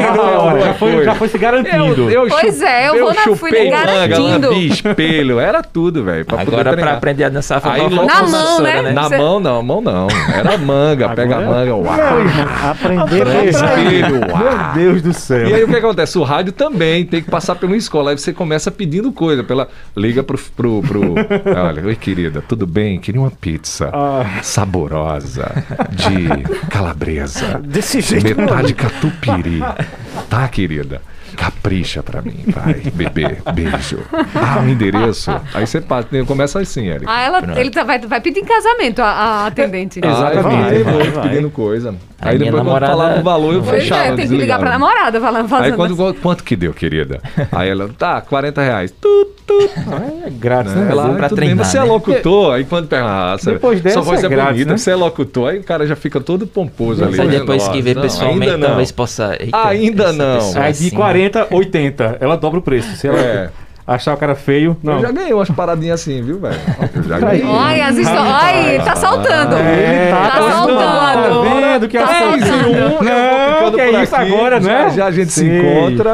já 0.61 0.73
foi, 0.73 1.03
já 1.05 1.15
foi 1.15 1.27
se 1.27 1.37
garantindo. 1.37 2.09
Eu, 2.09 2.23
eu 2.23 2.27
Pois 2.29 2.61
é, 2.61 2.89
eu 2.89 2.99
vou 2.99 3.13
na- 3.13 3.21
fui 3.21 3.35
chupei 3.51 3.69
manga, 3.71 3.85
garantindo. 3.85 4.49
lambi 4.49 4.67
espelho, 4.67 5.39
era 5.39 5.61
tudo, 5.61 6.03
velho. 6.03 6.25
Agora 6.37 6.75
pra 6.75 6.93
aprender 6.93 7.23
a 7.25 7.29
dançar 7.29 7.61
Aí 7.63 7.79
forró, 7.81 7.95
logo- 7.95 8.05
Na 8.07 8.13
foi 8.17 8.27
mão, 8.29 8.41
vassoura, 8.47 8.81
né? 8.81 8.91
Na 8.91 9.03
Cê- 9.09 9.17
mão 9.17 9.39
não, 9.39 9.61
mão 9.63 9.81
não. 9.81 10.07
Era 10.33 10.57
manga, 10.57 11.09
pega 11.09 11.37
a 11.37 11.41
manga, 11.41 11.75
uau. 11.75 11.93
Meu 11.95 12.69
aprender 12.69 13.25
beijo. 13.25 13.49
espelho, 13.49 14.19
Meu 14.19 14.29
uau. 14.35 14.73
Deus 14.73 15.01
do 15.01 15.13
céu. 15.13 15.47
E 15.47 15.53
aí 15.53 15.63
o 15.63 15.67
que 15.67 15.75
acontece? 15.75 16.17
O 16.17 16.23
rádio 16.23 16.51
também 16.53 17.05
tem 17.05 17.21
que 17.21 17.29
passar 17.29 17.55
por 17.55 17.65
uma 17.67 17.77
escola. 17.77 18.11
Aí 18.11 18.17
você 18.17 18.33
começa 18.33 18.71
pedindo 18.71 19.11
coisa. 19.11 19.43
Pela... 19.43 19.67
Liga 19.95 20.23
pro. 20.23 20.37
pro, 20.55 20.81
pro... 20.81 21.15
Olha, 21.67 21.85
oi 21.85 21.95
querida, 21.95 22.43
tudo 22.47 22.65
bem? 22.65 22.99
Queria 22.99 23.21
uma 23.21 23.31
pizza 23.31 23.89
Ah. 23.93 24.39
saborosa, 24.41 25.51
de 25.91 26.12
calabresa. 26.69 27.59
Desse 27.59 28.01
jeito, 28.01 28.39
Metade 28.39 28.73
catupiry. 28.73 29.59
Tá, 30.29 30.47
querida? 30.47 31.01
Capricha 31.35 32.01
pra 32.03 32.21
mim, 32.21 32.35
vai, 32.47 32.73
bebê, 32.93 33.37
beijo. 33.53 33.99
Ah, 34.35 34.61
o 34.63 34.69
endereço. 34.69 35.31
Aí 35.53 35.65
você 35.65 35.81
passa, 35.81 36.07
começa 36.25 36.59
assim, 36.59 36.87
Eric. 36.87 37.05
Ah, 37.07 37.21
ela, 37.21 37.59
ele 37.59 37.69
tá- 37.69 37.83
vai, 37.83 37.99
vai 37.99 38.21
pedir 38.21 38.39
em 38.41 38.45
casamento 38.45 38.99
a, 39.01 39.05
a 39.05 39.47
atendente. 39.47 39.99
Exatamente, 40.03 40.83
vai, 40.83 40.83
vai, 40.83 41.11
vai. 41.11 41.29
pedindo 41.29 41.49
coisa. 41.49 41.95
A 42.21 42.29
Aí 42.29 42.37
depois 42.37 42.55
quando 42.55 42.65
namorada- 42.65 42.93
falava 42.93 43.19
o 43.19 43.23
valor, 43.23 43.53
eu 43.53 43.63
fechava. 43.63 44.01
é, 44.05 44.15
tem 44.15 44.27
que 44.27 44.35
ligar 44.37 44.57
pra 44.59 44.69
namorada 44.71 45.19
falando, 45.19 45.53
Aí 45.55 45.71
quando, 45.73 46.13
quanto 46.21 46.43
que 46.43 46.55
deu, 46.55 46.73
querida? 46.73 47.19
Aí 47.51 47.69
ela, 47.69 47.89
tá, 47.97 48.21
40 48.21 48.61
reais. 48.61 48.91
Tu, 48.91 49.25
tu. 49.45 49.69
É 50.25 50.29
grátis, 50.29 50.73
né? 50.73 50.87
Ela, 50.89 51.09
pra 51.15 51.25
"Ah, 51.25 51.29
tudo 51.29 51.39
bem, 51.39 51.47
treinar, 51.49 51.65
você 51.65 51.77
é 51.77 51.81
né?" 51.81 51.87
locutor? 51.87 52.53
Aí 52.53 52.63
quando 52.63 52.87
pergunta, 52.87 53.11
ah, 53.11 53.35
Depois 53.43 53.81
dessa 53.81 53.95
sua 53.95 54.03
voz 54.03 54.23
é 54.23 54.25
é, 54.25 54.29
grátis, 54.29 54.53
bonita, 54.53 54.71
né? 54.71 54.77
você 54.77 54.91
é 54.91 54.95
locutor, 54.95 55.49
aí 55.49 55.59
o 55.59 55.63
cara 55.63 55.85
já 55.85 55.97
fica 55.97 56.21
todo 56.21 56.47
pomposo 56.47 57.03
ali. 57.03 57.17
Mas 57.17 57.27
né? 57.27 57.39
depois 57.39 57.67
que 57.67 57.81
vê 57.81 57.93
pessoalmente, 57.93 58.51
não. 58.53 58.67
talvez 58.69 58.91
possa. 58.93 59.35
Eita, 59.37 59.67
Ainda 59.67 60.13
não. 60.13 60.39
Aí 60.55 60.71
assim, 60.71 60.85
de 60.89 60.95
40, 60.95 61.22
80. 61.51 62.17
Ela 62.19 62.35
dobra 62.37 62.59
o 62.59 62.61
preço. 62.61 62.95
Se 62.95 63.07
ela 63.07 63.19
É. 63.19 63.49
achar 63.85 64.13
o 64.13 64.17
cara 64.17 64.35
feio, 64.35 64.75
não. 64.83 64.93
Eu 64.93 65.01
já 65.01 65.11
ganhei 65.11 65.33
umas 65.33 65.49
paradinhas 65.49 66.01
assim, 66.01 66.21
viu, 66.21 66.39
velho? 66.39 66.55
Eu 66.95 67.03
já 67.03 67.19
ganhei. 67.19 67.43
Olha, 67.45 67.87
as 67.87 67.97
histórias. 67.97 68.65
Olha, 68.65 68.83
tá 68.83 68.95
saltando. 68.95 69.55
É, 69.57 70.09
tá 70.11 70.29
tá 70.29 70.51
saltando. 70.51 70.79
Tá 70.79 71.59
vendo 71.59 71.87
que 71.87 71.97
Tá 71.97 72.03
é 72.03 72.19
saltando. 72.19 73.03
Não, 73.03 73.71
que 73.71 73.81
é 73.81 74.03
isso 74.03 74.15
agora, 74.15 74.61
já, 74.61 74.67
né? 74.67 74.89
Já 74.91 75.05
a 75.07 75.11
gente 75.11 75.31
se 75.31 75.39
Sei. 75.41 75.59
encontra. 75.59 76.13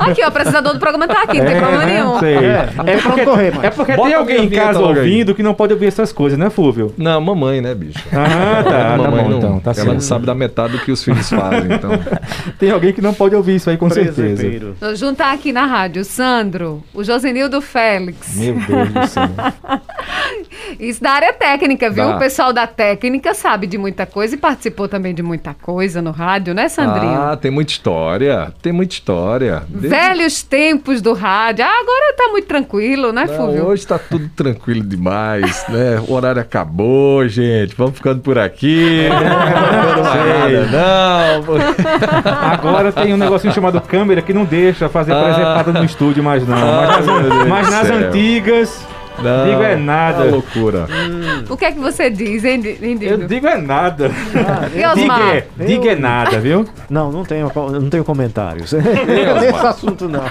Aqui, 0.00 0.22
ó, 0.22 0.24
o 0.24 0.28
apresentador 0.28 0.72
do 0.74 0.78
programa 0.78 1.06
tá 1.08 1.22
aqui, 1.22 1.38
não 1.38 1.46
tem 1.46 1.56
problema 1.58 1.84
nenhum. 1.84 2.18
Sei. 2.20 2.36
É, 2.36 2.96
pra 3.02 3.12
onde 3.12 3.24
correr. 3.24 3.52
É 3.62 3.70
porque 3.70 3.92
Bota 3.92 4.08
tem 4.08 4.18
alguém 4.18 4.44
em 4.44 4.50
casa 4.50 4.78
logo 4.78 4.92
aí. 4.92 4.98
ouvindo 4.98 5.34
que 5.34 5.42
não 5.42 5.54
pode 5.54 5.72
ouvir 5.72 5.86
essas 5.86 6.12
coisas, 6.12 6.38
né, 6.38 6.50
Fúvio? 6.50 6.92
Não, 6.96 7.20
mamãe, 7.20 7.60
né, 7.60 7.74
bicho? 7.74 7.98
Ah, 8.12 8.62
tá, 8.62 8.70
tá 8.70 8.96
mamãe 8.98 9.24
bom, 9.24 9.30
não, 9.30 9.38
então, 9.38 9.60
tá 9.60 9.70
ela 9.70 9.74
certo. 9.74 9.92
não 9.92 10.00
sabe 10.00 10.26
da 10.26 10.34
metade 10.34 10.72
do 10.74 10.78
que 10.80 10.92
os 10.92 11.02
filhos 11.02 11.28
fazem, 11.28 11.72
então. 11.72 11.90
Tem 12.58 12.70
alguém 12.70 12.92
que 12.92 13.00
não 13.00 13.14
pode 13.14 13.34
ouvir 13.34 13.56
isso 13.56 13.70
aí, 13.70 13.76
com 13.76 13.88
certeza. 13.90 14.44
Juntar 14.94 15.32
aqui 15.32 15.52
na 15.52 15.66
rádio 15.66 16.04
Sandro, 16.04 16.82
o 16.94 17.02
Josenildo 17.04 17.60
Félix. 17.60 18.36
Meu 18.36 18.54
Deus 18.54 18.88
do 18.90 19.06
céu. 19.06 19.28
Isso 20.80 21.02
da 21.02 21.10
área 21.12 21.32
técnica, 21.32 21.90
viu? 21.90 22.06
Dá. 22.08 22.16
O 22.16 22.18
pessoal 22.18 22.52
da 22.52 22.66
técnica 22.66 23.34
sabe 23.34 23.66
de 23.66 23.76
muita 23.76 24.06
coisa 24.06 24.34
e 24.34 24.38
participou 24.38 24.88
também 24.88 25.14
de 25.14 25.22
muita 25.22 25.54
coisa 25.54 26.00
no 26.00 26.10
rádio, 26.10 26.54
né, 26.54 26.68
Sandrinho? 26.68 27.12
Ah, 27.20 27.36
tem 27.36 27.50
muita 27.50 27.72
história. 27.72 28.52
Tem 28.62 28.72
muita 28.72 28.94
história. 28.94 29.62
Desde- 29.68 29.88
Velhos 29.88 30.42
tempos 30.42 31.00
do 31.02 31.12
rádio. 31.12 31.64
Ah, 31.64 31.78
agora 31.80 32.14
tá 32.16 32.28
muito 32.30 32.46
tranquilo, 32.46 33.12
né, 33.12 33.26
Não, 33.26 33.36
Fúvio? 33.36 33.66
hoje 33.66 33.86
tá 33.86 33.98
tudo 33.98 34.28
tranquilo 34.30 34.82
demais, 34.82 35.64
né? 35.68 36.02
O 36.08 36.14
horário 36.14 36.40
acabou, 36.40 37.26
gente. 37.28 37.74
Vamos 37.76 37.94
ficando 37.96 38.20
por 38.20 38.38
aqui. 38.38 39.08
Não, 39.10 40.04
sei. 40.12 40.66
não. 40.70 42.52
Agora 42.52 42.92
tem 42.92 43.12
um 43.12 43.16
negocinho 43.16 43.52
chamado 43.52 43.80
câmera 43.80 44.22
que 44.22 44.32
não 44.32 44.44
deixa 44.44 44.88
fazer 44.88 45.12
Ah. 45.12 45.22
presepada 45.24 45.72
no 45.72 45.84
estúdio 45.84 46.22
mais 46.24 46.46
não. 46.46 46.56
Ah, 46.82 47.00
Mas 47.00 47.06
nas, 47.06 47.48
mas 47.48 47.70
nas 47.70 47.86
céu. 47.86 47.96
antigas, 48.08 48.86
Não, 49.18 49.44
digo 49.50 49.62
é 49.62 49.76
nada. 49.76 50.24
É 50.24 50.30
loucura. 50.30 50.86
O 51.48 51.56
que 51.56 51.64
é 51.66 51.72
que 51.72 51.78
você 51.78 52.08
diz, 52.10 52.44
hein, 52.44 52.60
Di- 52.60 52.78
hein 52.82 52.98
Eu 53.00 53.18
digo 53.18 53.46
é 53.46 53.56
nada. 53.58 54.10
Osmar? 54.92 54.94
Diga 54.94 55.36
é, 55.36 55.64
diga 55.66 55.92
é 55.92 55.94
nada, 55.96 56.40
viu? 56.40 56.64
Não, 56.88 57.12
não 57.12 57.24
tenho, 57.24 57.50
não 57.54 57.90
tenho 57.90 58.04
comentários. 58.04 58.72
Nesse 58.74 59.66
assunto, 59.66 60.08
não. 60.08 60.24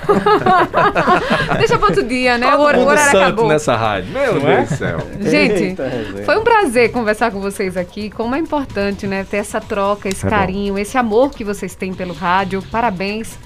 Deixa 1.58 1.78
pra 1.78 1.88
outro 1.88 2.04
dia, 2.04 2.38
né? 2.38 2.48
O, 2.48 2.58
Todo 2.58 2.76
o 2.76 2.78
mundo 2.80 2.88
horário 2.90 3.12
santo 3.12 3.24
acabou. 3.24 3.48
nessa 3.48 3.76
rádio. 3.76 4.12
Meu 4.12 4.40
Não 4.40 4.50
é? 4.50 4.56
Deus 4.58 4.70
do 4.70 4.76
céu. 4.76 4.98
Gente, 5.22 5.64
Eita, 5.64 5.92
foi 6.26 6.38
um 6.40 6.44
prazer 6.44 6.92
conversar 6.92 7.32
com 7.32 7.40
vocês 7.40 7.78
aqui. 7.78 8.10
Como 8.10 8.36
é 8.36 8.40
importante, 8.40 9.06
né? 9.08 9.26
Ter 9.30 9.38
essa 9.38 9.62
troca, 9.62 10.10
esse 10.10 10.26
É 10.26 10.30
bom. 10.30 10.36
carinho, 10.36 10.78
esse 10.80 10.98
amor 10.98 11.32
que 11.32 11.44
vocês 11.44 11.76
têm 11.76 11.94
pelo 11.94 12.14
rádio. 12.14 12.64
Parabéns 12.72 13.38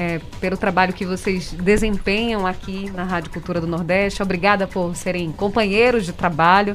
é, 0.00 0.18
pelo 0.40 0.56
trabalho 0.56 0.94
que 0.94 1.04
vocês 1.04 1.52
desempenham 1.52 2.46
aqui 2.46 2.90
na 2.94 3.04
Rádio 3.04 3.30
Cultura 3.30 3.60
do 3.60 3.66
Nordeste. 3.66 4.22
Obrigada 4.22 4.66
por 4.66 4.96
serem 4.96 5.30
companheiros 5.30 6.06
de 6.06 6.12
trabalho. 6.12 6.74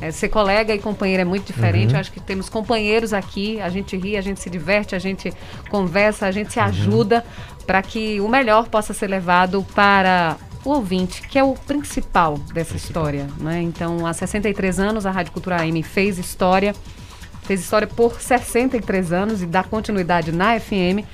É, 0.00 0.10
ser 0.10 0.28
colega 0.28 0.74
e 0.74 0.78
companheiro 0.80 1.20
é 1.22 1.24
muito 1.24 1.46
diferente. 1.46 1.90
Uhum. 1.90 1.94
Eu 1.94 2.00
acho 2.00 2.10
que 2.10 2.18
temos 2.18 2.48
companheiros 2.48 3.12
aqui. 3.12 3.60
A 3.60 3.68
gente 3.68 3.96
ri, 3.96 4.16
a 4.16 4.20
gente 4.20 4.40
se 4.40 4.50
diverte, 4.50 4.96
a 4.96 4.98
gente 4.98 5.32
conversa, 5.70 6.26
a 6.26 6.32
gente 6.32 6.46
Uhum. 6.46 6.52
se 6.52 6.58
ajuda 6.60 7.24
para 7.64 7.80
que 7.80 8.20
o 8.20 8.28
melhor 8.28 8.68
possa 8.68 8.92
ser 8.92 9.06
levado 9.06 9.64
para 9.72 10.36
o 10.64 10.70
ouvinte, 10.70 11.22
que 11.28 11.38
é 11.38 11.44
o 11.44 11.54
principal 11.54 12.38
dessa 12.52 12.76
história. 12.76 13.28
Né? 13.38 13.62
Então, 13.62 14.04
há 14.04 14.12
63 14.12 14.80
anos, 14.80 15.06
a 15.06 15.12
Rádio 15.12 15.30
Cultura 15.32 15.60
AM 15.62 15.80
fez 15.84 16.18
história. 16.18 16.74
Fez 17.42 17.60
história 17.60 17.86
por 17.86 18.20
63 18.20 19.12
anos 19.12 19.42
e 19.42 19.46
dá 19.46 19.62
continuidade 19.62 20.32
na 20.32 20.58
FM. 20.58 21.04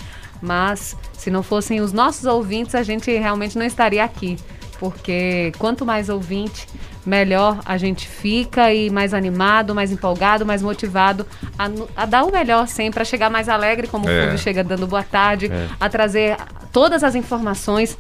Mas, 0.41 0.97
se 1.13 1.31
não 1.31 1.43
fossem 1.43 1.81
os 1.81 1.93
nossos 1.93 2.25
ouvintes, 2.25 2.75
a 2.75 2.83
gente 2.83 3.11
realmente 3.17 3.59
não 3.59 3.67
estaria 3.67 4.03
aqui. 4.05 4.37
Porque 4.79 5.53
quanto 5.59 5.85
mais 5.85 6.09
ouvinte, 6.09 6.67
melhor 7.05 7.61
a 7.67 7.77
gente 7.77 8.09
fica 8.09 8.73
e 8.73 8.89
mais 8.89 9.13
animado, 9.13 9.75
mais 9.75 9.93
empolgado, 9.93 10.47
mais 10.47 10.63
motivado 10.63 11.27
a, 11.59 11.69
a 12.03 12.07
dar 12.07 12.25
o 12.25 12.33
melhor 12.33 12.67
sempre, 12.67 13.03
a 13.03 13.05
chegar 13.05 13.29
mais 13.29 13.49
alegre, 13.49 13.87
como 13.87 14.09
É. 14.09 14.19
o 14.19 14.23
Fulvio 14.23 14.39
chega 14.39 14.65
dando 14.65 14.87
boa 14.87 15.03
tarde, 15.03 15.51
a 15.79 15.89
trazer 15.91 16.37
todas 16.73 17.05
as 17.05 17.15
informações 17.15 17.97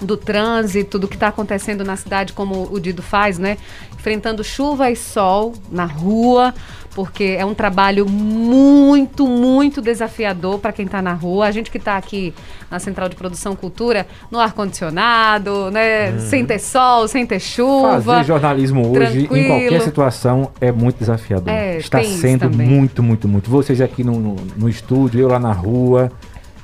do 0.00 0.16
trânsito, 0.16 0.98
do 0.98 1.06
que 1.06 1.14
está 1.14 1.28
acontecendo 1.28 1.84
na 1.84 1.96
cidade, 1.96 2.32
como 2.32 2.68
o 2.70 2.80
Dido 2.80 3.02
faz, 3.02 3.38
né? 3.38 3.58
Enfrentando 3.94 4.42
chuva 4.42 4.90
e 4.90 4.96
sol 4.96 5.54
na 5.70 5.84
rua, 5.84 6.54
porque 6.94 7.36
é 7.38 7.44
um 7.44 7.54
trabalho 7.54 8.08
muito, 8.08 9.26
muito 9.26 9.80
desafiador 9.80 10.58
para 10.58 10.72
quem 10.72 10.86
está 10.86 11.02
na 11.02 11.12
rua. 11.12 11.46
A 11.46 11.50
gente 11.50 11.70
que 11.70 11.78
está 11.78 11.96
aqui 11.96 12.34
na 12.70 12.78
Central 12.78 13.08
de 13.08 13.16
Produção 13.16 13.54
Cultura, 13.54 14.06
no 14.30 14.40
ar-condicionado, 14.40 15.70
né? 15.70 16.18
Sem 16.18 16.44
ter 16.46 16.58
sol, 16.58 17.06
sem 17.06 17.26
ter 17.26 17.40
chuva. 17.40 18.00
Fazer 18.00 18.24
jornalismo 18.24 18.90
hoje, 18.90 19.24
em 19.24 19.26
tranquilo. 19.26 19.46
qualquer 19.48 19.80
situação, 19.82 20.50
é 20.60 20.72
muito 20.72 20.98
desafiador. 20.98 21.48
É, 21.48 21.76
Está 21.76 22.02
sendo 22.02 22.50
muito, 22.50 23.02
muito, 23.02 23.28
muito. 23.28 23.50
Vocês 23.50 23.80
aqui 23.80 24.02
no, 24.02 24.18
no, 24.18 24.36
no 24.56 24.68
estúdio, 24.68 25.20
eu 25.20 25.28
lá 25.28 25.38
na 25.38 25.52
rua. 25.52 26.10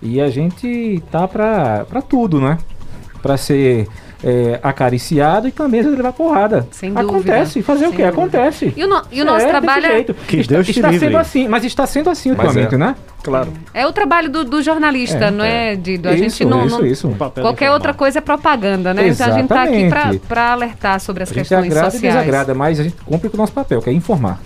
E 0.02 0.20
a 0.20 0.28
gente 0.28 1.02
tá 1.10 1.26
pra 1.26 2.02
tudo, 2.06 2.40
né? 2.40 2.58
Pra 3.26 3.36
ser 3.36 3.88
é, 4.24 4.58
acariciado 4.62 5.46
e 5.46 5.52
também 5.52 5.80
às 5.80 5.86
vezes 5.86 5.98
levar 5.98 6.12
porrada. 6.12 6.66
Sem 6.70 6.92
dúvida. 6.92 7.10
Acontece. 7.12 7.62
Fazer 7.62 7.84
o 7.86 7.88
Sem 7.88 7.96
quê? 7.98 8.02
dúvida. 8.04 8.08
Acontece. 8.22 8.72
E 8.76 8.84
o, 8.84 8.88
no- 8.88 9.02
e 9.12 9.20
o 9.20 9.22
É, 9.22 9.24
nosso 9.24 9.38
desse 9.38 9.48
trabalho 9.50 9.86
é, 9.86 9.90
jeito. 9.90 10.14
Que 10.14 10.36
está, 10.38 10.54
Deus 10.54 10.66
te 10.66 10.70
está 10.72 10.90
livre. 10.90 11.06
sendo 11.06 11.18
assim, 11.18 11.48
mas 11.48 11.64
está 11.64 11.86
sendo 11.86 12.08
assim 12.10 12.30
Mas 12.30 12.38
ultimamente, 12.46 12.74
é. 12.74 12.78
né? 12.78 12.94
Claro. 13.22 13.52
é 13.74 13.84
o 13.86 13.92
trabalho 13.92 14.30
do, 14.30 14.44
do 14.44 14.62
jornalista, 14.62 15.24
É, 15.26 15.30
não 15.32 15.44
é, 15.44 15.74
Dido? 15.74 16.08
A 16.08 16.12
isso, 16.14 16.22
gente 16.22 16.44
não, 16.44 16.64
isso, 16.64 16.78
não- 16.78 16.86
isso. 16.86 17.08
papel 17.10 17.42
Qualquer 17.42 17.70
outra 17.72 17.92
coisa 17.92 18.18
é 18.18 18.20
propaganda, 18.20 18.94
né? 18.94 19.08
Então 19.08 19.26
a 19.26 19.30
gente 19.32 19.48
tá 19.48 19.62
aqui 19.64 19.74
Exatamente. 19.82 20.20
para 20.28 20.52
alertar 20.52 21.00
sobre 21.00 21.24
as 21.24 21.30
A 21.30 21.34
gente 21.34 21.42
questões 21.48 21.66
agrada 21.72 21.88
e 21.88 21.90
sociais. 21.92 22.14
desagrada, 22.14 22.54
mas 22.54 22.78
a 22.80 22.84
gente 22.84 22.96
cumpre 23.04 23.28
com 23.28 23.36
o 23.36 23.40
nosso 23.40 23.52
papel, 23.52 23.82
que 23.82 23.90
é 23.90 23.92
informar. 23.92 24.40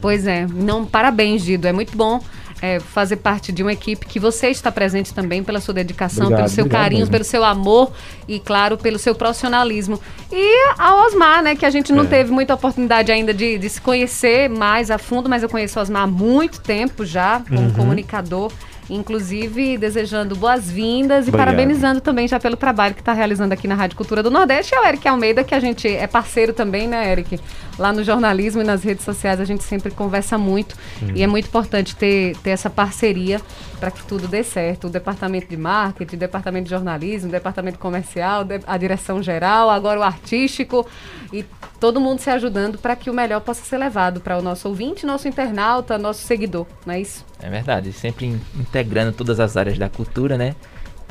Pois 0.00 0.26
é, 0.26 0.46
não, 0.52 0.84
parabéns, 0.84 1.42
Dido. 1.44 1.66
É 1.68 1.72
muito 1.72 1.96
bom 1.96 2.20
é, 2.62 2.78
fazer 2.78 3.16
parte 3.16 3.50
de 3.50 3.60
uma 3.62 3.72
equipe 3.72 4.06
que 4.06 4.20
você 4.20 4.46
está 4.48 4.70
presente 4.70 5.12
também 5.12 5.42
pela 5.42 5.60
sua 5.60 5.74
dedicação, 5.74 6.26
Obrigado, 6.26 6.44
pelo 6.44 6.54
seu 6.54 6.68
carinho, 6.68 7.00
mesmo. 7.00 7.10
pelo 7.12 7.24
seu 7.24 7.42
amor 7.44 7.90
e, 8.28 8.38
claro, 8.38 8.78
pelo 8.78 8.98
seu 9.00 9.14
profissionalismo. 9.16 10.00
E 10.30 10.70
a 10.78 11.04
Osmar, 11.04 11.42
né, 11.42 11.56
que 11.56 11.66
a 11.66 11.70
gente 11.70 11.92
não 11.92 12.04
É. 12.04 12.06
teve 12.06 12.30
muita 12.30 12.54
oportunidade 12.54 13.10
ainda 13.10 13.34
de, 13.34 13.58
de 13.58 13.68
se 13.68 13.80
conhecer 13.80 14.48
mais 14.48 14.90
a 14.92 14.96
fundo, 14.98 15.28
mas 15.28 15.42
eu 15.42 15.48
conheço 15.48 15.78
o 15.78 15.82
Osmar 15.82 16.04
há 16.04 16.06
muito 16.06 16.60
tempo 16.60 17.04
já, 17.04 17.42
como 17.48 17.60
Uhum. 17.60 17.72
comunicador. 17.72 18.52
Inclusive, 18.90 19.78
desejando 19.78 20.36
boas-vindas 20.36 21.26
e 21.26 21.30
Obrigado. 21.30 21.46
parabenizando 21.46 22.00
também 22.00 22.28
já 22.28 22.38
pelo 22.38 22.56
trabalho 22.56 22.94
que 22.94 23.00
está 23.00 23.12
realizando 23.12 23.52
aqui 23.52 23.66
na 23.66 23.74
Rádio 23.74 23.96
Cultura 23.96 24.22
do 24.22 24.30
Nordeste. 24.30 24.74
E 24.74 24.76
ao 24.76 24.84
Eric 24.84 25.08
Almeida, 25.08 25.42
que 25.42 25.54
a 25.54 25.60
gente 25.60 25.88
é 25.88 26.06
parceiro 26.06 26.52
também, 26.52 26.86
né, 26.86 27.10
Eric? 27.10 27.40
Lá 27.78 27.92
no 27.92 28.04
jornalismo 28.04 28.60
e 28.60 28.64
nas 28.64 28.82
redes 28.82 29.04
sociais 29.04 29.40
a 29.40 29.44
gente 29.44 29.64
sempre 29.64 29.90
conversa 29.90 30.36
muito. 30.36 30.76
E 31.14 31.22
é 31.22 31.26
muito 31.26 31.46
importante 31.48 31.96
ter, 31.96 32.36
ter 32.38 32.50
essa 32.50 32.68
parceria 32.70 33.40
para 33.80 33.90
que 33.90 34.02
tudo 34.04 34.28
dê 34.28 34.42
certo. 34.44 34.86
O 34.86 34.90
departamento 34.90 35.48
de 35.48 35.56
marketing, 35.56 36.16
o 36.16 36.18
departamento 36.18 36.64
de 36.64 36.70
jornalismo, 36.70 37.28
o 37.28 37.32
departamento 37.32 37.78
comercial, 37.78 38.46
a 38.66 38.76
direção 38.76 39.22
geral, 39.22 39.70
agora 39.70 39.98
o 40.00 40.02
artístico 40.02 40.86
e 41.32 41.44
todo 41.80 42.00
mundo 42.00 42.20
se 42.20 42.30
ajudando 42.30 42.78
para 42.78 42.94
que 42.94 43.08
o 43.10 43.14
melhor 43.14 43.40
possa 43.40 43.64
ser 43.64 43.78
levado 43.78 44.20
para 44.20 44.38
o 44.38 44.42
nosso 44.42 44.68
ouvinte, 44.68 45.04
nosso 45.06 45.26
internauta, 45.26 45.96
nosso 45.98 46.20
seguidor, 46.22 46.66
não 46.86 46.94
é 46.94 47.00
isso? 47.00 47.24
É 47.40 47.48
verdade, 47.50 47.92
sempre 47.92 48.26
in- 48.26 48.40
integrando 48.54 49.12
todas 49.12 49.40
as 49.40 49.56
áreas 49.56 49.78
da 49.78 49.88
cultura, 49.88 50.36
né? 50.38 50.54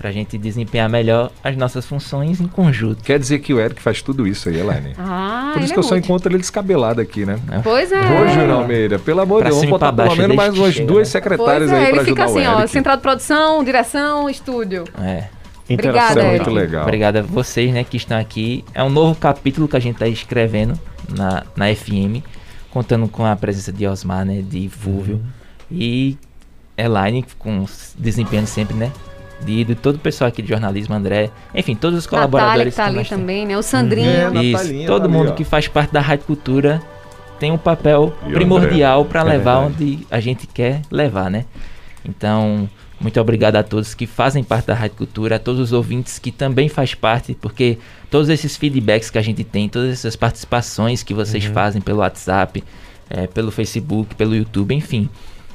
Pra 0.01 0.11
gente 0.11 0.35
desempenhar 0.35 0.89
melhor 0.89 1.31
as 1.43 1.55
nossas 1.55 1.85
funções 1.85 2.41
em 2.41 2.47
conjunto. 2.47 3.03
Quer 3.03 3.19
dizer 3.19 3.37
que 3.37 3.53
o 3.53 3.59
Eric 3.59 3.79
faz 3.79 4.01
tudo 4.01 4.25
isso 4.25 4.49
aí, 4.49 4.59
Elaine. 4.59 4.95
Ah, 4.97 5.51
Por 5.53 5.59
ele 5.59 5.65
isso 5.65 5.73
é 5.73 5.75
que 5.75 5.79
eu 5.79 5.83
só 5.83 5.91
muito. 5.91 6.05
encontro 6.05 6.31
ele 6.31 6.39
descabelado 6.39 6.99
aqui, 6.99 7.23
né? 7.23 7.39
Pois 7.63 7.91
é. 7.91 7.99
Ô, 7.99 8.27
Júnior 8.27 8.49
Almeida, 8.61 8.97
pelo 8.97 9.21
amor 9.21 9.43
de 9.43 9.49
Deus, 9.49 9.57
vamos 9.57 9.69
botar 9.69 9.93
pelo 9.93 10.15
menos 10.15 10.35
mais 10.35 10.57
umas 10.57 10.73
chega, 10.73 10.87
duas 10.87 11.07
né? 11.07 11.11
secretárias 11.11 11.69
Pois 11.69 11.71
é, 11.71 11.85
aí 11.85 11.91
ele 11.91 12.03
fica 12.03 12.23
ajudar 12.25 12.39
assim, 12.41 12.47
o 12.47 12.51
ó, 12.55 12.59
Eric. 12.61 12.71
central 12.71 12.95
de 12.95 13.01
produção, 13.03 13.63
direção, 13.63 14.27
estúdio. 14.27 14.85
É. 14.99 15.25
Obrigada, 15.71 16.09
Isso 16.09 16.19
é 16.19 16.29
muito 16.31 16.49
legal. 16.49 16.81
Obrigado 16.83 17.17
a 17.17 17.21
vocês, 17.21 17.71
né, 17.71 17.83
que 17.83 17.95
estão 17.95 18.17
aqui. 18.17 18.65
É 18.73 18.83
um 18.83 18.89
novo 18.89 19.13
capítulo 19.13 19.67
que 19.67 19.77
a 19.77 19.79
gente 19.79 19.93
está 19.97 20.07
escrevendo 20.07 20.73
na, 21.15 21.43
na 21.55 21.73
FM. 21.75 22.25
contando 22.71 23.07
com 23.07 23.23
a 23.23 23.35
presença 23.35 23.71
de 23.71 23.85
Osmar, 23.85 24.25
né, 24.25 24.41
de 24.41 24.67
Fúvio 24.67 25.17
Uhum. 25.17 25.77
e 25.77 26.17
Elaine 26.75 27.23
com 27.37 27.65
desempenho 27.99 28.47
sempre, 28.47 28.75
né, 28.75 28.91
de, 29.45 29.63
de 29.63 29.75
todo 29.75 29.95
o 29.95 29.99
pessoal 29.99 30.27
aqui 30.27 30.41
de 30.41 30.49
jornalismo, 30.49 30.93
André, 30.95 31.29
enfim, 31.53 31.75
todos 31.75 31.99
os 31.99 32.05
Natália 32.05 32.27
colaboradores 32.29 32.73
que 32.73 32.77
tá 32.77 32.85
ali 32.85 33.05
também, 33.05 33.45
né? 33.45 33.57
O 33.57 33.61
Sandrinho. 33.63 34.09
É, 34.37 34.43
Isso, 34.43 34.85
todo 34.85 35.01
tá 35.01 35.05
ali, 35.05 35.13
mundo 35.13 35.29
ó. 35.31 35.33
que 35.33 35.43
faz 35.43 35.67
parte 35.67 35.91
da 35.91 35.99
Rádio 36.01 36.25
Cultura 36.25 36.81
tem 37.39 37.51
um 37.51 37.57
papel 37.57 38.13
E 38.27 38.33
primordial 38.33 39.03
para 39.05 39.21
É 39.21 39.23
levar 39.23 39.61
verdade. 39.61 39.83
onde 39.83 40.07
a 40.11 40.19
gente 40.19 40.45
quer 40.47 40.81
levar, 40.91 41.29
né? 41.31 41.45
Então, 42.05 42.69
muito 42.99 43.19
obrigado 43.19 43.55
a 43.55 43.63
todos 43.63 43.93
que 43.95 44.05
fazem 44.05 44.43
parte 44.43 44.67
da 44.67 44.75
Rádio 44.75 44.97
Cultura, 44.97 45.37
a 45.37 45.39
todos 45.39 45.59
os 45.59 45.73
ouvintes 45.73 46.19
que 46.19 46.31
também 46.31 46.69
faz 46.69 46.93
parte, 46.93 47.35
porque 47.39 47.77
todos 48.09 48.29
esses 48.29 48.55
feedbacks 48.57 49.09
que 49.09 49.17
a 49.17 49.21
gente 49.21 49.43
tem, 49.43 49.67
todas 49.67 49.91
essas 49.91 50.15
participações 50.15 51.01
que 51.03 51.13
vocês 51.13 51.45
Uhum. 51.45 51.53
fazem 51.53 51.81
pelo 51.81 51.99
WhatsApp, 51.99 52.63
eh, 53.09 53.27
pelo 53.27 53.51
Facebook, 53.51 54.13
pelo 54.15 54.35
YouTube, 54.35 54.73
enfim. 54.75 55.09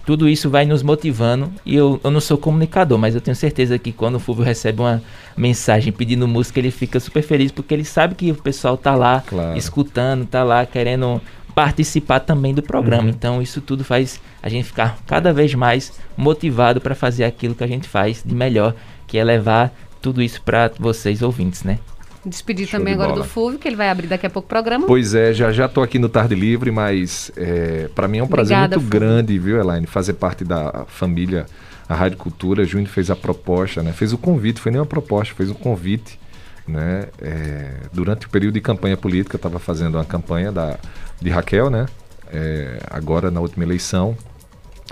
Tudo 0.07 0.29
isso 0.29 0.49
vai 0.49 0.65
nos 0.65 0.85
motivando 0.85 1.53
e 1.65 1.75
eu, 1.75 2.01
eu 2.03 2.11
não 2.13 2.21
sou 2.21 2.39
comunicador, 2.39 2.97
mas 2.97 3.15
eu 3.17 3.21
tenho 3.21 3.35
certeza 3.35 3.77
que 3.79 3.91
quando 3.93 4.15
o 4.15 4.21
Fulvio 4.21 4.45
recebe 4.45 4.81
uma 4.81 5.03
mensagem 5.37 5.93
pedindo 5.93 6.29
música, 6.29 6.61
ele 6.61 6.71
fica 6.71 7.01
super 7.01 7.23
feliz 7.23 7.51
porque 7.51 7.75
ele 7.75 7.85
sabe 7.85 8.15
que 8.15 8.31
o 8.31 8.37
pessoal 8.37 8.77
tá 8.79 8.95
lá 8.95 9.23
Claro. 9.27 9.59
escutando, 9.59 10.25
tá 10.25 10.45
lá 10.45 10.65
querendo 10.65 11.21
participar 11.57 12.21
também 12.21 12.55
do 12.55 12.63
programa. 12.63 13.05
Uhum. 13.05 13.09
Então 13.09 13.43
isso 13.43 13.61
tudo 13.61 13.83
faz 13.83 14.21
a 14.43 14.49
gente 14.49 14.67
ficar 14.67 14.99
cada 15.07 15.33
vez 15.33 15.55
mais 15.55 15.93
motivado 16.17 16.81
para 16.81 16.95
fazer 16.95 17.25
aquilo 17.25 17.55
que 17.55 17.65
a 17.65 17.67
gente 17.67 17.89
faz 17.89 18.23
de 18.25 18.35
melhor, 18.35 18.75
que 19.09 19.19
é 19.19 19.25
levar 19.25 19.75
tudo 20.01 20.23
isso 20.23 20.41
para 20.43 20.71
vocês 20.79 21.21
ouvintes, 21.21 21.65
né? 21.65 21.79
Despedir 22.27 22.67
Show 22.67 22.81
também 22.81 22.95
de 22.95 23.01
agora 23.01 23.15
bola. 23.15 23.25
do 23.25 23.31
Fúvio, 23.31 23.57
que 23.57 23.69
ele 23.69 23.77
vai 23.77 23.89
abrir 23.89 24.09
daqui 24.09 24.27
a 24.27 24.31
pouco 24.31 24.47
o 24.47 24.49
programa. 24.49 24.85
Pois 24.85 25.15
é, 25.15 25.33
já 25.33 25.53
já 25.53 25.69
tô 25.69 25.81
aqui 25.81 25.97
no 25.97 26.09
Tarde 26.09 26.35
Livre, 26.35 26.73
mas 26.73 27.31
é, 27.37 27.89
para 27.95 28.09
mim 28.09 28.19
é 28.19 28.23
um 28.25 28.27
prazer 28.27 28.57
Obrigada, 28.57 28.77
muito 28.77 28.91
Fulvio. 28.91 29.09
grande, 29.09 29.39
viu, 29.39 29.61
Elaine, 29.61 29.87
fazer 29.87 30.15
parte 30.15 30.45
da 30.45 30.85
família 30.89 31.47
a 31.89 31.95
Rádio 31.95 32.19
Cultura. 32.19 32.65
Júnior 32.65 32.89
fez 32.89 33.11
a 33.11 33.17
proposta, 33.17 33.81
né? 33.81 33.93
Fez 33.93 34.13
o 34.13 34.19
convite, 34.19 34.61
foi 34.61 34.73
nem 34.73 34.81
uma 34.81 34.87
proposta, 34.87 35.35
fez 35.35 35.51
um 35.51 35.55
convite, 35.55 36.19
né? 36.67 37.07
É, 37.23 37.75
durante 37.93 38.27
o 38.27 38.29
período 38.29 38.55
de 38.55 38.61
campanha 38.61 38.97
política, 38.97 39.37
eu 39.37 39.39
estava 39.39 39.61
fazendo 39.61 39.95
uma 39.95 40.05
campanha 40.05 40.51
da, 40.51 40.79
de 41.23 41.31
Raquel, 41.31 41.71
né? 41.71 41.87
É, 42.33 42.81
agora 42.91 43.31
na 43.31 43.41
última 43.41 43.65
eleição. 43.65 44.17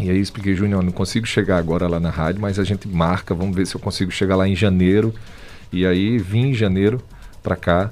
E 0.01 0.09
aí 0.09 0.21
expliquei, 0.21 0.55
Júnior, 0.55 0.85
não 0.85 0.93
consigo 0.93 1.27
chegar 1.27 1.57
agora 1.57 1.89
lá 1.89 1.99
na 1.99 2.11
rádio, 2.11 2.41
mas 2.41 2.61
a 2.61 2.65
gente 2.65 2.87
marca, 2.87 3.35
vamos 3.35 3.57
ver 3.57 3.67
se 3.67 3.75
eu 3.75 3.81
consigo 3.81 4.13
chegar 4.13 4.37
lá 4.37 4.47
em 4.47 4.55
janeiro. 4.55 5.13
E 5.73 5.85
aí 5.85 6.19
vim 6.19 6.51
em 6.51 6.55
janeiro 6.55 7.01
para 7.45 7.55
cá. 7.55 7.91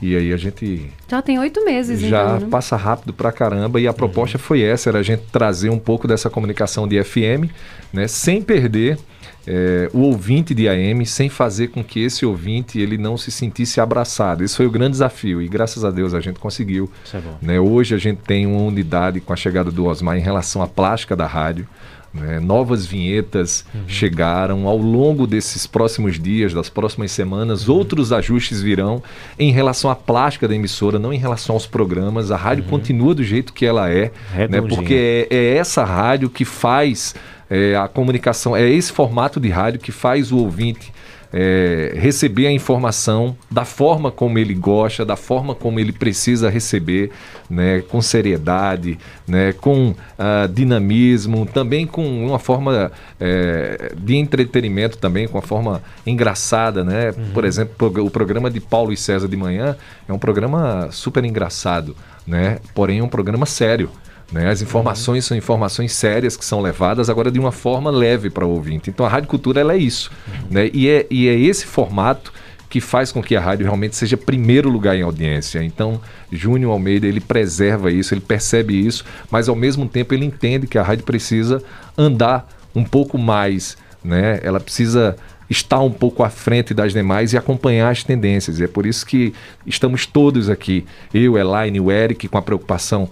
E 0.00 0.16
aí 0.16 0.32
a 0.32 0.36
gente 0.36 0.90
Já 1.08 1.22
tem 1.22 1.38
oito 1.38 1.64
meses, 1.64 2.00
já 2.00 2.24
então, 2.24 2.40
né? 2.40 2.46
passa 2.50 2.74
rápido 2.76 3.12
pra 3.12 3.30
caramba 3.30 3.80
e 3.80 3.86
a 3.86 3.92
proposta 3.92 4.36
foi 4.36 4.60
essa, 4.60 4.90
era 4.90 4.98
a 4.98 5.02
gente 5.02 5.22
trazer 5.30 5.70
um 5.70 5.78
pouco 5.78 6.08
dessa 6.08 6.28
comunicação 6.28 6.88
de 6.88 7.00
FM, 7.02 7.48
né, 7.92 8.08
sem 8.08 8.42
perder 8.42 8.98
eh, 9.46 9.88
o 9.92 10.00
ouvinte 10.00 10.54
de 10.56 10.68
AM, 10.68 11.06
sem 11.06 11.28
fazer 11.28 11.68
com 11.68 11.84
que 11.84 12.00
esse 12.00 12.26
ouvinte 12.26 12.80
ele 12.80 12.98
não 12.98 13.16
se 13.16 13.30
sentisse 13.30 13.80
abraçado. 13.80 14.42
Esse 14.42 14.56
foi 14.56 14.66
o 14.66 14.70
grande 14.72 14.92
desafio 14.92 15.40
e 15.40 15.46
graças 15.46 15.84
a 15.84 15.90
Deus 15.92 16.14
a 16.14 16.20
gente 16.20 16.40
conseguiu. 16.40 16.90
Isso 17.04 17.16
é 17.16 17.20
bom. 17.20 17.36
né? 17.40 17.60
Hoje 17.60 17.94
a 17.94 17.98
gente 17.98 18.18
tem 18.22 18.44
uma 18.44 18.62
unidade 18.62 19.20
com 19.20 19.32
a 19.32 19.36
chegada 19.36 19.70
do 19.70 19.84
Osmar 19.86 20.16
em 20.16 20.20
relação 20.20 20.62
à 20.62 20.66
plástica 20.66 21.14
da 21.14 21.28
rádio. 21.28 21.64
Né? 22.12 22.38
Novas 22.40 22.84
vinhetas 22.84 23.64
chegaram 23.86 24.66
ao 24.66 24.76
longo 24.76 25.26
desses 25.26 25.66
próximos 25.66 26.18
dias, 26.18 26.52
das 26.52 26.68
próximas 26.68 27.10
semanas. 27.12 27.68
Outros 27.68 28.12
ajustes 28.12 28.60
virão 28.60 29.02
em 29.38 29.50
relação 29.50 29.90
à 29.90 29.96
plástica 29.96 30.46
da 30.46 30.54
emissora, 30.54 30.98
não 30.98 31.12
em 31.12 31.18
relação 31.18 31.54
aos 31.54 31.66
programas. 31.66 32.30
A 32.30 32.36
rádio 32.36 32.64
continua 32.64 33.14
do 33.14 33.24
jeito 33.24 33.52
que 33.52 33.64
ela 33.64 33.90
é, 33.90 34.12
né? 34.48 34.60
Porque 34.60 35.26
é, 35.30 35.36
é 35.36 35.56
essa 35.56 35.84
rádio 35.84 36.28
que 36.28 36.44
faz 36.44 37.14
é, 37.48 37.76
a 37.76 37.88
comunicação, 37.88 38.56
é 38.56 38.68
esse 38.68 38.92
formato 38.92 39.40
de 39.40 39.48
rádio 39.48 39.80
que 39.80 39.92
faz 39.92 40.32
o 40.32 40.38
ouvinte 40.38 40.92
é, 41.32 41.92
receber 41.96 42.46
a 42.46 42.52
informação 42.52 43.36
da 43.50 43.64
forma 43.64 44.10
como 44.10 44.38
ele 44.38 44.54
gosta, 44.54 45.04
da 45.04 45.16
forma 45.16 45.54
como 45.54 45.80
ele 45.80 45.92
precisa 45.92 46.50
receber, 46.50 47.10
né, 47.48 47.80
com 47.82 48.02
seriedade, 48.02 48.98
né, 49.26 49.52
com 49.52 49.94
ah, 50.18 50.48
dinamismo, 50.52 51.46
também 51.46 51.86
com 51.86 52.26
uma 52.26 52.38
forma 52.38 52.92
é, 53.18 53.92
de 53.96 54.16
entretenimento 54.16 54.98
também, 54.98 55.26
com 55.26 55.38
uma 55.38 55.42
forma 55.42 55.82
engraçada, 56.06 56.84
né? 56.84 57.12
Por 57.32 57.44
exemplo, 57.44 58.04
o 58.04 58.10
programa 58.10 58.50
de 58.50 58.60
Paulo 58.60 58.92
e 58.92 58.96
César 58.96 59.28
de 59.28 59.36
manhã 59.36 59.76
é 60.08 60.12
um 60.12 60.18
programa 60.18 60.88
super 60.90 61.24
engraçado, 61.24 61.96
né? 62.26 62.58
Porém 62.74 62.98
é 62.98 63.02
um 63.02 63.08
programa 63.08 63.46
sério. 63.46 63.90
Né? 64.32 64.48
As 64.48 64.62
informações 64.62 65.24
são 65.24 65.36
informações 65.36 65.92
sérias 65.92 66.36
que 66.36 66.44
são 66.44 66.60
levadas 66.60 67.10
agora 67.10 67.30
de 67.30 67.38
uma 67.38 67.52
forma 67.52 67.90
leve 67.90 68.30
para 68.30 68.46
o 68.46 68.50
ouvinte. 68.50 68.88
Então 68.88 69.04
a 69.04 69.08
Rádio 69.08 69.28
Cultura 69.28 69.60
ela 69.60 69.74
é 69.74 69.76
isso. 69.76 70.10
Né? 70.50 70.70
E, 70.72 70.88
é, 70.88 71.06
e 71.10 71.28
é 71.28 71.38
esse 71.38 71.66
formato 71.66 72.32
que 72.72 72.80
faz 72.80 73.12
com 73.12 73.22
que 73.22 73.36
a 73.36 73.40
rádio 73.40 73.66
realmente 73.66 73.94
seja 73.94 74.16
primeiro 74.16 74.70
lugar 74.70 74.96
em 74.96 75.02
audiência. 75.02 75.62
Então, 75.62 76.00
Júnior 76.32 76.72
Almeida, 76.72 77.06
ele 77.06 77.20
preserva 77.20 77.92
isso, 77.92 78.14
ele 78.14 78.22
percebe 78.22 78.74
isso, 78.74 79.04
mas 79.30 79.46
ao 79.46 79.54
mesmo 79.54 79.86
tempo 79.86 80.14
ele 80.14 80.24
entende 80.24 80.66
que 80.66 80.78
a 80.78 80.82
rádio 80.82 81.04
precisa 81.04 81.62
andar 81.98 82.48
um 82.74 82.82
pouco 82.82 83.18
mais, 83.18 83.76
né? 84.02 84.40
Ela 84.42 84.58
precisa 84.58 85.14
estar 85.50 85.80
um 85.80 85.90
pouco 85.90 86.24
à 86.24 86.30
frente 86.30 86.72
das 86.72 86.94
demais 86.94 87.34
e 87.34 87.36
acompanhar 87.36 87.90
as 87.90 88.02
tendências. 88.02 88.58
E 88.58 88.64
é 88.64 88.66
por 88.66 88.86
isso 88.86 89.04
que 89.04 89.34
estamos 89.66 90.06
todos 90.06 90.48
aqui, 90.48 90.86
eu, 91.12 91.36
Elaine, 91.36 91.78
o 91.78 91.92
Eric, 91.92 92.26
com 92.26 92.38
a 92.38 92.42
preocupação 92.42 93.10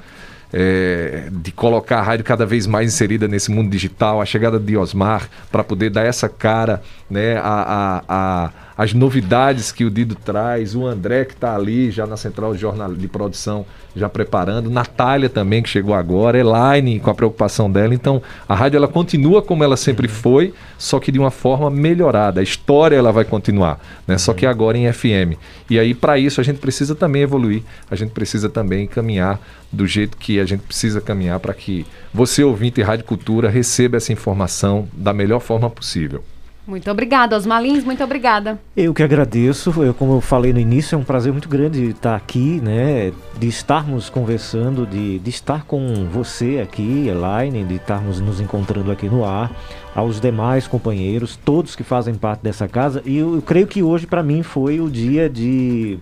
é, 0.53 1.29
de 1.31 1.53
colocar 1.53 1.99
a 1.99 2.03
rádio 2.03 2.25
cada 2.25 2.45
vez 2.47 2.67
mais 2.67 2.93
inserida 2.93 3.29
nesse 3.29 3.51
mundo 3.51 3.71
digital, 3.71 4.21
a 4.21 4.25
chegada 4.27 4.59
de 4.59 4.77
Osmar 4.77 5.29
para 5.51 5.63
poder 5.65 5.91
dar 5.91 6.05
essa 6.05 6.29
cara, 6.29 6.83
né, 7.09 7.37
a, 7.37 7.43
a, 7.45 8.03
a- 8.09 8.51
as 8.81 8.95
novidades 8.95 9.71
que 9.71 9.85
o 9.85 9.91
Dido 9.91 10.15
traz, 10.15 10.75
o 10.75 10.87
André 10.87 11.27
que 11.27 11.35
está 11.35 11.55
ali 11.55 11.91
já 11.91 12.07
na 12.07 12.17
central 12.17 12.55
de, 12.55 12.63
jornal, 12.63 12.95
de 12.95 13.07
produção 13.09 13.67
já 13.95 14.09
preparando, 14.09 14.71
Natália 14.71 15.29
também 15.29 15.63
que 15.63 15.69
chegou 15.69 15.93
agora, 15.93 16.39
Elaine 16.39 16.99
com 16.99 17.11
a 17.11 17.15
preocupação 17.15 17.71
dela. 17.71 17.93
Então 17.93 18.23
a 18.49 18.55
rádio 18.55 18.79
ela 18.79 18.89
continua 18.89 19.43
como 19.43 19.63
ela 19.63 19.77
sempre 19.77 20.09
foi, 20.09 20.55
só 20.79 20.99
que 20.99 21.13
de 21.13 21.19
uma 21.19 21.31
forma 21.31 21.69
melhorada. 21.69 22.41
A 22.41 22.43
história 22.43 22.97
ela 22.97 23.13
vai 23.13 23.27
continuar, 23.27 23.79
né? 24.09 24.17
Só 24.17 24.33
que 24.33 24.47
agora 24.47 24.79
em 24.79 24.91
FM. 24.91 25.37
E 25.69 25.79
aí 25.79 25.93
para 25.93 26.19
isso 26.19 26.41
a 26.41 26.45
gente 26.45 26.59
precisa 26.59 26.95
também 26.95 27.21
evoluir, 27.21 27.63
a 27.91 27.95
gente 27.95 28.13
precisa 28.13 28.49
também 28.49 28.87
caminhar 28.87 29.39
do 29.71 29.87
jeito 29.87 30.17
que 30.17 30.41
a 30.41 30.47
gente 30.47 30.63
precisa 30.63 31.03
caminhar 31.03 31.39
para 31.39 31.53
que 31.53 31.85
você 32.15 32.43
ouvinte 32.43 32.81
Rádio 32.81 33.05
Cultura 33.05 33.51
receba 33.51 33.99
essa 33.99 34.11
informação 34.11 34.89
da 34.95 35.13
melhor 35.13 35.41
forma 35.41 35.69
possível. 35.69 36.25
Muito 36.67 36.91
obrigada, 36.91 37.37
Osmar 37.37 37.63
Lins, 37.63 37.83
muito 37.83 38.05
obrigada. 38.05 38.61
Eu 38.77 38.93
que 38.93 39.03
agradeço, 39.03 39.71
eu, 39.83 39.95
como 39.95 40.15
eu 40.15 40.21
falei 40.21 40.53
no 40.53 40.61
início, 40.61 40.95
é 40.95 40.99
um 40.99 41.03
prazer 41.03 41.33
muito 41.33 41.49
grande 41.49 41.91
estar 41.91 42.15
aqui, 42.15 42.61
né? 42.63 43.13
De 43.39 43.49
estarmos 43.49 44.11
conversando, 44.11 44.87
de, 44.87 45.19
de 45.19 45.31
estar 45.31 45.65
com 45.65 46.07
você 46.13 46.61
aqui, 46.63 47.09
Elaine, 47.09 47.65
de 47.65 47.77
estarmos 47.77 48.21
nos 48.21 48.41
encontrando 48.41 48.93
aqui 48.93 49.09
no 49.09 49.25
ar, 49.25 49.51
aos 49.95 50.21
demais 50.21 50.67
companheiros, 50.67 51.37
todos 51.45 51.75
que 51.75 51.83
fazem 51.83 52.15
parte 52.15 52.43
dessa 52.43 52.69
casa. 52.69 53.03
E 53.07 53.17
eu, 53.17 53.37
eu 53.37 53.43
creio 53.43 53.67
que 53.67 53.83
hoje, 53.83 54.07
para 54.07 54.23
mim, 54.23 54.43
foi 54.43 54.81
o 54.81 54.91
dia 54.91 55.31
de 55.31 55.99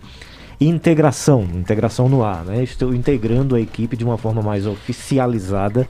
integração, 0.60 1.46
integração 1.54 2.08
no 2.08 2.24
ar, 2.24 2.44
né? 2.44 2.64
Estou 2.64 2.92
integrando 2.92 3.54
a 3.54 3.60
equipe 3.60 3.96
de 3.96 4.04
uma 4.04 4.18
forma 4.18 4.42
mais 4.42 4.66
oficializada, 4.66 5.88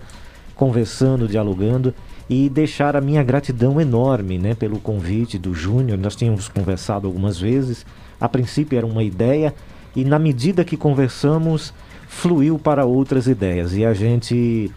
conversando, 0.55 1.27
dialogando 1.27 1.95
e 2.29 2.49
deixar 2.49 2.95
a 2.95 3.01
minha 3.01 3.23
gratidão 3.23 3.81
enorme, 3.81 4.39
né, 4.39 4.55
pelo 4.55 4.79
convite 4.79 5.39
do 5.39 5.55
Júnior. 5.55 5.99
Nós 5.99 6.15
tínhamos 6.15 6.49
conversado 6.49 7.07
algumas 7.07 7.39
vezes. 7.39 7.87
A 8.21 8.29
princípio 8.29 8.77
era 8.77 8.87
uma 8.87 9.03
ideia 9.03 9.55
e 9.97 10.05
na 10.05 10.19
medida 10.19 10.65
que 10.65 10.77
conversamos 10.77 11.73
fluiu 12.09 12.59
para 12.59 12.85
outras 12.85 13.27
ideias 13.27 13.75
e 13.77 13.85
a 13.85 13.93
gente 13.93 14.71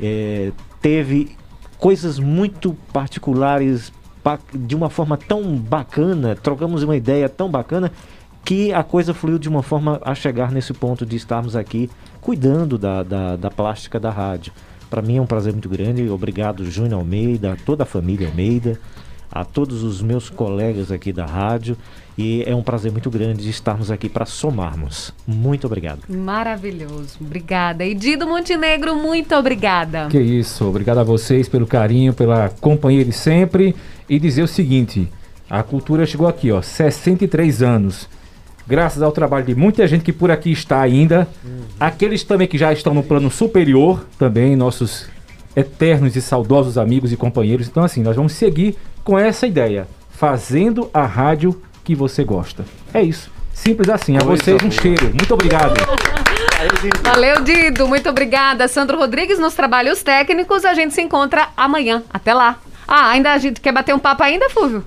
eh, 0.00 0.52
teve 0.80 1.36
coisas 1.78 2.18
muito 2.18 2.74
particulares 2.92 3.92
de 4.54 4.74
uma 4.74 4.88
forma 4.88 5.16
tão 5.16 5.56
bacana, 5.56 6.34
trocamos 6.34 6.82
uma 6.82 6.96
ideia 6.96 7.28
tão 7.28 7.50
bacana 7.50 7.92
que 8.44 8.72
a 8.72 8.82
coisa 8.82 9.14
fluiu 9.14 9.38
de 9.38 9.48
uma 9.48 9.62
forma 9.62 10.00
a 10.02 10.14
chegar 10.14 10.50
nesse 10.50 10.72
ponto 10.72 11.04
de 11.04 11.16
estarmos 11.16 11.56
aqui 11.56 11.90
cuidando 12.20 12.78
da, 12.78 13.02
da, 13.02 13.36
da 13.36 13.50
plástica 13.50 13.98
da 13.98 14.10
rádio. 14.10 14.52
Para 14.94 15.02
mim 15.02 15.16
é 15.16 15.20
um 15.20 15.26
prazer 15.26 15.52
muito 15.52 15.68
grande. 15.68 16.08
Obrigado, 16.08 16.64
Júnior 16.70 17.00
Almeida, 17.00 17.54
a 17.54 17.56
toda 17.56 17.82
a 17.82 17.86
família 17.86 18.28
Almeida, 18.28 18.78
a 19.28 19.44
todos 19.44 19.82
os 19.82 20.00
meus 20.00 20.30
colegas 20.30 20.92
aqui 20.92 21.12
da 21.12 21.26
rádio. 21.26 21.76
E 22.16 22.44
é 22.46 22.54
um 22.54 22.62
prazer 22.62 22.92
muito 22.92 23.10
grande 23.10 23.42
de 23.42 23.50
estarmos 23.50 23.90
aqui 23.90 24.08
para 24.08 24.24
somarmos. 24.24 25.12
Muito 25.26 25.66
obrigado. 25.66 26.02
Maravilhoso, 26.08 27.18
obrigada. 27.20 27.84
E 27.84 27.92
Dido 27.92 28.24
Montenegro, 28.24 28.94
muito 28.94 29.34
obrigada. 29.34 30.06
Que 30.06 30.20
isso, 30.20 30.64
obrigado 30.64 30.98
a 30.98 31.02
vocês 31.02 31.48
pelo 31.48 31.66
carinho, 31.66 32.14
pela 32.14 32.48
companhia 32.60 33.04
de 33.04 33.10
sempre. 33.10 33.74
E 34.08 34.20
dizer 34.20 34.44
o 34.44 34.46
seguinte: 34.48 35.10
a 35.50 35.64
cultura 35.64 36.06
chegou 36.06 36.28
aqui, 36.28 36.52
ó, 36.52 36.62
63 36.62 37.64
anos. 37.64 38.08
Graças 38.66 39.02
ao 39.02 39.12
trabalho 39.12 39.44
de 39.44 39.54
muita 39.54 39.86
gente 39.86 40.02
que 40.02 40.12
por 40.12 40.30
aqui 40.30 40.50
está 40.50 40.80
ainda, 40.80 41.28
Aqueles 41.78 42.22
também 42.22 42.46
que 42.46 42.56
já 42.56 42.72
estão 42.72 42.94
no 42.94 43.02
plano 43.02 43.30
superior, 43.30 44.06
também 44.18 44.56
nossos 44.56 45.06
eternos 45.56 46.16
e 46.16 46.22
saudosos 46.22 46.78
amigos 46.78 47.12
e 47.12 47.16
companheiros. 47.16 47.68
Então, 47.68 47.82
assim, 47.82 48.02
nós 48.02 48.16
vamos 48.16 48.32
seguir 48.32 48.76
com 49.02 49.18
essa 49.18 49.46
ideia, 49.46 49.86
fazendo 50.10 50.88
a 50.94 51.04
rádio 51.04 51.60
que 51.82 51.94
você 51.94 52.24
gosta. 52.24 52.64
É 52.92 53.02
isso. 53.02 53.30
Simples 53.52 53.88
assim. 53.88 54.16
A 54.16 54.20
Coisa 54.20 54.42
vocês 54.42 54.62
um 54.62 54.70
cheiro. 54.70 55.06
Muito 55.14 55.34
obrigado. 55.34 55.74
Valeu, 57.02 57.42
Dido. 57.42 57.86
Muito 57.86 58.08
obrigada. 58.08 58.66
Sandro 58.66 58.96
Rodrigues 58.96 59.38
nos 59.38 59.54
trabalhos 59.54 60.02
técnicos. 60.02 60.64
A 60.64 60.74
gente 60.74 60.94
se 60.94 61.02
encontra 61.02 61.48
amanhã. 61.56 62.02
Até 62.12 62.32
lá. 62.32 62.58
Ah, 62.86 63.10
ainda 63.10 63.32
a 63.32 63.38
gente 63.38 63.60
quer 63.60 63.72
bater 63.72 63.94
um 63.94 63.98
papo 63.98 64.22
ainda, 64.22 64.48
Fúvio? 64.50 64.84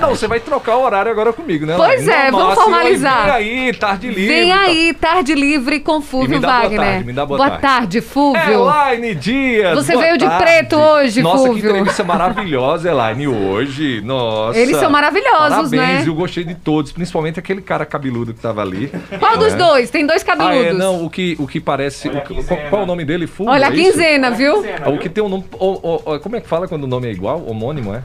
Não, 0.00 0.10
você 0.10 0.26
vai 0.26 0.40
trocar 0.40 0.76
o 0.76 0.82
horário 0.84 1.10
agora 1.10 1.32
comigo, 1.32 1.64
né? 1.66 1.74
Pois 1.76 2.06
é, 2.06 2.30
No 2.30 2.38
vamos 2.38 2.46
máximo, 2.48 2.64
formalizar. 2.64 3.24
Vem 3.24 3.32
aí, 3.32 3.72
tarde 3.74 4.08
livre. 4.08 4.26
Vem 4.26 4.48
tá? 4.50 4.60
aí, 4.60 4.94
tarde 4.94 5.34
livre 5.34 5.80
com 5.80 6.00
Fúvio 6.00 6.34
E 6.34 6.36
me 6.36 6.40
dá 6.40 6.48
boa 6.48 6.60
Wagner. 6.62 6.80
tarde, 6.80 7.04
me 7.04 7.12
dá 7.12 7.26
boa 7.26 7.38
tarde. 7.48 7.60
tarde, 7.62 8.00
Fúvio. 8.00 8.40
Elaine 8.52 9.14
Dias. 9.14 9.74
Você 9.74 9.92
boa 9.92 10.04
veio 10.04 10.18
de 10.18 10.24
tarde. 10.26 10.44
preto 10.44 10.76
hoje, 10.76 11.22
Nossa, 11.22 11.38
Fúvio. 11.46 11.62
que 11.62 11.68
entrevista 11.68 12.04
maravilhosa, 12.04 12.90
Elaine, 12.90 13.28
hoje. 13.28 14.00
Nossa. 14.04 14.58
Eles 14.58 14.76
são 14.76 14.90
maravilhosos, 14.90 15.70
Parabéns, 15.70 16.04
né? 16.04 16.04
eu 16.08 16.14
gostei 16.14 16.44
de 16.44 16.54
todos, 16.54 16.92
principalmente 16.92 17.38
aquele 17.38 17.60
cara 17.62 17.86
cabeludo 17.86 18.34
que 18.34 18.40
tava 18.40 18.62
ali. 18.62 18.90
Qual 19.18 19.36
dos 19.38 19.52
né? 19.52 19.58
dois? 19.58 19.90
Tem 19.90 20.06
dois 20.06 20.22
Ah, 20.22 20.26
cabeludos. 20.26 20.66
é, 20.66 20.72
não, 20.72 21.04
o 21.04 21.10
que, 21.10 21.36
o 21.38 21.46
que 21.46 21.60
parece. 21.60 22.08
o 22.08 22.20
que- 22.20 22.42
qual, 22.44 22.60
qual 22.68 22.80
é 22.82 22.84
o 22.84 22.86
nome 22.86 23.04
dele? 23.04 23.26
Fulvio, 23.26 23.52
Olha 23.52 23.68
a 23.68 23.70
é 23.70 23.72
quinzena, 23.72 24.30
viu? 24.30 24.64
Ah, 24.84 24.90
O 24.90 24.98
que 24.98 25.08
tem 25.08 25.22
um 25.22 25.28
nome. 25.28 25.44
o- 25.58 25.66
o- 25.66 26.14
o- 26.14 26.20
como 26.20 26.36
é 26.36 26.40
que 26.40 26.48
fala 26.48 26.66
quando 26.68 26.84
o 26.84 26.86
nome 26.88 27.08
é 27.08 27.12
igual? 27.12 27.42
Homônimo, 27.46 27.94
é? 27.94 28.02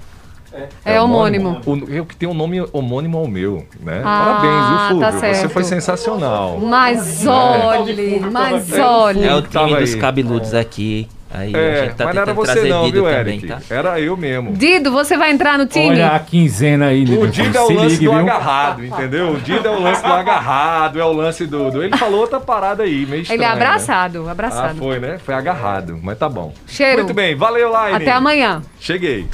É 0.83 0.99
homônimo. 1.01 1.61
O, 1.65 1.73
o 1.73 2.05
que 2.05 2.15
tem 2.15 2.27
um 2.27 2.33
nome 2.33 2.59
homônimo 2.73 3.17
ao 3.17 3.27
meu, 3.27 3.65
né? 3.81 4.01
Ah, 4.03 4.25
Parabéns, 4.25 4.67
viu, 4.69 4.77
Fulvio? 4.89 5.21
tá 5.21 5.33
Você 5.33 5.49
foi 5.49 5.63
sensacional. 5.63 6.57
Mas 6.59 7.25
É. 7.25 7.29
olhe, 7.29 8.19
mas 8.31 8.71
olhe. 8.77 9.25
É 9.25 9.35
o 9.35 9.41
Tava 9.41 9.67
time 9.67 9.79
dos 9.79 9.95
cabeludos 9.95 10.53
aqui. 10.53 11.07
Aí 11.31 11.55
a 11.55 11.59
É, 11.59 11.83
gente 11.83 11.93
tá 11.95 12.05
mas 12.05 12.15
não 12.15 12.21
era 12.23 12.33
você 12.33 12.61
não, 12.67 12.85
Dido 12.85 12.93
viu, 13.03 13.03
também, 13.03 13.37
Eric? 13.37 13.47
tá? 13.47 13.59
Era 13.69 13.99
eu 14.01 14.17
mesmo. 14.17 14.53
Dido, 14.53 14.91
você 14.91 15.15
vai 15.15 15.29
entrar 15.29 15.59
no 15.59 15.67
time? 15.67 15.89
Olha 15.91 16.07
a 16.15 16.19
quinzena 16.19 16.87
aí, 16.87 17.03
O 17.03 17.05
Dido. 17.05 17.27
Dido 17.27 17.55
é 17.55 17.61
o 17.61 17.71
lance 17.71 17.85
ligue, 17.89 18.05
do 18.05 18.11
viu? 18.11 18.19
agarrado, 18.19 18.83
entendeu? 18.83 19.29
O 19.33 19.37
Dido 19.39 19.67
é 19.67 19.69
o 19.69 19.79
lance 19.79 20.01
do 20.01 20.11
agarrado, 20.11 20.99
é 20.99 21.05
o 21.05 21.13
lance 21.13 21.45
do. 21.45 21.69
do- 21.69 21.83
Ele 21.83 21.95
falou 21.95 22.21
outra 22.21 22.39
parada 22.39 22.81
aí, 22.81 23.05
meio 23.05 23.21
estranho. 23.21 23.37
Ele 23.37 23.43
é 23.43 23.47
né? 23.47 23.53
abraçado, 23.53 24.25
Ah, 24.27 24.31
abraçado. 24.31 24.79
foi, 24.79 24.97
né? 24.99 25.19
Foi 25.23 25.35
agarrado, 25.35 25.99
mas 26.01 26.17
tá 26.17 26.27
bom. 26.27 26.51
Cheiro. 26.65 26.97
Muito 27.03 27.13
bem, 27.13 27.35
valeu, 27.35 27.69
Laine. 27.69 27.97
Até 27.97 28.11
amanhã. 28.11 28.63
Cheguei. 28.79 29.27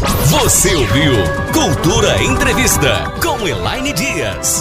Você 0.00 0.76
ouviu 0.76 1.12
Cultura 1.52 2.22
Entrevista 2.22 3.12
com 3.20 3.48
Elaine 3.48 3.92
Dias. 3.92 4.56